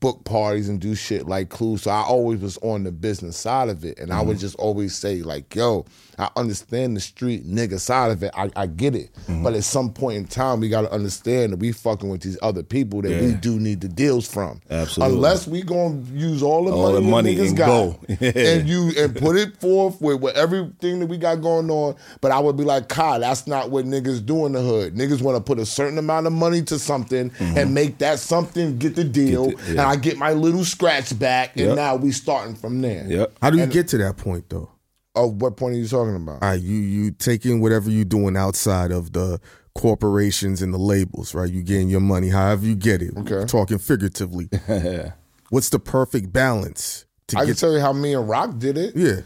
book 0.00 0.24
parties 0.24 0.68
and 0.68 0.80
do 0.80 0.94
shit 0.94 1.26
like 1.26 1.48
Clue. 1.50 1.78
So 1.78 1.90
I 1.90 2.02
always 2.02 2.40
was 2.40 2.58
on 2.58 2.84
the 2.84 2.92
business 2.92 3.36
side 3.36 3.68
of 3.68 3.84
it, 3.84 3.98
and 3.98 4.12
I 4.12 4.20
would 4.20 4.36
mm-hmm. 4.36 4.40
just 4.40 4.56
always 4.56 4.94
say 4.94 5.22
like, 5.22 5.54
"Yo, 5.54 5.84
I 6.18 6.30
understand 6.36 6.96
the 6.96 7.00
street 7.00 7.46
nigga 7.46 7.78
side 7.80 8.10
of 8.10 8.22
it. 8.22 8.30
I, 8.36 8.50
I 8.56 8.66
get 8.66 8.94
it, 8.94 9.10
but 9.42 9.54
at 9.54 9.64
some 9.64 9.92
point 9.92 10.16
in 10.18 10.24
time, 10.26 10.60
we 10.60 10.68
got 10.68 10.82
to 10.82 10.92
understand 10.92 11.52
that 11.52 11.58
we 11.58 11.72
fucking 11.72 12.08
with 12.08 12.22
these 12.22 12.38
other 12.42 12.62
people 12.62 13.02
that 13.02 13.20
we 13.20 13.34
do 13.34 13.58
need 13.58 13.80
the 13.80 13.88
deals 13.88 14.26
from. 14.30 14.60
Absolutely. 14.70 15.14
Unless 15.16 15.46
we 15.46 15.62
gonna 15.62 16.02
use 16.12 16.42
all 16.42 16.64
the 16.64 16.72
All 16.72 16.92
money, 16.92 17.04
the 17.04 17.10
money 17.10 17.36
niggas 17.36 17.48
and 17.48 17.56
got, 17.56 17.66
go. 17.66 18.00
And 18.54 18.68
you 18.68 18.92
and 18.98 19.16
put 19.16 19.36
it 19.36 19.56
forth 19.60 20.00
with, 20.00 20.20
with 20.20 20.36
everything 20.36 21.00
that 21.00 21.06
we 21.06 21.16
got 21.18 21.36
going 21.42 21.70
on. 21.70 21.96
But 22.20 22.32
I 22.32 22.38
would 22.38 22.56
be 22.56 22.64
like, 22.64 22.88
Kai, 22.88 23.18
that's 23.18 23.46
not 23.46 23.70
what 23.70 23.84
niggas 23.84 24.24
do 24.24 24.46
in 24.46 24.52
the 24.52 24.60
hood. 24.62 24.94
Niggas 24.94 25.22
want 25.22 25.36
to 25.36 25.42
put 25.42 25.58
a 25.58 25.66
certain 25.66 25.98
amount 25.98 26.26
of 26.26 26.32
money 26.32 26.62
to 26.62 26.78
something 26.78 27.30
and 27.40 27.74
make 27.74 27.98
that 27.98 28.18
something 28.18 28.78
get 28.78 28.96
the 28.96 29.04
deal, 29.04 29.48
Mm-hmm. 29.48 29.50
Get 29.56 29.66
the- 29.66 29.70
and. 29.72 29.80
I 29.80 29.96
get 29.96 30.16
my 30.18 30.32
little 30.32 30.64
scratch 30.64 31.16
back, 31.18 31.56
and 31.56 31.66
Yep. 31.68 31.76
now 31.76 31.96
we 31.96 32.12
starting 32.12 32.54
from 32.54 32.80
there. 32.80 33.04
Yep. 33.06 33.38
How 33.42 33.50
do 33.50 33.58
you 33.58 33.66
get 33.66 33.88
to 33.88 33.98
that 33.98 34.16
point 34.16 34.48
though? 34.48 34.70
Oh, 35.16 35.28
what 35.28 35.56
point 35.56 35.74
are 35.76 35.78
you 35.78 35.86
talking 35.86 36.16
about? 36.16 36.42
All 36.42 36.50
right, 36.50 36.60
you 36.60 36.76
you 36.76 37.10
taking 37.12 37.60
whatever 37.60 37.88
you're 37.90 38.04
doing 38.04 38.36
outside 38.36 38.90
of 38.90 39.12
the 39.12 39.40
corporations 39.74 40.62
and 40.62 40.72
the 40.72 40.78
labels, 40.78 41.34
right? 41.34 41.50
You 41.50 41.62
getting 41.62 41.88
your 41.88 42.00
money, 42.00 42.28
however 42.28 42.64
you 42.66 42.74
get 42.74 43.02
it. 43.02 43.16
Okay. 43.18 43.44
Talking 43.46 43.78
figuratively. 43.78 44.48
What's 45.50 45.68
the 45.68 45.78
perfect 45.78 46.32
balance 46.32 47.04
to 47.28 47.38
I 47.38 47.44
can 47.44 47.54
tell 47.54 47.72
you 47.72 47.80
how 47.80 47.92
me 47.92 48.14
and 48.14 48.28
Rock 48.28 48.58
did 48.58 48.76
it. 48.78 48.96
yeah, 48.96 49.20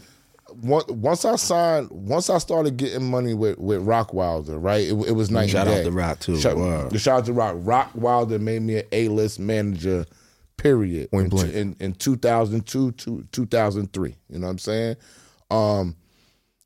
Once, 0.61 0.85
once 0.87 1.25
I 1.25 1.35
signed, 1.37 1.89
once 1.91 2.29
I 2.29 2.37
started 2.37 2.77
getting 2.77 3.09
money 3.09 3.33
with 3.33 3.57
with 3.57 3.81
Rock 3.81 4.13
Wilder, 4.13 4.57
right? 4.59 4.85
It, 4.85 4.91
it 5.07 5.11
was 5.15 5.31
night 5.31 5.49
Shout 5.49 5.67
and 5.67 5.75
out 5.75 5.79
day. 5.79 5.83
to 5.85 5.91
Rock, 5.91 6.19
too. 6.19 6.37
Shout, 6.39 6.57
Word. 6.57 6.99
shout 6.99 7.19
out 7.19 7.25
to 7.25 7.33
Rock. 7.33 7.55
Rock 7.59 7.91
Wilder 7.95 8.37
made 8.39 8.61
me 8.61 8.77
an 8.77 8.85
A 8.91 9.07
list 9.07 9.39
manager. 9.39 10.05
Period. 10.57 11.09
Point 11.11 11.25
in, 11.25 11.29
blank. 11.29 11.53
in 11.53 11.75
in 11.79 11.93
2002 11.93 12.91
to 12.91 13.23
2003. 13.31 14.15
You 14.29 14.39
know 14.39 14.45
what 14.47 14.51
I'm 14.51 14.57
saying? 14.59 14.95
Um, 15.49 15.95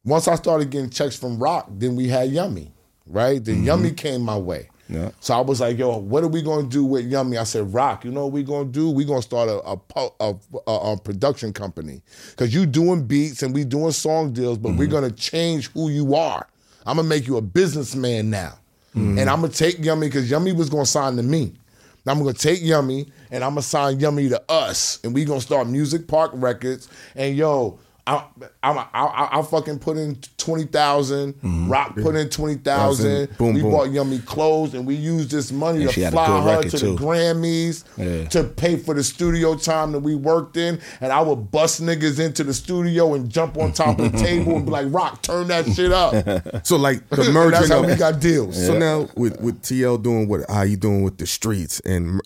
once 0.03 0.27
I 0.27 0.35
started 0.35 0.69
getting 0.69 0.89
checks 0.89 1.17
from 1.17 1.37
Rock, 1.39 1.67
then 1.69 1.95
we 1.95 2.07
had 2.07 2.29
Yummy, 2.29 2.71
right? 3.05 3.43
Then 3.43 3.57
mm-hmm. 3.57 3.65
Yummy 3.65 3.91
came 3.91 4.21
my 4.21 4.37
way. 4.37 4.69
Yeah. 4.89 5.11
So 5.21 5.33
I 5.33 5.41
was 5.41 5.61
like, 5.61 5.77
yo, 5.77 5.97
what 5.97 6.23
are 6.23 6.27
we 6.27 6.41
gonna 6.41 6.67
do 6.67 6.83
with 6.83 7.05
Yummy? 7.05 7.37
I 7.37 7.45
said, 7.45 7.73
Rock, 7.73 8.03
you 8.03 8.11
know 8.11 8.25
what 8.25 8.33
we 8.33 8.43
gonna 8.43 8.65
do? 8.65 8.89
we 8.89 9.05
gonna 9.05 9.21
start 9.21 9.49
a 9.49 9.61
a, 9.65 10.09
a, 10.19 10.35
a, 10.67 10.71
a 10.91 10.97
production 10.97 11.53
company. 11.53 12.01
Cause 12.35 12.53
you 12.53 12.65
doing 12.65 13.05
beats 13.07 13.43
and 13.43 13.53
we 13.53 13.63
doing 13.63 13.91
song 13.91 14.33
deals, 14.33 14.57
but 14.57 14.73
we're 14.73 14.85
mm-hmm. 14.85 14.93
gonna 14.93 15.11
change 15.11 15.71
who 15.71 15.89
you 15.89 16.15
are. 16.15 16.47
I'm 16.85 16.97
gonna 16.97 17.07
make 17.07 17.27
you 17.27 17.37
a 17.37 17.41
businessman 17.41 18.29
now. 18.29 18.59
Mm-hmm. 18.95 19.19
And 19.19 19.29
I'm 19.29 19.41
gonna 19.41 19.53
take 19.53 19.79
Yummy 19.79 20.07
because 20.07 20.29
Yummy 20.29 20.51
was 20.51 20.69
gonna 20.69 20.85
sign 20.85 21.15
to 21.15 21.23
me. 21.23 21.53
I'm 22.05 22.19
gonna 22.19 22.33
take 22.33 22.61
Yummy 22.61 23.11
and 23.31 23.43
I'm 23.43 23.51
gonna 23.51 23.61
sign 23.61 23.99
Yummy 23.99 24.29
to 24.29 24.43
us, 24.51 24.99
and 25.03 25.13
we 25.13 25.23
gonna 25.23 25.41
start 25.41 25.67
Music 25.67 26.07
Park 26.07 26.31
Records. 26.33 26.89
And 27.15 27.35
yo, 27.35 27.79
I 28.05 28.25
I 28.61 28.71
I, 28.93 29.39
I 29.39 29.41
fucking 29.43 29.79
put 29.79 29.95
in 29.95 30.17
twenty 30.37 30.65
mm-hmm. 30.65 31.69
Rock 31.69 31.95
put 31.95 32.15
in 32.15 32.29
twenty 32.29 32.55
thousand. 32.55 33.37
Boom, 33.37 33.53
we 33.53 33.61
boom. 33.61 33.71
bought 33.71 33.91
Yummy 33.91 34.19
clothes, 34.19 34.73
and 34.73 34.85
we 34.85 34.95
used 34.95 35.31
this 35.31 35.53
money 35.53 35.83
And 35.83 35.91
to 35.91 36.03
had 36.03 36.11
fly 36.11 36.41
her 36.41 36.63
to 36.63 36.69
too. 36.77 36.95
the 36.95 37.01
Grammys, 37.01 37.85
Yeah. 37.97 38.27
to 38.29 38.43
pay 38.43 38.75
for 38.75 38.93
the 38.93 39.03
studio 39.03 39.55
time 39.55 39.93
that 39.93 39.99
we 39.99 40.15
worked 40.15 40.57
in. 40.57 40.81
And 40.99 41.13
I 41.13 41.21
would 41.21 41.49
bust 41.49 41.81
niggas 41.81 42.19
into 42.19 42.43
the 42.43 42.53
studio 42.53 43.13
and 43.13 43.29
jump 43.29 43.57
on 43.57 43.71
top 43.71 43.99
of 43.99 44.11
the 44.11 44.17
table 44.23 44.57
and 44.57 44.65
be 44.65 44.71
like, 44.71 44.87
"Rock, 44.89 45.21
turn 45.21 45.47
that 45.47 45.65
shit 45.73 45.93
up." 45.93 46.13
so 46.65 46.75
like 46.75 47.07
the 47.09 47.21
And 47.33 47.33
merging 47.33 47.51
that's 47.51 47.69
how 47.69 47.83
we 47.85 47.95
got 47.95 48.19
deals. 48.19 48.65
So 48.65 48.77
now 48.77 49.07
with 49.15 49.39
with 49.39 49.61
TL 49.61 50.03
doing 50.03 50.27
what 50.27 50.41
how 50.49 50.63
you 50.63 50.75
doing 50.75 51.03
with 51.03 51.19
the 51.19 51.25
streets 51.25 51.79
and 51.81 52.19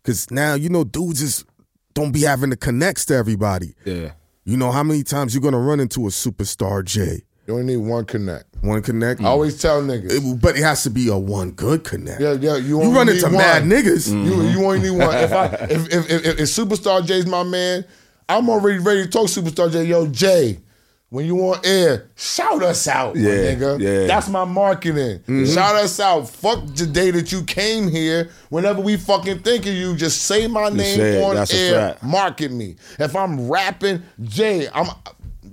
because 0.00 0.30
now 0.30 0.54
you 0.54 0.68
know 0.68 0.84
dudes 0.84 1.20
is 1.20 1.44
don't 1.94 2.12
be 2.12 2.22
having 2.22 2.50
the 2.50 2.56
connects 2.56 3.04
to 3.06 3.14
everybody. 3.14 3.74
Yeah. 3.84 4.12
You 4.46 4.58
know 4.58 4.70
how 4.70 4.82
many 4.82 5.02
times 5.02 5.34
you're 5.34 5.40
gonna 5.42 5.58
run 5.58 5.80
into 5.80 6.06
a 6.06 6.10
superstar 6.10 6.84
Jay? 6.84 7.22
You 7.46 7.54
only 7.54 7.76
need 7.76 7.86
one 7.88 8.04
connect. 8.04 8.44
One 8.60 8.82
connect. 8.82 9.22
I 9.22 9.24
always 9.24 9.60
tell 9.60 9.82
niggas. 9.82 10.10
It- 10.10 10.40
but 10.40 10.56
it 10.56 10.62
has 10.62 10.82
to 10.82 10.90
be 10.90 11.08
a 11.08 11.16
one 11.16 11.52
good 11.52 11.82
connect. 11.82 12.20
yeah, 12.20 12.32
yeah, 12.34 12.56
you, 12.56 12.82
you 12.82 12.94
run 12.94 13.08
into 13.08 13.24
one. 13.24 13.34
mad 13.34 13.62
niggas. 13.62 14.08
You 14.08 14.14
mm-hmm. 14.32 14.58
you 14.58 14.64
only 14.66 14.80
need 14.80 14.98
one. 14.98 15.16
If 15.16 15.32
I 15.32 15.46
if 15.70 15.92
if, 15.92 16.10
if, 16.10 16.24
if 16.40 16.40
Superstar 16.40 17.04
Jay's 17.06 17.24
my 17.24 17.42
man, 17.42 17.86
I'm 18.28 18.50
already 18.50 18.80
ready 18.80 19.04
to 19.04 19.08
talk 19.08 19.28
Superstar 19.28 19.72
Jay. 19.72 19.84
Yo, 19.84 20.06
Jay, 20.08 20.60
when 21.14 21.26
you 21.26 21.38
on 21.42 21.60
air, 21.64 22.08
shout 22.16 22.60
us 22.64 22.88
out, 22.88 23.14
my 23.14 23.20
Yeah, 23.20 23.54
nigga. 23.54 23.80
yeah. 23.80 24.06
That's 24.08 24.28
my 24.28 24.44
marketing. 24.44 25.20
Shout 25.46 25.76
us 25.76 26.00
out. 26.00 26.28
Fuck 26.28 26.66
the 26.74 26.86
day 26.86 27.12
that 27.12 27.30
you 27.30 27.44
came 27.44 27.88
here. 27.88 28.30
Whenever 28.50 28.80
we 28.80 28.96
fucking 28.96 29.38
think 29.38 29.64
of 29.66 29.72
you, 29.74 29.94
just 29.94 30.22
say 30.22 30.48
my 30.48 30.70
name 30.70 30.96
say 30.98 31.18
it. 31.18 31.22
on 31.22 31.46
air. 31.52 31.96
Market 32.02 32.50
me. 32.50 32.74
If 32.98 33.14
I'm 33.14 33.48
rapping, 33.48 34.02
Jay, 34.22 34.68
I'm. 34.74 34.88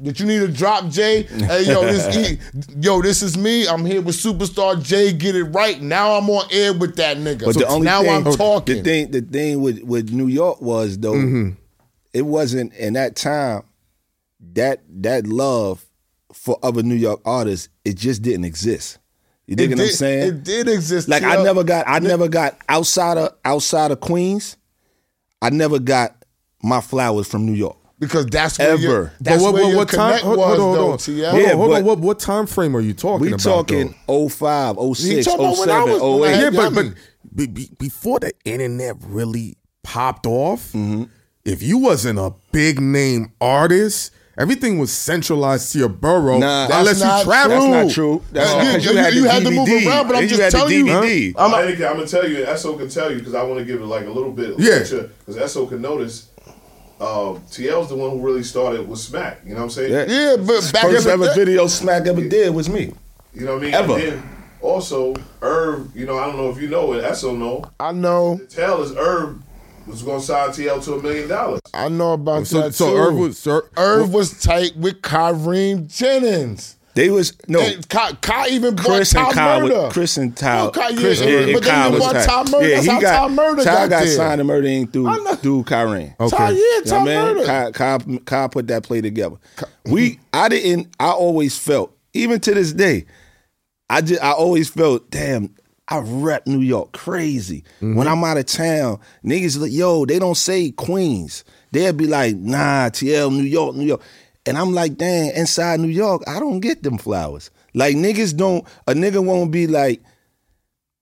Did 0.02 0.20
you 0.20 0.26
need 0.26 0.42
a 0.42 0.48
drop, 0.48 0.90
Jay? 0.90 1.24
Hey, 1.52 1.62
yo, 1.66 1.84
this 1.84 2.18
e, 2.18 2.40
yo, 2.80 3.04
this 3.04 3.22
is 3.22 3.38
me. 3.38 3.68
I'm 3.68 3.86
here 3.86 4.02
with 4.02 4.16
Superstar 4.16 4.82
Jay. 4.84 5.14
Get 5.14 5.36
it 5.36 5.44
right. 5.44 5.80
Now 5.80 6.14
I'm 6.18 6.28
on 6.28 6.48
air 6.52 6.74
with 6.74 6.96
that 6.96 7.18
nigga. 7.18 7.46
But 7.46 7.54
So 7.54 7.60
the 7.60 7.68
only 7.68 7.86
now 7.86 8.02
thing, 8.02 8.10
I'm 8.28 8.34
talking. 8.34 8.78
The 8.78 8.82
thing, 8.82 9.12
the 9.12 9.22
thing 9.22 9.62
with 9.62 9.84
with 9.84 10.10
New 10.12 10.26
York 10.28 10.60
was 10.60 10.98
though, 10.98 11.14
Mm-hmm. 11.14 11.50
it 12.14 12.24
wasn't 12.24 12.74
in 12.74 12.94
that 12.94 13.16
time 13.16 13.62
that 14.54 14.82
that 15.04 15.28
love 15.28 15.86
for 16.34 16.58
other 16.64 16.84
New 16.84 16.96
York 16.96 17.22
artists. 17.26 17.70
It 17.86 17.96
just 17.98 18.22
didn't 18.22 18.46
exist. 18.46 18.98
You 19.48 19.56
dig 19.56 19.72
It 19.72 19.78
what 19.78 19.84
I'm 19.86 19.90
saying? 19.92 20.28
It 20.30 20.44
did 20.44 20.68
exist. 20.70 21.10
like 21.10 21.24
I 21.24 21.44
never 21.44 21.64
got, 21.64 21.86
I 21.88 22.00
never 22.00 22.30
got 22.30 22.58
outside 22.70 23.18
of 23.18 23.34
outside 23.44 23.92
of 23.92 24.00
Queens. 24.00 24.56
I 25.42 25.50
never 25.50 25.80
got 25.80 26.16
my 26.64 26.80
flowers 26.82 27.28
from 27.28 27.46
New 27.46 27.54
York. 27.54 27.76
because 28.00 28.28
that's 28.28 28.60
where 28.60 28.70
Ever. 28.72 28.82
Your, 28.82 29.12
But 29.20 29.42
what, 29.42 29.54
what, 29.54 29.76
what 29.76 29.90
time? 29.90 30.20
Hold, 30.22 30.38
was, 30.38 30.48
hold 30.48 30.60
on, 30.60 30.60
hold 30.60 30.78
though, 30.78 30.92
on. 30.94 30.98
T.L. 31.00 31.32
Hold 31.32 31.44
Yeah, 31.44 31.50
on, 31.52 31.58
hold 31.58 31.74
on. 31.74 31.84
What, 31.84 32.00
what 32.00 32.20
time 32.20 32.46
frame 32.48 32.76
are 32.78 32.82
you 32.82 32.94
talking 32.94 33.22
We 33.22 33.28
about? 33.30 33.42
talking 33.42 33.96
though? 34.08 34.30
05, 34.30 34.78
06, 34.96 35.26
talking 35.26 35.40
about 35.46 35.58
when 35.58 35.70
I 35.70 35.86
07, 35.86 36.00
was- 36.00 36.30
08. 36.30 36.40
yeah, 36.42 36.50
but, 36.52 36.74
but 36.76 36.86
be, 37.36 37.48
be, 37.48 37.70
before 37.80 38.20
the 38.20 38.32
internet 38.46 38.96
really 39.02 39.58
popped 39.84 40.26
off, 40.28 40.72
Mm-hmm. 40.74 41.04
if 41.44 41.62
you 41.64 41.80
wasn't 41.80 42.20
a 42.20 42.34
big 42.52 42.80
name 42.80 43.34
artist, 43.42 44.12
everything 44.38 44.80
was 44.80 44.92
centralized 44.92 45.72
to 45.74 45.80
your 45.80 45.90
borough 45.90 46.40
Nah, 46.40 46.68
that's 46.68 46.80
unless 46.80 47.00
not 47.02 47.20
you 47.20 47.26
travel. 47.26 47.50
That's 47.72 47.86
not 47.88 47.94
true. 47.94 48.24
That's 48.32 48.52
not, 48.54 48.84
you- 48.84 48.92
you- 48.92 48.98
had 48.98 49.14
you 49.14 49.24
had 49.26 49.44
to 49.44 49.52
move 49.52 49.68
around, 49.70 50.08
but 50.08 50.16
I'm 50.18 50.28
just 50.28 50.36
you 50.38 50.44
had 50.44 50.52
the 50.54 50.58
telling 50.58 50.76
you- 50.78 50.86
DVD. 50.86 51.34
I'm, 51.38 51.54
I'm 51.54 51.78
gonna 51.78 52.08
tell 52.08 52.28
you, 52.30 52.38
Esso 52.46 52.78
can 52.78 52.90
tell 52.90 53.12
you 53.12 53.18
because 53.20 53.36
I 53.36 53.44
want 53.44 53.60
to 53.60 53.66
give 53.66 53.82
it 53.82 53.86
like 53.86 54.06
a 54.06 54.10
little 54.12 54.32
bit. 54.32 54.56
Yeah. 54.60 54.80
because 54.80 55.36
Esso 55.38 55.68
can 55.68 55.82
notice. 55.82 56.28
Uh, 57.00 57.34
TL's 57.50 57.90
the 57.90 57.96
one 57.96 58.12
who 58.12 58.22
really 58.22 58.44
started 58.44 58.88
with 58.88 59.00
Smack. 59.00 59.42
You 59.44 59.52
know 59.56 59.62
what 59.62 59.64
I'm 59.64 59.70
saying? 59.72 59.92
Yeah. 59.92 60.06
Yeah, 60.08 60.36
but 60.38 60.70
back 60.72 60.84
First 60.84 61.08
ever 61.08 61.26
the 61.26 61.34
video 61.34 61.66
Smack 61.66 62.06
ever 62.06 62.22
did 62.28 62.54
was 62.54 62.70
me. 62.70 62.94
You 63.34 63.46
know 63.46 63.54
what 63.56 63.64
I 63.64 63.66
mean? 63.66 63.74
Ever. 63.74 63.94
And 63.94 64.02
then 64.04 64.24
also, 64.62 65.16
Irv. 65.42 65.90
You 65.96 66.06
know, 66.06 66.20
I 66.20 66.28
don't 66.28 66.38
know 66.38 66.50
if 66.52 66.62
you 66.62 66.68
know 66.68 66.94
it. 66.94 67.04
Esso 67.04 67.36
know. 67.36 67.64
I 67.80 67.92
know, 67.92 68.40
Tell 68.50 68.84
is 68.84 68.96
Irv 68.96 69.42
was 69.88 70.04
gonna 70.04 70.22
sign 70.22 70.50
TL 70.50 70.84
to 70.86 70.94
a 70.94 71.02
million 71.02 71.28
dollars. 71.28 71.62
I 71.74 71.90
know 71.90 72.14
about 72.14 72.48
So, 72.48 72.62
that 72.62 72.74
so 72.76 72.90
too. 72.92 72.98
Irv 72.98 73.16
was 73.16 73.38
sir, 73.38 73.64
Irv 73.78 74.14
was 74.14 74.40
tight 74.42 74.76
with 74.78 75.02
Kareem 75.02 75.88
Jennings. 75.88 76.78
They 76.94 77.10
was 77.10 77.32
no 77.48 77.62
And 77.62 77.88
Kai, 77.88 78.12
Kai 78.20 78.50
even 78.50 78.76
bought 78.76 78.86
Chris 78.86 79.14
and 79.16 79.24
Tom 79.26 79.34
Kyle. 79.34 79.62
Murder. 79.62 79.74
Was, 79.84 79.94
Chris 79.94 80.18
and 80.18 80.36
Kyle. 80.36 80.68
Oh, 80.68 80.72
Kai, 80.72 80.90
yeah, 80.90 81.00
Chris 81.00 81.22
yeah, 81.22 81.28
and, 81.40 81.54
but 81.54 81.64
then 81.64 81.72
Kyle 81.74 81.88
you 81.88 81.94
was 81.94 82.04
bought 82.04 82.14
tight. 82.14 82.26
Tom 82.26 82.52
Murder. 82.52 82.68
Yeah, 82.68 82.74
That's 82.76 82.86
he 82.86 82.92
how 82.92 83.00
got 83.02 83.18
Tom 83.20 83.36
Murder 83.36 83.64
Kyle 83.64 83.76
got 83.76 83.90
got 83.90 84.00
there. 84.04 84.08
signed 84.16 84.40
to 84.40 84.44
Murder 84.44 84.68
Inc. 84.68 84.92
through 84.94 85.36
through 85.38 85.64
Kyren. 85.64 86.20
Okay. 86.20 86.38
Ty, 86.38 86.50
yeah, 86.50 86.58
You 86.58 86.76
know 86.80 86.84
Tom 86.86 87.06
what 87.06 87.06
Murder. 87.14 87.46
Kyle, 87.46 87.72
Kyle, 87.72 88.00
Kyle 88.26 88.50
put 88.50 88.68
that 88.68 88.84
play 88.84 89.00
together. 89.00 89.38
We, 89.86 90.20
I 90.34 90.50
didn't. 90.50 90.90
I 91.00 91.12
always 91.12 91.58
felt, 91.58 91.96
even 92.14 92.42
to 92.42 92.54
this 92.54 92.74
day, 92.74 93.06
I 93.90 94.02
just, 94.02 94.22
I 94.22 94.32
always 94.34 94.70
felt, 94.70 95.10
damn, 95.12 95.56
I 95.92 96.00
rep 96.00 96.48
New 96.48 96.62
York 96.62 96.94
crazy. 96.94 97.66
Mm-hmm. 97.82 97.96
When 97.96 98.08
I'm 98.08 98.24
out 98.24 98.38
of 98.38 98.46
town, 98.46 99.00
niggas 99.26 99.60
like, 99.60 99.74
yo, 99.74 100.06
they 100.06 100.20
don't 100.20 100.38
say 100.38 100.72
Queens. 100.72 101.44
They'll 101.72 101.92
be 101.92 102.08
like, 102.08 102.38
nah, 102.38 102.90
TL, 102.90 103.30
New 103.30 103.44
York, 103.44 103.76
New 103.76 103.86
York. 103.86 104.02
And 104.46 104.58
I'm 104.58 104.74
like, 104.74 104.96
damn, 104.96 105.36
inside 105.36 105.82
New 105.82 105.90
York, 105.90 106.24
I 106.28 106.40
don't 106.40 106.62
get 106.62 106.82
them 106.82 106.98
flowers. 106.98 107.52
Like 107.74 107.98
niggas 107.98 108.36
don't, 108.36 108.66
a 108.88 108.94
nigga 108.94 109.24
won't 109.24 109.52
be 109.52 109.68
like, 109.68 110.02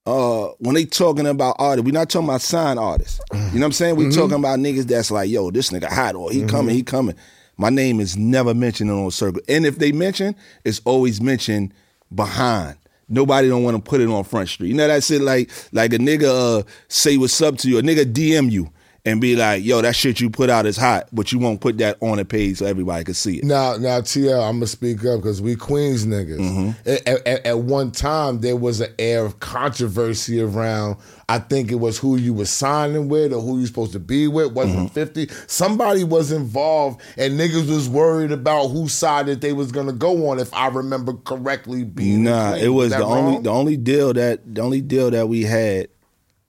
uh, 0.08 0.48
when 0.58 0.74
they 0.74 0.86
talking 0.86 1.28
about 1.28 1.56
artists, 1.60 1.86
we 1.86 1.92
not 1.92 2.10
talking 2.10 2.28
about 2.28 2.42
signed 2.42 2.80
artists. 2.80 3.20
You 3.32 3.38
know 3.38 3.46
what 3.52 3.66
I'm 3.66 3.72
saying? 3.74 3.96
We 3.96 4.06
mm-hmm. 4.06 4.20
talking 4.20 4.38
about 4.38 4.58
niggas 4.58 4.86
that's 4.86 5.12
like, 5.12 5.30
yo, 5.30 5.52
this 5.52 5.70
nigga 5.70 5.88
hot 5.88 6.16
or 6.16 6.32
he 6.32 6.46
coming, 6.46 6.74
he 6.74 6.82
mm-hmm. 6.82 6.96
coming. 6.96 7.16
My 7.58 7.70
name 7.70 8.00
is 8.00 8.18
never 8.18 8.56
mentioned 8.56 8.90
on 8.90 9.12
circle. 9.12 9.42
And 9.48 9.68
if 9.68 9.78
they 9.78 9.92
mention, 9.92 10.36
it's 10.64 10.82
always 10.84 11.22
mentioned 11.22 11.76
behind. 12.14 12.78
Nobody 13.10 13.50
don't 13.50 13.64
want 13.64 13.76
to 13.76 13.82
put 13.82 14.02
it 14.02 14.08
on 14.08 14.24
Front 14.24 14.50
Street. 14.50 14.70
You 14.70 14.76
know 14.76 14.88
that 14.88 15.04
shit 15.04 15.22
like 15.22 15.50
like 15.72 15.94
a 15.94 15.98
nigga 15.98 16.60
uh, 16.60 16.64
say 16.88 17.18
what's 17.18 17.42
up 17.42 17.58
to 17.60 17.70
you, 17.70 17.80
a 17.80 17.82
nigga 17.82 18.06
DM 18.06 18.52
you 18.52 18.70
and 19.06 19.22
be 19.22 19.36
like, 19.36 19.64
yo, 19.64 19.82
that 19.82 19.96
shit 19.96 20.20
you 20.20 20.30
put 20.30 20.50
out 20.50 20.66
is 20.66 20.76
hot, 20.78 21.08
but 21.14 21.32
you 21.32 21.40
won't 21.40 21.62
put 21.62 21.78
that 21.78 21.98
on 22.02 22.20
a 22.20 22.26
page 22.26 22.58
so 22.58 22.66
everybody 22.66 23.04
can 23.06 23.14
see 23.14 23.38
it. 23.38 23.44
Now, 23.46 23.78
now, 23.78 24.02
TL, 24.02 24.42
I'm 24.48 24.58
gonna 24.58 24.68
speak 24.68 25.06
up 25.06 25.22
because 25.22 25.42
we 25.42 25.56
Queens 25.56 26.06
niggas. 26.06 26.38
Mm-hmm. 26.40 26.90
At, 26.90 27.28
at- 27.28 27.46
at 27.46 27.60
one 27.60 27.92
time, 27.92 28.42
there 28.42 28.56
was 28.58 28.82
an 28.82 28.94
air 29.00 29.24
of 29.26 29.40
controversy 29.40 30.42
around. 30.42 30.98
I 31.30 31.38
think 31.40 31.72
it 31.72 31.76
was 31.76 31.98
who 31.98 32.16
you 32.18 32.34
were 32.34 32.46
signing 32.46 33.08
with 33.08 33.32
or 33.34 33.40
who 33.42 33.60
you 33.60 33.68
supposed 33.68 33.92
to 33.94 34.00
be 34.00 34.28
with. 34.28 34.52
Wasn't 34.52 34.70
Mm-hmm. 34.92 34.94
50. 34.94 35.30
Somebody 35.48 36.04
was 36.04 36.32
involved, 36.32 37.02
and 37.18 37.40
niggas 37.40 37.70
was 37.70 37.88
worried 37.88 38.32
about 38.32 38.68
whose 38.70 38.94
side 38.94 39.28
that 39.28 39.40
they 39.42 39.54
was 39.54 39.72
gonna 39.72 39.94
go 39.94 40.30
on. 40.30 40.40
If 40.40 40.54
I 40.54 40.68
remember 40.68 41.14
correctly, 41.14 41.84
being 41.84 42.24
Nah, 42.24 42.56
it 42.56 42.70
was 42.70 42.90
that 42.92 43.00
the 43.00 43.06
only 43.06 43.42
the 43.42 43.50
only 43.52 43.78
deal 43.78 44.12
that 44.14 44.54
the 44.56 44.62
only 44.62 44.82
deal 44.82 45.12
that 45.12 45.30
we 45.30 45.44
had. 45.44 45.88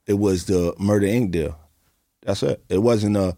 It 0.07 0.15
was 0.15 0.45
the 0.45 0.73
Murder 0.79 1.05
Inc. 1.07 1.31
deal. 1.31 1.57
That's 2.25 2.43
it. 2.43 2.63
It 2.69 2.79
wasn't 2.79 3.17
a. 3.17 3.35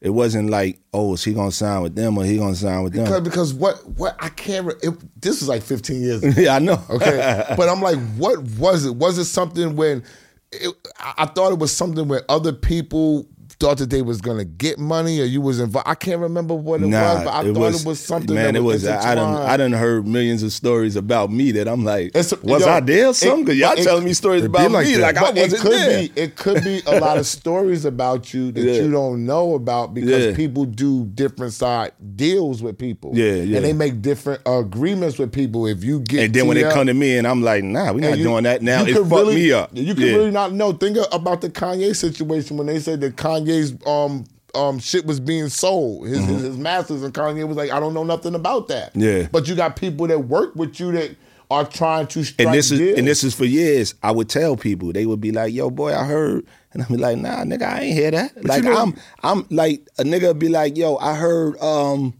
It 0.00 0.10
wasn't 0.10 0.50
like, 0.50 0.80
oh, 0.92 1.14
is 1.14 1.24
he 1.24 1.32
gonna 1.32 1.50
sign 1.50 1.80
with 1.80 1.94
them 1.94 2.18
or 2.18 2.24
he 2.24 2.36
gonna 2.36 2.54
sign 2.54 2.82
with 2.82 2.92
them? 2.92 3.04
because, 3.04 3.22
because 3.22 3.54
what 3.54 3.88
what 3.88 4.16
I 4.18 4.28
can't. 4.28 4.66
Re- 4.66 4.74
it, 4.82 5.20
this 5.20 5.40
was 5.40 5.48
like 5.48 5.62
15 5.62 6.02
years. 6.02 6.22
ago. 6.22 6.34
yeah, 6.42 6.56
I 6.56 6.58
know. 6.58 6.82
Okay, 6.90 7.44
but 7.56 7.68
I'm 7.68 7.80
like, 7.80 7.98
what 8.16 8.42
was 8.58 8.84
it? 8.84 8.96
Was 8.96 9.16
it 9.16 9.24
something 9.24 9.76
when 9.76 10.04
it, 10.52 10.74
I 10.98 11.26
thought 11.26 11.52
it 11.52 11.58
was 11.58 11.72
something 11.72 12.06
where 12.06 12.22
other 12.28 12.52
people 12.52 13.26
thought 13.60 13.78
that 13.78 13.90
they 13.90 14.02
was 14.02 14.20
gonna 14.20 14.44
get 14.44 14.78
money 14.78 15.20
or 15.20 15.24
you 15.24 15.40
was 15.40 15.60
involved? 15.60 15.88
I 15.88 15.94
can't 15.94 16.20
remember 16.20 16.54
what 16.54 16.82
it 16.82 16.86
Nah, 16.88 17.14
was, 17.14 17.24
but 17.24 17.30
I 17.34 17.52
thought 17.52 17.80
it 17.80 17.86
was 17.86 18.00
something. 18.00 18.34
Man, 18.34 18.54
that 18.54 18.56
it 18.56 18.62
was. 18.62 18.82
was. 18.82 18.86
I 18.86 19.14
done. 19.14 19.28
intertwined. 19.30 19.50
I 19.52 19.56
done 19.56 19.72
heard 19.72 20.06
millions 20.06 20.42
of 20.42 20.52
stories 20.52 20.96
about 20.96 21.30
me 21.32 21.52
that 21.52 21.68
I'm 21.68 21.84
like, 21.84 22.08
It's- 22.08 22.32
was 22.42 22.62
yo, 22.64 22.68
I 22.72 22.80
there? 22.80 23.08
or 23.08 23.14
Something? 23.14 23.40
it- 23.42 23.46
Cause 23.46 23.56
y'all 23.56 23.72
it- 23.78 23.84
telling 23.84 24.04
me 24.04 24.12
stories 24.12 24.44
about 24.44 24.70
like 24.70 24.86
me 24.86 24.94
that. 24.94 25.00
like 25.00 25.16
I 25.16 25.20
But 25.20 25.36
it 25.38 25.42
wasn't 25.42 25.62
could 25.62 25.72
there. 25.72 26.00
be 26.08 26.12
it 26.20 26.36
could 26.36 26.64
be 26.64 26.82
a 26.86 27.00
lot 27.00 27.18
of 27.18 27.26
stories 27.26 27.84
about 27.84 28.32
you 28.34 28.52
that 28.52 28.60
Yeah. 28.62 28.82
you 28.82 28.90
don't 28.90 29.24
know 29.26 29.54
about 29.54 29.94
because 29.94 30.26
Yeah. 30.26 30.34
people 30.36 30.64
do 30.64 31.04
different 31.06 31.52
side 31.52 31.92
deals 32.16 32.62
with 32.62 32.78
people. 32.78 33.12
Yeah, 33.14 33.34
yeah. 33.34 33.56
And 33.56 33.64
they 33.64 33.72
make 33.72 34.02
different 34.02 34.40
agreements 34.46 35.18
with 35.18 35.32
people. 35.32 35.66
If 35.66 35.84
you 35.84 36.00
get 36.00 36.24
And 36.24 36.34
then 36.34 36.46
when 36.46 36.56
they 36.56 36.62
come 36.64 36.86
to 36.86 36.94
me 36.94 37.16
and 37.16 37.26
I'm 37.26 37.42
like, 37.42 37.64
nah, 37.64 37.92
we're 37.92 38.00
not 38.00 38.18
you- 38.18 38.24
doing 38.24 38.44
that 38.44 38.62
now. 38.62 38.82
you 38.84 38.92
It 38.92 38.96
could 38.96 39.08
fucked 39.08 39.22
really- 39.22 39.34
me 39.36 39.52
up. 39.52 39.70
You 39.72 39.94
can 39.94 40.04
Yeah. 40.06 40.12
really 40.16 40.30
not 40.30 40.52
know. 40.52 40.72
Think 40.72 40.98
about 41.12 41.40
the 41.40 41.50
Kanye 41.50 41.94
situation 41.94 42.56
when 42.56 42.66
they 42.66 42.78
said 42.80 43.00
that 43.02 43.16
Kanye's 43.44 43.74
um 43.86 44.24
um 44.54 44.78
shit 44.78 45.04
was 45.06 45.20
being 45.20 45.48
sold. 45.48 46.06
His 46.06 46.24
his, 46.24 46.42
his 46.42 46.56
masters 46.56 47.02
and 47.02 47.12
Kanye 47.12 47.46
was 47.46 47.56
like, 47.56 47.70
I 47.70 47.80
don't 47.80 47.94
know 47.94 48.04
nothing 48.04 48.34
about 48.34 48.68
that. 48.68 48.90
Mm-hmm. 48.94 49.00
Yeah. 49.22 49.28
But 49.32 49.48
you 49.48 49.54
got 49.54 49.76
people 49.76 50.06
that 50.06 50.18
work 50.20 50.54
with 50.56 50.78
you 50.80 50.92
that 50.92 51.16
are 51.50 51.66
trying 51.66 52.06
to 52.08 52.24
strike 52.24 52.46
and 52.46 52.54
this 52.56 52.70
is 52.70 52.78
deals. 52.78 52.98
and 52.98 53.06
this 53.06 53.22
is 53.22 53.34
for 53.34 53.44
years. 53.44 53.94
I 54.02 54.10
would 54.12 54.28
tell 54.28 54.56
people 54.56 54.92
they 54.92 55.06
would 55.06 55.20
be 55.20 55.30
like, 55.30 55.52
"Yo, 55.52 55.70
boy, 55.70 55.94
I 55.94 56.04
heard," 56.04 56.46
and 56.72 56.82
I'd 56.82 56.88
be 56.88 56.96
like, 56.96 57.18
"Nah, 57.18 57.44
nigga, 57.44 57.62
I 57.64 57.80
ain't 57.82 57.94
hear 57.94 58.10
that." 58.12 58.44
like 58.44 58.64
know- 58.64 58.76
I'm, 58.76 58.94
I'm 59.22 59.46
like 59.50 59.86
a 59.98 60.04
nigga 60.04 60.36
be 60.38 60.48
like, 60.48 60.76
"Yo, 60.76 60.96
I 60.96 61.14
heard, 61.14 61.60
um, 61.60 62.14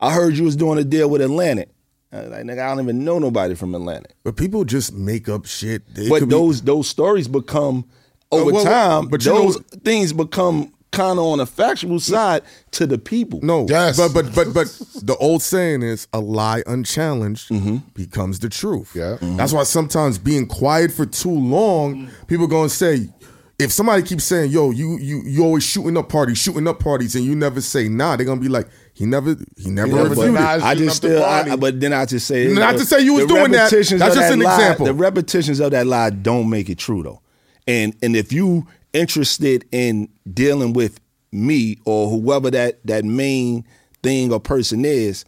I 0.00 0.12
heard 0.12 0.34
you 0.34 0.44
was 0.44 0.56
doing 0.56 0.78
a 0.78 0.84
deal 0.84 1.08
with 1.10 1.20
Atlantic." 1.20 1.68
Like, 2.12 2.44
nigga, 2.44 2.60
I 2.62 2.68
don't 2.68 2.80
even 2.80 3.04
know 3.04 3.18
nobody 3.18 3.54
from 3.54 3.74
Atlantic. 3.74 4.14
But 4.24 4.36
people 4.36 4.64
just 4.64 4.94
make 4.94 5.28
up 5.28 5.44
shit. 5.44 5.82
It 5.94 6.08
But 6.08 6.20
could 6.20 6.28
be- 6.30 6.34
those 6.34 6.62
those 6.62 6.88
stories 6.88 7.28
become 7.28 7.84
Uh, 8.32 8.36
over 8.36 8.52
well, 8.52 8.64
well, 8.64 9.00
time. 9.00 9.08
but 9.08 9.24
you 9.24 9.32
know- 9.32 9.42
those 9.44 9.58
things 9.84 10.12
become 10.12 10.72
kind 10.92 11.18
of 11.18 11.26
on 11.26 11.40
a 11.40 11.46
factual 11.46 12.00
side 12.00 12.42
to 12.70 12.86
the 12.86 12.96
people. 12.96 13.38
No, 13.42 13.66
Yes. 13.68 13.96
but 13.96 14.14
but 14.14 14.34
but 14.34 14.54
but 14.54 14.66
the 15.02 15.14
old 15.20 15.42
saying 15.42 15.82
is 15.82 16.08
a 16.12 16.20
lie 16.20 16.62
unchallenged 16.66 17.50
mm-hmm. 17.50 17.76
becomes 17.94 18.38
the 18.38 18.48
truth. 18.48 18.92
Yeah. 18.94 19.18
that's 19.20 19.52
why 19.52 19.64
sometimes 19.64 20.16
being 20.18 20.46
quiet 20.46 20.92
for 20.92 21.04
too 21.06 21.30
long, 21.30 22.08
people 22.26 22.46
gonna 22.46 22.68
say. 22.68 23.10
If 23.58 23.72
somebody 23.72 24.02
keeps 24.02 24.24
saying, 24.24 24.50
"Yo, 24.50 24.70
you 24.70 24.98
you 24.98 25.22
you 25.24 25.42
always 25.42 25.64
shooting 25.64 25.96
up 25.96 26.10
parties, 26.10 26.36
shooting 26.36 26.68
up 26.68 26.78
parties," 26.78 27.14
and 27.16 27.24
you 27.24 27.34
never 27.34 27.62
say 27.62 27.88
nah, 27.88 28.14
they're 28.14 28.26
gonna 28.26 28.38
be 28.38 28.50
like, 28.50 28.68
"He 28.92 29.06
never 29.06 29.34
he 29.56 29.70
never 29.70 29.94
never 29.94 30.10
reviewed 30.10 30.34
it." 30.34 30.40
I 30.42 30.74
just 30.74 30.96
still, 30.96 31.24
I, 31.24 31.56
but 31.56 31.80
then 31.80 31.94
I 31.94 32.04
just 32.04 32.26
say, 32.26 32.48
Not 32.48 32.74
uh, 32.74 32.78
to 32.78 32.84
say 32.84 33.00
you 33.00 33.14
was 33.14 33.24
doing 33.24 33.52
that. 33.52 33.70
That's 33.70 33.88
just 33.88 33.98
that 33.98 34.32
an 34.34 34.40
lie- 34.40 34.54
example. 34.56 34.84
The 34.84 34.92
repetitions 34.92 35.60
of 35.60 35.70
that 35.70 35.86
lie 35.86 36.10
don't 36.10 36.50
make 36.50 36.68
it 36.68 36.76
true 36.76 37.02
though, 37.02 37.22
and 37.66 37.94
and 38.02 38.14
if 38.16 38.32
you 38.32 38.66
interested 38.92 39.64
in 39.72 40.08
dealing 40.32 40.72
with 40.72 41.00
me 41.32 41.78
or 41.84 42.08
whoever 42.08 42.50
that 42.50 42.84
that 42.86 43.04
main 43.04 43.64
thing 44.02 44.32
or 44.32 44.40
person 44.40 44.84
is, 44.84 45.24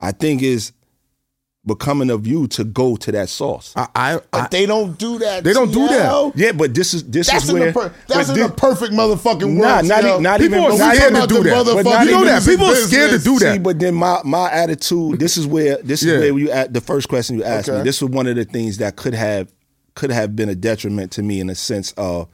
I 0.00 0.12
think 0.12 0.42
is 0.42 0.72
becoming 1.66 2.08
of 2.10 2.26
you 2.26 2.46
to 2.48 2.64
go 2.64 2.96
to 2.96 3.12
that 3.12 3.28
source. 3.28 3.74
I, 3.76 3.86
I, 3.94 4.14
I 4.16 4.20
But 4.32 4.50
they 4.50 4.64
don't 4.64 4.98
do 4.98 5.18
that. 5.18 5.44
They 5.44 5.52
don't 5.52 5.70
do 5.70 5.86
that. 5.88 6.32
Yeah, 6.34 6.52
but 6.52 6.74
this 6.74 6.94
is 6.94 7.04
this 7.04 7.28
That's 7.30 7.44
is 7.44 7.50
in 7.50 7.56
where 7.58 7.66
the 7.72 7.78
per- 7.78 7.94
that's 8.08 8.28
in 8.30 8.34
thi- 8.34 8.42
the 8.42 8.48
perfect 8.48 8.92
motherfucking 8.94 9.42
world. 9.58 9.58
Nah, 9.60 9.80
not, 9.82 10.02
TL. 10.04 10.18
e- 10.18 10.22
not 10.22 10.40
People 10.40 10.58
even 10.58 10.70
are 10.72 10.78
not 10.78 10.94
scared 10.96 11.12
even 11.16 11.28
to 11.28 11.34
do 11.34 11.42
that. 11.44 11.64
But 11.84 12.06
you 12.06 12.10
know 12.12 12.24
that 12.24 12.44
people 12.44 12.66
are 12.66 12.74
scared 12.74 13.10
to 13.10 13.16
business. 13.16 13.24
do 13.24 13.38
that. 13.44 13.52
See, 13.54 13.58
but 13.58 13.78
then 13.78 13.94
my 13.94 14.20
my 14.24 14.50
attitude. 14.50 15.20
This 15.20 15.36
is 15.36 15.46
where 15.46 15.76
this 15.82 16.02
Yeah. 16.02 16.14
is 16.14 16.20
where 16.20 16.38
you 16.38 16.50
at 16.50 16.72
the 16.72 16.80
first 16.80 17.08
question 17.08 17.36
you 17.36 17.44
asked 17.44 17.68
me. 17.68 17.82
This 17.82 18.00
was 18.02 18.10
one 18.10 18.26
of 18.26 18.36
the 18.36 18.44
things 18.46 18.78
that 18.78 18.96
could 18.96 19.14
have 19.14 19.52
could 19.94 20.10
have 20.10 20.36
been 20.36 20.48
a 20.48 20.54
detriment 20.54 21.12
to 21.12 21.22
me 21.22 21.40
in 21.40 21.50
a 21.50 21.54
sense 21.54 21.92
of 21.92 22.28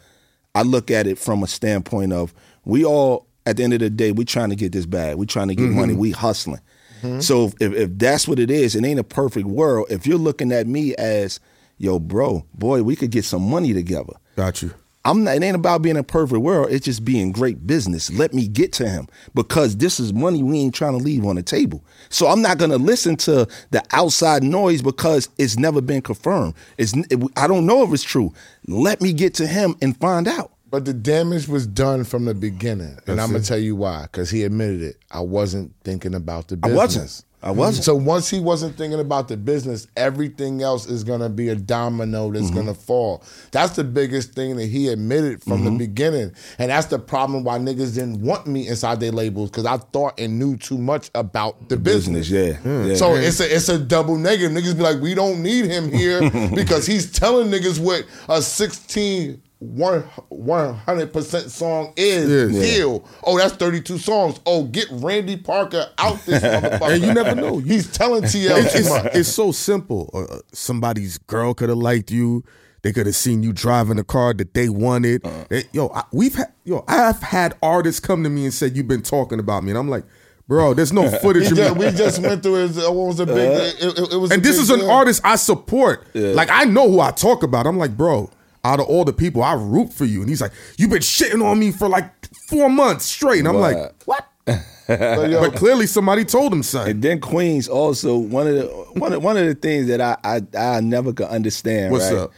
I 0.55 0.63
look 0.63 0.91
at 0.91 1.07
it 1.07 1.19
from 1.19 1.43
a 1.43 1.47
standpoint 1.47 2.13
of 2.13 2.35
we 2.65 2.85
all 2.85 3.27
at 3.45 3.57
the 3.57 3.65
end 3.65 3.73
of 3.73 3.81
the 3.81 3.91
day 3.91 4.13
we 4.13 4.25
trying 4.25 4.51
to 4.51 4.57
get 4.57 4.73
this 4.73 4.87
bag. 4.87 5.17
We 5.17 5.27
trying 5.27 5.49
to 5.49 5.55
get 5.55 5.71
money. 5.71 5.93
Mm-hmm. 5.93 6.01
We 6.01 6.11
hustling. 6.13 6.61
Mm-hmm. 7.03 7.21
So 7.21 7.53
if, 7.61 7.73
if 7.73 7.91
that's 7.99 8.27
what 8.27 8.39
it 8.39 8.51
is, 8.51 8.75
it 8.75 8.85
ain't 8.85 8.99
a 8.99 9.05
perfect 9.05 9.47
world. 9.47 9.87
If 9.91 10.07
you're 10.07 10.19
looking 10.19 10.53
at 10.53 10.67
me 10.67 10.95
as 10.97 11.41
yo, 11.79 11.99
bro, 11.99 12.45
boy, 12.55 12.83
we 12.83 12.97
could 12.97 13.11
get 13.11 13.25
some 13.25 13.43
money 13.43 13.73
together. 13.73 14.15
got 14.35 14.63
you. 14.63 14.73
I'm 15.07 15.23
not, 15.23 15.37
it 15.37 15.43
ain't 15.43 15.55
about 15.55 15.83
being 15.83 15.97
a 15.97 16.03
perfect 16.03 16.41
world. 16.41 16.69
It's 16.71 16.85
just 16.85 17.05
being 17.05 17.31
great 17.31 17.65
business. 17.67 18.11
Let 18.11 18.35
me 18.35 18.49
get 18.49 18.73
to 18.75 18.89
him 18.89 19.07
because 19.35 19.77
this 19.77 20.01
is 20.01 20.13
money 20.13 20.43
we 20.43 20.59
ain't 20.59 20.75
trying 20.75 20.99
to 20.99 21.03
leave 21.05 21.25
on 21.25 21.37
the 21.37 21.43
table. 21.45 21.85
So 22.09 22.27
I'm 22.27 22.43
not 22.43 22.59
gonna 22.59 22.77
listen 22.77 23.17
to 23.19 23.47
the 23.71 23.85
outside 23.93 24.43
noise 24.43 24.83
because 24.83 25.29
it's 25.39 25.57
never 25.57 25.81
been 25.81 26.03
confirmed. 26.03 26.55
It's 26.77 26.93
it, 26.97 27.23
I 27.37 27.47
don't 27.47 27.67
know 27.67 27.85
if 27.85 27.93
it's 27.93 28.03
true. 28.03 28.33
Let 28.67 29.01
me 29.01 29.13
get 29.13 29.33
to 29.35 29.47
him 29.47 29.77
and 29.81 29.97
find 29.97 30.27
out. 30.27 30.53
But 30.69 30.85
the 30.85 30.93
damage 30.93 31.47
was 31.47 31.67
done 31.67 32.03
from 32.03 32.25
the 32.25 32.35
beginning, 32.35 32.99
and 33.07 33.21
I'm 33.21 33.31
gonna 33.31 33.45
tell 33.45 33.59
you 33.59 33.77
why. 33.77 34.03
Because 34.03 34.31
he 34.31 34.43
admitted 34.43 34.83
it. 34.83 34.97
I 35.13 35.21
wasn't 35.21 35.73
thinking 35.85 36.15
about 36.15 36.49
the 36.49 36.57
I 36.57 36.69
business. 36.69 36.77
wasn't. 36.77 37.25
I 37.47 37.51
wasn't. 37.53 37.84
So 37.84 37.94
once 37.94 38.28
he 38.28 38.40
wasn't 38.40 38.76
thinking 38.76 38.99
about 39.01 39.28
the 39.28 39.36
business, 39.36 39.86
everything 39.97 40.62
else 40.62 40.86
is 40.86 41.05
gonna 41.05 41.28
be 41.28 41.49
a 41.51 41.55
domino 41.55 42.30
that's 42.32 42.47
Mm-hmm. 42.47 42.57
gonna 42.57 42.74
fall. 42.74 43.22
That's 43.53 43.76
the 43.76 43.84
biggest 43.84 44.32
thing 44.32 44.57
that 44.57 44.66
he 44.66 44.88
admitted 44.88 45.42
from 45.42 45.59
Mm-hmm. 45.62 45.64
the 45.64 45.78
beginning, 45.86 46.32
and 46.59 46.70
that's 46.70 46.86
the 46.88 46.99
problem 46.99 47.44
why 47.44 47.59
niggas 47.59 47.94
didn't 47.94 48.20
want 48.20 48.47
me 48.47 48.66
inside 48.68 49.01
their 49.01 49.12
labels 49.12 49.51
because 49.51 49.64
I 49.64 49.76
thought 49.76 50.18
and 50.18 50.38
knew 50.38 50.57
too 50.57 50.78
much 50.78 51.11
about 51.14 51.68
the 51.68 51.76
business. 51.76 52.28
Business, 52.28 52.61
yeah. 52.64 52.84
yeah. 52.88 52.94
So 52.97 53.14
it's 53.14 53.40
a 53.40 53.55
it's 53.55 53.68
a 53.68 53.78
double 53.78 54.16
negative. 54.16 54.51
Niggas 54.51 54.76
be 54.76 54.82
like, 54.82 55.01
we 55.01 55.14
don't 55.14 55.42
need 55.42 55.66
him 55.66 55.92
here 55.92 56.20
because 56.55 56.86
he's 56.86 57.12
telling 57.12 57.49
niggas 57.51 57.78
what 57.78 58.05
a 58.28 58.42
16 58.42 59.40
100 59.61 61.13
percent 61.13 61.51
song 61.51 61.93
is. 61.97 62.55
Yeah. 62.55 62.61
Deal. 62.61 63.09
Oh, 63.25 63.39
that's 63.39 63.55
32 63.55 63.99
songs. 63.99 64.41
Oh, 64.47 64.65
get 64.65 64.87
Randy 64.91 65.37
Parker 65.37 65.89
out 65.99 66.19
this 66.27 66.43
motherfucker. 66.43 66.95
And 66.95 67.03
you 67.05 67.15
never 67.15 67.35
know. 67.35 67.59
He's 67.59 67.91
telling 67.91 68.23
TL 68.23 68.65
It's, 68.65 68.75
it's, 68.75 69.17
it's 69.17 69.29
so 69.29 69.53
simple. 69.53 70.11
Uh, 70.13 70.39
somebody's 70.53 71.19
girl 71.19 71.55
could 71.55 71.69
have 71.69 71.79
liked 71.79 72.11
you. 72.11 72.45
They 72.83 72.93
could 72.93 73.07
have 73.07 73.17
seen 73.17 73.43
you 73.43 73.53
driving 73.53 73.97
the 73.97 74.05
car 74.05 74.33
that 74.35 74.55
they 74.55 74.69
wanted. 74.69 75.27
Uh-huh. 75.27 75.45
They- 75.49 75.65
yo, 75.73 75.89
I, 75.89 76.05
we've 76.13 76.35
had, 76.35 76.53
yo, 76.65 76.85
I've 76.87 77.21
had 77.23 77.55
artists 77.63 78.01
come 78.01 78.23
to 78.25 78.31
me 78.31 78.45
and 78.45 78.55
said 78.55 78.77
you've 78.77 78.87
been 78.89 79.03
talking 79.03 79.41
about 79.41 79.65
me, 79.65 79.71
and 79.71 79.79
I'm 79.79 79.89
like, 79.89 80.05
bro, 80.47 80.73
there's 80.75 80.93
no 80.93 81.11
footage 81.21 81.51
We 81.51 81.57
just, 81.57 81.77
we 81.77 81.91
just 81.91 82.19
went 82.23 82.43
through 82.45 82.67
it. 82.67 82.77
What 82.77 82.93
was 82.95 83.19
a 83.21 83.27
big? 83.27 83.37
it, 83.39 83.83
it- 83.99 84.13
it 84.13 84.17
was. 84.17 84.31
And 84.31 84.43
this 84.43 84.59
is 84.59 84.71
an 84.71 84.81
deal. 84.81 84.91
artist 84.91 85.21
I 85.25 85.35
support. 85.37 86.07
Like 86.15 86.51
I 86.51 86.65
know 86.65 86.89
who 86.91 87.01
I 87.01 87.11
talk 87.11 87.43
about. 87.43 87.67
I'm 87.67 87.79
like, 87.79 87.97
bro, 87.97 88.31
out 88.67 88.81
of 88.81 88.87
all 88.87 89.05
the 89.05 89.12
people, 89.12 89.45
I 89.45 89.55
root 89.55 89.93
for 89.93 90.05
you. 90.05 90.21
And 90.21 90.29
he's 90.29 90.41
like, 90.41 90.53
you've 90.77 90.91
been 90.91 90.99
shitting 90.99 91.45
on 91.45 91.59
me 91.59 91.71
for 91.71 91.89
like 91.89 92.11
four 92.49 92.69
months 92.69 93.05
straight. 93.05 93.39
And 93.39 93.49
I'm 93.49 93.57
like, 93.57 93.77
what? 94.07 94.27
But, 94.45 94.61
yo, 95.31 95.41
But 95.41 95.57
clearly 95.57 95.87
somebody 95.87 96.25
told 96.25 96.53
him 96.53 96.64
something. 96.64 96.91
And 96.91 97.03
then 97.03 97.21
Queens 97.21 97.69
also 97.69 98.17
one 98.17 98.49
of 98.49 98.55
the 98.55 98.67
one 98.99 99.12
of 99.12 99.23
one 99.23 99.37
of 99.37 99.47
the 99.47 99.55
things 99.55 99.87
that 99.87 100.01
I 100.01 100.17
I, 100.25 100.43
I 100.59 100.81
never 100.81 101.12
could 101.12 101.29
understand. 101.29 101.93
What's 101.93 102.11
right? 102.11 102.23
up? 102.23 102.33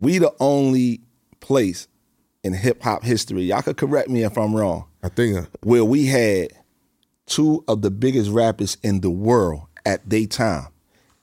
We 0.00 0.18
the 0.18 0.34
only 0.38 1.00
place 1.40 1.88
in 2.44 2.52
hip 2.52 2.82
hop 2.82 3.02
history. 3.02 3.44
Y'all 3.44 3.62
could 3.62 3.78
correct 3.78 4.10
me 4.10 4.22
if 4.22 4.36
I'm 4.36 4.54
wrong. 4.54 4.84
I 5.02 5.08
think 5.08 5.38
uh, 5.38 5.46
where 5.62 5.84
we 5.84 6.06
had 6.06 6.48
two 7.24 7.64
of 7.68 7.80
the 7.80 7.90
biggest 7.90 8.30
rappers 8.30 8.76
in 8.82 9.00
the 9.00 9.10
world 9.10 9.62
at 9.86 10.06
their 10.08 10.26
time, 10.26 10.68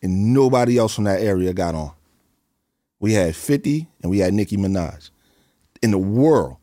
and 0.01 0.33
nobody 0.33 0.79
else 0.79 0.95
from 0.95 1.03
that 1.03 1.21
area 1.21 1.53
got 1.53 1.75
on. 1.75 1.91
We 3.03 3.11
had 3.11 3.35
50 3.35 3.85
and 4.01 4.09
we 4.09 4.19
had 4.19 4.33
Nicki 4.33 4.55
Minaj 4.55 5.09
in 5.81 5.91
the 5.91 5.97
world. 5.97 6.55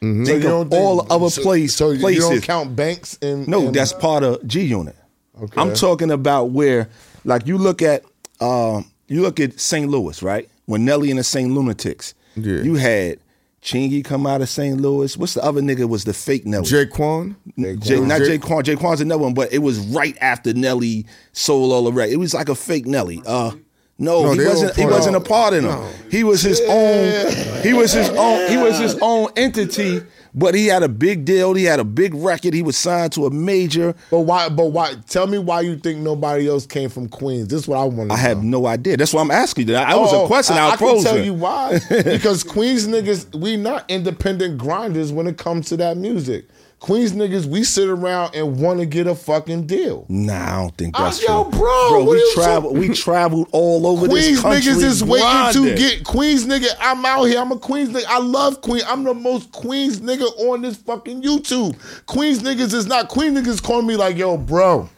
Mm-hmm. 0.00 0.24
so 0.24 0.30
Think 0.30 0.44
you 0.44 0.48
of 0.48 0.52
don't 0.54 0.70
think- 0.70 0.80
all 0.80 1.02
the 1.02 1.12
other 1.12 1.28
so- 1.28 1.42
place, 1.42 1.74
So 1.74 1.90
you 1.90 1.98
places. 1.98 2.28
don't 2.28 2.40
count 2.40 2.76
Banks 2.76 3.18
and 3.20 3.48
no, 3.48 3.72
that's 3.72 3.92
part 3.92 4.22
of 4.22 4.46
G 4.46 4.60
Unit. 4.62 4.94
Okay. 5.42 5.60
I'm 5.60 5.74
talking 5.74 6.12
about 6.12 6.50
where, 6.50 6.88
like, 7.24 7.48
you 7.48 7.58
look 7.58 7.82
at, 7.82 8.04
um, 8.40 8.84
you 9.08 9.22
look 9.22 9.40
at 9.40 9.58
St. 9.58 9.88
Louis, 9.90 10.22
right? 10.22 10.48
When 10.66 10.84
Nelly 10.84 11.10
and 11.10 11.18
the 11.18 11.24
St. 11.24 11.50
Lunatics, 11.52 12.14
Yeah. 12.36 12.62
you 12.62 12.74
had 12.76 13.18
Chingy 13.60 14.04
come 14.04 14.24
out 14.24 14.40
of 14.40 14.48
St. 14.48 14.80
Louis. 14.80 15.16
What's 15.16 15.34
the 15.34 15.42
other 15.44 15.60
nigga? 15.60 15.88
Was 15.88 16.04
the 16.04 16.12
fake 16.14 16.46
Nelly? 16.46 16.64
Jaquan. 16.64 17.34
Jay, 17.80 17.98
not 17.98 18.18
Jay- 18.20 18.26
Jay 18.26 18.38
Quan. 18.38 18.62
Jay 18.62 18.76
Quan's 18.76 19.00
another 19.00 19.22
one, 19.24 19.34
but 19.34 19.52
it 19.52 19.58
was 19.58 19.80
right 19.80 20.16
after 20.20 20.54
Nelly 20.54 21.06
sold 21.32 21.72
all 21.72 21.82
the 21.84 21.92
records. 21.92 22.14
It 22.14 22.18
was 22.18 22.34
like 22.34 22.48
a 22.48 22.54
fake 22.54 22.86
Nelly. 22.86 23.20
Uh, 23.26 23.50
no, 23.98 24.22
No, 24.22 24.32
he 24.32 24.44
wasn't. 24.46 24.76
He 24.76 24.86
wasn't 24.86 25.16
a 25.16 25.20
part 25.20 25.54
of 25.54 25.62
them. 25.64 25.88
He 26.10 26.24
was 26.24 26.40
his 26.42 26.60
own. 26.68 27.62
He 27.62 27.72
was 27.72 27.92
his 27.92 28.08
own. 28.10 28.50
He 28.50 28.56
was 28.56 28.78
his 28.78 28.96
own 29.00 29.28
entity. 29.36 30.00
But 30.34 30.54
he 30.54 30.66
had 30.66 30.82
a 30.84 30.88
big 30.88 31.24
deal. 31.24 31.54
He 31.54 31.64
had 31.64 31.80
a 31.80 31.84
big 31.84 32.14
record. 32.14 32.54
He 32.54 32.62
was 32.62 32.76
signed 32.76 33.12
to 33.12 33.26
a 33.26 33.30
major. 33.30 33.94
But 34.10 34.20
why? 34.20 34.48
But 34.50 34.66
why? 34.66 34.94
Tell 35.08 35.26
me 35.26 35.38
why 35.38 35.62
you 35.62 35.76
think 35.76 35.98
nobody 35.98 36.46
else 36.46 36.64
came 36.66 36.90
from 36.90 37.08
Queens. 37.08 37.48
This 37.48 37.62
is 37.62 37.68
what 37.68 37.78
I 37.78 37.84
want. 37.84 38.10
to 38.10 38.14
I 38.14 38.18
have 38.18 38.44
no 38.44 38.66
idea. 38.66 38.96
That's 38.98 39.12
why 39.12 39.22
I'm 39.22 39.30
asking 39.32 39.66
you. 39.68 39.72
That 39.74 39.98
was 39.98 40.12
Oh, 40.12 40.24
a 40.24 40.26
question 40.28 40.56
I, 40.56 40.68
I, 40.68 40.70
was 40.70 40.78
can 40.78 41.02
tell 41.02 41.24
you 41.24 41.34
why. 41.34 41.80
because 42.04 42.44
Queens 42.44 42.86
niggas, 42.86 43.34
we 43.34 43.56
not 43.56 43.90
independent 43.90 44.58
grinders 44.58 45.12
when 45.12 45.26
it 45.26 45.38
comes 45.38 45.66
to 45.70 45.76
that 45.78 45.96
music. 45.96 46.46
Queens 46.80 47.12
niggas, 47.12 47.44
we 47.44 47.64
sit 47.64 47.88
around 47.88 48.36
and 48.36 48.60
want 48.60 48.78
to 48.78 48.86
get 48.86 49.08
a 49.08 49.14
fucking 49.14 49.66
deal. 49.66 50.06
Nah, 50.08 50.34
I 50.34 50.56
don't 50.62 50.76
think 50.76 50.96
that's 50.96 51.18
that's 51.18 51.28
yo, 51.28 51.42
true. 51.44 51.58
bro, 51.58 52.04
what 52.04 52.10
we 52.10 52.32
traveled. 52.34 52.78
We 52.78 52.88
traveled 52.90 53.48
all 53.50 53.84
over 53.86 54.06
Queens 54.06 54.26
this 54.26 54.40
country. 54.42 54.62
Queens 54.72 54.84
niggas 54.84 54.86
is 54.86 55.04
waiting 55.04 55.52
to 55.64 55.74
get 55.76 56.04
Queens 56.04 56.46
nigga. 56.46 56.68
I'm 56.80 57.04
out 57.04 57.24
here. 57.24 57.40
I'm 57.40 57.50
a 57.50 57.58
Queens 57.58 57.88
nigga. 57.88 58.04
I 58.06 58.20
love 58.20 58.60
Queen. 58.60 58.82
I'm 58.86 59.02
the 59.02 59.12
most 59.12 59.50
Queens 59.50 60.00
nigga 60.00 60.22
on 60.48 60.62
this 60.62 60.76
fucking 60.76 61.20
YouTube. 61.20 61.76
Queens 62.06 62.42
niggas 62.42 62.72
is 62.72 62.86
not 62.86 63.08
Queen 63.08 63.34
niggas 63.34 63.60
calling 63.60 63.86
me 63.86 63.96
like, 63.96 64.16
yo, 64.16 64.36
bro. 64.36 64.88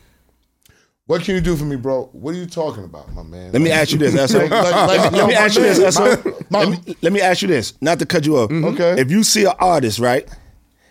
What 1.07 1.23
can 1.23 1.35
you 1.35 1.41
do 1.41 1.57
for 1.57 1.65
me, 1.65 1.75
bro? 1.75 2.11
What 2.13 2.35
are 2.35 2.39
you 2.39 2.47
talking 2.47 2.85
about, 2.85 3.13
my 3.15 3.23
man? 3.25 3.51
Let 3.53 3.63
me 3.63 3.71
ask 3.73 3.91
you 3.91 3.99
this. 3.99 4.15
Like- 4.33 4.51
like- 4.51 4.73
like, 4.73 5.13
let 5.13 5.27
me 5.27 5.35
ask 5.35 5.57
you 5.57 5.63
this. 5.63 5.99
My- 5.99 6.19
my- 6.51 6.65
let, 6.65 6.87
me, 6.87 6.97
let 7.03 7.13
me 7.13 7.21
ask 7.21 7.43
you 7.43 7.49
this. 7.49 7.73
Not 7.81 7.99
to 7.99 8.07
cut 8.07 8.27
you 8.27 8.37
off. 8.37 8.51
Okay. 8.53 9.01
If 9.01 9.11
you 9.11 9.25
see 9.25 9.45
an 9.47 9.55
artist, 9.59 9.99
right, 9.99 10.29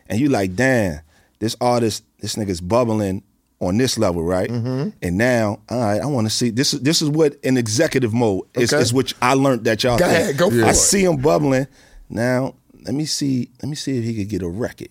and 0.10 0.20
you 0.20 0.30
like, 0.30 0.56
damn, 0.56 1.00
this 1.40 1.56
artist, 1.62 2.04
this 2.20 2.36
nigga's 2.36 2.60
bubbling 2.62 3.24
on 3.62 3.78
this 3.78 3.98
level, 3.98 4.24
right? 4.24 4.50
Mm-hmm. 4.50 4.90
And 5.02 5.18
now, 5.18 5.60
all 5.70 5.80
right, 5.80 6.02
I 6.02 6.06
want 6.06 6.28
to 6.28 6.32
see 6.34 6.50
this. 6.50 6.74
Is 6.74 6.82
this 6.82 7.02
is 7.02 7.10
what 7.10 7.36
in 7.44 7.58
executive 7.58 8.14
mode 8.14 8.46
is, 8.56 8.74
Okay. 8.74 8.82
is 8.82 8.94
which 8.94 9.14
I 9.22 9.34
learned 9.36 9.64
that 9.66 9.84
y'all. 9.84 9.98
Go 9.98 10.06
think. 10.06 10.18
ahead, 10.20 10.38
go 10.38 10.50
for 10.50 10.66
I 10.66 10.70
it. 10.70 10.76
see 10.76 11.04
him 11.04 11.18
bubbling. 11.18 11.68
Now, 12.10 12.56
let 12.86 12.96
me 12.96 13.06
see. 13.06 13.50
Let 13.62 13.70
me 13.70 13.76
see 13.76 13.98
if 13.98 14.04
he 14.04 14.16
could 14.16 14.30
get 14.30 14.42
a 14.42 14.50
record. 14.50 14.90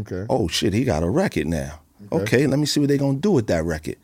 Okay. 0.00 0.24
Oh 0.30 0.48
shit, 0.48 0.72
he 0.72 0.84
got 0.84 1.02
a 1.02 1.10
record 1.10 1.46
now. 1.46 1.80
Okay, 2.12 2.46
let 2.46 2.58
me 2.58 2.64
see 2.66 2.80
what 2.80 2.88
they 2.88 2.96
gonna 2.96 3.18
do 3.18 3.30
with 3.32 3.46
that 3.48 3.64
record. 3.64 3.96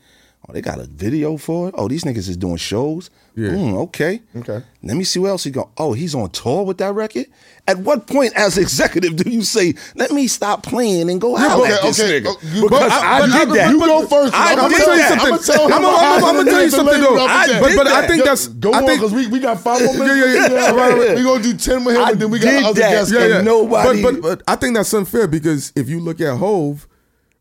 Oh, 0.49 0.53
they 0.53 0.61
got 0.61 0.79
a 0.79 0.85
video 0.85 1.35
for 1.35 1.67
it. 1.67 1.75
Oh, 1.77 1.89
these 1.89 2.05
niggas 2.05 2.29
is 2.29 2.37
doing 2.37 2.55
shows. 2.55 3.09
Yeah. 3.35 3.49
Mm, 3.49 3.73
okay. 3.87 4.21
Okay. 4.33 4.63
Let 4.81 4.95
me 4.95 5.03
see 5.03 5.19
what 5.19 5.27
else 5.27 5.43
he 5.43 5.51
go. 5.51 5.69
Oh, 5.77 5.91
he's 5.91 6.15
on 6.15 6.29
tour 6.29 6.63
with 6.63 6.77
that 6.77 6.93
record. 6.93 7.25
At 7.67 7.79
what 7.79 8.07
point, 8.07 8.31
as 8.33 8.57
executive, 8.57 9.17
do 9.17 9.29
you 9.29 9.41
say, 9.43 9.73
"Let 9.95 10.11
me 10.11 10.25
stop 10.27 10.63
playing 10.63 11.09
and 11.09 11.19
go 11.19 11.35
out 11.35 11.59
okay, 11.59 11.73
at 11.73 11.81
this 11.81 11.99
okay. 11.99 12.21
nigga"? 12.21 12.55
You- 12.55 12.61
because 12.61 12.79
but 12.79 12.91
I, 12.93 13.19
but- 13.19 13.25
did 13.39 13.47
but- 13.49 13.53
that. 13.55 13.71
You 13.71 13.79
go 13.79 14.07
first. 14.07 14.33
I 14.33 14.51
I'm 14.53 14.57
gonna 14.57 14.69
did 14.69 14.77
tell 14.77 14.91
you 14.93 14.97
that. 14.99 15.07
something. 15.09 15.33
I'ma 15.33 15.37
tell 15.37 15.67
him 15.67 15.73
I'm 15.73 15.85
I'm 15.85 16.21
gonna 16.37 16.49
tell 16.49 16.61
you 16.63 16.69
did 16.69 16.71
something 16.77 17.01
that. 17.01 17.09
though. 17.09 17.25
I 17.25 17.59
but 17.59 17.67
did 17.67 17.77
but 17.77 17.87
I 17.87 18.01
that. 18.01 18.09
think 18.09 18.23
that's 18.23 18.47
go 18.47 18.71
I 18.71 18.77
on 18.77 18.85
think 18.85 19.01
because 19.01 19.13
we, 19.13 19.27
we 19.27 19.39
got 19.39 19.59
five 19.59 19.83
more 19.83 19.93
minutes. 19.95 20.15
Yeah, 20.17 20.25
yeah, 20.25 20.49
yeah. 20.49 20.71
Right, 20.71 20.97
right. 20.97 21.15
We 21.17 21.23
gonna 21.23 21.43
do 21.43 21.53
ten 21.57 21.83
with 21.83 21.95
him, 21.97 22.01
I 22.03 22.11
and 22.11 22.19
then 22.21 22.29
we 22.31 22.39
got 22.39 22.63
other 22.63 22.79
that. 22.79 22.89
guests. 22.91 23.11
Yeah, 23.11 23.19
coming. 23.19 23.35
yeah. 23.35 23.41
nobody- 23.41 24.01
But, 24.01 24.13
but 24.13 24.21
but 24.21 24.43
I 24.47 24.55
think 24.55 24.75
that's 24.75 24.93
unfair 24.93 25.27
because 25.27 25.73
if 25.75 25.89
you 25.89 25.99
look 25.99 26.21
at 26.21 26.37
Hov, 26.37 26.87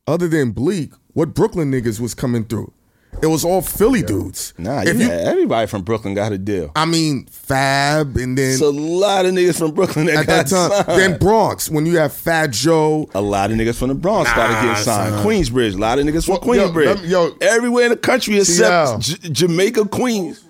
other 0.09 0.27
than 0.27 0.51
Bleek, 0.51 0.93
what 1.13 1.35
Brooklyn 1.35 1.71
niggas 1.71 2.01
was 2.01 2.13
coming 2.15 2.45
through, 2.45 2.73
it 3.23 3.27
was 3.27 3.45
all 3.45 3.63
Philly 3.63 4.03
dudes. 4.03 4.53
Nah, 4.59 4.83
if 4.83 4.97
you, 4.99 5.07
you, 5.07 5.11
everybody 5.11 5.67
from 5.67 5.83
Brooklyn 5.83 6.15
got 6.15 6.33
a 6.33 6.39
deal. 6.39 6.71
I 6.77 6.85
mean 6.85 7.27
Fab, 7.27 8.17
and 8.17 8.37
then 8.37 8.53
It's 8.53 8.61
a 8.61 8.69
lot 8.71 9.25
of 9.27 9.33
niggas 9.35 9.59
from 9.59 9.73
Brooklyn 9.73 10.07
that 10.07 10.17
at 10.17 10.27
got 10.27 10.47
that 10.47 10.49
time, 10.49 10.85
signed. 10.87 11.01
then 11.01 11.19
Bronx 11.19 11.71
when 11.71 11.87
you 11.87 11.99
have 11.99 12.13
Fat 12.13 12.51
Joe. 12.51 13.09
A 13.15 13.21
lot 13.21 13.51
of 13.51 13.57
niggas 13.57 13.77
from 13.79 13.89
the 13.89 13.95
Bronx 13.95 14.31
started 14.31 14.55
Nah, 14.55 14.63
getting 14.63 14.85
signed. 14.85 15.15
son. 15.15 15.27
Queensbridge, 15.27 15.75
a 15.75 15.79
lot 15.79 15.99
of 15.99 16.05
niggas 16.07 16.25
from 16.27 16.39
Well, 16.47 16.71
Queensbridge. 16.71 16.87
let 16.87 17.03
me- 17.03 17.09
yo. 17.09 17.37
Everywhere 17.41 17.85
in 17.85 17.91
the 17.91 17.97
country 17.97 18.39
except 18.39 19.01
J- 19.01 19.29
Jamaica, 19.31 19.87
Queens. 19.87 20.43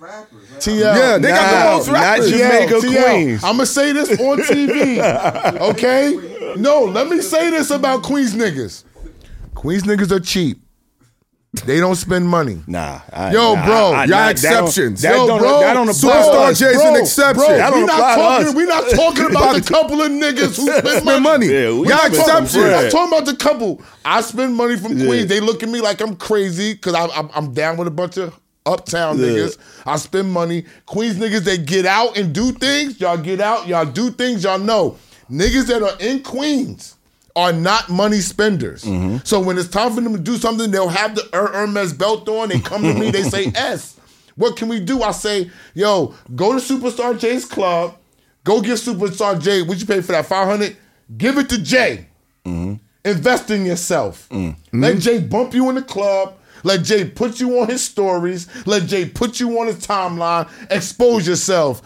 TL. 0.59 0.79
Yeah, 0.95 1.17
they 1.19 1.29
got 1.29 1.51
the 1.51 1.63
Nah, 1.69 1.75
most 1.77 1.87
not 1.87 1.93
rappers. 1.93 2.29
Jamaica, 2.31 2.79
Queens. 2.79 3.43
I'm 3.43 3.53
gonna 3.57 3.65
say 3.65 3.91
this 3.91 4.09
on 4.19 4.37
TV. 4.39 4.97
Okay? 5.69 6.53
No, 6.57 6.85
let 6.85 7.07
me 7.07 7.21
say 7.21 7.49
this 7.51 7.69
about 7.69 8.01
Queens 8.03 8.33
niggas. 8.33 8.83
Queens 9.53 9.83
niggas 9.83 10.11
are 10.11 10.19
cheap. 10.19 10.59
They 11.65 11.79
don't 11.79 11.95
spend 11.95 12.27
money. 12.27 12.61
Nah, 12.67 13.01
I, 13.11 13.31
Yo, 13.33 13.55
nah, 13.55 13.65
bro, 13.65 13.75
I- 13.75 13.79
I- 13.79 14.05
y'all 14.05 14.07
that- 14.07 14.37
that 14.37 14.41
don't- 14.41 14.63
exceptions. 14.67 15.01
That 15.01 15.15
Yo, 15.15 15.27
don't, 15.27 15.39
bro, 15.39 15.59
that 15.61 15.73
don't 15.73 15.89
apply 15.89 16.09
Superstar 16.11 16.31
to 16.31 16.39
us. 16.51 16.59
Jay's 16.59 16.75
an 16.81 16.95
exception. 16.95 17.45
Bro, 17.45 17.57
That 17.57 17.69
don't 17.71 17.79
we 17.81 17.85
not 17.85 17.99
apply 17.99 18.15
to 18.15 18.21
talking. 18.21 18.47
us. 18.47 18.55
We 18.55 18.65
not 18.65 18.89
talking 18.91 19.25
about 19.31 19.55
the 19.55 19.61
couple 19.61 20.01
of 20.01 20.11
niggas 20.11 20.57
who 20.57 20.71
spend 20.77 21.05
money. 21.05 21.19
Money. 21.19 21.47
Yeah, 21.47 21.71
we 21.71 21.87
Y'all 21.89 21.97
spend 21.99 22.15
some 22.15 22.43
exceptions. 22.43 22.55
We're 22.55 22.71
not 22.83 22.91
talking 22.91 23.13
about 23.17 23.25
the 23.25 23.35
couple. 23.35 23.81
I 24.05 24.21
spend 24.21 24.55
money 24.55 24.77
from 24.77 24.97
Yeah. 24.97 25.05
Queens. 25.05 25.27
They 25.27 25.39
look 25.39 25.63
at 25.63 25.69
me 25.69 25.81
like 25.81 25.99
I'm 26.01 26.15
crazy 26.15 26.73
because 26.73 26.93
I'm, 26.95 27.29
I'm 27.33 27.53
down 27.53 27.77
with 27.77 27.87
a 27.87 27.91
bunch 27.91 28.17
of 28.17 28.33
uptown 28.65 29.17
Yeah. 29.19 29.27
niggas. 29.27 29.57
I 29.85 29.97
spend 29.97 30.31
money. 30.31 30.65
Queens 30.85 31.15
niggas, 31.17 31.41
they 31.41 31.57
get 31.57 31.85
out 31.85 32.17
and 32.17 32.33
do 32.33 32.51
things. 32.51 32.99
Y'all 32.99 33.17
get 33.17 33.39
out. 33.41 33.67
Y'all 33.67 33.85
do 33.85 34.11
things. 34.11 34.43
Y'all 34.43 34.59
know. 34.59 34.97
Niggas 35.31 35.67
that 35.67 35.81
are 35.83 35.97
in 35.99 36.21
Queens 36.21 36.95
are 37.37 37.53
not 37.53 37.87
money 37.87 38.19
spenders. 38.19 38.83
Mm-hmm. 38.83 39.17
So 39.23 39.39
when 39.39 39.59
it's 39.59 39.69
time 39.69 39.93
for 39.93 40.01
them 40.01 40.13
to 40.13 40.19
do 40.19 40.37
something, 40.37 40.71
they'll 40.71 40.89
have 40.89 41.15
the 41.15 41.29
Her- 41.31 41.53
Hermes 41.53 41.93
belt 41.93 42.27
on. 42.27 42.49
They 42.49 42.59
come 42.59 42.81
to 42.81 42.93
me. 42.95 43.11
They 43.11 43.23
say 43.23 43.45
S. 43.55 43.95
What 44.35 44.57
can 44.57 44.67
we 44.67 44.79
do? 44.79 45.03
I 45.03 45.11
say, 45.11 45.51
yo, 45.75 46.15
go 46.35 46.57
to 46.57 46.59
Superstar 46.59 47.17
Jay's 47.17 47.45
club. 47.45 47.95
Go 48.43 48.59
get 48.61 48.79
Superstar 48.79 49.39
Jay. 49.39 49.61
What 49.61 49.79
you 49.79 49.85
pay 49.85 50.01
for 50.01 50.13
that? 50.13 50.25
Five 50.25 50.47
hundred. 50.47 50.77
Give 51.15 51.37
it 51.37 51.47
to 51.49 51.61
Jay. 51.61 52.07
Mm-hmm. 52.43 52.75
Invest 53.05 53.51
in 53.51 53.65
yourself. 53.65 54.27
Mm. 54.29 54.55
Let 54.73 54.91
mm-hmm. 54.93 54.99
Jay 54.99 55.19
bump 55.19 55.53
you 55.53 55.69
in 55.69 55.75
the 55.75 55.81
club. 55.81 56.37
Let 56.63 56.83
Jay 56.83 57.05
put 57.05 57.39
you 57.39 57.59
on 57.59 57.67
his 57.67 57.83
stories. 57.83 58.47
Let 58.65 58.87
Jay 58.87 59.05
put 59.05 59.39
you 59.39 59.59
on 59.59 59.67
his 59.67 59.85
timeline. 59.85 60.49
Expose 60.71 61.27
yourself. 61.27 61.81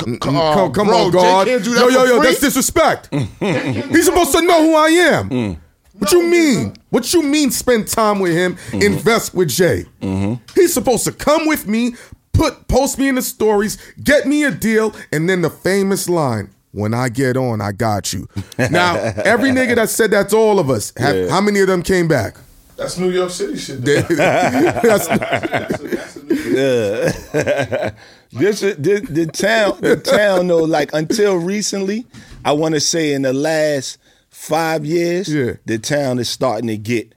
C- 0.00 0.12
c- 0.12 0.18
uh, 0.22 0.54
come 0.54 0.72
come 0.72 0.86
bro, 0.88 0.96
on, 1.06 1.10
God. 1.12 1.46
Jay 1.46 1.52
can't 1.52 1.64
do 1.64 1.74
that 1.74 1.80
yo, 1.80 1.88
yo, 1.88 2.04
yo, 2.04 2.18
free? 2.18 2.26
that's 2.28 2.40
disrespect. 2.40 3.10
Mm. 3.10 3.90
He's 3.90 4.06
supposed 4.06 4.32
to 4.32 4.42
know 4.42 4.62
who 4.62 4.74
I 4.74 4.88
am. 4.88 5.28
Mm. 5.30 5.56
What 5.98 6.10
you 6.12 6.22
mean? 6.24 6.74
What 6.90 7.12
you 7.14 7.22
mean? 7.22 7.50
Spend 7.52 7.86
time 7.86 8.18
with 8.18 8.32
him, 8.32 8.56
mm-hmm. 8.56 8.82
invest 8.82 9.32
with 9.34 9.48
Jay. 9.48 9.84
Mm-hmm. 10.02 10.42
He's 10.54 10.74
supposed 10.74 11.04
to 11.04 11.12
come 11.12 11.46
with 11.46 11.68
me, 11.68 11.94
put 12.32 12.66
post 12.66 12.98
me 12.98 13.08
in 13.08 13.14
the 13.14 13.22
stories, 13.22 13.78
get 14.02 14.26
me 14.26 14.42
a 14.44 14.50
deal, 14.50 14.92
and 15.12 15.28
then 15.28 15.42
the 15.42 15.50
famous 15.50 16.08
line. 16.08 16.50
When 16.72 16.92
I 16.92 17.08
get 17.08 17.36
on, 17.36 17.60
I 17.60 17.70
got 17.70 18.12
you. 18.12 18.26
Now, 18.58 18.96
every 18.96 19.50
nigga 19.50 19.76
that 19.76 19.88
said 19.90 20.10
that 20.10 20.30
to 20.30 20.36
all 20.36 20.58
of 20.58 20.68
us, 20.70 20.92
have, 20.96 21.14
Yeah. 21.14 21.28
how 21.30 21.40
many 21.40 21.60
of 21.60 21.68
them 21.68 21.84
came 21.84 22.08
back? 22.08 22.36
That's 22.76 22.98
New 22.98 23.10
York 23.10 23.30
City 23.30 23.56
shit. 23.56 23.80
though. 23.84 24.02
That's- 24.16 25.06
That's 25.06 25.78
that's 25.78 26.16
a 26.16 26.24
New 26.24 26.34
York- 26.34 27.94
This 28.34 28.62
is- 28.62 28.76
the, 28.76 29.00
the 29.00 29.26
town, 29.26 29.78
the 29.80 29.96
town 29.96 30.46
though, 30.48 30.64
like 30.64 30.90
until 30.92 31.36
recently, 31.36 32.06
I 32.44 32.52
want 32.52 32.74
to 32.74 32.80
say 32.80 33.12
in 33.12 33.22
the 33.22 33.32
last 33.32 33.98
five 34.30 34.84
years, 34.84 35.32
Yeah. 35.32 35.54
the 35.66 35.78
town 35.78 36.18
is 36.18 36.28
starting 36.28 36.66
to 36.68 36.76
get, 36.76 37.14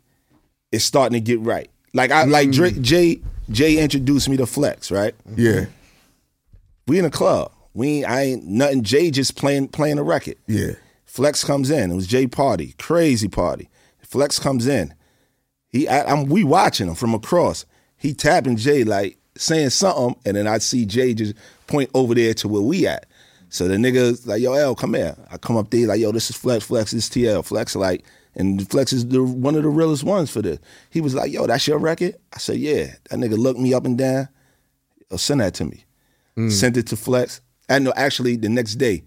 it's 0.72 0.86
starting 0.86 1.14
to 1.14 1.20
get 1.20 1.40
right. 1.42 1.70
Like 1.94 2.12
I 2.12 2.24
like 2.26 2.52
Dre, 2.52 2.72
mm. 2.72 2.82
Jay, 2.82 3.22
Jay 3.50 3.78
introduced 3.82 4.30
me 4.30 4.38
to 4.38 4.46
Flex, 4.46 4.92
right? 4.92 5.16
yeah, 5.36 5.66
We 6.88 7.00
in 7.00 7.06
a 7.06 7.10
club. 7.12 7.52
We 7.74 7.88
ain't, 8.00 8.10
I 8.10 8.22
ain't 8.22 8.46
nothing. 8.46 8.84
Jay 8.84 9.12
just 9.12 9.36
playing 9.36 9.68
playing 9.70 9.98
a 10.00 10.04
record. 10.04 10.36
yeah. 10.48 10.74
Flex 11.06 11.44
comes 11.44 11.70
in. 11.72 11.92
It 11.92 11.96
was 11.96 12.06
Jay 12.08 12.28
party, 12.28 12.76
crazy 12.78 13.28
party. 13.28 13.70
Flex 14.02 14.38
comes 14.40 14.68
in. 14.68 14.94
He, 15.70 15.88
I, 15.88 16.04
I'm 16.12 16.26
we 16.26 16.44
watching 16.44 16.88
him 16.88 16.96
from 16.96 17.14
across. 17.14 17.66
He 17.98 18.14
tapping 18.14 18.56
Jay 18.58 18.84
like 18.84 19.18
saying 19.38 19.70
something, 19.72 20.16
and 20.26 20.38
then 20.38 20.48
I 20.48 20.58
see 20.58 20.86
Jay 20.86 21.14
just 21.14 21.36
point 21.68 21.90
over 21.94 22.16
there 22.16 22.34
to 22.36 22.48
where 22.48 22.62
we 22.62 22.88
at. 22.88 23.06
So 23.50 23.68
the 23.68 23.76
nigga's 23.76 24.28
like, 24.28 24.42
yo, 24.42 24.54
L, 24.54 24.76
come 24.76 24.94
here. 24.94 25.16
I 25.32 25.38
come 25.38 25.58
up 25.58 25.70
there 25.70 25.88
like, 25.88 26.00
yo, 26.00 26.12
this 26.12 26.30
is 26.30 26.36
Flex. 26.36 26.66
Flex 26.66 26.92
this 26.92 27.06
is 27.06 27.10
TL. 27.10 27.46
Flex 27.46 27.76
like, 27.76 28.06
and 28.36 28.70
Flex 28.70 28.94
is 28.94 29.08
the 29.08 29.24
one 29.24 29.56
of 29.56 29.64
the 29.64 29.70
realest 29.70 30.04
ones 30.04 30.30
for 30.30 30.42
this. 30.42 30.60
He 30.90 31.02
was 31.02 31.16
like, 31.16 31.32
yo, 31.32 31.48
that's 31.48 31.68
your 31.68 31.78
record. 31.78 32.16
I 32.34 32.38
said, 32.40 32.58
yeah. 32.58 32.94
That 33.10 33.20
nigga 33.20 33.38
looked 33.38 33.60
me 33.60 33.74
up 33.74 33.86
and 33.86 33.98
down. 33.98 34.28
Yo, 35.10 35.18
send 35.18 35.42
that 35.42 35.54
to 35.56 35.66
me. 35.66 35.86
Hmm. 36.36 36.50
Sent 36.50 36.78
it 36.78 36.88
to 36.88 36.98
Flex. 36.98 37.42
I 37.70 37.80
know 37.80 37.94
actually 37.96 38.36
the 38.36 38.50
next 38.50 38.76
day. 38.76 39.04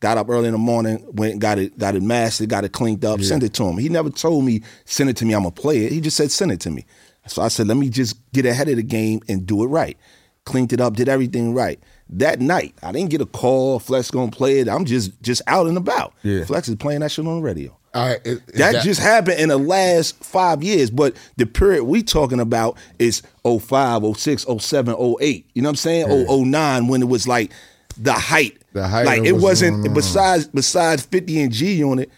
Got 0.00 0.16
up 0.16 0.30
early 0.30 0.46
in 0.46 0.52
the 0.52 0.58
morning, 0.58 1.04
went 1.12 1.32
and 1.32 1.40
got 1.42 1.58
it, 1.58 1.76
got 1.76 1.94
it 1.94 2.02
mastered, 2.02 2.48
got 2.48 2.64
it 2.64 2.72
cleaned 2.72 3.04
up, 3.04 3.20
sent 3.20 3.42
it 3.42 3.52
to 3.54 3.64
him. 3.64 3.76
He 3.76 3.90
never 3.90 4.08
told 4.08 4.46
me, 4.46 4.62
send 4.86 5.10
it 5.10 5.16
to 5.18 5.26
me, 5.26 5.34
I'm 5.34 5.42
gonna 5.42 5.50
play 5.50 5.84
it. 5.84 5.92
He 5.92 6.00
just 6.00 6.16
said, 6.16 6.30
send 6.30 6.52
it 6.52 6.60
to 6.60 6.70
me. 6.70 6.86
So 7.30 7.42
I 7.42 7.48
said, 7.48 7.66
let 7.68 7.76
me 7.76 7.88
just 7.88 8.16
get 8.32 8.44
ahead 8.46 8.68
of 8.68 8.76
the 8.76 8.82
game 8.82 9.20
and 9.28 9.46
do 9.46 9.62
it 9.62 9.68
right. 9.68 9.96
Cleaned 10.44 10.72
it 10.72 10.80
up, 10.80 10.94
did 10.96 11.08
everything 11.08 11.54
right. 11.54 11.78
That 12.10 12.40
night, 12.40 12.74
I 12.82 12.90
didn't 12.92 13.10
get 13.10 13.20
a 13.20 13.26
call, 13.26 13.78
Flex 13.78 14.10
gonna 14.10 14.32
play 14.32 14.58
it. 14.58 14.68
I'm 14.68 14.84
just 14.84 15.12
just 15.22 15.42
out 15.46 15.66
and 15.68 15.76
about. 15.76 16.12
Yeah. 16.22 16.44
Flex 16.44 16.68
is 16.68 16.74
playing 16.76 17.00
that 17.00 17.12
shit 17.12 17.26
on 17.26 17.36
the 17.36 17.42
radio. 17.42 17.76
All 17.94 18.06
right, 18.06 18.20
is- 18.24 18.38
is 18.48 18.58
That, 18.58 18.82
just 18.84 19.00
happened 19.00 19.38
in 19.40 19.48
the 19.48 19.58
last 19.58 20.16
five 20.22 20.62
years, 20.62 20.90
but 20.90 21.14
the 21.36 21.46
period 21.46 21.84
we 21.84 22.02
talking 22.02 22.38
about 22.40 22.76
is 22.98 23.22
05, 23.44 24.02
06, 24.16 24.44
07, 24.58 24.94
08. 25.20 25.46
You 25.54 25.62
know 25.62 25.68
what 25.68 25.70
I'm 25.70 25.76
saying? 25.76 26.06
Oh, 26.08 26.42
09 26.44 26.86
when 26.88 27.02
it 27.02 27.08
was 27.08 27.26
like 27.28 27.52
the 27.96 28.12
height. 28.12 28.58
The 28.72 28.86
height 28.88 29.06
Like 29.06 29.24
it 29.24 29.32
what's 29.32 29.42
wasn't 29.42 29.92
besides 29.94 30.46
besides 30.46 31.02
50 31.02 31.40
and 31.42 31.52
G 31.52 31.74
Unit, 31.74 32.10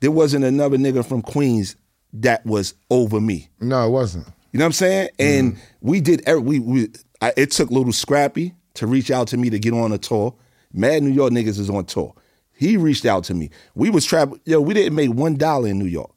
there 0.00 0.10
wasn't 0.12 0.44
another 0.44 0.76
nigga 0.78 1.04
from 1.04 1.22
Queens 1.22 1.76
that 2.14 2.44
was 2.46 2.74
over 2.90 3.20
me. 3.20 3.48
no, 3.60 3.86
it 3.86 3.90
wasn't. 3.90 4.26
You 4.52 4.58
know 4.58 4.64
what 4.64 4.68
I'm 4.68 4.72
saying? 4.72 5.08
Mm. 5.18 5.38
And 5.38 5.58
we 5.80 6.00
did. 6.00 6.22
every- 6.26 6.42
We 6.42 6.58
we. 6.60 6.88
I, 7.22 7.32
it 7.36 7.50
took 7.50 7.70
Lil 7.70 7.92
Scrappy 7.92 8.54
to 8.74 8.86
reach 8.86 9.10
out 9.10 9.28
to 9.28 9.36
me 9.36 9.50
to 9.50 9.58
get 9.58 9.72
on 9.74 9.92
a 9.92 9.98
tour. 9.98 10.34
Mad 10.72 11.02
New 11.02 11.10
York 11.10 11.32
niggas 11.32 11.58
is 11.58 11.68
on 11.70 11.84
tour. 11.84 12.14
He 12.52 12.76
reached 12.76 13.04
out 13.06 13.24
to 13.24 13.34
me. 13.34 13.50
We 13.74 13.90
was 13.90 14.04
traveling. 14.04 14.40
Yo, 14.44 14.60
we 14.60 14.74
didn't 14.74 14.94
make 14.94 15.10
one 15.10 15.36
dollar 15.36 15.68
in 15.68 15.78
New 15.78 15.86
York. 15.86 16.10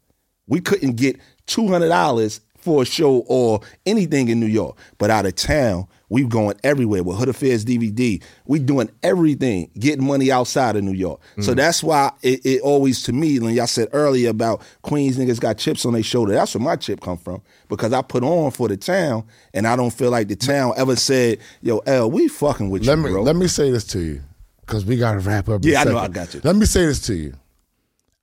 We 0.48 0.60
couldn't 0.62 0.96
get 0.96 1.18
two 1.46 1.68
hundred 1.68 1.90
dollars 1.90 2.42
for 2.58 2.82
a 2.84 2.86
show 2.86 3.24
or 3.28 3.60
anything 3.86 4.30
in 4.30 4.40
New 4.40 4.46
York. 4.48 4.78
But 4.98 5.10
out 5.10 5.26
of 5.26 5.36
town, 5.36 5.88
we 6.14 6.24
going 6.26 6.56
everywhere 6.64 7.02
with 7.02 7.18
Hood 7.18 7.30
Affairs 7.30 7.66
DVD. 7.66 8.22
We 8.46 8.60
doing 8.60 8.92
everything, 9.02 9.72
getting 9.80 10.06
money 10.06 10.32
outside 10.32 10.76
of 10.76 10.84
New 10.84 10.94
York. 10.94 11.20
So 11.42 11.54
mm. 11.54 11.56
that's 11.56 11.82
why 11.82 12.12
it, 12.22 12.46
it 12.46 12.62
always 12.62 13.02
to 13.06 13.14
me, 13.14 13.40
when 13.40 13.56
y'all 13.56 13.66
said 13.66 13.88
earlier 13.94 14.30
about 14.30 14.62
Queens 14.84 15.18
niggas 15.18 15.40
got 15.40 15.58
chips 15.58 15.88
on 15.88 15.94
their 15.94 16.04
shoulder, 16.04 16.34
that's 16.34 16.54
where 16.54 16.64
my 16.64 16.76
chip 16.76 17.02
come 17.02 17.18
from. 17.18 17.42
Because 17.68 17.94
I 17.94 18.04
put 18.04 18.24
on 18.24 18.52
for 18.52 18.68
the 18.68 18.78
town 18.78 19.24
and 19.56 19.66
I 19.66 19.76
don't 19.76 19.90
feel 19.90 20.12
like 20.12 20.28
the 20.28 20.36
town 20.36 20.74
ever 20.78 20.96
said, 20.96 21.40
yo, 21.64 21.80
L, 21.80 22.12
we 22.12 22.28
fucking 22.28 22.70
with 22.70 22.86
Let 22.86 23.00
you, 23.00 23.04
me 23.06 23.10
bro. 23.10 23.24
let 23.24 23.36
me 23.36 23.48
say 23.48 23.72
this 23.72 23.84
to 23.88 24.00
you, 24.00 24.22
because 24.62 24.86
we 24.86 24.98
got 24.98 25.14
to 25.14 25.20
wrap 25.20 25.50
up. 25.50 25.62
Yeah, 25.64 25.82
I 25.82 25.84
know. 25.86 25.98
I 25.98 26.10
got 26.10 26.32
you. 26.36 26.42
Let 26.44 26.56
me 26.56 26.68
say 26.68 26.86
this 26.86 27.02
to 27.08 27.16
you. 27.16 27.34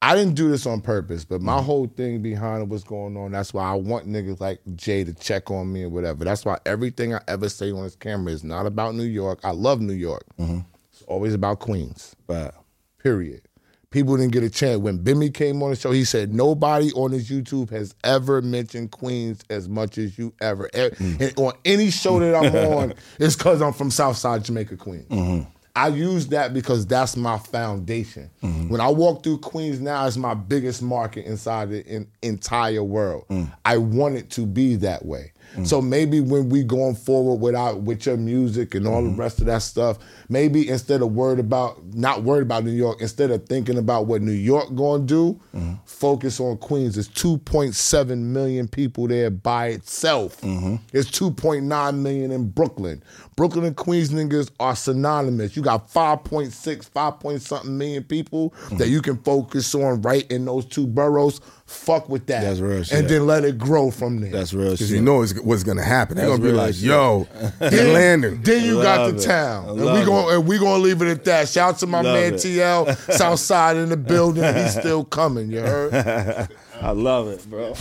I 0.03 0.15
didn't 0.15 0.35
do 0.35 0.49
this 0.49 0.65
on 0.65 0.81
purpose, 0.81 1.25
but 1.27 1.43
my 1.43 1.59
mm. 1.59 1.65
whole 1.65 1.87
thing 1.87 2.23
behind 2.23 2.69
what's 2.71 2.85
going 2.85 3.17
on, 3.19 3.33
that's 3.33 3.53
why 3.53 3.71
I 3.71 3.75
want 3.75 4.07
niggas 4.09 4.41
like 4.41 4.61
Jay 4.75 5.05
to 5.05 5.13
check 5.13 5.51
on 5.51 5.71
me 5.73 5.83
or 5.85 5.91
whatever. 5.91 6.25
That's 6.25 6.45
why 6.45 6.59
everything 6.65 7.15
I 7.15 7.21
ever 7.29 7.51
say 7.51 7.71
on 7.71 7.83
this 7.83 7.97
camera 7.97 8.33
is 8.33 8.43
not 8.43 8.65
about 8.65 8.95
New 8.95 9.05
York. 9.05 9.41
I 9.45 9.51
love 9.51 9.81
New 9.81 9.93
York. 9.93 10.25
Mm-hmm. 10.39 10.61
It's 10.91 11.03
always 11.03 11.35
about 11.35 11.61
Queens. 11.61 12.17
But 12.27 12.55
Period. 13.03 13.43
People 13.91 14.17
didn't 14.17 14.33
get 14.33 14.45
a 14.45 14.51
chance. 14.51 14.79
When 14.79 15.01
Bimmy 15.01 15.35
came 15.35 15.63
on 15.63 15.71
the 15.71 15.77
show, 15.77 15.91
he 15.91 16.05
said 16.05 16.33
nobody 16.33 16.93
on 16.93 17.11
his 17.11 17.29
YouTube 17.29 17.71
has 17.71 17.93
ever 18.05 18.41
mentioned 18.41 18.93
Queens 18.93 19.43
as 19.51 19.69
much 19.69 19.99
as 19.99 20.17
you 20.17 20.33
ever. 20.41 20.69
E- 20.69 20.79
And 20.79 20.95
mm. 20.95 21.39
on 21.45 21.55
any 21.65 21.91
show 21.91 22.21
that 22.21 22.35
I'm 22.37 22.55
on, 22.73 22.95
it's 23.19 23.35
because 23.37 23.61
I'm 23.61 23.73
from 23.73 23.91
Southside 23.91 24.45
Jamaica, 24.45 24.77
Queens. 24.77 25.09
Mm-hmm. 25.09 25.51
I 25.77 25.89
use 25.89 26.29
that 26.29 26.53
because 26.53 26.87
that's 26.87 27.17
my 27.17 27.39
foundation. 27.39 28.31
Mm-hmm. 28.43 28.69
When 28.69 28.81
I 28.81 28.89
walk 28.89 29.23
through 29.23 29.39
Queens 29.39 29.81
now, 29.81 30.07
it's 30.07 30.17
my 30.17 30.35
biggest 30.35 30.83
market 30.83 31.27
inside 31.27 31.71
the 31.71 31.85
in, 31.87 32.09
entire 32.23 32.83
world. 32.83 33.27
Mm. 33.29 33.53
I 33.65 33.77
want 33.77 34.17
it 34.17 34.31
to 34.31 34.47
be 34.47 34.77
that 34.77 35.05
way. 35.05 35.33
Mm. 35.57 35.67
So 35.67 35.83
maybe 35.83 36.21
when 36.21 36.49
we 36.49 36.63
going 36.63 36.95
forward 36.95 37.41
with 37.41 37.55
our, 37.55 37.77
with 37.77 38.07
your 38.07 38.17
music 38.17 38.75
and 38.75 38.87
all 38.87 39.03
the 39.03 39.09
mm-hmm. 39.09 39.21
rest 39.21 39.41
of 39.41 39.47
that 39.47 39.63
stuff, 39.63 39.99
maybe 40.29 40.69
instead 40.69 41.03
of 41.03 41.13
worried 41.13 41.41
about 41.41 41.83
not 41.93 42.23
worried 42.23 42.43
about 42.43 42.65
New 42.65 42.71
York, 42.71 43.01
instead 43.01 43.31
of 43.31 43.47
thinking 43.47 43.79
about 43.79 44.07
what 44.07 44.23
New 44.23 44.33
York 44.33 44.75
going 44.75 45.07
to 45.07 45.07
do, 45.07 45.41
mm-hmm. 45.55 45.75
focus 45.85 46.41
on 46.41 46.57
Queens. 46.59 46.95
There's 46.95 47.09
2.7 47.09 48.19
million 48.19 48.69
people 48.69 49.09
there 49.09 49.31
by 49.31 49.69
itself. 49.69 50.41
Mm-hmm. 50.41 50.77
There's 50.93 51.11
2.9 51.11 51.99
million 51.99 52.31
in 52.31 52.51
Brooklyn. 52.51 53.03
Brooklyn 53.37 53.65
and 53.65 53.77
Queens 53.77 54.11
niggas 54.11 54.51
are 54.61 54.77
synonymous. 54.77 55.57
You 55.57 55.63
got 55.63 55.91
5.6, 55.91 56.89
5 56.91 57.21
point 57.21 57.41
something 57.41 57.77
million 57.77 58.05
people 58.05 58.55
that 58.73 58.89
you 58.89 59.01
can 59.01 59.17
focus 59.19 59.75
on 59.75 60.03
right 60.03 60.31
in 60.31 60.45
those 60.45 60.67
two 60.67 60.87
boroughs. 60.87 61.41
Fuck 61.71 62.09
with 62.09 62.27
that. 62.27 62.43
That's 62.43 62.59
real 62.59 62.83
shit. 62.83 62.99
And 62.99 63.09
then 63.09 63.27
let 63.27 63.45
it 63.45 63.57
grow 63.57 63.91
from 63.93 64.21
there. 64.21 64.31
that's 64.33 64.53
real 64.53 64.73
Because 64.73 64.89
shit. 64.89 64.97
you 64.97 65.03
know 65.03 65.25
what's 65.43 65.63
gonna 65.63 65.85
happen. 65.85 66.17
They're 66.17 66.27
gonna 66.27 66.43
be 66.43 66.51
like, 66.53 66.75
shit. 66.75 66.83
"Yo, 66.85 67.29
they're 67.61 67.93
landing." 67.93 68.43
Then 68.43 68.65
you 68.65 68.83
got 68.83 69.09
the 69.11 69.17
it. 69.17 69.21
town. 69.23 69.67
I 69.67 69.69
And 69.71 69.79
we 69.79 69.85
love 69.85 70.05
going 70.07 70.35
and 70.37 70.47
we 70.49 70.59
gonna 70.59 70.83
leave 70.83 71.01
it 71.01 71.09
at 71.09 71.25
that. 71.27 71.49
Shout 71.49 71.75
out 71.75 71.79
to 71.79 71.87
my 71.87 72.01
Love 72.03 72.15
man 72.15 72.35
it. 72.35 72.37
TL, 72.37 73.13
Southside 73.17 73.77
in 73.77 73.89
the 73.89 73.97
building. 73.97 74.43
He's 74.55 74.73
still 74.79 75.05
coming, 75.05 75.51
you 75.51 75.61
heard? 75.61 75.95
I 76.83 76.91
love 76.91 77.29
it, 77.29 77.49
bro. 77.49 77.75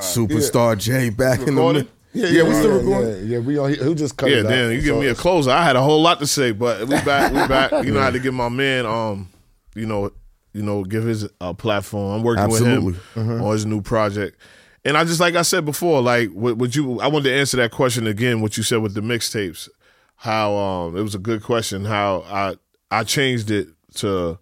Superstar 0.00 0.78
Jay 0.78 1.10
back 1.10 1.40
in 1.40 1.46
the 1.46 1.52
Recording? 1.62 1.88
mid- 2.14 2.32
yeah, 2.32 2.42
we 2.44 2.54
still 2.54 2.78
recording. 2.78 3.10
Yeah, 3.10 3.24
yeah, 3.24 3.38
we 3.40 3.58
on 3.58 3.74
who 3.74 3.94
just 3.94 4.16
cut 4.16 4.30
Yeah, 4.30 4.38
it 4.38 4.46
out. 4.46 4.50
damn, 4.50 4.70
you 4.70 4.76
give 4.80 4.94
So- 4.94 5.00
me 5.00 5.06
a 5.08 5.14
closer. 5.14 5.50
I 5.50 5.64
had 5.64 5.76
a 5.76 5.82
whole 5.82 6.00
lot 6.00 6.18
to 6.20 6.26
say, 6.26 6.52
but 6.52 6.80
we 6.80 6.94
back, 7.02 7.32
we 7.32 7.46
back. 7.46 7.84
You 7.84 7.92
know, 7.92 8.00
I 8.00 8.04
had 8.04 8.14
to 8.14 8.18
give 8.20 8.32
my 8.32 8.48
man, 8.48 8.86
um, 8.86 9.28
you 9.74 9.84
know, 9.86 10.10
you 10.56 10.62
know, 10.62 10.82
give 10.84 11.04
his 11.04 11.28
uh, 11.40 11.52
platform. 11.52 12.16
I'm 12.18 12.22
working 12.22 12.44
Absolutely. 12.44 12.92
with 12.92 13.14
him 13.14 13.42
on 13.42 13.52
his 13.52 13.66
new 13.66 13.82
project. 13.82 14.38
And 14.84 14.96
I 14.96 15.04
just 15.04 15.20
like 15.20 15.34
I 15.34 15.42
said 15.42 15.64
before, 15.64 16.00
like 16.00 16.30
what, 16.30 16.56
what 16.56 16.74
you 16.74 17.00
I 17.00 17.08
wanted 17.08 17.30
to 17.30 17.34
answer 17.34 17.56
that 17.58 17.72
question 17.72 18.06
again, 18.06 18.40
what 18.40 18.56
you 18.56 18.62
said 18.62 18.78
with 18.82 18.94
the 18.94 19.00
mixtapes. 19.00 19.68
How 20.16 20.54
um 20.54 20.96
it 20.96 21.02
was 21.02 21.14
a 21.14 21.18
good 21.18 21.42
question, 21.42 21.84
how 21.84 22.22
I 22.26 22.54
I 22.90 23.04
changed 23.04 23.50
it 23.50 23.68
to 23.96 24.38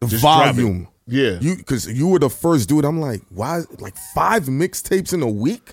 The 0.00 0.06
just 0.06 0.22
drop 0.22 0.42
it. 0.46 0.52
volume. 0.54 0.88
Yeah. 1.06 1.38
You 1.40 1.56
because 1.56 1.86
you 1.92 2.06
were 2.06 2.20
the 2.20 2.30
first 2.30 2.68
dude. 2.68 2.84
I'm 2.84 3.00
like, 3.00 3.20
why? 3.30 3.62
Like 3.80 3.96
five 4.14 4.44
mixtapes 4.44 5.12
in 5.12 5.22
a 5.22 5.28
week? 5.28 5.72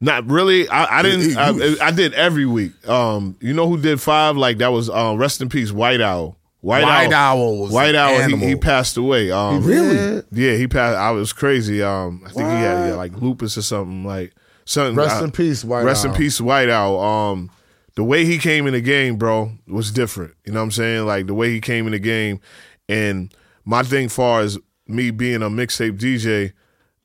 Not 0.00 0.26
really. 0.28 0.66
I, 0.68 0.98
I 0.98 1.02
didn't. 1.02 1.36
I, 1.36 1.86
I 1.86 1.90
did 1.92 2.12
every 2.14 2.46
week. 2.46 2.72
Um, 2.88 3.36
you 3.40 3.52
know 3.52 3.68
who 3.68 3.76
did 3.80 4.00
five? 4.00 4.36
Like 4.36 4.58
that 4.58 4.68
was 4.72 4.88
uh, 4.90 5.14
rest 5.16 5.40
in 5.42 5.48
peace, 5.48 5.70
White 5.70 6.00
Owl. 6.00 6.36
White, 6.62 6.84
White 6.84 7.12
Owl. 7.12 7.42
Owl 7.42 7.58
was 7.58 7.72
White 7.72 7.96
Owl. 7.96 8.28
He, 8.28 8.36
he 8.36 8.56
passed 8.56 8.96
away. 8.96 9.32
Um, 9.32 9.64
Really? 9.64 10.22
Yeah, 10.30 10.54
he 10.54 10.68
passed. 10.68 10.96
I 10.96 11.10
was 11.10 11.32
crazy. 11.32 11.82
Um, 11.82 12.22
I 12.24 12.28
think 12.30 12.48
he 12.48 12.54
had 12.54 12.88
yeah, 12.88 12.94
like 12.94 13.20
lupus 13.20 13.58
or 13.58 13.62
something. 13.62 14.04
Like 14.04 14.32
something. 14.64 14.94
Rest 14.96 15.16
I- 15.16 15.24
in 15.24 15.32
peace, 15.32 15.64
White 15.64 15.80
owl. 15.80 15.84
Rest 15.86 16.06
Owl. 16.06 16.12
in 16.12 16.18
peace, 16.18 16.40
White 16.40 16.68
Owl. 16.70 17.00
Um, 17.00 17.50
the 17.96 18.04
way 18.04 18.24
he 18.24 18.38
came 18.38 18.68
in 18.68 18.74
the 18.74 18.80
game, 18.80 19.16
bro, 19.16 19.52
was 19.66 19.90
different. 19.90 20.34
You 20.46 20.52
know 20.52 20.60
what 20.60 20.64
I'm 20.66 20.70
saying? 20.70 21.04
Like 21.04 21.26
the 21.26 21.34
way 21.34 21.50
he 21.50 21.60
came 21.60 21.86
in 21.86 21.92
the 21.92 21.98
game, 21.98 22.40
and 22.88 23.34
my 23.64 23.82
thing, 23.82 24.08
far 24.08 24.40
as 24.40 24.56
me 24.86 25.10
being 25.10 25.42
a 25.42 25.50
mixtape 25.50 25.98
DJ, 25.98 26.52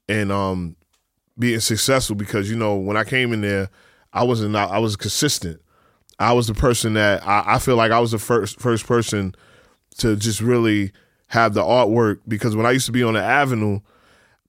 and 0.08 0.32
um, 0.32 0.76
being 1.38 1.60
successful 1.62 2.16
because 2.16 2.47
you 2.47 2.55
know 2.55 2.76
when 2.76 2.95
I 2.95 3.03
came 3.03 3.34
in 3.34 3.41
there, 3.41 3.70
I 4.14 4.24
wasn't 4.24 4.55
I 4.55 4.78
was 4.78 4.95
consistent. 4.95 5.62
I 6.20 6.34
was 6.34 6.45
the 6.47 6.53
person 6.53 6.93
that 6.93 7.26
I, 7.28 7.55
I 7.55 7.60
feel 7.60 7.76
like 7.76 7.91
I 7.91 7.99
was 7.99 8.12
the 8.12 8.20
first 8.20 8.60
first 8.60 8.86
person 8.86 9.34
to 9.98 10.16
just 10.16 10.41
really 10.41 10.91
have 11.28 11.54
the 11.54 11.62
artwork 11.62 12.20
because 12.28 12.56
when 12.56 12.66
I 12.66 12.72
used 12.72 12.86
to 12.86 12.91
be 12.91 13.04
on 13.04 13.14
the 13.14 13.24
avenue, 13.24 13.80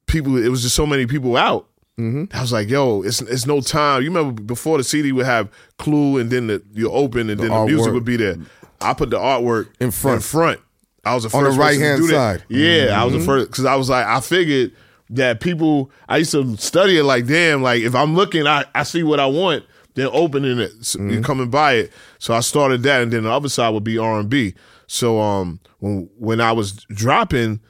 people 0.07 0.37
it 0.37 0.49
was 0.49 0.63
just 0.63 0.75
so 0.77 0.87
many 0.87 1.07
people 1.07 1.37
out. 1.37 1.69
Mm-hmm. 1.99 2.37
I 2.37 2.41
was 2.41 2.53
like, 2.53 2.69
yo, 2.69 3.03
it's 3.03 3.21
it's 3.23 3.47
no 3.47 3.61
time. 3.61 4.03
You 4.03 4.09
remember 4.09 4.41
before 4.41 4.79
the 4.79 4.85
CD 4.85 5.11
would 5.13 5.27
have 5.27 5.51
Clue 5.79 6.19
and 6.19 6.31
then 6.31 6.47
the, 6.47 6.63
you 6.73 6.91
open 6.91 7.29
and 7.29 7.41
then 7.41 7.51
the 7.51 7.67
music 7.67 7.93
would 7.93 8.05
be 8.05 8.17
there. 8.17 8.37
I 8.81 8.95
put 8.95 9.11
the 9.11 9.19
artwork 9.19 9.69
In 9.81 9.91
front. 9.91 10.17
In 10.17 10.23
front. 10.23 10.61
I 11.05 11.15
was 11.15 11.25
the 11.25 11.37
On 11.37 11.43
the 11.43 11.51
first 11.51 11.57
to 11.57 11.61
right-hand 11.61 12.01
do 12.01 12.07
that. 12.09 12.41
side. 12.41 12.45
Yeah, 12.49 13.01
I 13.01 13.05
was 13.05 13.13
the 13.13 13.19
mm-hmm. 13.19 13.27
first 13.27 13.51
because 13.51 13.65
I 13.65 13.75
was 13.75 13.89
like, 13.89 14.07
I 14.07 14.21
figured 14.21 14.73
that 15.11 15.41
people. 15.41 15.91
I 16.09 16.19
used 16.19 16.33
to 16.33 16.57
study 16.59 16.99
it 16.99 17.05
like, 17.05 17.27
damn, 17.27 17.63
like 17.63 17.83
if 17.83 17.95
I'm 17.95 18.15
looking, 18.15 18.47
I 18.47 18.65
I 18.75 18.85
see 18.85 19.03
what 19.03 19.19
I 19.19 19.27
want. 19.27 19.65
Then 19.95 20.09
opening 20.13 20.61
it, 20.61 20.85
so 20.85 21.01
you 21.01 21.05
mm-hmm. 21.07 21.23
come 21.23 21.41
and 21.41 21.51
buy 21.51 21.73
it. 21.75 21.93
So 22.19 22.33
I 22.33 22.41
started 22.41 22.85
that, 22.85 23.03
and 23.03 23.13
then 23.13 23.25
the 23.25 23.33
other 23.33 23.49
side 23.49 23.71
would 23.71 23.83
be 23.83 23.99
R 23.99 24.21
and 24.21 24.29
B. 24.29 24.55
So 24.89 25.21
um, 25.21 25.61
when 25.79 26.09
when 26.19 26.41
I 26.41 26.51
was 26.53 26.73
dropping, 26.89 27.61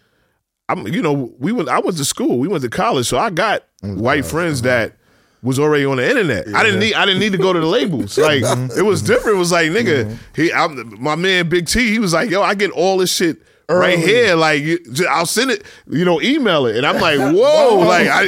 I'm 0.69 0.87
you 0.87 1.03
know 1.03 1.35
we 1.39 1.53
went 1.53 1.69
I 1.69 1.81
went 1.81 1.97
to 1.99 2.05
school, 2.05 2.39
we 2.39 2.49
went 2.49 2.63
to 2.63 2.71
college, 2.71 3.07
so 3.07 3.19
I 3.19 3.29
got 3.31 3.65
white 3.83 4.25
friends 4.25 4.63
that 4.63 4.95
was 5.43 5.59
already 5.59 5.85
on 5.85 5.99
the 5.99 6.09
internet. 6.09 6.49
I 6.55 6.63
didn't 6.63 6.81
need 6.81 6.95
I 6.95 7.05
didn't 7.05 7.21
need 7.21 7.33
to 7.33 7.39
go 7.39 7.53
to 7.53 7.61
the 7.61 7.67
labels. 7.67 8.17
Like 8.29 8.43
it 8.77 8.83
was 8.83 9.03
different. 9.03 9.37
It 9.37 9.39
was 9.41 9.53
like 9.53 9.71
nigga, 9.71 10.17
he 10.35 10.53
I'm, 10.53 11.01
my 11.03 11.17
man 11.17 11.49
Big 11.49 11.67
T. 11.67 11.91
He 11.91 11.99
was 11.99 12.13
like, 12.15 12.31
yo, 12.31 12.41
I 12.43 12.55
get 12.55 12.71
all 12.71 12.97
this 12.99 13.13
shit. 13.15 13.43
Right 13.71 13.99
here, 13.99 14.35
like 14.35 14.63
I'll 15.11 15.27
send 15.27 15.51
it, 15.51 15.63
you 15.91 16.03
know, 16.07 16.23
email 16.23 16.65
it, 16.65 16.77
and 16.77 16.87
I'm 16.87 16.99
like, 17.01 17.19
whoa, 17.37 17.77
like 17.81 18.09
I, 18.09 18.23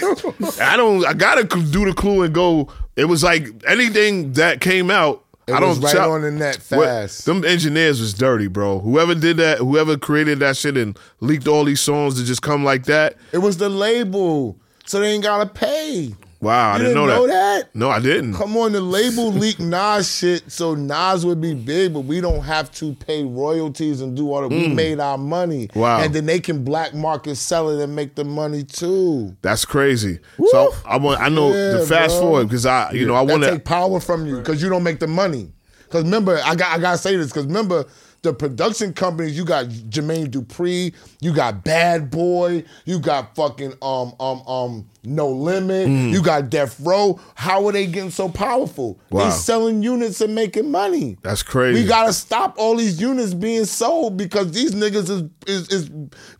I 0.72 0.76
don't, 0.76 1.02
I 1.06 1.14
gotta 1.14 1.44
do 1.44 1.86
the 1.86 1.94
clue 1.94 2.22
and 2.22 2.34
go. 2.34 2.68
It 2.94 3.06
was 3.06 3.22
like 3.24 3.48
anything 3.66 4.34
that 4.34 4.60
came 4.60 4.90
out, 4.90 5.24
It 5.50 5.54
I 5.54 5.60
don't 5.60 5.80
right 5.80 5.92
chop- 5.94 6.08
on 6.10 6.22
the 6.22 6.30
net 6.30 6.60
what- 6.70 7.08
them 7.24 7.44
engineers 7.44 8.00
was 8.00 8.14
dirty, 8.14 8.46
bro. 8.46 8.78
Whoever 8.80 9.14
did 9.14 9.36
that, 9.38 9.58
whoever 9.58 9.96
created 9.96 10.38
that 10.40 10.56
shit 10.56 10.76
and 10.76 10.98
leaked 11.20 11.48
all 11.48 11.64
these 11.64 11.80
songs 11.80 12.14
to 12.18 12.24
just 12.24 12.42
come 12.42 12.64
like 12.64 12.84
that. 12.86 13.16
It 13.32 13.38
was 13.38 13.56
the 13.58 13.68
label, 13.68 14.56
so 14.86 15.00
they 15.00 15.08
ain't 15.12 15.24
gotta 15.24 15.46
pay. 15.46 16.14
Wow, 16.40 16.72
I 16.72 16.78
didn't, 16.78 16.94
didn't 16.94 17.06
know, 17.06 17.14
know 17.16 17.26
that. 17.26 17.64
that? 17.64 17.74
No, 17.74 17.90
I 17.90 18.00
didn't. 18.00 18.32
Come 18.34 18.56
on, 18.56 18.72
the 18.72 18.80
label 18.80 19.30
leaked 19.30 19.60
Nas 19.60 20.10
shit, 20.18 20.50
so 20.50 20.74
Nas 20.74 21.26
would 21.26 21.38
be 21.40 21.52
big, 21.54 21.92
but 21.92 22.00
we 22.00 22.22
don't 22.22 22.42
have 22.42 22.72
to 22.76 22.94
pay 22.94 23.24
royalties 23.24 24.00
and 24.00 24.16
do 24.16 24.32
all 24.32 24.40
that. 24.42 24.48
We 24.48 24.68
made 24.68 25.00
our 25.00 25.18
money. 25.18 25.68
Mm. 25.68 25.76
Wow. 25.76 26.00
And 26.00 26.14
then 26.14 26.24
they 26.24 26.40
can 26.40 26.64
black 26.64 26.94
market 26.94 27.36
sell 27.36 27.68
it 27.68 27.82
and 27.82 27.94
make 27.94 28.14
the 28.14 28.24
money 28.24 28.64
too. 28.64 29.36
That's 29.42 29.66
crazy. 29.66 30.18
So 30.46 30.72
I 30.86 30.96
want. 30.96 31.20
I 31.20 31.28
know 31.28 31.48
Yeah, 31.48 31.72
the 31.72 31.86
fast 31.86 32.14
bro. 32.14 32.20
forward 32.22 32.44
because 32.44 32.64
I, 32.64 32.90
you 32.92 33.06
know, 33.06 33.14
I 33.14 33.20
want 33.20 33.42
to 33.42 33.50
take 33.50 33.64
power 33.66 34.00
from 34.00 34.26
you 34.26 34.38
because 34.38 34.62
you 34.62 34.70
don't 34.70 34.82
make 34.82 34.98
the 34.98 35.06
money. 35.06 35.52
Because 35.84 36.04
remember, 36.04 36.40
I 36.44 36.54
got 36.54 36.78
I 36.78 36.80
gotta 36.80 36.98
say 36.98 37.16
this 37.16 37.26
because 37.26 37.46
remember 37.46 37.84
the 38.22 38.32
production 38.34 38.92
companies. 38.92 39.36
You 39.36 39.44
got 39.44 39.66
Jermaine 39.66 40.28
Dupri, 40.28 40.94
you 41.20 41.32
got 41.32 41.64
Bad 41.64 42.10
Boy, 42.10 42.64
you 42.84 42.98
got 42.98 43.34
fucking 43.34 43.72
um 43.82 44.12
um 44.20 44.42
um 44.46 44.88
No 45.04 45.28
Limit, 45.28 45.88
Mm. 45.88 46.12
you 46.12 46.22
got 46.22 46.50
Death 46.50 46.78
Row. 46.80 47.18
How 47.34 47.66
are 47.66 47.72
they 47.72 47.86
getting 47.86 48.10
so 48.10 48.28
powerful? 48.28 48.98
Wow. 49.10 49.24
They 49.24 49.30
selling 49.30 49.82
units 49.82 50.20
and 50.20 50.34
making 50.34 50.70
money. 50.70 51.16
That's 51.22 51.42
crazy. 51.42 51.80
We 51.82 51.88
gotta 51.88 52.12
stop 52.12 52.54
all 52.58 52.76
these 52.76 53.00
units 53.00 53.32
being 53.34 53.64
sold 53.64 54.16
because 54.16 54.52
these 54.52 54.74
niggas 54.74 55.08
is 55.08 55.22
is, 55.46 55.68
is 55.68 55.90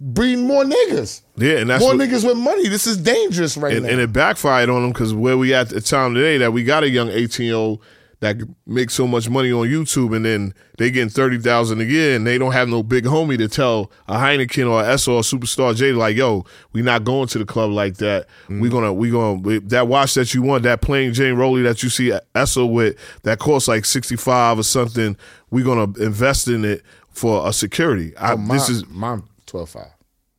breeding 0.01 0.47
more 0.47 0.65
niggas. 0.65 1.23
Yeah, 1.37 1.59
and 1.59 1.71
that's 1.71 1.83
more 1.83 1.97
what- 1.97 2.07
niggas 2.07 2.27
with 2.27 2.37
money. 2.37 2.69
This 2.69 2.87
is 2.87 2.99
dangerous 2.99 3.57
right 3.57 3.73
and, 3.75 3.87
now. 3.87 3.93
and 3.93 4.01
it 4.01 4.13
backfired 4.13 4.69
on 4.69 4.83
them 4.83 4.93
because 4.93 5.15
where 5.15 5.39
we 5.39 5.55
at 5.55 5.71
the 5.71 5.81
time 5.81 6.13
today 6.15 6.37
that 6.39 6.53
we 6.53 6.63
got 6.65 6.83
a 6.83 6.91
young 6.91 7.09
18 7.09 7.47
year 7.47 7.55
old 7.55 7.81
that 8.21 8.37
make 8.67 8.91
so 8.91 9.07
much 9.07 9.29
money 9.31 9.51
on 9.51 9.67
YouTube 9.67 10.15
and 10.15 10.25
then 10.25 10.55
they 10.79 10.91
getting 10.91 11.09
30,000 11.09 11.81
a 11.81 11.85
year 11.85 12.15
and 12.17 12.27
they 12.27 12.37
don't 12.37 12.53
have 12.53 12.69
no 12.69 12.83
big 12.83 13.05
homie 13.05 13.39
to 13.39 13.49
tell 13.49 13.91
a 14.09 14.17
Hynaken 14.17 14.71
or 14.71 14.83
a 14.83 14.89
S 14.93 15.09
or 15.09 15.21
a 15.21 15.23
Superstar 15.23 15.75
Jay 15.75 15.93
like, 15.93 16.17
yo, 16.17 16.45
we 16.73 16.83
not 16.83 17.05
going 17.05 17.29
to 17.29 17.39
the 17.39 17.47
club 17.47 17.71
like 17.71 17.97
that. 17.97 18.27
Mm. 18.49 18.61
We 18.61 18.69
gonna, 18.69 18.93
we 18.93 19.11
gonna, 19.11 19.61
that 19.61 19.89
watch 19.89 20.15
that 20.15 20.35
you 20.35 20.43
want, 20.43 20.65
that 20.65 20.83
plain 20.83 21.15
Jane 21.15 21.35
Rolly 21.35 21.63
that 21.63 21.83
you 21.83 21.89
see 21.89 22.13
Esso 22.35 22.71
with 22.71 22.97
that 23.23 23.39
costs 23.39 23.69
like 23.69 23.87
65 23.87 24.59
or 24.59 24.63
something, 24.63 25.17
we 25.51 25.63
gonna 25.63 25.91
invest 25.99 26.47
in 26.47 26.65
it 26.65 26.83
for 27.11 27.49
a 27.49 27.53
security. 27.53 28.17
I, 28.17 28.35
Oh, 28.35 28.37
my, 28.37 28.55
this 28.55 28.69
is, 28.69 28.87
my 28.89 29.19
twelve 29.47 29.71
five. 29.71 29.93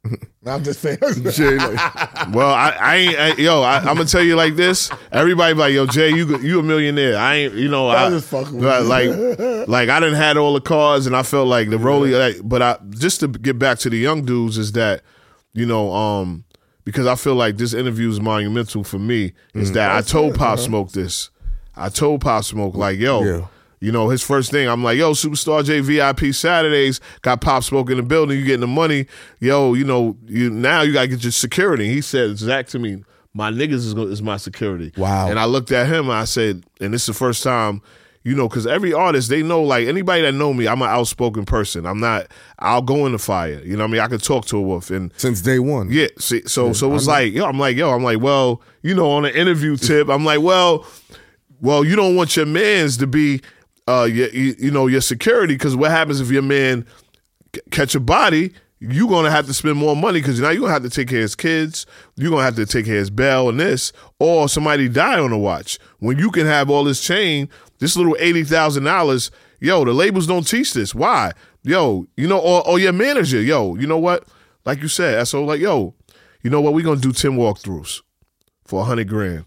I'm 0.46 0.64
just 0.64 0.82
saying. 0.82 0.98
Jay, 1.32 1.58
like, 1.58 2.34
Well, 2.34 2.52
I, 2.52 2.76
I 2.80 2.96
ain't, 2.96 3.20
I, 3.20 3.34
yo, 3.36 3.62
I, 3.62 3.78
I'm 3.78 3.96
gonna 3.96 4.06
tell 4.06 4.24
you 4.24 4.36
like 4.36 4.56
this. 4.56 4.90
Everybody 5.12 5.54
be 5.54 5.60
like, 5.60 5.74
yo, 5.74 5.86
Jay, 5.86 6.10
you 6.10 6.40
you 6.40 6.60
a 6.60 6.64
millionaire. 6.64 7.18
I 7.18 7.36
ain't, 7.36 7.54
you 7.54 7.70
know, 7.70 7.88
I, 7.88 8.06
I'm 8.06 8.12
just 8.12 8.28
fucking 8.30 8.58
with 8.58 8.88
like, 8.88 9.06
you. 9.06 9.36
like, 9.36 9.68
like, 9.68 9.90
I 9.90 10.00
didn't 10.00 10.16
had 10.16 10.38
all 10.38 10.54
the 10.54 10.62
cars, 10.62 11.06
and 11.06 11.16
I 11.16 11.24
felt 11.24 11.48
like 11.48 11.70
the 11.70 11.78
Rolly. 11.78 12.12
Like, 12.12 12.38
but 12.44 12.62
I 12.62 12.78
just 12.90 13.20
to 13.20 13.28
get 13.28 13.60
back 13.60 13.78
to 13.80 13.90
the 13.90 13.98
young 13.98 14.26
dudes 14.26 14.58
is 14.58 14.72
that, 14.72 15.04
you 15.54 15.66
know, 15.66 15.94
um, 15.94 16.46
because 16.84 17.06
I 17.06 17.16
feel 17.16 17.36
like 17.36 17.58
this 17.58 17.74
interview 17.74 18.10
is 18.10 18.20
monumental 18.20 18.84
for 18.84 18.98
me. 18.98 19.34
Is 19.54 19.74
that 19.74 19.96
I 19.96 20.02
told 20.02 20.36
Pop 20.36 20.58
Smoke 20.58 20.92
this. 20.92 21.30
I 21.76 21.90
told 21.90 22.22
Pop 22.22 22.44
Smoke 22.44 22.76
like, 22.76 22.98
yo. 23.00 23.24
Yeah. 23.24 23.48
You 23.82 23.92
know, 23.92 24.10
his 24.10 24.22
first 24.22 24.52
thing, 24.52 24.70
I'm 24.70 24.84
like, 24.84 24.98
yo, 25.00 25.14
Superstar 25.14 25.66
Jay 25.66 25.80
VIP 25.80 26.34
Saturdays, 26.36 27.02
got 27.24 27.42
Pop 27.42 27.64
Smoke 27.64 27.90
in 27.90 27.98
the 27.98 28.04
building, 28.04 28.38
you 28.38 28.46
getting 28.46 28.62
the 28.62 28.68
money. 28.68 29.08
Yo, 29.40 29.74
you 29.74 29.84
know, 29.84 30.16
you 30.28 30.50
now 30.52 30.82
you 30.84 30.94
gotta 30.94 31.08
get 31.08 31.24
your 31.24 31.32
security. 31.32 31.88
He 31.90 32.00
said, 32.02 32.38
Zach 32.38 32.68
to 32.68 32.80
me, 32.80 33.04
my 33.34 33.50
niggas 33.52 33.74
is, 33.74 33.94
gonna- 33.96 34.12
is 34.12 34.22
my 34.22 34.38
security. 34.38 34.94
Wow. 34.96 35.30
And 35.30 35.40
I 35.40 35.46
looked 35.46 35.72
at 35.72 35.88
him 35.88 36.06
and 36.06 36.14
I 36.14 36.26
said, 36.26 36.64
and 36.80 36.94
this 36.94 37.02
is 37.02 37.08
the 37.08 37.14
first 37.14 37.42
time, 37.42 37.82
you 38.24 38.36
know, 38.36 38.48
because 38.48 38.68
every 38.68 38.94
artist, 38.94 39.30
they 39.30 39.42
know, 39.42 39.64
like 39.64 39.88
anybody 39.88 40.22
that 40.22 40.34
know 40.34 40.54
me, 40.54 40.68
I'm 40.68 40.84
an 40.84 40.90
outspoken 40.90 41.44
person. 41.46 41.88
I'm 41.88 42.00
not, 42.00 42.28
I'll 42.60 42.84
go 42.84 43.08
in 43.08 43.14
the 43.14 43.18
fire. 43.18 43.64
You 43.64 43.76
know 43.78 43.84
what 43.86 43.90
I 43.90 43.94
mean? 43.94 44.02
I 44.02 44.08
can 44.10 44.20
talk 44.20 44.46
to 44.48 44.58
a 44.58 44.62
wolf. 44.62 44.92
And 44.92 45.12
since 45.18 45.42
day 45.42 45.58
one. 45.58 45.92
yeah, 45.92 46.06
see, 46.20 46.44
so 46.46 46.72
so 46.72 46.88
it 46.88 46.94
was 46.94 47.08
like, 47.08 47.34
yo, 47.34 47.46
I'm 47.46 47.58
like, 47.58 47.76
yo, 47.78 47.90
I'm 47.90 48.04
like, 48.04 48.20
well, 48.20 48.62
you 48.84 48.94
know, 48.94 49.10
on 49.10 49.26
an 49.26 49.34
interview 49.34 49.76
tip, 49.76 50.08
I'm 50.08 50.24
like, 50.24 50.40
well, 50.42 50.86
well, 51.62 51.84
you 51.84 51.96
don't 51.96 52.16
want 52.16 52.36
your 52.36 52.46
man's 52.46 52.98
to 52.98 53.08
be, 53.08 53.42
uh, 53.92 54.06
your, 54.06 54.30
you, 54.30 54.72
know, 54.72 54.88
your 54.88 55.02
security 55.02 55.56
because 55.56 55.76
what 55.76 55.92
happens 55.92 56.22
if 56.22 56.30
your 56.32 56.42
man 56.42 56.86
catch 57.72 57.96
a 57.96 58.00
body? 58.00 58.54
You're 58.80 59.10
gonna 59.10 59.30
have 59.30 59.46
to 59.46 59.54
spend 59.54 59.78
more 59.78 59.96
money 59.96 60.22
because 60.22 60.40
now 60.40 60.50
you're 60.50 60.62
gonna 60.62 60.74
have 60.74 60.84
to 60.84 60.90
take 60.90 61.10
care 61.10 61.20
of 61.20 61.24
his 61.24 61.36
kids. 61.36 61.86
You're 62.16 62.32
gonna 62.32 62.44
have 62.44 62.56
to 62.56 62.66
take 62.66 62.86
care 62.86 62.96
of 62.96 63.00
his 63.00 63.10
bail 63.12 63.50
and 63.50 63.60
this, 63.60 63.94
or 64.18 64.50
somebody 64.50 64.90
die 64.90 65.20
on 65.20 65.30
the 65.30 65.38
watch. 65.38 65.78
When 66.00 66.18
you 66.18 66.32
can 66.32 66.48
have 66.48 66.70
all 66.70 66.84
this 66.84 67.04
chain, 67.04 67.48
this 67.78 67.96
little 67.96 68.18
eighty 68.20 68.44
thousand 68.44 68.86
dollars, 68.86 69.30
yo, 69.60 69.86
the 69.86 69.94
labels 69.94 70.26
don't 70.26 70.48
teach 70.48 70.74
this. 70.74 70.96
Why? 70.96 71.34
Yo, 71.64 72.08
you 72.18 72.28
know, 72.28 72.40
or, 72.40 72.68
or 72.68 72.80
your 72.80 72.94
manager, 72.94 73.40
yo, 73.40 73.76
you 73.76 73.86
know 73.86 74.00
what? 74.00 74.28
Like 74.66 74.82
you 74.82 74.88
said, 74.88 75.24
so 75.28 75.44
like, 75.44 75.60
yo, 75.60 75.94
you 76.42 76.50
know 76.50 76.62
what? 76.62 76.74
We're 76.74 76.86
gonna 76.86 77.00
do 77.00 77.12
ten 77.12 77.34
walkthroughs 77.34 78.02
for 78.66 78.82
a 78.82 78.86
hundred 78.86 79.10
grand. 79.10 79.46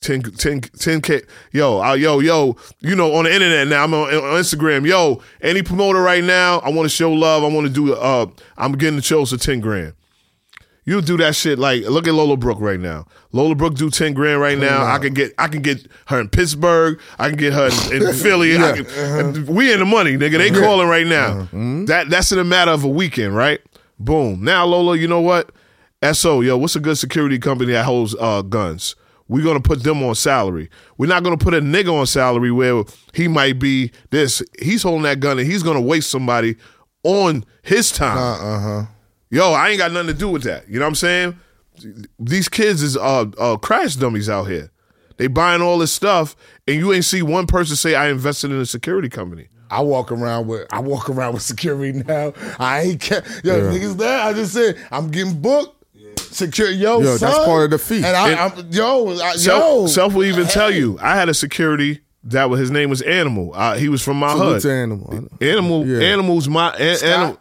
10, 0.00 0.22
10, 0.22 0.60
10K. 0.60 1.28
Yo, 1.52 1.80
uh, 1.82 1.94
yo, 1.94 2.20
yo, 2.20 2.56
you 2.80 2.94
know, 2.94 3.14
on 3.14 3.24
the 3.24 3.32
internet 3.34 3.66
now, 3.68 3.84
I'm 3.84 3.92
on, 3.94 4.14
on 4.14 4.40
Instagram. 4.40 4.86
Yo, 4.86 5.20
any 5.40 5.62
promoter 5.62 6.00
right 6.00 6.22
now, 6.22 6.58
I 6.60 6.70
want 6.70 6.84
to 6.86 6.94
show 6.94 7.12
love. 7.12 7.42
I 7.42 7.48
want 7.48 7.66
to 7.66 7.72
do, 7.72 7.94
uh, 7.94 8.26
I'm 8.56 8.72
getting 8.72 8.96
the 8.96 9.02
shows 9.02 9.30
for 9.32 9.36
10 9.38 9.60
grand. 9.60 9.94
You 10.84 11.02
do 11.02 11.18
that 11.18 11.36
shit 11.36 11.58
like 11.58 11.82
look 11.82 12.08
at 12.08 12.14
Lola 12.14 12.38
Brooke 12.38 12.62
right 12.62 12.80
now. 12.80 13.04
Lola 13.32 13.54
Brooke 13.54 13.74
do 13.74 13.90
ten 13.90 14.14
grand 14.14 14.40
right 14.40 14.56
now. 14.56 14.86
I 14.86 14.98
can 14.98 15.12
get 15.12 15.34
I 15.36 15.46
can 15.46 15.60
get 15.60 15.86
her 16.06 16.18
in 16.18 16.30
Pittsburgh. 16.30 16.98
I 17.18 17.28
can 17.28 17.36
get 17.36 17.52
her 17.52 17.66
in, 17.92 18.02
in 18.08 18.14
Philly. 18.22 18.56
I 18.56 18.72
can, 18.72 19.44
We 19.54 19.70
in 19.70 19.80
the 19.80 19.84
money, 19.84 20.16
nigga. 20.16 20.38
They 20.38 20.48
calling 20.50 20.88
right 20.88 21.06
now. 21.06 21.46
That 21.84 22.06
that's 22.08 22.32
in 22.32 22.38
a 22.38 22.44
matter 22.44 22.70
of 22.70 22.84
a 22.84 22.88
weekend, 22.88 23.36
right? 23.36 23.60
Boom. 23.98 24.42
Now 24.42 24.64
Lola, 24.64 24.96
you 24.96 25.08
know 25.08 25.20
what? 25.20 25.50
SO, 26.12 26.40
yo, 26.40 26.56
what's 26.56 26.74
a 26.74 26.80
good 26.80 26.96
security 26.96 27.38
company 27.38 27.72
that 27.72 27.84
holds 27.84 28.16
uh, 28.18 28.40
guns? 28.40 28.96
We're 29.28 29.44
gonna 29.44 29.60
put 29.60 29.82
them 29.82 30.02
on 30.02 30.14
salary. 30.14 30.70
We're 30.96 31.06
not 31.08 31.22
gonna 31.22 31.36
put 31.36 31.54
a 31.54 31.60
nigga 31.60 31.92
on 31.92 32.06
salary 32.06 32.50
where 32.50 32.84
he 33.12 33.28
might 33.28 33.58
be 33.58 33.92
this. 34.10 34.42
He's 34.60 34.82
holding 34.82 35.02
that 35.02 35.20
gun 35.20 35.38
and 35.38 35.46
he's 35.50 35.62
gonna 35.62 35.80
waste 35.80 36.10
somebody 36.10 36.56
on 37.02 37.44
his 37.62 37.92
time. 37.92 38.18
Uh 38.18 38.60
huh. 38.60 38.86
Yo, 39.30 39.52
I 39.52 39.68
ain't 39.68 39.78
got 39.78 39.92
nothing 39.92 40.08
to 40.08 40.14
do 40.14 40.28
with 40.30 40.42
that. 40.44 40.68
You 40.68 40.78
know 40.78 40.86
what 40.86 40.88
I'm 40.88 40.94
saying? 40.94 41.38
These 42.18 42.48
kids 42.48 42.82
is 42.82 42.96
uh, 42.96 43.26
uh 43.38 43.56
crash 43.58 43.96
dummies 43.96 44.28
out 44.28 44.44
here. 44.44 44.70
They 45.18 45.26
buying 45.26 45.62
all 45.62 45.78
this 45.78 45.92
stuff, 45.92 46.34
and 46.66 46.76
you 46.76 46.92
ain't 46.92 47.04
see 47.04 47.22
one 47.22 47.46
person 47.46 47.76
say 47.76 47.94
I 47.94 48.08
invested 48.08 48.50
in 48.50 48.58
a 48.58 48.66
security 48.66 49.08
company. 49.08 49.48
I 49.70 49.82
walk 49.82 50.10
around 50.10 50.46
with 50.46 50.66
I 50.72 50.80
walk 50.80 51.10
around 51.10 51.34
with 51.34 51.42
security 51.42 52.02
now. 52.06 52.32
I 52.58 52.80
ain't 52.80 53.00
ca- 53.02 53.22
yo 53.44 53.60
niggas 53.70 53.98
there. 53.98 54.20
I 54.20 54.32
just 54.32 54.54
said 54.54 54.78
I'm 54.90 55.10
getting 55.10 55.40
booked. 55.40 55.77
Security, 56.32 56.76
yo, 56.76 57.00
Yo, 57.00 57.16
that's 57.16 57.38
part 57.44 57.64
of 57.64 57.70
the 57.70 57.78
fee. 57.78 57.96
And 57.96 58.06
I, 58.06 58.46
I'm, 58.46 58.70
yo, 58.70 59.08
I, 59.18 59.32
yo, 59.32 59.36
Self, 59.36 59.90
Self 59.90 60.14
will 60.14 60.24
even 60.24 60.46
tell 60.46 60.70
you. 60.70 60.98
I 61.00 61.14
had 61.16 61.28
a 61.28 61.34
security 61.34 62.00
that 62.24 62.50
was 62.50 62.60
his 62.60 62.70
name 62.70 62.90
was 62.90 63.02
Animal. 63.02 63.52
Uh, 63.54 63.76
he 63.76 63.88
was 63.88 64.02
from 64.02 64.18
my 64.18 64.32
Salute 64.32 64.52
hood. 64.54 64.62
to 64.62 64.72
animal. 64.72 65.28
Animal, 65.40 65.86
Yeah. 65.86 66.00
animals. 66.08 66.48
My 66.48 66.70
animal. 66.76 67.38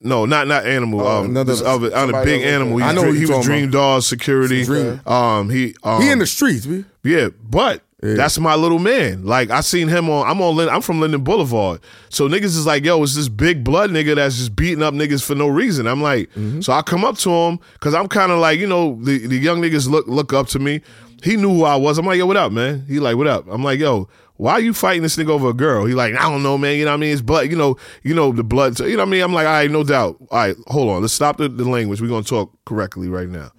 No, 0.00 0.26
not 0.26 0.46
not 0.46 0.66
animal. 0.66 1.06
um, 1.06 1.26
another- 1.30 1.52
this 1.52 1.62
other, 1.62 1.90
big 2.24 2.42
animal. 2.42 2.76
He, 2.78 2.84
I 2.84 2.92
know 2.92 3.02
dream- 3.04 3.16
he 3.16 3.26
was 3.26 3.44
Dream 3.44 3.70
Dog 3.70 4.02
security. 4.02 4.62
Dream. 4.64 5.00
Um, 5.06 5.48
he 5.50 5.74
um, 5.82 6.02
He 6.02 6.10
in 6.10 6.18
the 6.18 6.26
streets, 6.26 6.66
B. 6.66 6.84
Yeah, 7.02 7.28
but 7.42 7.82
that's 8.14 8.38
my 8.38 8.54
little 8.54 8.78
man. 8.78 9.24
Like 9.24 9.50
I 9.50 9.60
seen 9.60 9.88
him 9.88 10.08
on. 10.08 10.28
I'm 10.28 10.40
on. 10.40 10.68
I'm 10.68 10.80
from 10.82 11.00
Linden 11.00 11.24
Boulevard. 11.24 11.80
So 12.08 12.28
niggas 12.28 12.44
is 12.44 12.66
like, 12.66 12.84
yo, 12.84 13.02
it's 13.02 13.14
this 13.14 13.28
big 13.28 13.64
blood 13.64 13.90
nigga 13.90 14.14
that's 14.14 14.36
just 14.36 14.54
beating 14.54 14.82
up 14.82 14.94
niggas 14.94 15.24
for 15.24 15.34
no 15.34 15.48
reason. 15.48 15.86
I'm 15.86 16.02
like, 16.02 16.30
mm-hmm. 16.30 16.60
so 16.60 16.72
I 16.72 16.82
come 16.82 17.04
up 17.04 17.16
to 17.18 17.30
him 17.30 17.58
because 17.74 17.94
I'm 17.94 18.08
kind 18.08 18.32
of 18.32 18.38
like, 18.38 18.58
you 18.58 18.66
know, 18.66 18.98
the 19.02 19.26
the 19.26 19.36
young 19.36 19.60
niggas 19.60 19.88
look 19.88 20.06
look 20.06 20.32
up 20.32 20.48
to 20.48 20.58
me. 20.58 20.82
He 21.22 21.36
knew 21.36 21.48
who 21.48 21.64
I 21.64 21.76
was. 21.76 21.98
I'm 21.98 22.06
like, 22.06 22.18
yo, 22.18 22.26
what 22.26 22.36
up, 22.36 22.52
man? 22.52 22.84
He 22.86 23.00
like, 23.00 23.16
what 23.16 23.26
up? 23.26 23.46
I'm 23.48 23.64
like, 23.64 23.80
yo. 23.80 24.08
Why 24.38 24.52
are 24.52 24.60
you 24.60 24.74
fighting 24.74 25.00
this 25.00 25.16
nigga 25.16 25.30
over 25.30 25.48
a 25.48 25.54
girl? 25.54 25.86
He 25.86 25.94
like, 25.94 26.14
I 26.14 26.30
don't 26.30 26.42
know, 26.42 26.58
man. 26.58 26.76
You 26.76 26.84
know 26.84 26.90
what 26.90 26.98
I 26.98 27.00
mean? 27.00 27.10
It's 27.10 27.22
blood. 27.22 27.48
You 27.48 27.56
know, 27.56 27.78
you 28.02 28.12
know 28.12 28.32
the 28.32 28.44
blood. 28.44 28.78
You 28.78 28.90
know 28.90 28.96
what 28.98 29.08
I 29.08 29.10
mean? 29.10 29.22
I'm 29.22 29.32
like, 29.32 29.46
all 29.46 29.52
right, 29.54 29.70
no 29.70 29.82
doubt. 29.82 30.18
All 30.30 30.38
right, 30.38 30.54
hold 30.66 30.90
on. 30.90 31.00
Let's 31.00 31.14
stop 31.14 31.38
the, 31.38 31.48
the 31.48 31.64
language. 31.66 32.02
We're 32.02 32.08
gonna 32.08 32.22
talk 32.22 32.52
correctly 32.66 33.08
right 33.08 33.30
now 33.30 33.52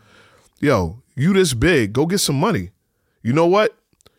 yo, 0.59 1.01
you 1.15 1.33
this 1.33 1.53
big, 1.53 1.93
go 1.93 2.05
get 2.05 2.19
some 2.19 2.39
money. 2.39 2.71
You 3.23 3.33
know 3.33 3.45
what? 3.45 3.77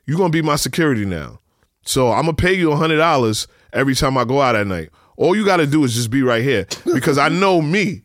You're 0.09 0.17
gonna 0.17 0.31
be 0.31 0.41
my 0.43 0.57
security 0.57 1.05
now. 1.05 1.39
So 1.85 2.09
I'm 2.11 2.23
gonna 2.23 2.33
pay 2.33 2.55
you 2.55 2.75
hundred 2.75 2.97
dollars 2.97 3.47
every 3.75 3.95
time 3.95 4.17
I 4.17 4.25
go 4.25 4.41
out 4.41 4.57
at 4.57 4.67
night. 4.67 4.89
All 5.19 5.37
you 5.37 5.45
gotta 5.45 5.67
do 5.67 5.85
is 5.85 5.95
just 5.95 6.11
be 6.11 6.23
right 6.23 6.43
here. 6.43 6.67
Because 6.95 7.19
I 7.19 7.29
know 7.29 7.61
me. 7.61 8.03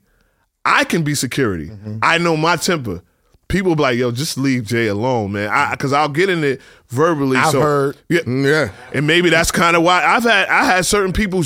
I 0.66 0.84
can 0.84 1.04
be 1.04 1.16
security. 1.16 1.72
I 2.02 2.18
know 2.18 2.36
my 2.38 2.58
temper. 2.58 3.02
People 3.48 3.76
be 3.76 3.84
like, 3.84 3.98
yo, 3.98 4.12
just 4.12 4.38
leave 4.38 4.64
Jay 4.66 4.88
alone, 4.88 5.32
man. 5.34 5.50
I 5.50 5.76
cause 5.78 5.94
I'll 5.94 6.10
get 6.10 6.30
in 6.30 6.44
it 6.44 6.60
verbally. 6.90 7.38
I've 7.38 7.52
so, 7.52 7.62
heard. 7.62 7.98
Yeah, 8.10 8.22
Mm, 8.22 8.46
Yeah. 8.46 8.72
and 8.94 9.08
maybe 9.08 9.30
that's 9.30 9.52
kind 9.52 9.76
of 9.78 9.84
why 9.84 10.04
I've 10.04 10.24
had 10.24 10.50
I 10.50 10.66
had 10.66 10.86
certain 10.86 11.14
people 11.14 11.44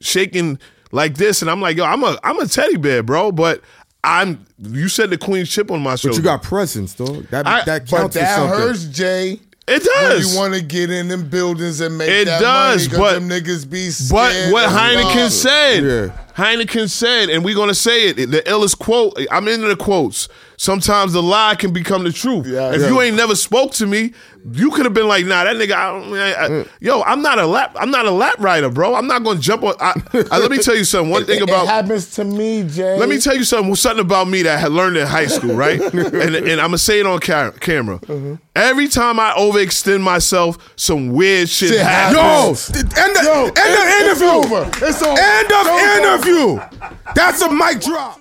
shaking 0.00 0.58
like 0.92 1.16
this, 1.16 1.42
and 1.42 1.50
I'm 1.50 1.60
like, 1.60 1.76
yo, 1.76 1.84
I'm 1.84 2.02
a 2.02 2.18
I'm 2.24 2.38
a 2.40 2.46
teddy 2.46 2.76
bear, 2.78 3.02
bro. 3.02 3.32
But 3.32 3.60
I'm 4.04 4.46
you 4.58 4.88
said 4.88 5.10
the 5.10 5.18
queen 5.18 5.44
chip 5.44 5.70
on 5.70 5.82
my 5.82 5.96
shoulder. 5.96 6.14
But 6.14 6.18
you 6.18 6.22
got 6.24 6.42
presence, 6.42 6.94
dog. 6.94 7.26
That 7.28 7.46
I- 7.46 7.64
that 7.64 7.90
But 7.90 7.96
counts 7.98 8.16
for 8.16 8.22
that 8.22 8.48
hurts, 8.48 8.84
Jay. 8.84 9.40
It 9.68 9.86
When 9.86 10.10
does. 10.10 10.32
you 10.32 10.38
want 10.38 10.54
to 10.54 10.62
get 10.62 10.90
in 10.90 11.08
them 11.08 11.28
buildings 11.28 11.80
and 11.80 11.96
make 11.98 12.08
It 12.08 12.24
that 12.26 12.40
does, 12.40 12.88
money, 12.88 12.88
'cause 12.88 12.98
but- 12.98 13.14
them 13.14 13.28
niggas 13.28 13.68
be 13.68 13.90
But 14.10 14.52
what 14.52 14.68
Heineken 14.70 15.14
robbed. 15.22 15.32
said, 15.32 15.84
Yeah. 15.84 16.10
Hynaken 16.36 16.88
said, 16.88 17.30
and 17.30 17.44
we're 17.44 17.54
gonna 17.56 17.74
say 17.74 18.08
it. 18.10 18.30
The 18.30 18.42
illest 18.42 18.78
quote. 18.78 19.18
I'm 19.30 19.48
into 19.48 19.66
the 19.68 19.74
quotes. 19.76 20.28
Sometimes 20.56 21.12
the 21.12 21.22
lie 21.22 21.54
can 21.56 21.72
become 21.72 22.04
the 22.04 22.12
truth. 22.12 22.46
Yeah. 22.46 22.72
if 22.72 22.80
Yeah. 22.82 22.88
you 22.88 23.00
ain't 23.02 23.16
never 23.16 23.34
spoke 23.34 23.72
to 23.74 23.86
me, 23.86 24.12
you 24.52 24.70
could 24.70 24.84
have 24.84 24.94
been 24.94 25.08
like, 25.08 25.24
Nah, 25.26 25.44
that 25.44 25.56
nigga. 25.56 25.72
I, 25.72 26.32
I- 26.32 26.46
I- 26.60 26.66
yo, 26.80 27.02
I'm 27.02 27.22
not 27.22 27.38
a 27.38 27.46
lap. 27.46 27.74
I'm 27.78 27.90
not 27.90 28.06
a 28.06 28.10
lap 28.10 28.36
rider, 28.38 28.68
bro. 28.70 28.94
I'm 28.94 29.06
not 29.06 29.24
gonna 29.24 29.40
jump 29.40 29.62
on. 29.64 29.74
Let 30.12 30.50
me 30.50 30.58
tell 30.58 30.76
you 30.76 30.84
something. 30.84 31.10
One 31.10 31.24
thing 31.24 31.38
It, 31.38 31.42
about 31.42 31.64
it 31.64 31.68
happens 31.68 32.10
to 32.16 32.24
me, 32.24 32.62
Jay. 32.68 32.98
Let 32.98 33.08
me 33.08 33.18
tell 33.18 33.36
you 33.36 33.44
something. 33.44 33.74
Something 33.74 34.04
about 34.04 34.28
me 34.28 34.42
that 34.42 34.56
I 34.56 34.60
had 34.60 34.72
learned 34.72 34.96
in 34.96 35.06
high 35.06 35.26
school, 35.26 35.54
right? 35.54 35.80
and, 35.94 36.34
and 36.36 36.60
I'm 36.60 36.68
gonna 36.68 36.78
say 36.78 37.00
it 37.00 37.06
on 37.06 37.18
ca- 37.20 37.52
camera. 37.52 37.98
Mm-hmm. 38.00 38.34
Every 38.56 38.88
time 38.88 39.20
I 39.20 39.32
overextend 39.38 40.00
myself, 40.02 40.72
some 40.76 41.10
weird 41.12 41.48
shit, 41.48 41.70
Shit 41.70 41.80
happens. 41.80 42.70
Yo, 42.70 42.76
end 42.76 42.88
the, 42.88 43.00
end 43.00 43.16
the 43.16 43.52
it's 43.54 44.20
interview. 44.20 44.28
over. 44.56 44.70
It's 44.86 45.02
over. 45.02 45.20
End 45.20 45.52
of 45.52 45.66
It's 45.66 46.26
over. 46.26 46.48
interview. 46.56 46.94
That's 47.14 47.42
a 47.42 47.50
mic 47.52 47.80
drop. 47.80 48.20